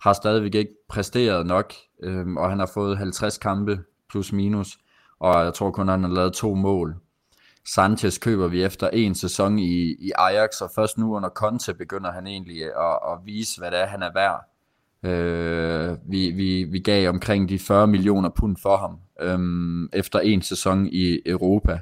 har 0.02 0.12
stadigvæk 0.12 0.54
ikke 0.54 0.72
præsteret 0.88 1.46
nok, 1.46 1.72
øh, 2.02 2.26
og 2.26 2.50
han 2.50 2.58
har 2.58 2.70
fået 2.74 2.98
50 2.98 3.38
kampe 3.38 3.80
plus 4.10 4.32
minus, 4.32 4.78
og 5.20 5.44
jeg 5.44 5.54
tror 5.54 5.70
kun, 5.70 5.88
han 5.88 6.02
har 6.02 6.10
lavet 6.10 6.32
to 6.32 6.54
mål. 6.54 6.96
Sanchez 7.74 8.18
køber 8.18 8.48
vi 8.48 8.62
efter 8.62 8.88
en 8.92 9.14
sæson 9.14 9.58
i, 9.58 9.96
i 9.98 10.12
Ajax, 10.18 10.60
og 10.60 10.70
først 10.74 10.98
nu 10.98 11.16
under 11.16 11.28
Conte 11.28 11.74
begynder 11.74 12.12
han 12.12 12.26
egentlig 12.26 12.62
at, 12.64 12.98
at 13.12 13.18
vise, 13.24 13.60
hvad 13.60 13.70
det 13.70 13.80
er, 13.80 13.86
han 13.86 14.02
er 14.02 14.10
værd. 14.14 14.44
Øh, 15.02 15.96
vi, 16.10 16.30
vi, 16.30 16.64
vi 16.64 16.78
gav 16.78 17.08
omkring 17.08 17.48
de 17.48 17.58
40 17.58 17.86
millioner 17.86 18.28
pund 18.28 18.56
for 18.62 18.76
ham 18.76 18.98
øh, 19.20 19.88
efter 19.92 20.20
en 20.20 20.42
sæson 20.42 20.86
i 20.86 21.20
Europa. 21.26 21.80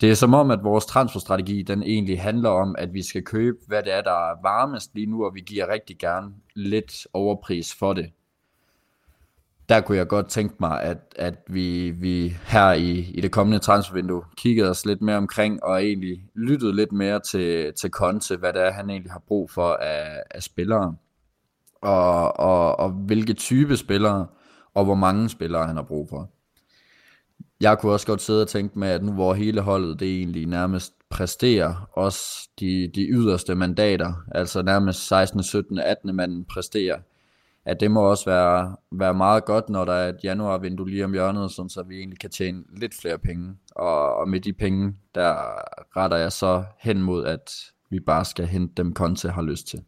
Det 0.00 0.10
er 0.10 0.14
som 0.14 0.34
om, 0.34 0.50
at 0.50 0.64
vores 0.64 0.86
transferstrategi, 0.86 1.62
den 1.62 1.82
egentlig 1.82 2.20
handler 2.20 2.50
om, 2.50 2.74
at 2.78 2.94
vi 2.94 3.02
skal 3.02 3.24
købe, 3.24 3.58
hvad 3.66 3.82
det 3.82 3.92
er, 3.92 4.02
der 4.02 4.30
er 4.30 4.42
varmest 4.42 4.94
lige 4.94 5.06
nu, 5.06 5.24
og 5.24 5.34
vi 5.34 5.40
giver 5.40 5.68
rigtig 5.68 5.98
gerne 5.98 6.32
lidt 6.54 7.06
overpris 7.12 7.74
for 7.74 7.92
det. 7.92 8.10
Der 9.68 9.80
kunne 9.80 9.98
jeg 9.98 10.08
godt 10.08 10.28
tænke 10.28 10.54
mig, 10.60 10.82
at, 10.82 10.98
at 11.16 11.34
vi, 11.48 11.90
vi 11.90 12.36
her 12.46 12.72
i, 12.72 12.90
i 12.98 13.20
det 13.20 13.32
kommende 13.32 13.58
transfervindue 13.58 14.22
kiggede 14.36 14.70
os 14.70 14.86
lidt 14.86 15.02
mere 15.02 15.16
omkring, 15.16 15.64
og 15.64 15.84
egentlig 15.84 16.22
lyttede 16.34 16.76
lidt 16.76 16.92
mere 16.92 17.20
til, 17.20 17.72
til 17.74 17.90
Conte, 17.90 18.36
hvad 18.36 18.52
det 18.52 18.62
er, 18.62 18.70
han 18.70 18.90
egentlig 18.90 19.12
har 19.12 19.22
brug 19.28 19.50
for 19.50 19.72
af, 19.74 20.22
af 20.30 20.42
spillere 20.42 20.96
og, 21.82 22.40
og, 22.40 22.78
og 22.78 22.90
hvilke 22.90 23.32
type 23.32 23.76
spillere, 23.76 24.26
og 24.74 24.84
hvor 24.84 24.94
mange 24.94 25.28
spillere 25.28 25.66
han 25.66 25.76
har 25.76 25.82
brug 25.82 26.08
for. 26.08 26.30
Jeg 27.60 27.78
kunne 27.78 27.92
også 27.92 28.06
godt 28.06 28.22
sidde 28.22 28.42
og 28.42 28.48
tænke 28.48 28.78
med, 28.78 28.88
at 28.88 29.04
nu 29.04 29.12
hvor 29.12 29.34
hele 29.34 29.60
holdet 29.60 30.00
det 30.00 30.08
egentlig 30.16 30.46
nærmest 30.46 30.92
præsterer, 31.10 31.88
også 31.92 32.48
de, 32.60 32.90
de 32.94 33.02
yderste 33.02 33.54
mandater, 33.54 34.12
altså 34.34 34.62
nærmest 34.62 35.08
16, 35.08 35.42
17, 35.42 35.78
18 35.78 36.16
manden 36.16 36.44
præsterer, 36.44 36.98
at 37.64 37.80
det 37.80 37.90
må 37.90 38.00
også 38.00 38.24
være, 38.24 38.76
være 38.92 39.14
meget 39.14 39.44
godt, 39.44 39.68
når 39.68 39.84
der 39.84 39.92
er 39.92 40.08
et 40.08 40.24
januarvindue 40.24 40.90
lige 40.90 41.04
om 41.04 41.12
hjørnet, 41.12 41.50
sådan 41.50 41.68
så 41.68 41.82
vi 41.82 41.98
egentlig 41.98 42.18
kan 42.18 42.30
tjene 42.30 42.64
lidt 42.76 42.94
flere 42.94 43.18
penge. 43.18 43.56
Og, 43.70 44.14
og 44.14 44.28
med 44.28 44.40
de 44.40 44.52
penge, 44.52 44.94
der 45.14 45.34
retter 45.96 46.16
jeg 46.16 46.32
så 46.32 46.64
hen 46.78 47.02
mod, 47.02 47.24
at 47.24 47.50
vi 47.90 48.00
bare 48.00 48.24
skal 48.24 48.46
hente 48.46 48.74
dem, 48.76 48.94
Conte 48.94 49.30
har 49.30 49.42
lyst 49.42 49.66
til. 49.66 49.84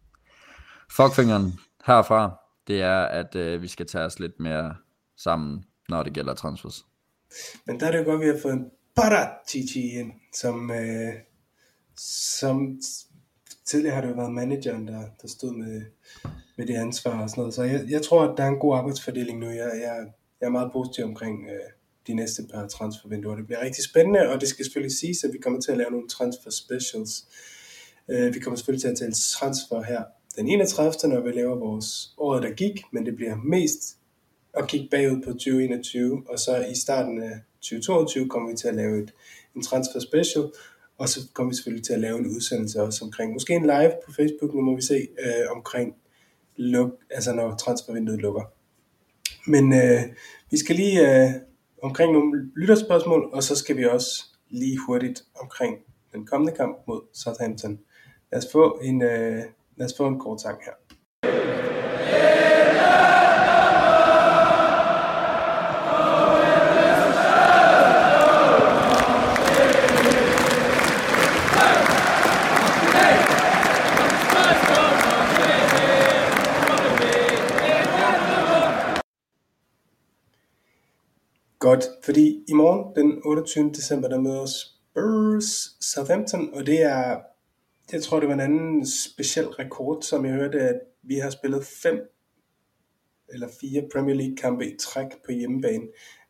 Fuckfingeren, 0.90 1.52
herfra, 1.86 2.40
det 2.66 2.82
er, 2.82 3.00
at 3.02 3.34
øh, 3.34 3.62
vi 3.62 3.68
skal 3.68 3.86
tage 3.86 4.04
os 4.04 4.18
lidt 4.20 4.40
mere 4.40 4.74
sammen, 5.16 5.64
når 5.88 6.02
det 6.02 6.12
gælder 6.12 6.34
transfers. 6.34 6.84
Men 7.66 7.80
der 7.80 7.86
er 7.86 7.90
det 7.90 7.98
jo 7.98 8.04
godt, 8.04 8.22
at 8.22 8.26
vi 8.26 8.32
har 8.32 8.42
fået 8.42 8.54
en 8.54 8.70
Paratici 8.96 9.98
ind, 9.98 10.12
som, 10.34 10.70
øh, 10.70 11.14
som 11.96 12.80
tidligere 13.64 13.94
har 13.94 14.02
det 14.02 14.08
jo 14.08 14.14
været 14.14 14.32
manageren, 14.32 14.88
der, 14.88 15.02
der 15.22 15.28
stod 15.28 15.52
med, 15.54 15.82
med 16.56 16.66
det 16.66 16.76
ansvar 16.76 17.22
og 17.22 17.30
sådan 17.30 17.40
noget. 17.40 17.54
Så 17.54 17.62
jeg, 17.62 17.84
jeg 17.88 18.02
tror, 18.02 18.22
at 18.22 18.36
der 18.36 18.44
er 18.44 18.48
en 18.48 18.58
god 18.58 18.76
arbejdsfordeling 18.76 19.38
nu. 19.38 19.46
Jeg, 19.46 19.70
jeg, 19.74 20.06
jeg 20.40 20.46
er 20.46 20.50
meget 20.50 20.72
positiv 20.72 21.04
omkring 21.04 21.48
øh, 21.48 21.70
de 22.06 22.14
næste 22.14 22.42
par 22.52 22.68
transfervinduer. 22.68 23.36
Det 23.36 23.46
bliver 23.46 23.60
rigtig 23.60 23.84
spændende, 23.84 24.28
og 24.28 24.40
det 24.40 24.48
skal 24.48 24.64
selvfølgelig 24.64 24.98
siges, 24.98 25.24
at 25.24 25.32
vi 25.32 25.38
kommer 25.38 25.60
til 25.60 25.72
at 25.72 25.78
lave 25.78 25.90
nogle 25.90 26.08
transfer 26.08 26.50
specials. 26.50 27.26
Øh, 28.08 28.34
vi 28.34 28.40
kommer 28.40 28.56
selvfølgelig 28.56 28.82
til 28.82 28.88
at 28.88 28.98
tale 28.98 29.12
transfer 29.12 29.82
her 29.82 30.02
den 30.36 30.48
31. 30.48 30.92
når 31.04 31.20
vi 31.20 31.30
laver 31.30 31.56
vores 31.56 32.14
året, 32.18 32.42
der 32.42 32.50
gik, 32.50 32.82
men 32.92 33.06
det 33.06 33.16
bliver 33.16 33.36
mest 33.36 33.96
at 34.54 34.68
kigge 34.68 34.88
bagud 34.90 35.22
på 35.22 35.32
2021, 35.32 36.22
og 36.28 36.38
så 36.38 36.66
i 36.72 36.74
starten 36.74 37.22
af 37.22 37.40
2022 37.60 38.28
kommer 38.28 38.50
vi 38.50 38.56
til 38.56 38.68
at 38.68 38.74
lave 38.74 39.02
et, 39.02 39.12
en 39.56 39.62
transfer 39.62 40.00
special, 40.00 40.44
og 40.98 41.08
så 41.08 41.20
kommer 41.34 41.50
vi 41.50 41.56
selvfølgelig 41.56 41.84
til 41.84 41.92
at 41.92 42.00
lave 42.00 42.18
en 42.18 42.26
udsendelse 42.26 42.82
også 42.82 43.04
omkring, 43.04 43.32
måske 43.32 43.54
en 43.54 43.62
live 43.62 43.92
på 44.06 44.12
Facebook, 44.12 44.54
nu 44.54 44.60
må 44.60 44.76
vi 44.76 44.82
se, 44.82 45.08
øh, 45.18 45.56
omkring 45.56 45.94
luk, 46.56 46.90
altså 47.10 47.32
når 47.32 47.56
transfervinduet 47.56 48.20
lukker. 48.20 48.42
Men 49.46 49.72
øh, 49.72 50.02
vi 50.50 50.56
skal 50.56 50.76
lige 50.76 51.24
øh, 51.24 51.30
omkring 51.82 52.12
nogle 52.12 52.50
lytterspørgsmål, 52.56 53.30
og 53.32 53.42
så 53.42 53.56
skal 53.56 53.76
vi 53.76 53.84
også 53.84 54.24
lige 54.48 54.78
hurtigt 54.86 55.24
omkring 55.40 55.78
den 56.12 56.26
kommende 56.26 56.52
kamp 56.56 56.78
mod 56.86 57.00
Southampton. 57.12 57.80
Lad 58.32 58.44
os 58.44 58.52
få 58.52 58.80
en, 58.82 59.02
øh, 59.02 59.42
lad 59.76 59.86
os 59.86 59.94
få 59.96 60.06
en 60.06 60.18
kort 60.18 60.40
sang 60.40 60.58
her. 60.64 60.72
Den 82.96 83.20
28. 83.24 83.70
december, 83.70 84.08
der 84.08 84.20
møder 84.20 84.46
Spurs 84.46 85.76
Southampton, 85.80 86.54
og 86.54 86.66
det 86.66 86.82
er, 86.82 87.20
jeg 87.92 88.02
tror 88.02 88.20
det 88.20 88.28
var 88.28 88.34
en 88.34 88.40
anden 88.40 88.86
speciel 88.86 89.46
rekord, 89.46 90.02
som 90.02 90.24
jeg 90.24 90.34
hørte, 90.34 90.60
at 90.60 90.80
vi 91.02 91.14
har 91.14 91.30
spillet 91.30 91.64
fem 91.64 91.98
eller 93.28 93.48
fire 93.60 93.88
Premier 93.92 94.16
League 94.16 94.36
kampe 94.36 94.66
i 94.66 94.76
træk 94.80 95.06
på 95.26 95.32
hjemmebane. 95.32 95.84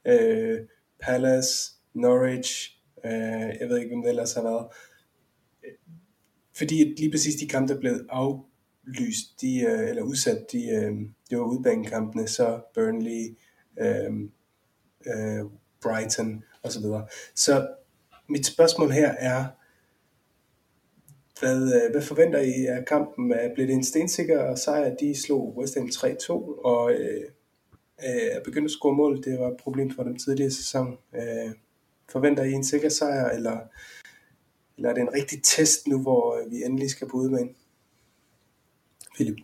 Øh, 0.07 0.59
Palace, 1.01 1.73
Norwich, 1.95 2.81
øh, 3.05 3.11
jeg 3.61 3.69
ved 3.69 3.79
ikke, 3.79 3.89
hvem 3.89 4.03
det 4.03 4.09
ellers 4.09 4.35
har 4.35 4.43
været. 4.43 4.67
Fordi 6.57 6.95
lige 6.99 7.11
præcis 7.11 7.35
de 7.35 7.49
kampe, 7.49 7.75
der 7.75 7.81
blev 7.81 8.07
aflyst, 8.09 9.41
de, 9.41 9.61
øh, 9.61 9.89
eller 9.89 10.03
udsat, 10.03 10.47
de, 10.53 10.69
øh, 10.69 10.93
det 11.31 11.39
var 11.39 11.45
udbanekampene, 11.45 12.29
så 12.29 12.61
Burnley, 12.75 13.37
øh, 13.81 14.13
øh, 15.07 15.45
Brighton 15.83 16.45
og 16.63 16.73
Så, 16.73 17.03
så 17.35 17.69
mit 18.29 18.47
spørgsmål 18.47 18.91
her 18.91 19.09
er, 19.09 19.45
hvad, 21.41 21.75
øh, 21.75 21.91
hvad 21.91 22.03
forventer 22.03 22.41
I 22.41 22.67
af 22.67 22.85
kampen? 22.87 23.33
Bliver 23.55 23.67
det 23.67 23.75
en 23.75 23.85
stensikker 23.85 24.55
sejr? 24.55 24.97
De 24.97 25.23
slog 25.23 25.57
West 25.57 25.75
Ham 25.75 25.87
3-2 25.87 26.33
og 26.65 26.93
øh, 26.93 27.25
øh, 28.05 28.45
begyndte 28.45 28.67
at 28.67 28.71
score 28.71 28.95
mål. 28.95 29.25
Det 29.25 29.39
var 29.39 29.49
et 29.49 29.57
problem 29.57 29.91
for 29.91 30.03
dem 30.03 30.19
tidligere 30.19 30.51
sæson. 30.51 30.99
Øh, 31.15 31.51
forventer 32.13 32.43
I 32.43 32.53
en 32.53 32.65
sikker 32.65 32.89
sejr, 32.89 33.29
eller, 33.29 33.59
eller 34.77 34.91
er 34.91 34.95
det 34.95 35.01
en 35.01 35.15
rigtig 35.15 35.43
test 35.43 35.87
nu, 35.87 36.03
hvor 36.03 36.41
øh, 36.41 36.51
vi 36.51 36.57
endelig 36.65 36.91
skal 36.91 37.09
på 37.09 37.17
udebane? 37.17 37.49
Philip? 39.15 39.37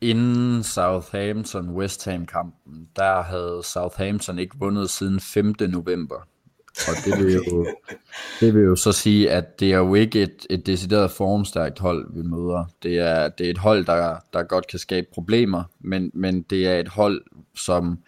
Inden 0.00 0.62
Southampton 0.62 1.68
West 1.68 2.04
Ham 2.04 2.26
kampen, 2.26 2.88
der 2.96 3.22
havde 3.22 3.60
Southampton 3.64 4.38
ikke 4.38 4.56
vundet 4.58 4.90
siden 4.90 5.20
5. 5.20 5.54
november. 5.60 6.26
Og 6.88 6.94
det 7.04 7.24
vil 7.24 7.34
jo, 7.34 7.66
det 8.40 8.54
vil 8.54 8.62
jo 8.62 8.76
så 8.76 8.92
sige, 8.92 9.30
at 9.30 9.60
det 9.60 9.72
er 9.72 9.76
jo 9.76 9.94
ikke 9.94 10.22
et, 10.22 10.46
et 10.50 10.66
decideret 10.66 11.10
formstærkt 11.10 11.78
hold, 11.78 12.14
vi 12.14 12.22
møder. 12.22 12.64
Det 12.82 12.98
er, 12.98 13.28
det 13.28 13.46
er 13.46 13.50
et 13.50 13.58
hold, 13.58 13.84
der, 13.84 14.16
der 14.32 14.42
godt 14.42 14.66
kan 14.66 14.78
skabe 14.78 15.06
problemer, 15.14 15.64
men, 15.80 16.10
men 16.14 16.42
det 16.42 16.66
er 16.66 16.80
et 16.80 16.88
hold, 16.88 17.22
som, 17.54 17.98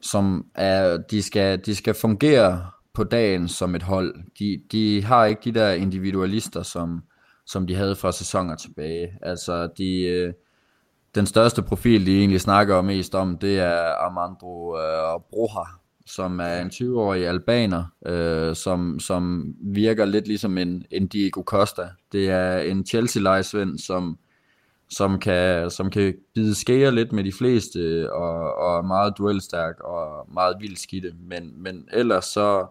som 0.00 0.46
er, 0.54 0.96
de, 0.96 1.22
skal, 1.22 1.58
de 1.66 1.74
skal 1.74 1.94
fungere 1.94 2.66
på 2.94 3.04
dagen 3.04 3.48
som 3.48 3.74
et 3.74 3.82
hold. 3.82 4.14
De, 4.38 4.60
de 4.72 5.02
har 5.02 5.24
ikke 5.24 5.40
de 5.44 5.52
der 5.52 5.70
individualister, 5.70 6.62
som, 6.62 7.02
som 7.46 7.66
de 7.66 7.74
havde 7.74 7.96
fra 7.96 8.12
sæsoner 8.12 8.56
tilbage. 8.56 9.18
Altså, 9.22 9.68
de, 9.78 10.00
øh, 10.00 10.32
den 11.16 11.26
største 11.26 11.62
profil, 11.62 12.06
de 12.06 12.18
egentlig 12.18 12.40
snakker 12.40 12.82
mest 12.82 13.14
om, 13.14 13.38
det 13.38 13.58
er 13.58 13.82
Armando 14.06 14.78
øh, 14.78 15.20
Broha, 15.30 15.64
som 16.06 16.40
er 16.40 16.60
en 16.60 16.68
20-årig 16.68 17.26
albaner, 17.26 17.84
øh, 18.06 18.56
som, 18.56 19.00
som 19.00 19.54
virker 19.60 20.04
lidt 20.04 20.26
ligesom 20.26 20.58
en, 20.58 20.84
en 20.90 21.06
Diego 21.06 21.42
Costa. 21.42 21.88
Det 22.12 22.30
er 22.30 22.58
en 22.58 22.86
Chelsea-lejesvend, 22.86 23.78
som, 23.78 24.18
som, 24.90 25.18
kan, 25.18 25.70
som 25.70 25.90
kan 25.90 26.14
bide 26.34 26.54
skære 26.54 26.94
lidt 26.94 27.12
med 27.12 27.24
de 27.24 27.32
fleste, 27.32 28.12
og, 28.12 28.54
og 28.58 28.78
er 28.78 28.82
meget 28.82 29.14
duelstærk 29.18 29.80
og 29.80 30.28
meget 30.34 30.56
vildskidte. 30.60 31.12
Men, 31.20 31.62
men 31.62 31.88
ellers 31.92 32.24
så, 32.24 32.66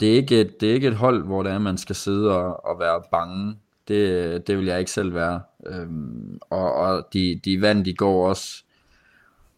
det 0.00 0.12
er, 0.12 0.16
ikke 0.16 0.40
et, 0.40 0.60
det 0.60 0.70
er 0.70 0.74
ikke 0.74 0.88
et 0.88 0.96
hold, 0.96 1.24
hvor 1.24 1.42
det 1.42 1.52
er, 1.52 1.58
man 1.58 1.78
skal 1.78 1.96
sidde 1.96 2.30
og, 2.30 2.66
og 2.66 2.80
være 2.80 3.02
bange. 3.10 3.56
Det, 3.88 4.46
det 4.46 4.58
vil 4.58 4.66
jeg 4.66 4.78
ikke 4.78 4.90
selv 4.90 5.14
være. 5.14 5.40
Øhm, 5.66 6.38
og 6.50 6.74
og 6.74 7.08
de, 7.12 7.40
de 7.44 7.60
vandt 7.60 7.86
i 7.86 7.92
går 7.92 8.28
også 8.28 8.64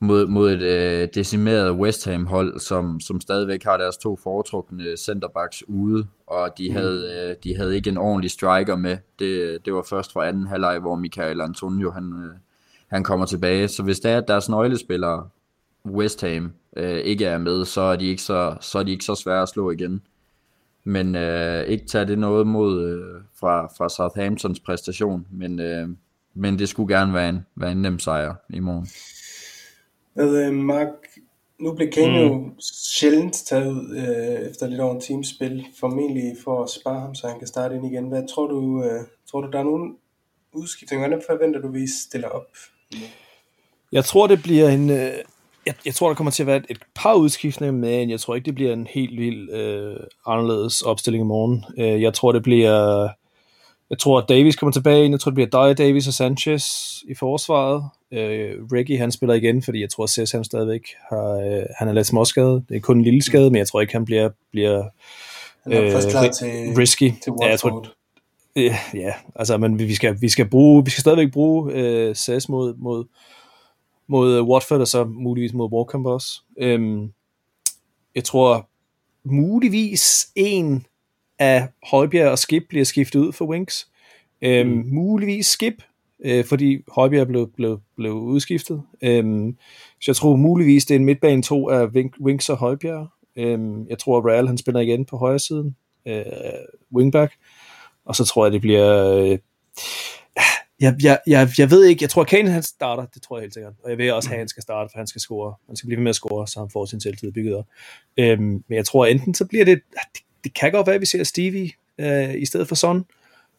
mod, 0.01 0.27
mod 0.27 0.53
et 0.53 0.63
øh, 0.63 1.09
decimeret 1.15 1.73
West 1.73 2.05
Ham 2.05 2.27
hold, 2.27 2.61
som, 2.61 3.01
som 3.01 3.21
stadigvæk 3.21 3.65
har 3.65 3.77
deres 3.77 3.97
to 3.97 4.17
foretrukne 4.17 4.97
centerbacks 4.97 5.69
ude, 5.69 6.07
og 6.27 6.59
de, 6.59 6.69
mm. 6.69 6.77
havde, 6.77 7.29
øh, 7.31 7.37
de 7.45 7.57
havde 7.57 7.77
ikke 7.77 7.91
en 7.91 7.97
ordentlig 7.97 8.31
striker 8.31 8.77
med. 8.77 8.97
Det, 9.19 9.59
det 9.65 9.75
var 9.75 9.83
først 9.83 10.13
fra 10.13 10.29
anden 10.29 10.47
halvleg, 10.47 10.79
hvor 10.79 10.95
Michael 10.95 11.41
Antonio 11.41 11.91
han, 11.91 12.13
øh, 12.13 12.35
han 12.89 13.05
kommer 13.05 13.27
tilbage. 13.27 13.69
Så 13.69 13.83
hvis 13.83 14.01
det 14.01 14.11
er, 14.11 14.19
at 14.19 14.29
deres 14.29 14.49
nøglespillere 14.49 15.29
West 15.87 16.21
Ham 16.21 16.53
øh, 16.77 16.99
ikke 16.99 17.25
er 17.25 17.39
med, 17.39 17.65
så 17.65 17.81
er, 17.81 17.97
de 17.97 18.07
ikke 18.07 18.23
så, 18.23 18.57
så 18.61 18.79
er 18.79 18.83
de 18.83 18.91
ikke 18.91 19.05
så 19.05 19.15
svære 19.15 19.43
at 19.43 19.49
slå 19.49 19.71
igen. 19.71 20.03
Men 20.89 21.17
øh, 21.17 21.67
ikke 21.67 21.87
tage 21.87 22.07
det 22.07 22.19
noget 22.19 22.47
mod 22.47 22.87
øh, 22.89 23.23
fra, 23.41 23.67
fra 23.67 23.89
Southamptons 23.89 24.61
præstation, 24.61 25.27
men, 25.31 25.61
øh, 25.61 25.89
men 26.35 26.59
det 26.59 26.69
skulle 26.69 26.97
gerne 26.97 27.15
være 27.15 27.29
en, 27.29 27.47
være 27.57 27.73
en 27.73 27.83
nem 27.83 27.99
sejr 27.99 28.35
i 28.51 28.61
morgen. 28.61 28.89
Hvad, 30.15 30.47
øh, 30.47 30.55
Mark, 30.55 30.89
nu 31.61 31.75
blev 31.75 31.91
Kane 31.91 32.13
mm. 32.13 32.35
jo 32.35 32.51
sjældent 32.61 33.35
taget 33.35 33.73
ud 33.73 33.97
øh, 33.97 34.51
efter 34.51 34.67
lidt 34.67 34.81
over 34.81 34.95
en 34.95 35.01
teams 35.01 35.29
spil, 35.29 35.67
formentlig 35.81 36.37
for 36.45 36.63
at 36.63 36.71
spare 36.71 37.01
ham, 37.01 37.15
så 37.15 37.29
han 37.29 37.39
kan 37.39 37.49
starte 37.49 37.75
ind 37.75 37.87
igen. 37.87 38.09
Hvad 38.09 38.29
tror 38.35 38.47
du, 38.47 38.85
øh, 38.85 39.01
tror 39.31 39.41
du 39.41 39.51
der 39.51 39.59
er 39.59 39.65
nogen 39.65 39.97
udskiftninger? 40.53 41.09
Hvordan 41.09 41.25
forventer 41.31 41.61
du, 41.61 41.69
vi 41.69 41.87
stiller 42.09 42.29
op? 42.29 42.47
Jeg 43.93 44.05
tror, 44.05 44.27
det 44.27 44.43
bliver 44.43 44.69
en... 44.69 44.91
Øh, 45.67 45.73
jeg, 45.73 45.75
jeg 45.87 45.95
tror, 45.95 46.09
der 46.09 46.15
kommer 46.15 46.31
til 46.31 46.43
at 46.43 46.47
være 46.47 46.57
et, 46.57 46.67
et 46.71 46.79
par 46.95 47.15
udskiftninger, 47.15 47.73
men 47.73 48.11
jeg 48.11 48.21
tror 48.21 48.35
ikke, 48.35 48.47
det 48.47 48.55
bliver 48.55 48.73
en 48.73 48.87
helt 48.91 49.21
vild 49.21 49.51
øh, 49.51 49.97
anderledes 50.27 50.83
opstilling 50.83 51.25
i 51.25 51.27
morgen. 51.27 51.65
Øh, 51.79 52.03
jeg 52.03 52.15
tror, 52.15 52.33
det 52.33 52.43
bliver... 52.43 53.09
Jeg 53.91 53.99
tror, 53.99 54.19
at 54.19 54.29
Davis 54.29 54.57
kommer 54.57 54.73
tilbage 54.73 55.05
ind. 55.05 55.13
Jeg 55.13 55.21
tror, 55.21 55.31
det 55.31 55.35
bliver 55.35 55.67
Dyer, 55.67 55.73
Davis 55.73 56.07
og 56.07 56.13
Sanchez 56.13 56.65
i 57.09 57.15
forsvaret. 57.15 57.85
Øh, 58.13 58.55
Reggie, 58.73 58.99
han 58.99 59.13
spiller 59.13 59.35
igen, 59.35 59.63
fordi 59.63 59.81
jeg 59.81 59.91
tror, 59.91 60.05
at 60.05 60.11
Cess, 60.11 60.33
han 60.33 60.45
stadigvæk 60.45 60.83
har, 61.09 61.33
øh, 61.33 61.63
han 61.79 61.89
er 61.89 61.93
lidt 61.93 62.07
småskadet. 62.07 62.65
Det 62.69 62.77
er 62.77 62.81
kun 62.81 62.97
en 62.97 63.05
lille 63.05 63.23
skade, 63.23 63.51
men 63.51 63.57
jeg 63.57 63.69
tror 63.69 63.81
ikke, 63.81 63.93
han 63.93 64.05
bliver, 64.05 64.31
bliver 64.51 64.85
øh, 65.67 65.91
til, 65.91 66.77
risky. 66.79 67.13
Til 67.23 67.33
ja, 67.43 67.49
jeg 67.49 67.61
tror, 67.61 67.87
ja, 68.57 68.77
ja, 68.95 69.13
altså, 69.35 69.57
men 69.57 69.79
vi 69.79 69.95
skal, 69.95 70.21
vi 70.21 70.29
skal 70.29 70.49
bruge, 70.49 70.85
vi 70.85 70.91
skal 70.91 71.01
stadigvæk 71.01 71.33
bruge 71.33 71.73
øh, 71.73 72.15
Cess 72.15 72.49
mod, 72.49 72.75
mod, 72.75 73.05
mod 74.09 74.41
Watford, 74.41 74.81
og 74.81 74.89
så 74.89 75.05
muligvis 75.05 75.53
mod 75.53 75.73
Walkamp 75.73 76.07
også. 76.07 76.43
Øhm, 76.59 77.13
jeg 78.15 78.25
tror 78.25 78.69
muligvis 79.25 80.29
en 80.35 80.87
af 81.39 81.69
Højbjerg 81.91 82.31
og 82.31 82.39
Skip 82.39 82.63
bliver 82.69 82.85
skiftet 82.85 83.21
ud 83.21 83.33
for 83.33 83.45
Winks. 83.45 83.89
Øhm, 84.43 84.69
mm. 84.69 84.85
Muligvis 84.87 85.47
Skip, 85.47 85.83
øh, 86.25 86.45
fordi 86.45 86.79
Højbjerg 86.95 87.27
blev, 87.27 87.51
blev, 87.57 87.81
blev 87.97 88.13
udskiftet. 88.13 88.83
Øhm, 89.03 89.57
så 90.01 90.11
jeg 90.11 90.17
tror 90.17 90.37
muligvis, 90.37 90.85
det 90.85 90.95
er 90.95 90.99
en 90.99 91.05
midtbane 91.05 91.43
to 91.43 91.71
af 91.71 91.87
Winks 92.21 92.49
og 92.49 92.57
Højbjerg. 92.57 93.09
Øhm, 93.37 93.89
jeg 93.89 93.99
tror, 93.99 94.19
at 94.19 94.25
Real 94.25 94.47
han 94.47 94.59
spiller 94.59 94.81
igen 94.81 95.05
på 95.05 95.17
højre 95.17 95.39
siden, 95.39 95.77
øh, 96.07 96.23
wingback. 96.95 97.33
Og 98.05 98.17
så 98.17 98.25
tror 98.25 98.45
jeg, 98.45 98.53
det 98.53 98.61
bliver... 98.61 99.17
Øh, 99.17 99.39
jeg, 100.81 100.95
jeg, 101.03 101.19
jeg, 101.27 101.49
jeg 101.59 101.71
ved 101.71 101.85
ikke, 101.85 102.03
jeg 102.03 102.11
tror, 102.11 102.25
Kane 102.25 102.51
han 102.51 102.63
starter, 102.63 103.07
det 103.15 103.23
tror 103.23 103.37
jeg 103.37 103.43
helt 103.43 103.55
sikkert. 103.55 103.73
Og 103.85 103.91
jeg 103.91 103.99
vil 103.99 104.13
også 104.13 104.29
have, 104.29 104.37
at 104.37 104.41
han 104.41 104.49
skal 104.49 104.63
starte, 104.63 104.91
for 104.93 104.99
han 104.99 105.07
skal 105.07 105.21
score. 105.21 105.55
Han 105.67 105.77
skal 105.77 105.87
blive 105.87 105.97
ved 105.97 106.03
med 106.03 106.11
at 106.11 106.17
score, 106.17 106.49
så 106.49 106.61
han 106.61 106.71
får 106.73 106.87
sin 106.87 107.01
selvtid 107.01 107.33
bygget 107.33 107.57
op. 107.57 107.67
Øhm, 108.17 108.41
men 108.41 108.77
jeg 108.77 108.85
tror, 108.85 109.07
enten 109.07 109.35
så 109.35 109.45
bliver 109.45 109.65
det, 109.65 109.81
det, 110.15 110.23
det 110.45 110.55
kan 110.55 110.73
godt 110.73 110.87
være, 110.87 110.95
at 110.95 111.01
vi 111.01 111.07
ser 111.07 111.25
Stevie 111.25 111.71
øh, 111.99 112.35
i 112.35 112.47
stedet 112.47 112.69
for 112.69 112.75
Son. 112.75 113.05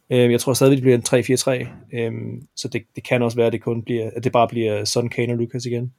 Øhm, 0.09 0.31
jeg 0.31 0.39
tror 0.39 0.53
stadig, 0.53 0.71
det 0.71 0.81
bliver 0.81 0.97
en 0.97 1.65
3-4-3. 1.95 1.97
Øhm, 1.97 2.47
så 2.55 2.67
det, 2.67 2.83
det 2.95 3.03
kan 3.03 3.21
også 3.21 3.37
være, 3.37 3.47
at 3.47 3.53
det, 3.53 3.61
kun 3.61 3.83
bliver, 3.83 4.09
at 4.15 4.23
det 4.23 4.31
bare 4.31 4.47
bliver 4.47 4.85
Son, 4.85 5.09
Kane 5.09 5.33
og 5.33 5.37
Lucas 5.37 5.65
igen. 5.65 5.93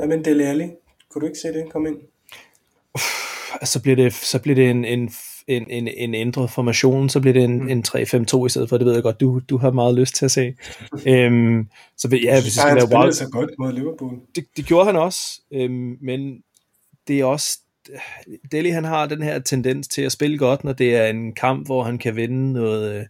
Ja, 0.00 0.06
men 0.06 0.24
det 0.24 0.40
er 0.40 0.48
ærligt. 0.48 0.70
Kunne 1.10 1.20
du 1.20 1.26
ikke 1.26 1.38
se 1.38 1.48
det 1.48 1.72
komme 1.72 1.88
ind? 1.88 1.96
Uff, 2.94 3.04
altså, 3.60 3.72
så 3.72 3.82
bliver 3.82 3.96
det, 3.96 4.12
så 4.12 4.38
bliver 4.38 4.54
det 4.54 4.70
en, 4.70 4.84
en 4.84 5.10
en, 5.48 5.70
en, 5.70 5.88
en 5.88 6.14
ændret 6.14 6.50
formation, 6.50 7.08
så 7.08 7.20
bliver 7.20 7.32
det 7.32 7.44
en, 7.44 7.62
mm. 7.62 7.68
en 7.68 7.84
3-5-2 7.88 8.46
i 8.46 8.48
stedet 8.48 8.68
for, 8.68 8.78
det 8.78 8.86
ved 8.86 8.94
jeg 8.94 9.02
godt, 9.02 9.20
du, 9.20 9.40
du 9.50 9.56
har 9.56 9.70
meget 9.70 9.94
lyst 9.94 10.14
til 10.14 10.24
at 10.24 10.30
se. 10.30 10.54
øhm, 11.06 11.68
så 11.96 12.08
ja, 12.22 12.42
hvis 12.42 12.52
det 12.52 12.52
skal 12.52 12.76
være 12.76 13.02
wild... 13.02 13.12
så 13.12 13.28
godt 13.28 13.50
mod 13.58 13.72
Liverpool. 13.72 14.14
Det, 14.34 14.44
det 14.56 14.66
gjorde 14.66 14.86
han 14.86 14.96
også, 14.96 15.40
øhm, 15.52 15.96
men 16.00 16.42
det 17.08 17.20
er 17.20 17.24
også 17.24 17.58
Deli 18.52 18.70
han 18.70 18.84
har 18.84 19.06
den 19.06 19.22
her 19.22 19.38
tendens 19.38 19.88
til 19.88 20.02
at 20.02 20.12
spille 20.12 20.38
godt, 20.38 20.64
når 20.64 20.72
det 20.72 20.96
er 20.96 21.06
en 21.06 21.32
kamp, 21.32 21.66
hvor 21.66 21.82
han 21.82 21.98
kan 21.98 22.16
vinde 22.16 22.52
noget 22.52 23.00
uh, 23.00 23.06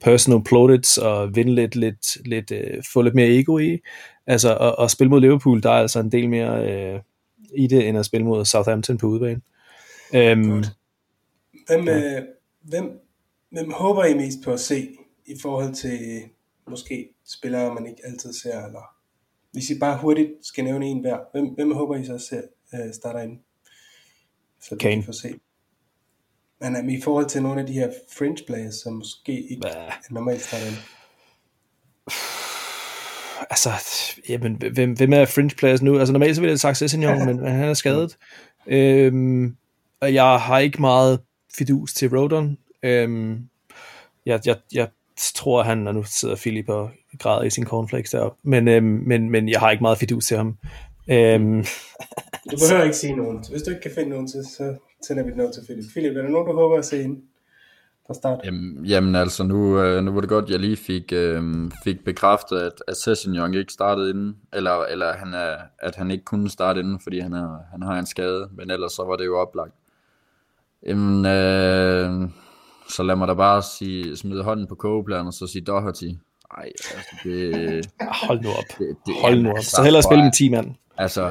personal 0.00 0.44
plaudits 0.44 0.98
og 0.98 1.36
vinde 1.36 1.54
lidt, 1.54 1.76
lidt, 1.76 2.26
lidt 2.26 2.50
uh, 2.50 2.82
få 2.92 3.02
lidt 3.02 3.14
mere 3.14 3.38
ego 3.38 3.58
i. 3.58 3.78
Altså 4.26 4.56
at, 4.56 4.84
at 4.84 4.90
spille 4.90 5.10
mod 5.10 5.20
Liverpool, 5.20 5.62
der 5.62 5.70
er 5.70 5.80
altså 5.80 6.00
en 6.00 6.12
del 6.12 6.28
mere 6.28 6.94
uh, 6.94 7.00
i 7.58 7.66
det, 7.66 7.88
end 7.88 7.98
at 7.98 8.06
spille 8.06 8.26
mod 8.26 8.44
Southampton 8.44 8.98
på 8.98 9.06
udebane. 9.06 9.40
Øhm, 10.14 10.50
Godt. 10.50 10.66
Hvem, 11.66 11.88
ja. 11.88 12.20
øh, 12.20 12.22
hvem, 12.60 13.00
hvem 13.50 13.72
håber 13.72 14.04
I 14.04 14.14
mest 14.14 14.38
på 14.44 14.52
at 14.52 14.60
se 14.60 14.88
i 15.26 15.34
forhold 15.42 15.74
til 15.74 16.22
måske 16.70 17.08
spillere, 17.24 17.74
man 17.74 17.86
ikke 17.86 18.02
altid 18.04 18.32
ser? 18.32 18.64
Eller 18.66 18.82
hvis 19.52 19.70
I 19.70 19.78
bare 19.78 19.98
hurtigt 19.98 20.30
skal 20.42 20.64
nævne 20.64 20.86
en 20.86 21.00
hver, 21.00 21.18
hvem, 21.32 21.46
hvem 21.46 21.72
håber 21.72 21.96
I 21.96 22.04
så 22.04 22.18
ser, 22.18 22.42
øh, 22.74 22.94
starter 22.94 23.20
ind? 23.20 23.38
Så 24.60 24.76
Kane. 24.76 25.02
kan 25.02 25.12
se. 25.12 25.34
Men 26.60 26.76
um, 26.76 26.88
i 26.88 27.00
forhold 27.00 27.26
til 27.26 27.42
nogle 27.42 27.60
af 27.60 27.66
de 27.66 27.72
her 27.72 27.92
fringe 28.18 28.44
players, 28.46 28.74
som 28.74 28.92
måske 28.92 29.32
ikke 29.32 29.68
er 29.68 29.92
normalt 30.10 30.42
starter 30.42 30.66
ind. 30.66 30.76
altså, 33.50 33.70
jamen, 34.28 34.62
hvem, 34.72 34.92
hvem 34.92 35.12
er 35.12 35.24
fringe 35.24 35.56
players 35.56 35.82
nu? 35.82 35.98
Altså 35.98 36.12
normalt 36.12 36.36
så 36.36 36.40
ville 36.40 36.48
jeg 36.48 36.52
have 36.52 36.58
sagt 36.58 36.76
Sessignon, 36.76 37.26
men 37.26 37.36
men 37.36 37.52
han 37.52 37.68
er 37.68 37.74
skadet. 37.74 38.18
Øhm, 38.66 39.56
og 40.00 40.14
jeg 40.14 40.40
har 40.40 40.58
ikke 40.58 40.80
meget 40.80 41.20
fidus 41.58 41.92
til 41.94 42.08
Rodon. 42.08 42.58
Øhm, 42.82 43.48
jeg, 44.26 44.40
jeg, 44.46 44.56
jeg 44.74 44.88
tror, 45.34 45.62
han, 45.62 45.86
og 45.86 45.94
nu 45.94 46.02
sidder 46.02 46.36
Philip 46.36 46.68
og 46.68 46.90
græder 47.18 47.42
i 47.42 47.50
sin 47.50 47.66
cornflakes 47.66 48.10
deroppe, 48.10 48.38
men, 48.42 48.68
øhm, 48.68 48.86
men, 48.86 49.30
men 49.30 49.48
jeg 49.48 49.60
har 49.60 49.70
ikke 49.70 49.82
meget 49.82 49.98
fidus 49.98 50.26
til 50.26 50.36
ham. 50.36 50.58
Øhm, 51.10 51.64
Du 52.50 52.56
behøver 52.56 52.84
ikke 52.88 52.96
sige 52.96 53.16
nogen. 53.16 53.44
Hvis 53.50 53.62
du 53.62 53.70
ikke 53.70 53.82
kan 53.82 53.90
finde 53.94 54.10
nogen 54.10 54.28
til, 54.28 54.44
så 54.44 54.76
sender 55.06 55.22
vi 55.22 55.28
det 55.28 55.36
noget 55.36 55.54
til 55.54 55.62
Philip. 55.64 55.84
Philip, 55.92 56.16
er 56.16 56.22
der 56.22 56.28
nogen, 56.28 56.48
du 56.48 56.52
håber 56.52 56.78
at 56.78 56.84
se 56.84 57.02
ind 57.02 57.22
fra 58.06 58.14
start? 58.14 58.40
Jamen, 58.44 58.84
jamen 58.84 59.14
altså, 59.14 59.44
nu, 59.44 59.80
øh, 59.80 60.04
nu 60.04 60.12
var 60.12 60.20
det 60.20 60.28
godt, 60.28 60.50
jeg 60.50 60.58
lige 60.58 60.76
fik, 60.76 61.12
øh, 61.12 61.70
fik 61.84 62.04
bekræftet, 62.04 62.58
at, 62.58 62.72
at 62.88 62.96
Sessignon 62.96 63.54
ikke 63.54 63.72
startede 63.72 64.10
inden, 64.10 64.36
eller, 64.52 64.84
eller 64.84 65.12
han 65.12 65.34
er, 65.34 65.56
at 65.78 65.94
han 65.96 66.10
ikke 66.10 66.24
kunne 66.24 66.50
starte 66.50 66.80
inden, 66.80 67.00
fordi 67.02 67.20
han, 67.20 67.32
er, 67.32 67.58
han 67.70 67.82
har 67.82 67.98
en 67.98 68.06
skade, 68.06 68.48
men 68.52 68.70
ellers 68.70 68.92
så 68.92 69.04
var 69.04 69.16
det 69.16 69.26
jo 69.26 69.38
oplagt. 69.38 69.72
Jamen, 70.86 71.26
øh, 71.26 72.28
så 72.88 73.02
lad 73.02 73.16
mig 73.16 73.28
da 73.28 73.34
bare 73.34 73.62
sige, 73.62 74.16
smide 74.16 74.42
hånden 74.44 74.66
på 74.66 74.74
kogepladen 74.74 75.26
og 75.26 75.32
så 75.32 75.46
sige 75.46 75.64
Doherty. 75.64 76.08
Ej, 76.58 76.64
altså 76.94 77.16
det... 77.24 77.86
hold 78.26 78.40
nu 78.42 78.48
op. 78.48 78.64
det, 78.78 78.96
det 79.06 79.14
Hold 79.22 79.42
nu 79.42 79.50
op. 79.50 79.56
altså, 79.56 79.70
Så 79.70 79.82
hellere 79.82 80.02
spille 80.02 80.24
med 80.24 80.32
10 80.32 80.48
mand. 80.48 80.74
Altså, 80.96 81.22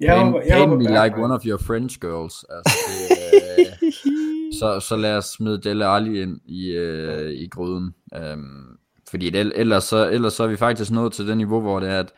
Jeg 0.00 0.16
paint, 0.16 0.24
håber, 0.24 0.40
jeg 0.46 0.58
håber 0.58 0.76
like 1.04 1.16
one 1.24 1.34
of 1.34 1.44
your 1.44 1.58
French 1.58 1.98
girls. 2.00 2.44
Altså, 2.50 2.76
det, 2.88 3.16
øh, 3.58 3.92
så, 4.58 4.80
så 4.80 4.96
lad 4.96 5.16
os 5.16 5.24
smide 5.24 5.60
Dele 5.62 5.86
Alli 5.86 6.22
ind 6.22 6.40
i, 6.44 6.70
øh, 6.70 7.30
i 7.30 7.48
gryden. 7.48 7.94
Øhm, 8.14 8.66
fordi 9.10 9.30
det, 9.30 9.52
ellers, 9.54 9.84
så, 9.84 10.08
ellers 10.10 10.32
så 10.32 10.44
er 10.44 10.48
vi 10.48 10.56
faktisk 10.56 10.90
nået 10.90 11.12
til 11.12 11.28
det 11.28 11.36
niveau, 11.36 11.60
hvor 11.60 11.80
det 11.80 11.88
er, 11.90 12.00
at 12.00 12.12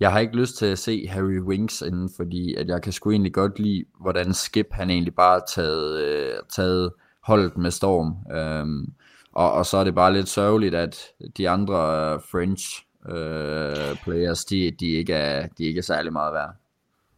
jeg 0.00 0.12
har 0.12 0.18
ikke 0.18 0.36
lyst 0.36 0.56
til 0.56 0.66
at 0.66 0.78
se 0.78 1.06
Harry 1.06 1.40
Winks 1.40 1.80
inden, 1.80 2.10
fordi 2.16 2.54
at 2.54 2.68
jeg 2.68 2.82
kan 2.82 2.92
sgu 2.92 3.10
egentlig 3.10 3.32
godt 3.32 3.58
lide, 3.58 3.84
hvordan 4.00 4.34
Skip 4.34 4.66
han 4.70 4.90
egentlig 4.90 5.14
bare 5.14 5.32
har 5.32 5.44
taget, 5.54 6.00
øh, 6.00 6.34
taget 6.56 6.92
holdet 7.22 7.56
med 7.56 7.70
storm. 7.70 8.36
Øhm, 8.36 8.92
og, 9.32 9.52
og 9.52 9.66
så 9.66 9.76
er 9.76 9.84
det 9.84 9.94
bare 9.94 10.12
lidt 10.12 10.28
sørgeligt, 10.28 10.74
at 10.74 10.98
de 11.36 11.48
andre 11.48 11.74
øh, 11.74 12.20
French 12.20 12.84
øh, 13.08 13.96
players, 14.02 14.44
de, 14.44 14.70
de, 14.70 14.86
ikke 14.86 15.14
er, 15.14 15.46
de 15.58 15.64
ikke 15.64 15.78
er 15.78 15.82
særlig 15.82 16.12
meget 16.12 16.34
værd. 16.34 16.54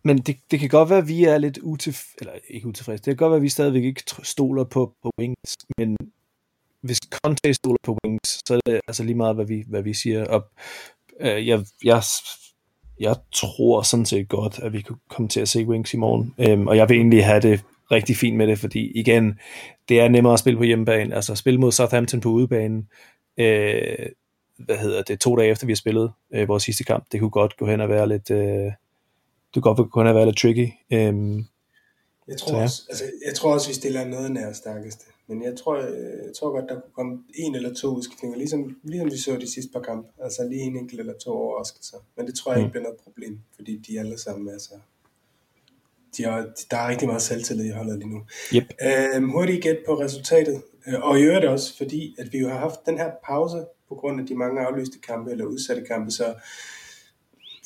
Men 0.03 0.18
det, 0.18 0.37
det 0.51 0.61
kan 0.61 0.68
godt 0.68 0.91
være, 0.91 0.99
at 0.99 1.09
vi 1.09 1.25
er 1.25 1.39
lidt 1.39 1.59
utilf 1.59 2.01
eller 2.18 2.33
ikke 2.49 2.68
utilfredse. 2.68 3.05
Det 3.05 3.11
kan 3.11 3.16
godt 3.16 3.31
være, 3.31 3.37
at 3.37 3.43
vi 3.43 3.49
stadigvæk 3.49 3.85
ikke 3.85 4.03
stoler 4.22 4.64
på, 4.64 4.95
på 5.03 5.11
Wings, 5.18 5.57
men 5.79 5.97
hvis 6.81 6.99
Conte 6.99 7.55
stoler 7.55 7.79
på 7.83 7.99
Wings, 8.05 8.41
så 8.49 8.55
er 8.55 8.61
det 8.66 8.81
altså 8.89 9.05
lige 9.05 9.16
meget, 9.16 9.35
hvad 9.35 9.47
vi, 9.47 9.64
hvad 9.68 9.83
vi 9.83 9.95
siger. 9.95 10.27
Og, 10.27 10.49
øh, 11.20 11.49
jeg, 11.49 11.64
jeg, 11.85 12.03
jeg 13.01 13.16
tror 13.32 13.82
sådan 13.82 14.07
set 14.07 14.28
godt, 14.28 14.59
at 14.62 14.72
vi 14.72 14.80
kunne 14.82 14.99
komme 15.09 15.28
til 15.28 15.40
at 15.40 15.49
se 15.49 15.66
Wings 15.66 15.95
i 15.95 15.97
morgen. 15.97 16.34
Øhm, 16.38 16.66
og 16.68 16.76
jeg 16.76 16.88
vil 16.88 16.97
egentlig 16.97 17.24
have 17.24 17.40
det 17.40 17.61
rigtig 17.90 18.16
fint 18.16 18.36
med 18.36 18.47
det, 18.47 18.59
fordi 18.59 18.92
igen, 18.95 19.38
det 19.88 20.01
er 20.01 20.09
nemmere 20.09 20.32
at 20.32 20.38
spille 20.38 20.57
på 20.57 20.64
hjemmebane. 20.64 21.14
Altså 21.14 21.34
spille 21.34 21.61
mod 21.61 21.72
Southampton 21.72 22.20
på 22.20 22.28
udebanen, 22.28 22.88
øh, 23.38 24.07
hvad 24.59 24.76
hedder 24.76 25.03
det, 25.03 25.20
to 25.20 25.36
dage 25.36 25.51
efter 25.51 25.66
vi 25.66 25.72
har 25.72 25.76
spillet 25.76 26.12
øh, 26.34 26.49
vores 26.49 26.62
sidste 26.62 26.84
kamp, 26.84 27.05
det 27.12 27.20
kunne 27.20 27.30
godt 27.30 27.57
gå 27.57 27.66
hen 27.66 27.80
og 27.80 27.88
være 27.88 28.09
lidt... 28.09 28.30
Øh, 28.30 28.72
det 29.55 29.62
kunne 29.62 29.74
godt 29.74 29.90
kunne 29.92 30.05
have 30.05 30.14
været 30.14 30.28
lidt 30.28 30.38
tricky. 30.38 30.68
Øhm, 30.92 31.36
Jeg 32.28 32.38
Så 32.38 32.45
tror, 32.47 32.57
ja. 32.57 32.62
også, 32.62 32.82
altså, 32.88 33.05
jeg 33.26 33.34
tror 33.34 33.55
også, 33.55 33.68
vi 33.68 33.74
stiller 33.74 34.05
noget 34.05 34.32
nær 34.32 34.53
stærkeste. 34.53 35.05
Men 35.29 35.43
jeg 35.43 35.57
tror, 35.57 35.77
jeg, 35.77 36.33
tror 36.39 36.51
godt, 36.51 36.64
der 36.68 36.75
kunne 36.81 36.93
komme 36.95 37.18
en 37.35 37.55
eller 37.55 37.75
to 37.75 37.89
udskiftninger, 37.89 38.39
ligesom, 38.39 38.77
ligesom 38.85 39.11
vi 39.11 39.16
så 39.18 39.37
de 39.41 39.53
sidste 39.53 39.72
par 39.72 39.81
kampe. 39.81 40.09
Altså 40.22 40.49
lige 40.49 40.61
en 40.62 40.77
enkelt 40.77 41.01
eller 41.01 41.12
to 41.18 41.31
overraskelser. 41.33 41.97
Men 42.16 42.27
det 42.27 42.35
tror 42.35 42.53
jeg 42.53 42.59
ikke 42.61 42.66
Mm. 42.66 42.70
bliver 42.70 42.83
noget 42.83 42.99
problem, 42.99 43.39
fordi 43.55 43.77
de 43.77 43.99
alle 44.01 44.18
sammen 44.18 44.49
er 44.49 44.59
så... 44.59 44.75
De 46.16 46.22
har, 46.25 46.53
der 46.70 46.77
er 46.77 46.89
rigtig 46.89 47.09
meget 47.09 47.22
selvtillid 47.22 47.64
i 47.64 47.70
holdet 47.70 47.99
lige 47.99 48.11
nu. 48.11 48.22
Yep. 48.55 48.64
Øhm, 49.14 49.31
hurtigt 49.31 49.62
gæt 49.62 49.79
på 49.87 50.01
resultatet. 50.01 50.62
Øh, 50.87 51.01
Og 51.03 51.18
i 51.20 51.22
øvrigt 51.22 51.45
også, 51.47 51.77
fordi 51.77 52.14
at 52.18 52.33
vi 52.33 52.39
jo 52.39 52.49
har 52.49 52.59
haft 52.59 52.87
den 52.87 52.99
her 52.99 53.11
pause 53.27 53.64
på 53.89 53.95
grund 53.95 54.20
af 54.20 54.27
de 54.27 54.35
mange 54.35 54.61
aflyste 54.61 54.99
kampe 54.99 55.31
eller 55.31 55.45
udsatte 55.45 55.85
kampe, 55.85 56.11
så 56.11 56.35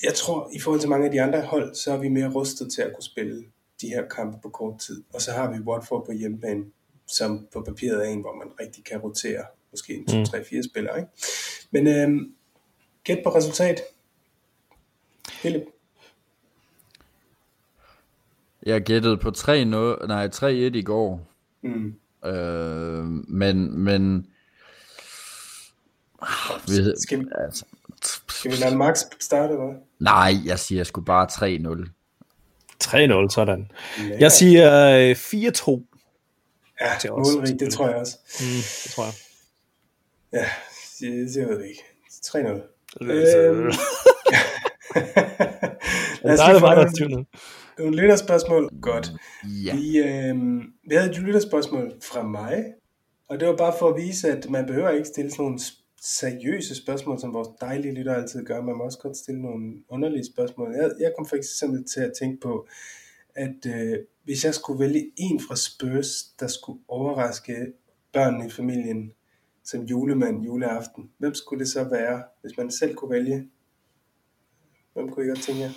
jeg 0.05 0.15
tror, 0.15 0.51
i 0.53 0.59
forhold 0.61 0.81
til 0.81 0.91
mange 0.91 1.07
af 1.07 1.13
de 1.13 1.23
andre 1.23 1.41
hold, 1.41 1.75
så 1.75 1.93
er 1.93 1.97
vi 1.97 2.09
mere 2.09 2.33
rustet 2.33 2.73
til 2.73 2.83
at 2.83 2.93
kunne 2.95 3.03
spille 3.05 3.45
de 3.81 3.89
her 3.89 4.09
kampe 4.09 4.39
på 4.43 4.49
kort 4.49 4.79
tid. 4.81 5.03
Og 5.15 5.23
så 5.23 5.31
har 5.33 5.53
vi 5.53 5.59
Watford 5.61 6.07
på 6.07 6.13
hjemmebane, 6.13 6.65
som 7.09 7.47
på 7.53 7.61
papiret 7.63 8.07
er 8.09 8.11
en, 8.13 8.21
hvor 8.21 8.35
man 8.35 8.49
rigtig 8.61 8.85
kan 8.85 8.99
rotere 8.99 9.45
måske 9.71 9.95
en 9.95 10.07
2, 10.07 10.17
Mm. 10.19 10.25
3, 10.25 10.45
4 10.45 10.63
spillere. 10.63 10.99
Ikke? 10.99 11.11
Men 11.71 11.87
øhm, 11.87 12.33
gæt 13.05 13.19
på 13.25 13.35
resultat. 13.35 13.81
Philip. 15.29 15.63
Jeg 18.67 18.83
gættede 18.83 19.17
på 19.17 19.31
3 19.31 19.65
nej, 19.65 20.29
3-1 20.35 20.47
i 20.51 20.83
går. 20.83 21.27
Mm. 21.63 21.95
Øh, 22.25 23.05
men, 23.29 23.79
men... 23.79 24.27
Vi, 26.67 26.73
Skal 26.97 27.21
vi, 27.21 27.25
altså, 27.45 27.65
skal 28.29 28.51
vi 28.51 28.57
lade 28.57 28.77
Max 28.77 28.99
starte, 29.21 29.53
eller 29.53 29.75
nej, 30.01 30.33
jeg 30.45 30.59
siger 30.59 30.85
sgu 30.85 31.01
bare 31.01 31.27
3-0. 31.85 31.89
3-0, 32.85 33.35
sådan. 33.35 33.71
Ja. 33.99 34.17
Jeg 34.21 34.33
siger 34.33 34.89
øh, 35.11 35.17
4-2. 35.17 35.98
Ja, 36.81 36.91
til 37.01 37.11
os. 37.11 37.35
målrigt, 37.35 37.61
det 37.61 37.73
tror 37.73 37.89
jeg 37.89 37.97
også. 37.97 38.19
Mm, 38.41 38.47
det 38.85 38.91
tror 38.95 39.05
jeg. 39.05 39.15
Ja, 40.33 40.47
det, 41.01 41.35
det 41.35 41.49
ved 41.49 41.59
jeg 41.61 41.69
ikke. 41.69 41.85
3-0. 42.27 42.39
Altså, 43.01 43.39
Øhm. 43.39 43.71
Lad 46.23 46.33
os 46.33 46.39
der 46.39 46.45
er 46.45 46.49
lige 46.49 46.55
det 46.55 46.61
få 46.61 47.05
er 47.05 47.09
nogle, 47.09 47.27
nogle 47.79 47.97
lytterspørgsmål. 47.97 48.69
Godt. 48.83 49.13
Ja. 49.65 49.77
Vi, 49.77 49.99
øh, 49.99 50.37
vi 50.89 50.95
havde 50.95 51.11
et 51.11 51.19
lytterspørgsmål 51.19 51.93
fra 52.03 52.23
mig, 52.23 52.65
og 53.29 53.41
det 53.41 53.49
var 53.49 53.57
bare 53.57 53.75
for 53.79 53.89
at 53.89 53.97
vise, 53.97 54.29
at 54.31 54.51
man 54.51 54.67
behøver 54.67 54.91
ikke 54.91 55.09
stille 55.09 55.31
sådan 55.31 55.45
nogle 55.45 55.59
seriøse 56.03 56.75
spørgsmål, 56.75 57.21
som 57.21 57.35
vores 57.35 57.49
dejlige 57.61 57.95
lytter 57.95 58.15
altid 58.15 58.45
gør. 58.45 58.63
Man 58.63 58.77
må 58.77 58.85
også 58.85 58.99
godt 58.99 59.17
stille 59.17 59.43
nogle 59.43 59.75
underlige 59.89 60.25
spørgsmål. 60.35 60.75
Jeg, 60.75 60.91
jeg 61.01 61.13
kom 61.19 61.27
for 61.27 61.37
eksempel 61.37 61.85
til 61.95 62.01
at 62.01 62.13
tænke 62.21 62.41
på, 62.41 62.67
at 63.39 63.67
øh, 63.67 63.99
hvis 64.25 64.45
jeg 64.45 64.55
skulle 64.55 64.81
vælge 64.81 65.11
en 65.17 65.41
fra 65.41 65.57
Spurs, 65.57 66.09
der 66.41 66.47
skulle 66.47 66.81
overraske 66.89 67.73
børnene 68.13 68.47
i 68.47 68.51
familien 68.51 69.13
som 69.65 69.85
julemand 69.85 70.45
juleaften, 70.45 71.11
hvem 71.19 71.35
skulle 71.35 71.61
det 71.65 71.73
så 71.73 71.85
være, 71.85 72.23
hvis 72.41 72.57
man 72.59 72.71
selv 72.71 72.95
kunne 72.95 73.11
vælge? 73.11 73.49
Hvem 74.95 75.09
kunne 75.09 75.25
I 75.25 75.29
godt 75.29 75.43
tænke 75.43 75.61
jer? 75.61 75.71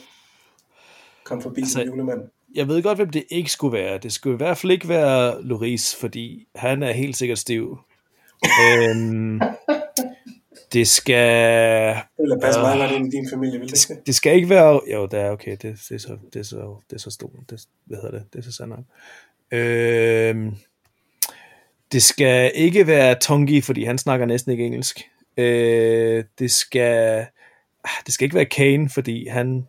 Kom 1.23 1.41
forbi 1.41 1.61
altså, 1.61 1.73
som 1.73 1.81
julemand. 1.81 2.21
Jeg 2.55 2.67
ved 2.67 2.83
godt, 2.83 2.97
hvem 2.97 3.09
det 3.09 3.23
ikke 3.29 3.51
skulle 3.51 3.77
være. 3.77 3.97
Det 3.97 4.13
skulle 4.13 4.33
i 4.33 4.37
hvert 4.37 4.57
fald 4.57 4.71
ikke 4.71 4.89
være 4.89 5.43
Loris, 5.43 5.95
fordi 5.95 6.47
han 6.55 6.83
er 6.83 6.91
helt 6.91 7.17
sikkert 7.17 7.39
stiv. 7.39 7.77
øhm, 8.63 9.41
det 10.73 10.87
skal... 10.87 11.95
Eller 12.19 12.39
pas 12.41 12.55
Øh, 12.55 12.61
meget 12.61 12.79
godt 12.79 12.91
ind 12.91 13.13
i 13.13 13.17
din 13.17 13.29
familie, 13.29 13.59
vil 13.59 13.69
det 13.69 13.89
ikke? 13.89 14.01
Det 14.05 14.15
skal 14.15 14.35
ikke 14.35 14.49
være... 14.49 14.81
Jo, 14.93 15.05
det 15.05 15.19
er 15.19 15.29
okay. 15.29 15.51
Det, 15.51 15.61
det, 15.61 15.91
er, 15.91 15.97
så, 15.97 16.17
det, 16.33 16.39
er, 16.39 16.43
så, 16.43 16.75
det 16.89 16.95
er 16.95 16.99
så 16.99 17.11
stort. 17.11 17.31
Det, 17.49 17.61
hvad 17.85 17.97
hedder 17.97 18.17
det? 18.17 18.25
Det 18.33 18.39
er 18.39 18.43
så 18.43 18.51
sandt 18.51 18.69
nok. 18.69 18.85
Øhm, 19.51 20.55
det 21.91 22.03
skal 22.03 22.51
ikke 22.55 22.87
være 22.87 23.15
Tongi, 23.15 23.61
fordi 23.61 23.83
han 23.83 23.97
snakker 23.97 24.25
næsten 24.25 24.51
ikke 24.51 24.65
engelsk. 24.65 25.01
Øh, 25.37 26.23
det 26.39 26.51
skal... 26.51 27.25
ah, 27.83 27.89
Det 28.05 28.13
skal 28.13 28.25
ikke 28.25 28.35
være 28.35 28.45
Kane, 28.45 28.89
fordi 28.89 29.27
han... 29.27 29.67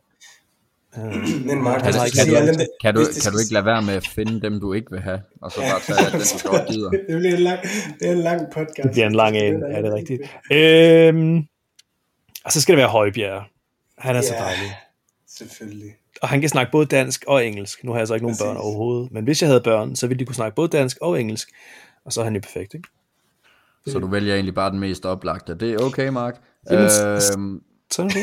Øh, 0.98 1.02
Men 1.46 1.62
Mark, 1.62 1.82
Kan, 1.82 1.92
hvis 1.92 2.12
du, 2.12 2.30
du 2.30 2.34
kan, 2.34 2.44
du, 2.46 2.58
dem, 2.60 2.68
kan, 2.82 2.94
du, 2.94 3.00
kan 3.22 3.32
du 3.32 3.38
ikke 3.38 3.52
lade 3.52 3.64
være 3.64 3.82
med 3.82 3.94
at 3.94 4.06
finde 4.06 4.40
dem, 4.40 4.60
du 4.60 4.72
ikke 4.72 4.90
vil 4.90 5.00
have, 5.00 5.20
og 5.42 5.52
så 5.52 5.60
bare 5.60 5.80
tage 5.80 6.10
den, 6.12 6.20
du 6.44 6.48
godt 6.48 6.68
gider? 6.68 6.90
det 7.08 7.18
bliver 7.18 7.36
en 7.36 7.42
lang, 7.42 7.60
det 8.00 8.08
er 8.08 8.12
en 8.12 8.18
lang 8.18 8.40
podcast. 8.52 8.82
Det 8.82 8.90
bliver 8.92 9.06
en 9.06 9.14
lang 9.14 9.36
en, 9.36 9.62
er 9.62 9.82
det 9.82 9.92
rigtigt? 9.94 10.22
Øhm, 10.52 11.36
og 12.44 12.52
så 12.52 12.60
skal 12.60 12.72
det 12.72 12.78
være 12.78 12.88
Højbjerg. 12.88 13.42
Han 13.98 14.16
er 14.16 14.20
så 14.20 14.34
Ja. 14.34 14.40
dejlig. 14.42 14.76
Selvfølgelig. 15.28 15.90
Og 16.22 16.28
han 16.28 16.40
kan 16.40 16.48
snakke 16.48 16.72
både 16.72 16.86
dansk 16.86 17.24
og 17.26 17.46
engelsk. 17.46 17.84
Nu 17.84 17.92
har 17.92 17.98
jeg 17.98 18.08
så 18.08 18.14
ikke 18.14 18.24
nogen 18.26 18.34
Præcis. 18.36 18.46
børn 18.46 18.56
overhovedet. 18.56 19.12
Men 19.12 19.24
hvis 19.24 19.42
jeg 19.42 19.48
havde 19.48 19.60
børn, 19.60 19.96
så 19.96 20.06
ville 20.06 20.18
de 20.18 20.24
kunne 20.24 20.34
snakke 20.34 20.54
både 20.54 20.68
dansk 20.68 20.98
og 21.00 21.20
engelsk. 21.20 21.48
Og 22.04 22.12
så 22.12 22.20
er 22.20 22.24
han 22.24 22.34
jo 22.34 22.40
perfekt, 22.40 22.74
ikke? 22.74 22.88
Så 23.86 23.98
du 23.98 24.06
vælger 24.06 24.34
egentlig 24.34 24.54
bare 24.54 24.70
den 24.70 24.80
mest 24.80 25.06
oplagte. 25.06 25.54
Det 25.54 25.72
er 25.72 25.78
okay, 25.78 26.08
Mark. 26.08 26.40
Jamen, 26.70 26.84
Øhm, 26.84 27.60
Sådan 27.90 28.10
er 28.10 28.14
det. 28.14 28.22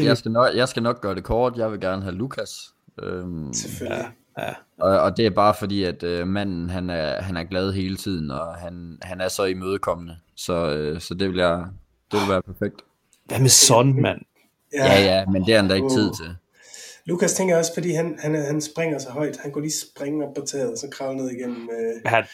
Jeg, 0.00 0.16
skal 0.16 0.30
nok, 0.30 0.48
jeg 0.54 0.68
skal 0.68 0.82
nok 0.82 1.00
gøre 1.00 1.14
det 1.14 1.24
kort. 1.24 1.56
Jeg 1.56 1.72
vil 1.72 1.80
gerne 1.80 2.02
have 2.02 2.14
Lukas. 2.14 2.74
Øhm, 3.02 3.52
Selvfølgelig. 3.52 4.06
Ja. 4.38 4.54
og, 4.78 5.00
og 5.00 5.16
det 5.16 5.26
er 5.26 5.30
bare 5.30 5.54
fordi, 5.58 5.84
at 5.84 6.02
øh, 6.02 6.28
manden, 6.28 6.70
han 6.70 6.90
er, 6.90 7.22
han 7.22 7.36
er 7.36 7.44
glad 7.44 7.72
hele 7.72 7.96
tiden, 7.96 8.30
og 8.30 8.54
han, 8.54 8.98
han 9.02 9.20
er 9.20 9.28
så 9.28 9.44
imødekommende. 9.44 10.16
Så, 10.36 10.70
øh, 10.70 11.00
så 11.00 11.14
det, 11.14 11.28
vil 11.28 11.38
jeg, 11.38 11.64
det 12.12 12.20
vil 12.20 12.28
være 12.28 12.42
perfekt. 12.42 12.80
Hvad 13.24 13.38
med 13.38 13.48
Son, 13.48 14.02
mand? 14.02 14.18
Ja, 14.72 15.00
ja, 15.00 15.26
men 15.26 15.46
det 15.46 15.54
er 15.54 15.60
han 15.60 15.68
da 15.68 15.74
ikke 15.74 15.88
tid 15.88 16.10
til. 16.14 16.36
Lukas 17.04 17.34
tænker 17.34 17.56
også, 17.56 17.70
fordi 17.74 17.92
han, 17.92 18.18
han, 18.22 18.34
han 18.34 18.60
springer 18.60 18.98
så 18.98 19.10
højt. 19.10 19.36
Han 19.42 19.52
kunne 19.52 19.64
lige 19.64 19.80
springe 19.94 20.26
op 20.26 20.34
på 20.34 20.40
taget, 20.46 20.72
og 20.72 20.78
så 20.78 20.88
kravle 20.92 21.16
ned 21.16 21.30
igennem. 21.30 21.68
Øh, 21.72 22.10
Han, 22.10 22.24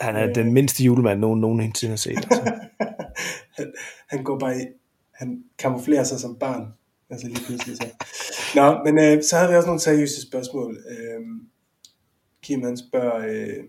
han 0.00 0.16
er 0.16 0.32
den 0.32 0.52
mindste 0.52 0.84
julemand, 0.84 1.20
nogen 1.20 1.40
nogensinde 1.40 1.92
har 1.92 1.96
set. 1.96 2.16
Altså. 2.16 2.52
han, 3.56 3.72
han 4.08 4.24
går 4.24 4.38
bare 4.38 4.56
i, 4.56 4.60
han 5.12 5.42
kamuflerer 5.58 6.04
sig 6.04 6.20
som 6.20 6.36
barn. 6.36 6.74
Altså 7.10 7.26
lige 7.26 7.44
pludselig 7.46 7.76
så. 7.76 7.88
Nå, 8.54 8.84
men 8.84 8.98
øh, 8.98 9.22
så 9.22 9.36
havde 9.36 9.50
vi 9.50 9.56
også 9.56 9.66
nogle 9.66 9.80
seriøse 9.80 10.22
spørgsmål. 10.22 10.78
Øh, 10.90 11.20
Kim 12.42 12.62
han 12.62 12.76
spørger, 12.76 13.26
øh, 13.28 13.64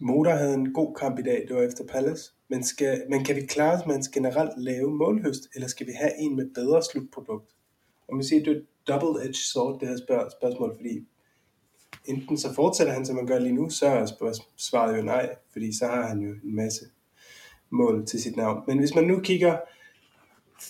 Motor 0.00 0.30
havde 0.30 0.54
en 0.54 0.72
god 0.72 0.94
kamp 0.94 1.18
i 1.18 1.22
dag, 1.22 1.44
det 1.48 1.56
var 1.56 1.62
efter 1.62 1.84
Palace, 1.84 2.32
men, 2.48 2.64
skal, 2.64 3.02
men 3.10 3.24
kan 3.24 3.36
vi 3.36 3.40
klare 3.40 3.78
os 3.78 3.86
med 3.86 3.94
hans 3.94 4.08
generelt 4.08 4.62
lave 4.62 4.94
målhøst, 4.94 5.48
eller 5.54 5.68
skal 5.68 5.86
vi 5.86 5.92
have 5.92 6.10
en 6.18 6.36
med 6.36 6.54
bedre 6.54 6.82
slutprodukt? 6.82 7.50
Og 8.08 8.16
man 8.16 8.24
siger, 8.24 8.44
det 8.44 8.56
er 8.56 8.60
double-edged 8.92 9.52
sword, 9.52 9.80
det 9.80 9.88
her 9.88 9.96
spørg, 9.96 10.32
spørgsmål, 10.38 10.74
fordi 10.76 11.06
enten 12.04 12.38
så 12.38 12.54
fortsætter 12.54 12.92
han, 12.92 13.06
som 13.06 13.16
man 13.16 13.26
gør 13.26 13.38
lige 13.38 13.54
nu, 13.54 13.70
så 13.70 13.86
er 13.86 14.32
svaret 14.56 14.96
jo 14.96 15.02
nej, 15.02 15.34
fordi 15.52 15.78
så 15.78 15.86
har 15.86 16.06
han 16.06 16.20
jo 16.20 16.30
en 16.44 16.56
masse 16.56 16.84
mål 17.70 18.06
til 18.06 18.22
sit 18.22 18.36
navn. 18.36 18.62
Men 18.66 18.78
hvis 18.78 18.94
man 18.94 19.04
nu 19.04 19.20
kigger 19.20 19.56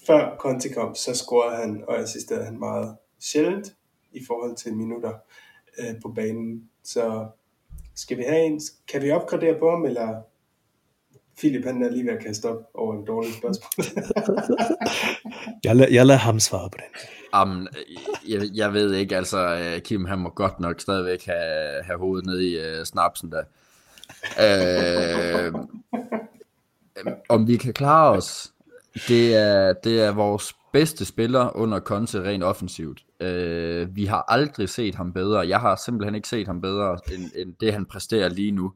før 0.07 0.37
Conte 0.39 0.69
kom, 0.69 0.95
så 0.95 1.15
scorede 1.15 1.57
han 1.57 1.85
og 1.89 1.99
assisterede 1.99 2.45
han 2.45 2.59
meget 2.59 2.97
sjældent 3.21 3.75
i 4.13 4.21
forhold 4.27 4.57
til 4.57 4.77
minutter 4.77 5.13
øh, 5.79 5.95
på 6.03 6.13
banen. 6.17 6.71
Så 6.85 7.27
skal 7.95 8.19
vi 8.19 8.23
have 8.29 8.45
en, 8.45 8.61
kan 8.89 9.03
vi 9.03 9.11
opgradere 9.11 9.59
på 9.59 9.71
ham, 9.71 9.85
eller 9.85 10.23
Philip 11.39 11.65
han 11.65 11.83
er 11.83 11.91
lige 11.91 12.07
ved 12.07 12.13
at 12.13 12.23
kaste 12.25 12.47
op 12.51 12.63
over 12.75 12.95
en 12.95 13.07
dårlig 13.07 13.35
spørgsmål. 13.35 13.85
Jeg, 15.65 15.73
la- 15.77 15.95
jeg 15.95 16.07
lader 16.07 16.19
ham 16.21 16.41
svare 16.41 16.71
på 16.71 16.79
den. 16.79 17.01
Jamen, 17.35 17.69
jeg, 18.29 18.41
jeg 18.55 18.73
ved 18.73 18.95
ikke, 18.95 19.17
altså 19.17 19.39
øh, 19.39 19.81
Kim 19.81 20.05
han 20.05 20.19
må 20.19 20.29
godt 20.31 20.61
nok 20.61 20.81
stadigvæk 20.81 21.25
have, 21.25 21.83
have 21.83 21.99
hovedet 21.99 22.27
nede 22.27 22.51
i 22.51 22.57
uh, 22.59 22.85
snapsen 22.85 23.33
der. 23.33 23.45
Øh, 24.41 25.55
om 27.35 27.49
vi 27.49 27.57
kan 27.57 27.73
klare 27.73 28.11
os, 28.17 28.53
det 29.09 29.35
er, 29.35 29.73
det 29.73 30.03
er 30.03 30.13
vores 30.13 30.55
bedste 30.73 31.05
spiller 31.05 31.57
under 31.57 31.81
Conte 31.81 32.23
rent 32.23 32.45
offensivt. 32.45 33.05
Øh, 33.21 33.97
vi 33.97 34.05
har 34.05 34.25
aldrig 34.29 34.69
set 34.69 34.95
ham 34.95 35.13
bedre. 35.13 35.49
Jeg 35.49 35.61
har 35.61 35.77
simpelthen 35.77 36.15
ikke 36.15 36.29
set 36.29 36.47
ham 36.47 36.61
bedre, 36.61 36.99
end, 37.13 37.31
end 37.37 37.55
det 37.61 37.73
han 37.73 37.87
præsterer 37.87 38.29
lige 38.29 38.51
nu. 38.51 38.73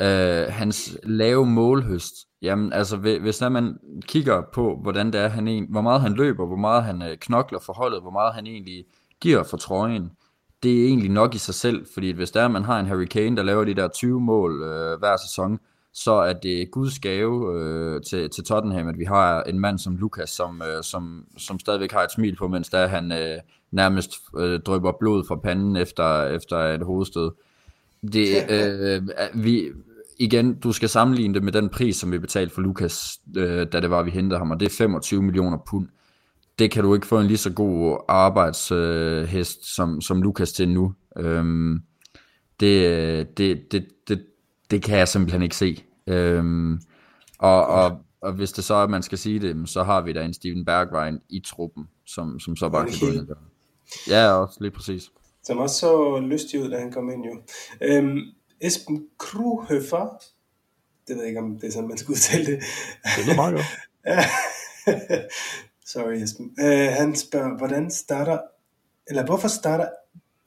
Øh, 0.00 0.46
hans 0.48 0.98
lave 1.02 1.46
målhøst, 1.46 2.14
jamen 2.42 2.72
altså 2.72 2.96
hvis 2.96 3.40
når 3.40 3.48
man 3.48 3.78
kigger 4.02 4.42
på, 4.52 4.78
hvordan 4.82 5.12
det 5.12 5.20
er, 5.20 5.28
han 5.28 5.48
en, 5.48 5.66
hvor 5.70 5.80
meget 5.80 6.00
han 6.00 6.12
løber, 6.12 6.46
hvor 6.46 6.56
meget 6.56 6.84
han 6.84 7.02
øh, 7.02 7.16
knokler 7.16 7.58
for 7.58 7.72
holdet, 7.72 8.00
hvor 8.00 8.10
meget 8.10 8.34
han 8.34 8.46
egentlig 8.46 8.84
giver 9.20 9.42
for 9.42 9.56
trøjen, 9.56 10.10
det 10.62 10.82
er 10.82 10.86
egentlig 10.86 11.10
nok 11.10 11.34
i 11.34 11.38
sig 11.38 11.54
selv, 11.54 11.86
fordi 11.94 12.10
hvis 12.10 12.30
der 12.30 12.48
man 12.48 12.64
har 12.64 12.80
en 12.80 12.86
Harry 12.86 13.04
Kane, 13.04 13.36
der 13.36 13.42
laver 13.42 13.64
de 13.64 13.74
der 13.74 13.88
20 13.88 14.20
mål 14.20 14.62
øh, 14.62 14.98
hver 14.98 15.16
sæson, 15.16 15.58
så 16.04 16.12
er 16.12 16.32
det 16.32 16.70
Guds 16.70 16.98
gave 16.98 17.60
øh, 17.60 18.02
til, 18.02 18.30
til 18.30 18.44
Tottenham, 18.44 18.88
at 18.88 18.98
vi 18.98 19.04
har 19.04 19.42
en 19.42 19.60
mand 19.60 19.78
som 19.78 19.96
Lukas, 19.96 20.30
som, 20.30 20.62
øh, 20.62 20.82
som, 20.82 21.24
som 21.38 21.58
stadigvæk 21.58 21.92
har 21.92 22.02
et 22.02 22.12
smil 22.12 22.36
på, 22.36 22.48
mens 22.48 22.68
der 22.68 22.86
han 22.86 23.12
øh, 23.12 23.38
nærmest 23.70 24.12
øh, 24.38 24.60
drøber 24.60 24.92
blod 25.00 25.24
fra 25.28 25.36
panden 25.36 25.76
efter, 25.76 26.24
efter 26.24 26.56
et 26.56 26.82
hovedstød. 26.82 27.30
Det, 28.12 28.50
øh, 28.50 29.08
vi, 29.44 29.68
igen, 30.18 30.54
du 30.54 30.72
skal 30.72 30.88
sammenligne 30.88 31.34
det 31.34 31.42
med 31.42 31.52
den 31.52 31.68
pris, 31.68 31.96
som 31.96 32.12
vi 32.12 32.18
betalte 32.18 32.54
for 32.54 32.60
Lukas, 32.60 33.18
øh, 33.36 33.66
da 33.72 33.80
det 33.80 33.90
var, 33.90 34.02
vi 34.02 34.10
hentede 34.10 34.38
ham, 34.38 34.50
og 34.50 34.60
det 34.60 34.66
er 34.66 34.76
25 34.78 35.22
millioner 35.22 35.58
pund. 35.70 35.86
Det 36.58 36.70
kan 36.70 36.84
du 36.84 36.94
ikke 36.94 37.06
få 37.06 37.20
en 37.20 37.26
lige 37.26 37.36
så 37.36 37.52
god 37.52 38.04
arbejdshest 38.08 39.58
øh, 39.58 39.64
som, 39.64 40.00
som 40.00 40.22
Lukas 40.22 40.52
til 40.52 40.68
nu. 40.68 40.94
Øhm, 41.16 41.82
det, 42.60 43.38
det, 43.38 43.72
det, 43.72 43.86
det, 44.08 44.22
det 44.70 44.82
kan 44.82 44.98
jeg 44.98 45.08
simpelthen 45.08 45.42
ikke 45.42 45.56
se. 45.56 45.82
Øhm, 46.08 46.80
og, 47.38 47.66
og, 47.66 48.00
og 48.20 48.32
hvis 48.32 48.52
det 48.52 48.64
så 48.64 48.74
er, 48.74 48.82
at 48.82 48.90
man 48.90 49.02
skal 49.02 49.18
sige 49.18 49.40
det, 49.40 49.68
så 49.68 49.82
har 49.82 50.00
vi 50.00 50.12
da 50.12 50.24
en 50.24 50.34
Steven 50.34 50.64
Bergwijn 50.64 51.20
i 51.28 51.40
truppen, 51.40 51.88
som, 52.06 52.40
som 52.40 52.56
så 52.56 52.68
bare 52.68 52.82
Og 52.82 52.88
kan 52.88 52.98
gå 53.00 53.12
ind. 53.12 53.28
Ja, 54.08 54.32
også 54.32 54.56
lige 54.60 54.70
præcis. 54.70 55.10
som 55.44 55.58
også 55.58 55.76
så 55.76 56.20
lystig 56.20 56.62
ud, 56.62 56.70
da 56.70 56.78
han 56.78 56.92
kom 56.92 57.10
ind 57.10 57.24
jo. 57.24 57.42
Øhm, 57.82 58.18
Esben 58.60 59.06
Kruhøfer, 59.18 60.22
det 61.08 61.16
ved 61.16 61.22
jeg 61.22 61.28
ikke, 61.28 61.40
om 61.40 61.58
det 61.60 61.68
er 61.68 61.72
sådan, 61.72 61.88
man 61.88 61.98
skal 61.98 62.12
udtale 62.12 62.46
det. 62.46 62.58
Det 63.16 63.24
lyder 63.26 63.36
meget 63.36 63.54
godt. 63.54 63.66
Sorry 65.92 66.12
Esben. 66.14 66.54
Øh, 66.60 66.88
han 66.88 67.16
spørger, 67.16 67.56
hvordan 67.56 67.90
starter, 67.90 68.38
eller 69.06 69.24
hvorfor 69.24 69.48
starter 69.48 69.88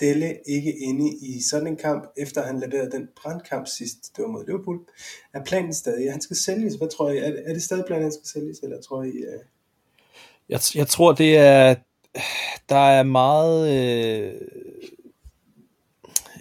Delle 0.02 0.38
ikke 0.47 0.78
inde 0.78 1.18
i 1.22 1.41
sådan 1.41 1.68
en 1.68 1.78
kamp, 1.78 2.04
efter 2.18 2.43
han 2.43 2.60
leverede 2.60 2.91
den 2.91 3.10
brandkamp 3.22 3.68
sidst, 3.68 4.18
det 4.18 4.24
var 4.24 4.32
mod 4.32 4.45
Liverpool. 4.45 4.80
Er 5.34 5.43
planen 5.43 5.74
stadig, 5.74 6.06
at 6.06 6.12
han 6.12 6.22
skal 6.22 6.38
sælges? 6.38 6.76
Hvad 6.76 6.88
tror 6.88 7.10
I? 7.10 7.18
Er, 7.18 7.32
er 7.45 7.54
det 7.54 7.64
stadig 7.64 7.86
planen, 7.86 8.02
at 8.02 8.06
han 8.06 8.12
skal 8.12 8.41
sælges, 8.41 8.60
eller 8.64 8.82
tror 8.82 9.04
I... 9.04 9.10
Uh... 9.10 9.41
Jeg, 10.49 10.60
jeg 10.76 10.88
tror, 10.88 11.14
det 11.14 11.38
er... 11.38 11.76
Der 12.70 12.89
er 12.89 13.04
meget... 13.04 13.72
Øh, 13.72 14.34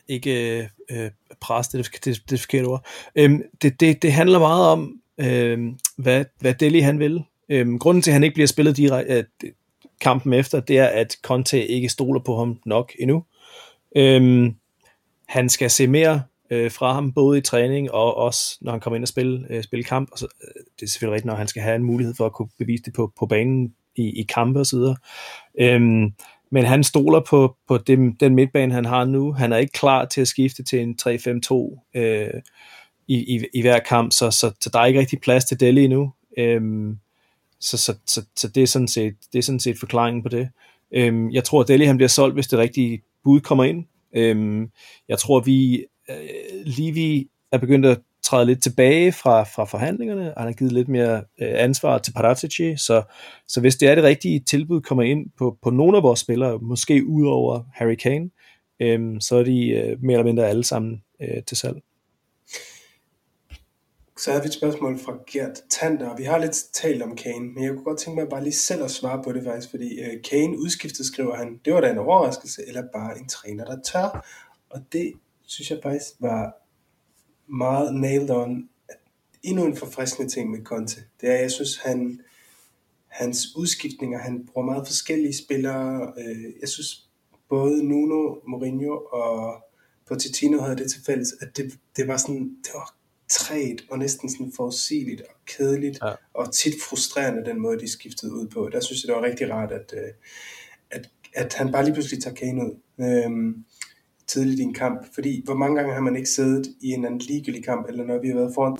ikke 0.09 0.69
øh, 0.91 1.11
pres, 1.41 1.69
det 1.69 1.79
er 1.79 1.83
det, 1.83 2.05
det, 2.05 2.31
det 2.31 2.41
forkerte 2.41 2.67
ord. 2.67 2.87
Øhm, 3.15 3.43
det, 3.63 3.81
det, 3.81 4.03
det 4.03 4.13
handler 4.13 4.39
meget 4.39 4.67
om, 4.67 5.01
øh, 5.19 5.59
hvad, 5.97 6.25
hvad 6.39 6.55
Deli 6.55 6.81
han 6.81 6.99
vil. 6.99 7.25
Øhm, 7.49 7.79
grunden 7.79 8.03
til, 8.03 8.11
at 8.11 8.13
han 8.13 8.25
ikke 8.25 8.35
bliver 8.35 8.47
spillet 8.47 8.77
direkte 8.77 9.15
øh, 9.45 9.53
kampen 10.01 10.33
efter, 10.33 10.61
det 10.61 10.79
er, 10.79 10.87
at 10.87 11.17
Conte 11.23 11.67
ikke 11.67 11.89
stoler 11.89 12.21
på 12.21 12.37
ham 12.37 12.61
nok 12.67 12.93
endnu. 12.99 13.25
Øhm, 13.97 14.55
han 15.28 15.49
skal 15.49 15.70
se 15.70 15.86
mere 15.86 16.22
øh, 16.51 16.70
fra 16.70 16.93
ham, 16.93 17.12
både 17.12 17.38
i 17.38 17.41
træning 17.41 17.91
og 17.91 18.16
også, 18.16 18.59
når 18.61 18.72
han 18.72 18.80
kommer 18.80 18.97
ind 18.97 19.05
og 19.05 19.09
spille, 19.09 19.47
øh, 19.51 19.62
spille 19.62 19.84
kamp. 19.84 20.09
Og 20.12 20.18
så, 20.18 20.26
øh, 20.45 20.62
det 20.80 20.86
er 20.86 20.91
selvfølgelig 20.91 21.14
rigtigt, 21.14 21.26
når 21.26 21.34
han 21.34 21.49
skal 21.49 21.62
have 21.62 21.76
en 21.76 21.84
mulighed 21.84 22.14
for 22.14 22.26
at 22.26 22.32
kunne 22.32 22.49
bevise 22.59 22.82
det 22.82 22.93
på, 22.93 23.12
på 23.18 23.26
banen 23.26 23.74
i, 23.97 24.20
i 24.20 24.22
kampe 24.22 24.61
og 24.61 24.66
så 24.66 24.76
videre. 24.76 24.97
Øhm, 25.61 26.12
men 26.51 26.64
han 26.64 26.84
stoler 26.84 27.20
på, 27.20 27.57
på 27.68 27.78
den, 27.78 28.12
den 28.12 28.34
midtbane, 28.34 28.74
han 28.74 28.84
har 28.84 29.05
nu. 29.05 29.32
Han 29.32 29.53
er 29.53 29.57
ikke 29.57 29.72
klar 29.72 30.05
til 30.05 30.20
at 30.20 30.28
skifte 30.28 30.62
til 30.62 30.80
en 30.80 30.99
3-5-2 31.03 31.91
øh, 31.95 32.41
i, 33.09 33.36
i, 33.36 33.44
i 33.55 33.60
hver 33.60 33.78
kamp, 33.78 34.12
så, 34.12 34.31
så, 34.31 34.52
så 34.60 34.70
der 34.73 34.78
er 34.78 34.86
ikke 34.86 35.01
rigtig 35.01 35.20
plads 35.20 35.44
til 35.44 35.60
Delhi 35.60 35.85
endnu. 35.85 36.12
Øhm, 36.39 36.98
så, 37.60 37.77
så, 37.77 37.94
så, 38.06 38.24
så 38.36 38.48
det, 38.48 38.62
er 38.62 38.66
sådan 38.66 38.89
set, 38.89 39.15
det 39.32 39.39
er 39.39 39.43
sådan 39.43 39.60
set 39.60 39.78
forklaringen 39.78 40.23
på 40.23 40.28
det. 40.28 40.48
Øhm, 40.93 41.31
jeg 41.31 41.44
tror, 41.44 41.60
at 41.60 41.69
Delhi 41.69 41.86
han 41.86 41.97
bliver 41.97 42.09
solgt, 42.09 42.35
hvis 42.35 42.48
det 42.48 42.59
rigtige 42.59 43.02
bud 43.24 43.40
kommer 43.40 43.64
ind. 43.64 43.84
Øhm, 44.16 44.70
jeg 45.09 45.18
tror, 45.18 45.40
vi 45.40 45.84
øh, 46.10 46.64
lige 46.64 46.92
vi 46.92 47.28
er 47.52 47.59
begyndt 47.59 47.86
at 47.86 48.01
træde 48.22 48.47
lidt 48.47 48.62
tilbage 48.62 49.12
fra, 49.12 49.42
fra 49.42 49.64
forhandlingerne, 49.64 50.34
og 50.34 50.40
han 50.42 50.48
har 50.48 50.56
givet 50.56 50.72
lidt 50.72 50.88
mere 50.88 51.16
øh, 51.16 51.55
ansvar 51.55 51.98
til 51.98 52.12
Paratici, 52.12 52.76
så, 52.76 53.02
så 53.48 53.60
hvis 53.60 53.76
det 53.76 53.88
er 53.88 53.94
det 53.94 54.05
rigtige 54.05 54.40
tilbud 54.40 54.80
kommer 54.80 55.02
ind 55.02 55.26
på, 55.38 55.59
på 55.62 55.70
nogle 55.70 55.97
af 55.97 56.02
vores 56.02 56.20
spillere, 56.20 56.59
måske 56.59 57.06
ud 57.06 57.26
over 57.26 57.62
Harry 57.74 57.94
Kane, 57.94 58.30
øh, 58.82 59.20
så 59.20 59.36
er 59.36 59.44
de 59.44 59.68
øh, 59.68 60.02
mere 60.02 60.14
eller 60.14 60.24
mindre 60.24 60.48
alle 60.48 60.64
sammen 60.64 61.02
øh, 61.22 61.42
til 61.47 61.56
salg. 61.56 61.76
Så 64.20 64.30
havde 64.30 64.42
vi 64.42 64.47
et 64.47 64.55
spørgsmål 64.55 64.98
fra 64.98 65.18
Gert 65.26 65.62
Tander, 65.70 66.09
og 66.09 66.18
vi 66.18 66.24
har 66.24 66.38
lidt 66.38 66.64
talt 66.72 67.02
om 67.02 67.16
Kane, 67.16 67.52
men 67.52 67.64
jeg 67.64 67.72
kunne 67.72 67.84
godt 67.84 67.98
tænke 67.98 68.20
mig 68.20 68.28
bare 68.28 68.42
lige 68.42 68.52
selv 68.52 68.84
at 68.84 68.90
svare 68.90 69.22
på 69.22 69.32
det 69.32 69.44
faktisk, 69.44 69.70
fordi 69.70 70.01
øh, 70.01 70.22
Kane 70.30 70.59
udskiftet, 70.59 71.06
skriver 71.06 71.34
han, 71.34 71.60
det 71.64 71.74
var 71.74 71.80
da 71.80 71.90
en 71.90 71.98
overraskelse, 71.98 72.62
eller 72.66 72.82
bare 72.92 73.18
en 73.18 73.28
træner, 73.28 73.64
der 73.64 73.80
tør. 73.82 74.26
Og 74.70 74.80
det 74.92 75.12
synes 75.47 75.70
jeg 75.70 75.78
faktisk 75.82 76.09
var 76.20 76.56
meget 77.52 77.94
nailed 77.94 78.30
on. 78.30 78.68
Endnu 79.42 79.64
en 79.64 79.76
forfriskende 79.76 80.30
ting 80.30 80.51
med 80.51 80.64
Conte, 80.64 81.01
det 81.20 81.30
er, 81.30 81.36
jeg 81.36 81.51
synes, 81.51 81.76
han, 81.76 82.20
hans 83.06 83.56
udskiftninger, 83.56 84.18
han 84.18 84.47
bruger 84.47 84.66
meget 84.66 84.86
forskellige 84.86 85.36
spillere. 85.44 86.12
Øh, 86.18 86.44
Jeg 86.60 86.68
synes, 86.68 87.09
både 87.48 87.84
Nuno, 87.88 88.34
Mourinho 88.48 89.01
og 89.12 89.64
Pochettino 90.09 90.60
havde 90.62 90.76
det 90.76 90.90
til 90.90 91.05
fælles, 91.06 91.34
at 91.40 91.56
det, 91.56 91.78
det 91.97 92.09
var 92.09 92.16
sådan, 92.16 92.56
det 92.64 92.70
var 92.74 92.99
træt 93.31 93.85
og 93.90 93.98
næsten 93.98 94.31
sådan 94.31 94.52
forudsigeligt 94.57 95.20
og 95.20 95.35
kedeligt, 95.47 95.98
Ja. 96.02 96.12
og 96.35 96.52
tit 96.55 96.74
frustrerende 96.89 97.44
den 97.44 97.61
måde, 97.61 97.78
de 97.81 97.90
skiftede 97.93 98.32
ud 98.32 98.47
på. 98.48 98.69
Der 98.73 98.81
synes 98.81 99.02
jeg, 99.05 99.09
det 99.09 99.16
var 99.23 99.28
rigtig 99.28 99.51
rart, 99.55 99.73
at, 99.73 99.94
øh, 99.97 100.09
at, 100.90 101.11
at 101.35 101.55
han 101.55 101.73
bare 101.73 101.85
lige 101.85 101.94
pludselig 101.94 102.23
tager 102.23 102.35
Kane 102.36 102.62
ud 102.65 102.74
øhm, 103.01 103.65
tidligt 104.27 104.61
i 104.61 104.62
en 104.62 104.74
kamp. 104.74 105.15
Fordi 105.15 105.43
hvor 105.44 105.55
mange 105.55 105.77
gange 105.77 105.94
har 105.94 106.01
man 106.01 106.16
ikke 106.16 106.28
siddet 106.28 106.66
i 106.81 106.89
en 106.89 107.05
anden 107.05 107.20
ligegyldig 107.20 107.65
kamp, 107.65 107.89
eller 107.89 108.05
når 108.05 108.19
vi 108.19 108.28
har 108.28 108.35
været 108.35 108.55
foran 108.55 108.77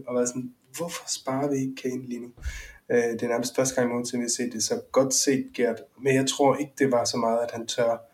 3-0, 0.00 0.08
og 0.08 0.14
været 0.14 0.28
sådan, 0.28 0.52
hvorfor 0.76 1.04
sparer 1.08 1.50
vi 1.50 1.56
ikke 1.56 1.74
Kane 1.82 2.08
lige 2.08 2.20
nu? 2.20 2.28
Øh, 2.90 2.96
det 3.12 3.22
er 3.22 3.28
nærmest 3.28 3.56
første 3.56 3.74
gang 3.74 3.88
nogensinde, 3.88 4.20
vi 4.20 4.24
har 4.24 4.44
set 4.44 4.52
det, 4.52 4.62
så 4.62 4.80
godt 4.92 5.14
set 5.14 5.46
Gert. 5.54 5.82
Men 6.02 6.14
jeg 6.14 6.26
tror 6.28 6.56
ikke, 6.56 6.72
det 6.78 6.92
var 6.92 7.04
så 7.04 7.16
meget, 7.16 7.38
at 7.38 7.50
han 7.50 7.66
tør 7.66 8.04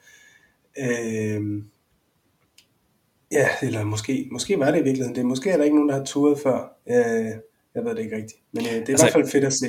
Øh, 0.79 1.63
ja, 3.35 3.49
eller 3.67 3.85
måske, 3.85 4.29
måske 4.33 4.59
var 4.59 4.71
det 4.71 4.81
i 4.81 4.83
virkeligheden 4.83 5.17
det. 5.17 5.27
Måske 5.27 5.51
er 5.51 5.57
der 5.57 5.65
ikke 5.65 5.77
nogen, 5.77 5.89
der 5.89 5.97
har 5.97 6.05
turet 6.05 6.39
før. 6.43 6.73
Øh, 6.89 7.33
jeg 7.75 7.85
ved 7.85 7.91
det 7.91 7.99
ikke 7.99 8.17
rigtigt. 8.17 8.41
Men 8.53 8.63
øh, 8.67 8.73
det 8.73 8.89
er 8.89 8.93
altså, 8.93 9.07
i 9.07 9.11
hvert 9.11 9.13
fald 9.13 9.31
fedt 9.33 9.45
at 9.45 9.53
se. 9.53 9.67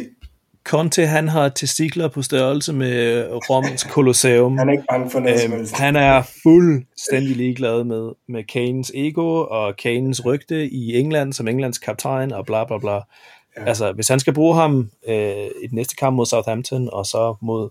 Conte, 0.66 1.06
han 1.06 1.28
har 1.28 1.50
testikler 1.50 2.08
på 2.08 2.22
størrelse 2.22 2.74
med 2.74 3.26
Roms 3.50 3.82
Colosseum. 3.82 4.58
Han 4.58 4.70
er 4.70 4.72
ikke 4.72 4.86
bange 4.90 5.10
for 5.10 5.20
noget 5.20 5.44
øhm, 5.46 5.68
Han 5.74 5.96
er 5.96 6.22
fuldstændig 6.44 7.36
ligeglad 7.36 7.84
med, 7.84 8.12
med 8.28 8.44
Kanes 8.44 8.92
ego 8.96 9.46
og 9.52 9.78
Kanes 9.78 10.26
rygte 10.26 10.70
i 10.70 10.96
England 10.96 11.34
som 11.34 11.48
Englands 11.48 11.78
kaptajn 11.78 12.32
og 12.32 12.46
bla 12.46 12.66
bla 12.66 12.78
bla. 12.78 12.94
Ja. 12.94 13.66
Altså, 13.66 13.92
hvis 13.92 14.08
han 14.08 14.20
skal 14.20 14.34
bruge 14.34 14.56
ham 14.56 14.90
øh, 15.08 15.46
i 15.64 15.68
den 15.68 15.76
næste 15.76 15.96
kamp 15.96 16.16
mod 16.16 16.26
Southampton, 16.26 16.90
og 16.94 17.06
så 17.06 17.36
mod, 17.42 17.70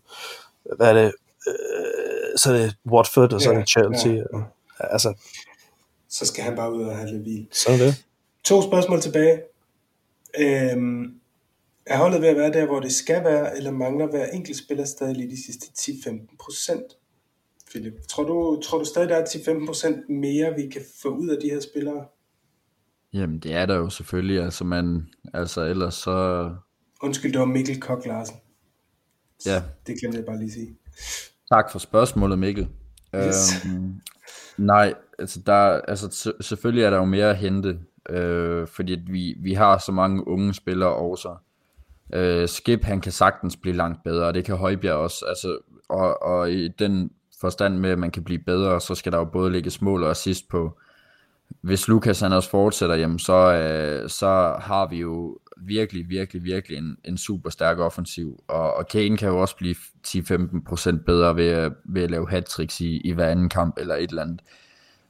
hvad 0.77 0.89
er 0.89 0.93
det, 0.93 1.12
øh, 1.49 2.39
så 2.39 2.53
er 2.53 2.59
det 2.59 2.77
Watford, 2.91 3.33
og 3.33 3.41
så 3.41 3.51
ja, 3.51 3.55
er 3.55 3.61
det 3.61 3.69
Chelsea. 3.69 4.12
Ja, 4.12 4.19
ja. 4.19 4.93
Altså, 4.93 5.15
så 6.15 6.27
skal 6.27 6.45
han 6.45 6.57
bare 6.57 6.74
ud 6.74 6.82
og 6.82 6.97
have 6.97 7.11
lidt 7.11 7.23
hvil. 7.23 7.49
Så 7.53 7.70
er 7.70 7.77
det. 7.77 8.05
To 8.45 8.62
spørgsmål 8.62 9.01
tilbage. 9.01 9.43
Øhm, 10.39 11.20
er 11.86 11.99
holdet 11.99 12.20
ved 12.20 12.28
at 12.28 12.36
være 12.36 12.53
der, 12.53 12.66
hvor 12.66 12.81
det 12.81 12.93
skal 12.93 13.24
være, 13.24 13.57
eller 13.57 13.70
mangler 13.70 14.07
hver 14.07 14.27
enkelt 14.27 14.59
spiller 14.59 14.85
stadig 14.85 15.16
lige 15.16 15.31
de 15.31 15.45
sidste 15.45 15.66
10-15 15.78 16.36
procent? 16.41 16.85
Philip, 17.70 18.07
tror 18.09 18.24
du, 18.24 18.61
tror 18.62 18.78
du 18.78 18.85
stadig, 18.85 19.09
der 19.09 19.16
er 19.16 19.24
10-15 19.24 19.66
procent 19.66 20.09
mere, 20.09 20.55
vi 20.55 20.69
kan 20.69 20.82
få 21.03 21.09
ud 21.09 21.28
af 21.28 21.36
de 21.43 21.51
her 21.51 21.61
spillere? 21.61 22.07
Jamen, 23.12 23.39
det 23.39 23.53
er 23.53 23.66
der 23.66 23.77
jo 23.77 23.91
selvfølgelig. 23.91 24.43
Altså, 24.43 24.65
man, 24.65 25.09
altså 25.35 25.61
ellers 25.61 25.95
så... 25.95 26.51
Undskyld, 27.03 27.32
det 27.32 27.41
var 27.41 27.47
Mikkel 27.47 27.81
Kok 27.81 28.07
Larsen. 28.07 28.36
Ja. 29.47 29.62
Det 29.86 30.01
glemte 30.01 30.19
jeg 30.19 30.27
bare 30.27 30.39
lige 30.39 30.53
sige. 30.53 30.77
Tak 31.53 31.73
for 31.73 31.78
spørgsmålet, 31.78 32.39
Mikkel. 32.39 32.69
Yes. 33.15 33.65
Øhm, 33.66 34.01
nej, 34.59 34.94
altså, 35.19 35.40
der, 35.47 35.81
altså 35.89 36.32
selvfølgelig 36.40 36.85
er 36.85 36.90
der 36.90 36.97
jo 36.97 37.05
mere 37.05 37.31
at 37.31 37.36
hente, 37.36 37.78
øh, 38.09 38.66
fordi 38.66 39.01
vi, 39.06 39.36
vi 39.39 39.55
har 39.55 39.78
så 39.78 39.93
mange 39.93 40.28
unge 40.28 40.55
spillere 40.55 40.94
også. 40.94 41.36
Øh, 42.12 42.48
Skip, 42.48 42.85
han 42.85 43.01
kan 43.01 43.12
sagtens 43.12 43.56
blive 43.56 43.77
langt 43.77 44.02
bedre, 44.05 44.27
og 44.27 44.35
det 44.35 44.44
kan 44.44 44.56
Højbjerg 44.56 44.97
også. 44.97 45.24
Altså, 45.28 45.59
og, 45.89 46.23
og 46.23 46.52
i 46.52 46.69
den 46.69 47.11
forstand 47.40 47.78
med, 47.78 47.90
at 47.90 47.98
man 47.98 48.11
kan 48.11 48.24
blive 48.24 48.39
bedre, 48.39 48.81
så 48.81 48.94
skal 48.94 49.12
der 49.12 49.19
jo 49.19 49.24
både 49.24 49.52
ligge 49.52 49.70
mål 49.81 50.02
og 50.02 50.11
assist 50.11 50.48
på. 50.48 50.78
Hvis 51.61 51.89
Lukas 51.89 52.20
han 52.20 52.32
også 52.32 52.51
fortsætter, 52.51 52.97
jamen 52.97 53.19
så, 53.19 53.32
øh, 53.32 54.09
så 54.09 54.56
har 54.61 54.89
vi 54.89 54.97
jo 54.97 55.39
virkelig, 55.57 56.09
virkelig, 56.09 56.45
virkelig 56.45 56.79
en, 56.79 56.97
en 57.05 57.19
super 57.19 57.51
stærk 57.51 57.79
offensiv. 57.79 58.45
Og, 58.49 58.75
og 58.75 58.89
Kane 58.89 59.17
kan 59.17 59.29
jo 59.29 59.41
også 59.41 59.57
blive 59.57 59.75
10-15% 60.07 61.05
bedre 61.07 61.37
ved, 61.37 61.71
ved 61.85 62.03
at 62.03 62.11
lave 62.11 62.31
hat 62.31 62.81
i, 62.81 63.01
i 63.05 63.13
hver 63.13 63.29
anden 63.29 63.49
kamp 63.49 63.79
eller 63.79 63.95
et 63.95 64.11
eller 64.11 64.23
andet. 64.23 64.41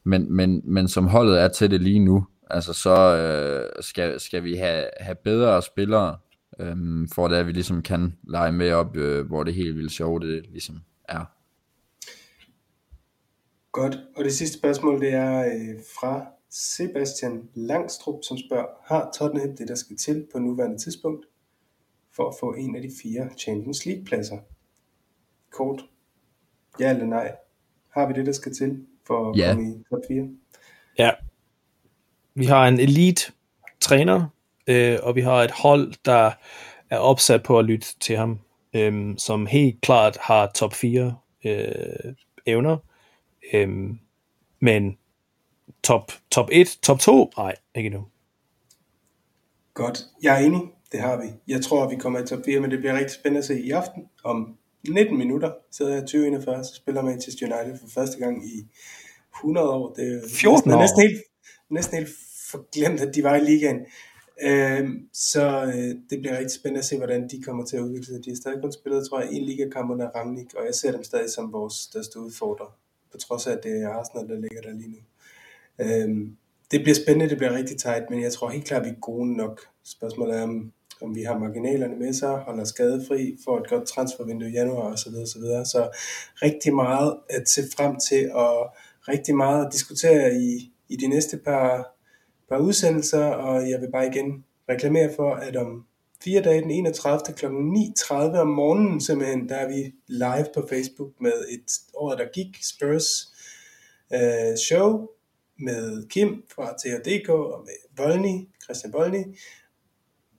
Men, 0.04 0.32
men, 0.32 0.62
men 0.64 0.88
som 0.88 1.06
holdet 1.06 1.40
er 1.40 1.48
til 1.48 1.70
det 1.70 1.80
lige 1.80 1.98
nu, 1.98 2.26
altså 2.50 2.72
så 2.72 3.16
øh, 3.16 3.82
skal, 3.82 4.20
skal 4.20 4.44
vi 4.44 4.56
have, 4.56 4.84
have 5.00 5.16
bedre 5.24 5.62
spillere, 5.62 6.16
øh, 6.60 6.76
for 7.14 7.28
at 7.28 7.46
vi 7.46 7.52
ligesom 7.52 7.82
kan 7.82 8.16
lege 8.28 8.52
med 8.52 8.72
op, 8.72 8.96
øh, 8.96 9.26
hvor 9.26 9.44
det 9.44 9.54
helt 9.54 9.76
vildt 9.76 9.92
sjovt 9.92 10.22
det 10.22 10.46
ligesom 10.50 10.80
er. 11.08 11.24
Godt, 13.72 13.98
og 14.16 14.24
det 14.24 14.32
sidste 14.32 14.58
spørgsmål 14.58 15.00
det 15.00 15.12
er 15.12 15.38
øh, 15.40 15.80
fra 16.00 16.26
Sebastian 16.56 17.48
Langstrup, 17.54 18.24
som 18.24 18.38
spørger, 18.38 18.66
har 18.84 19.10
Tottenham 19.18 19.56
det, 19.56 19.68
der 19.68 19.74
skal 19.74 19.96
til 19.96 20.26
på 20.32 20.38
nuværende 20.38 20.78
tidspunkt, 20.78 21.26
for 22.16 22.28
at 22.28 22.34
få 22.40 22.52
en 22.52 22.76
af 22.76 22.82
de 22.82 22.90
fire 23.02 23.28
Champions 23.38 23.86
League-pladser? 23.86 24.38
Kort. 25.50 25.84
Ja 26.80 26.90
eller 26.90 27.06
nej? 27.06 27.36
Har 27.90 28.06
vi 28.06 28.12
det, 28.12 28.26
der 28.26 28.32
skal 28.32 28.54
til 28.54 28.86
for 29.06 29.30
at 29.30 29.38
ja. 29.38 29.52
komme 29.52 29.70
i 29.70 29.84
top 29.90 30.00
4? 30.08 30.28
Ja. 30.98 31.10
Vi 32.34 32.44
har 32.44 32.68
en 32.68 32.80
elite 32.80 33.32
træner, 33.80 34.28
øh, 34.66 34.98
og 35.02 35.14
vi 35.14 35.20
har 35.20 35.42
et 35.42 35.50
hold, 35.50 35.94
der 36.04 36.30
er 36.90 36.98
opsat 36.98 37.42
på 37.42 37.58
at 37.58 37.64
lytte 37.64 37.86
til 38.00 38.16
ham, 38.16 38.40
øh, 38.74 39.14
som 39.18 39.46
helt 39.46 39.80
klart 39.80 40.16
har 40.20 40.50
top 40.54 40.74
4 40.74 41.16
øh, 41.44 42.14
evner, 42.46 42.76
øh, 43.52 43.94
men 44.60 44.98
top, 45.84 46.12
top 46.30 46.48
1, 46.52 46.78
top 46.82 47.00
2, 47.00 47.30
nej, 47.36 47.54
ikke 47.74 47.90
nu. 47.90 48.06
Godt, 49.74 50.02
jeg 50.22 50.42
er 50.42 50.46
enig, 50.46 50.60
det 50.92 51.00
har 51.00 51.16
vi. 51.16 51.26
Jeg 51.48 51.62
tror, 51.62 51.88
vi 51.88 51.96
kommer 51.96 52.18
i 52.18 52.26
top 52.26 52.44
4, 52.44 52.60
men 52.60 52.70
det 52.70 52.78
bliver 52.78 52.98
rigtig 52.98 53.10
spændende 53.10 53.38
at 53.38 53.44
se 53.44 53.60
i 53.60 53.70
aften. 53.70 54.02
Om 54.24 54.56
19 54.88 55.18
minutter 55.18 55.52
sidder 55.70 55.92
jeg 55.92 56.02
2041, 56.02 56.64
så 56.64 56.74
spiller 56.74 57.02
Manchester 57.02 57.46
United 57.46 57.78
for 57.80 57.88
første 57.88 58.18
gang 58.18 58.46
i 58.46 58.66
100 59.34 59.70
år. 59.70 59.94
Det 59.94 60.14
er 60.14 60.28
14 60.28 60.72
år. 60.72 60.80
næsten 60.80 61.00
helt, 61.00 61.22
næsten 61.70 61.98
helt 61.98 62.10
forglemt, 62.50 63.00
at 63.00 63.14
de 63.14 63.22
var 63.22 63.36
i 63.36 63.40
ligaen. 63.40 63.80
Øh, 64.42 64.88
så 65.12 65.64
øh, 65.64 65.94
det 66.10 66.20
bliver 66.20 66.38
rigtig 66.38 66.56
spændende 66.60 66.78
at 66.78 66.84
se, 66.84 66.96
hvordan 66.96 67.28
de 67.28 67.42
kommer 67.42 67.64
til 67.64 67.76
at 67.76 67.82
udvikle 67.82 68.06
sig. 68.06 68.24
De 68.24 68.30
har 68.30 68.36
stadig 68.36 68.60
kun 68.62 68.72
spillet, 68.72 69.08
tror 69.08 69.20
jeg, 69.20 69.32
en 69.32 69.42
ligakamp 69.42 69.90
under 69.90 70.08
Rangnick, 70.08 70.54
og 70.54 70.64
jeg 70.66 70.74
ser 70.74 70.92
dem 70.92 71.04
stadig 71.04 71.30
som 71.30 71.52
vores 71.52 71.74
største 71.74 72.20
udfordrer, 72.20 72.76
på 73.12 73.18
trods 73.18 73.46
af, 73.46 73.52
at 73.52 73.62
det 73.62 73.82
er 73.82 73.88
Arsenal, 73.88 74.28
der 74.28 74.40
ligger 74.40 74.60
der 74.60 74.72
lige 74.72 74.90
nu. 74.90 74.98
Øh, 75.78 76.08
det 76.70 76.82
bliver 76.82 76.94
spændende, 76.94 77.30
det 77.30 77.38
bliver 77.38 77.54
rigtig 77.54 77.76
tight, 77.76 78.10
men 78.10 78.22
jeg 78.22 78.32
tror 78.32 78.48
helt 78.48 78.64
klart, 78.64 78.82
at 78.82 78.86
vi 78.86 78.90
er 78.90 79.00
gode 79.00 79.36
nok. 79.36 79.60
Spørgsmålet 79.84 80.38
er, 80.38 80.42
om, 80.42 80.72
om 81.02 81.14
vi 81.14 81.22
har 81.22 81.38
marginalerne 81.38 81.96
med 81.96 82.12
sig, 82.12 82.36
holder 82.36 82.64
skadefri, 82.64 83.36
får 83.44 83.58
et 83.58 83.68
godt 83.68 83.88
transfervindue 83.88 84.48
i 84.48 84.52
januar 84.52 84.92
osv. 84.92 85.12
Så, 85.12 85.26
Så, 85.26 85.64
så 85.64 85.98
rigtig 86.42 86.74
meget 86.74 87.16
at 87.30 87.48
se 87.48 87.62
frem 87.76 87.96
til, 88.08 88.32
og 88.32 88.74
rigtig 89.08 89.36
meget 89.36 89.66
at 89.66 89.72
diskutere 89.72 90.34
i, 90.34 90.72
i 90.88 90.96
de 90.96 91.08
næste 91.08 91.36
par, 91.36 91.96
par 92.48 92.58
udsendelser, 92.58 93.24
og 93.24 93.70
jeg 93.70 93.80
vil 93.80 93.90
bare 93.92 94.06
igen 94.06 94.44
reklamere 94.68 95.10
for, 95.16 95.34
at 95.34 95.56
om 95.56 95.86
fire 96.24 96.42
dage 96.42 96.62
den 96.62 96.70
31. 96.70 97.20
kl. 97.36 97.46
9.30 97.46 98.14
om 98.14 98.48
morgenen 98.48 99.00
simpelthen, 99.00 99.48
der 99.48 99.56
er 99.56 99.68
vi 99.68 99.94
live 100.08 100.46
på 100.54 100.66
Facebook 100.68 101.10
med 101.20 101.32
et 101.50 101.72
år, 101.94 102.14
der 102.14 102.32
gik 102.34 102.56
Spurs 102.62 103.32
øh, 104.14 104.56
show 104.56 105.06
med 105.58 106.08
Kim 106.08 106.44
fra 106.54 106.74
THDK 106.78 107.28
og 107.28 107.64
med 107.66 107.74
Volny, 107.96 108.48
Christian 108.64 108.92
Volny. 108.92 109.36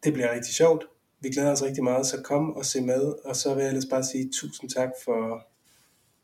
Det 0.03 0.13
bliver 0.13 0.33
rigtig 0.33 0.53
sjovt. 0.53 0.85
Vi 1.19 1.29
glæder 1.29 1.51
os 1.51 1.63
rigtig 1.63 1.83
meget, 1.83 2.05
så 2.05 2.21
kom 2.21 2.53
og 2.53 2.65
se 2.65 2.81
med, 2.81 3.13
og 3.25 3.35
så 3.35 3.53
vil 3.53 3.61
jeg 3.61 3.69
ellers 3.69 3.89
bare 3.89 4.03
sige 4.03 4.29
tusind 4.33 4.69
tak 4.69 4.89
for 5.05 5.47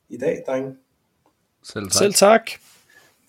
i 0.09 0.18
dag, 0.18 0.43
dreng. 0.47 0.77
Selv 1.63 1.85
tak. 1.85 1.93
Selv 1.93 2.13
tak. 2.13 2.49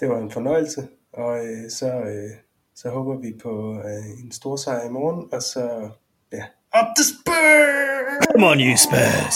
Det 0.01 0.09
var 0.09 0.19
en 0.19 0.31
fornøjelse, 0.31 0.89
og 1.13 1.47
øh, 1.47 1.71
så, 1.71 1.87
øh, 1.87 2.31
så 2.75 2.91
håber 2.91 3.17
vi 3.17 3.39
på 3.43 3.79
øh, 3.79 4.25
en 4.25 4.33
stor 4.33 4.57
sejr 4.57 4.87
i 4.87 4.91
morgen, 4.91 5.29
og 5.33 5.43
så, 5.43 5.91
ja, 6.33 6.45
up 6.81 6.87
the 6.97 7.05
Spurs! 7.05 8.27
Come 8.33 8.47
on, 8.47 8.61
you 8.61 8.77
Spurs! 8.77 9.35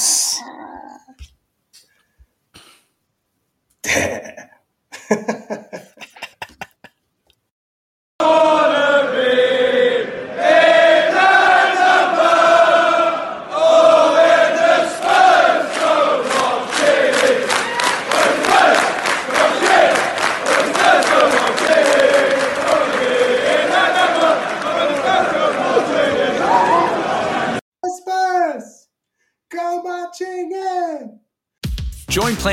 Spurs! 3.86 4.36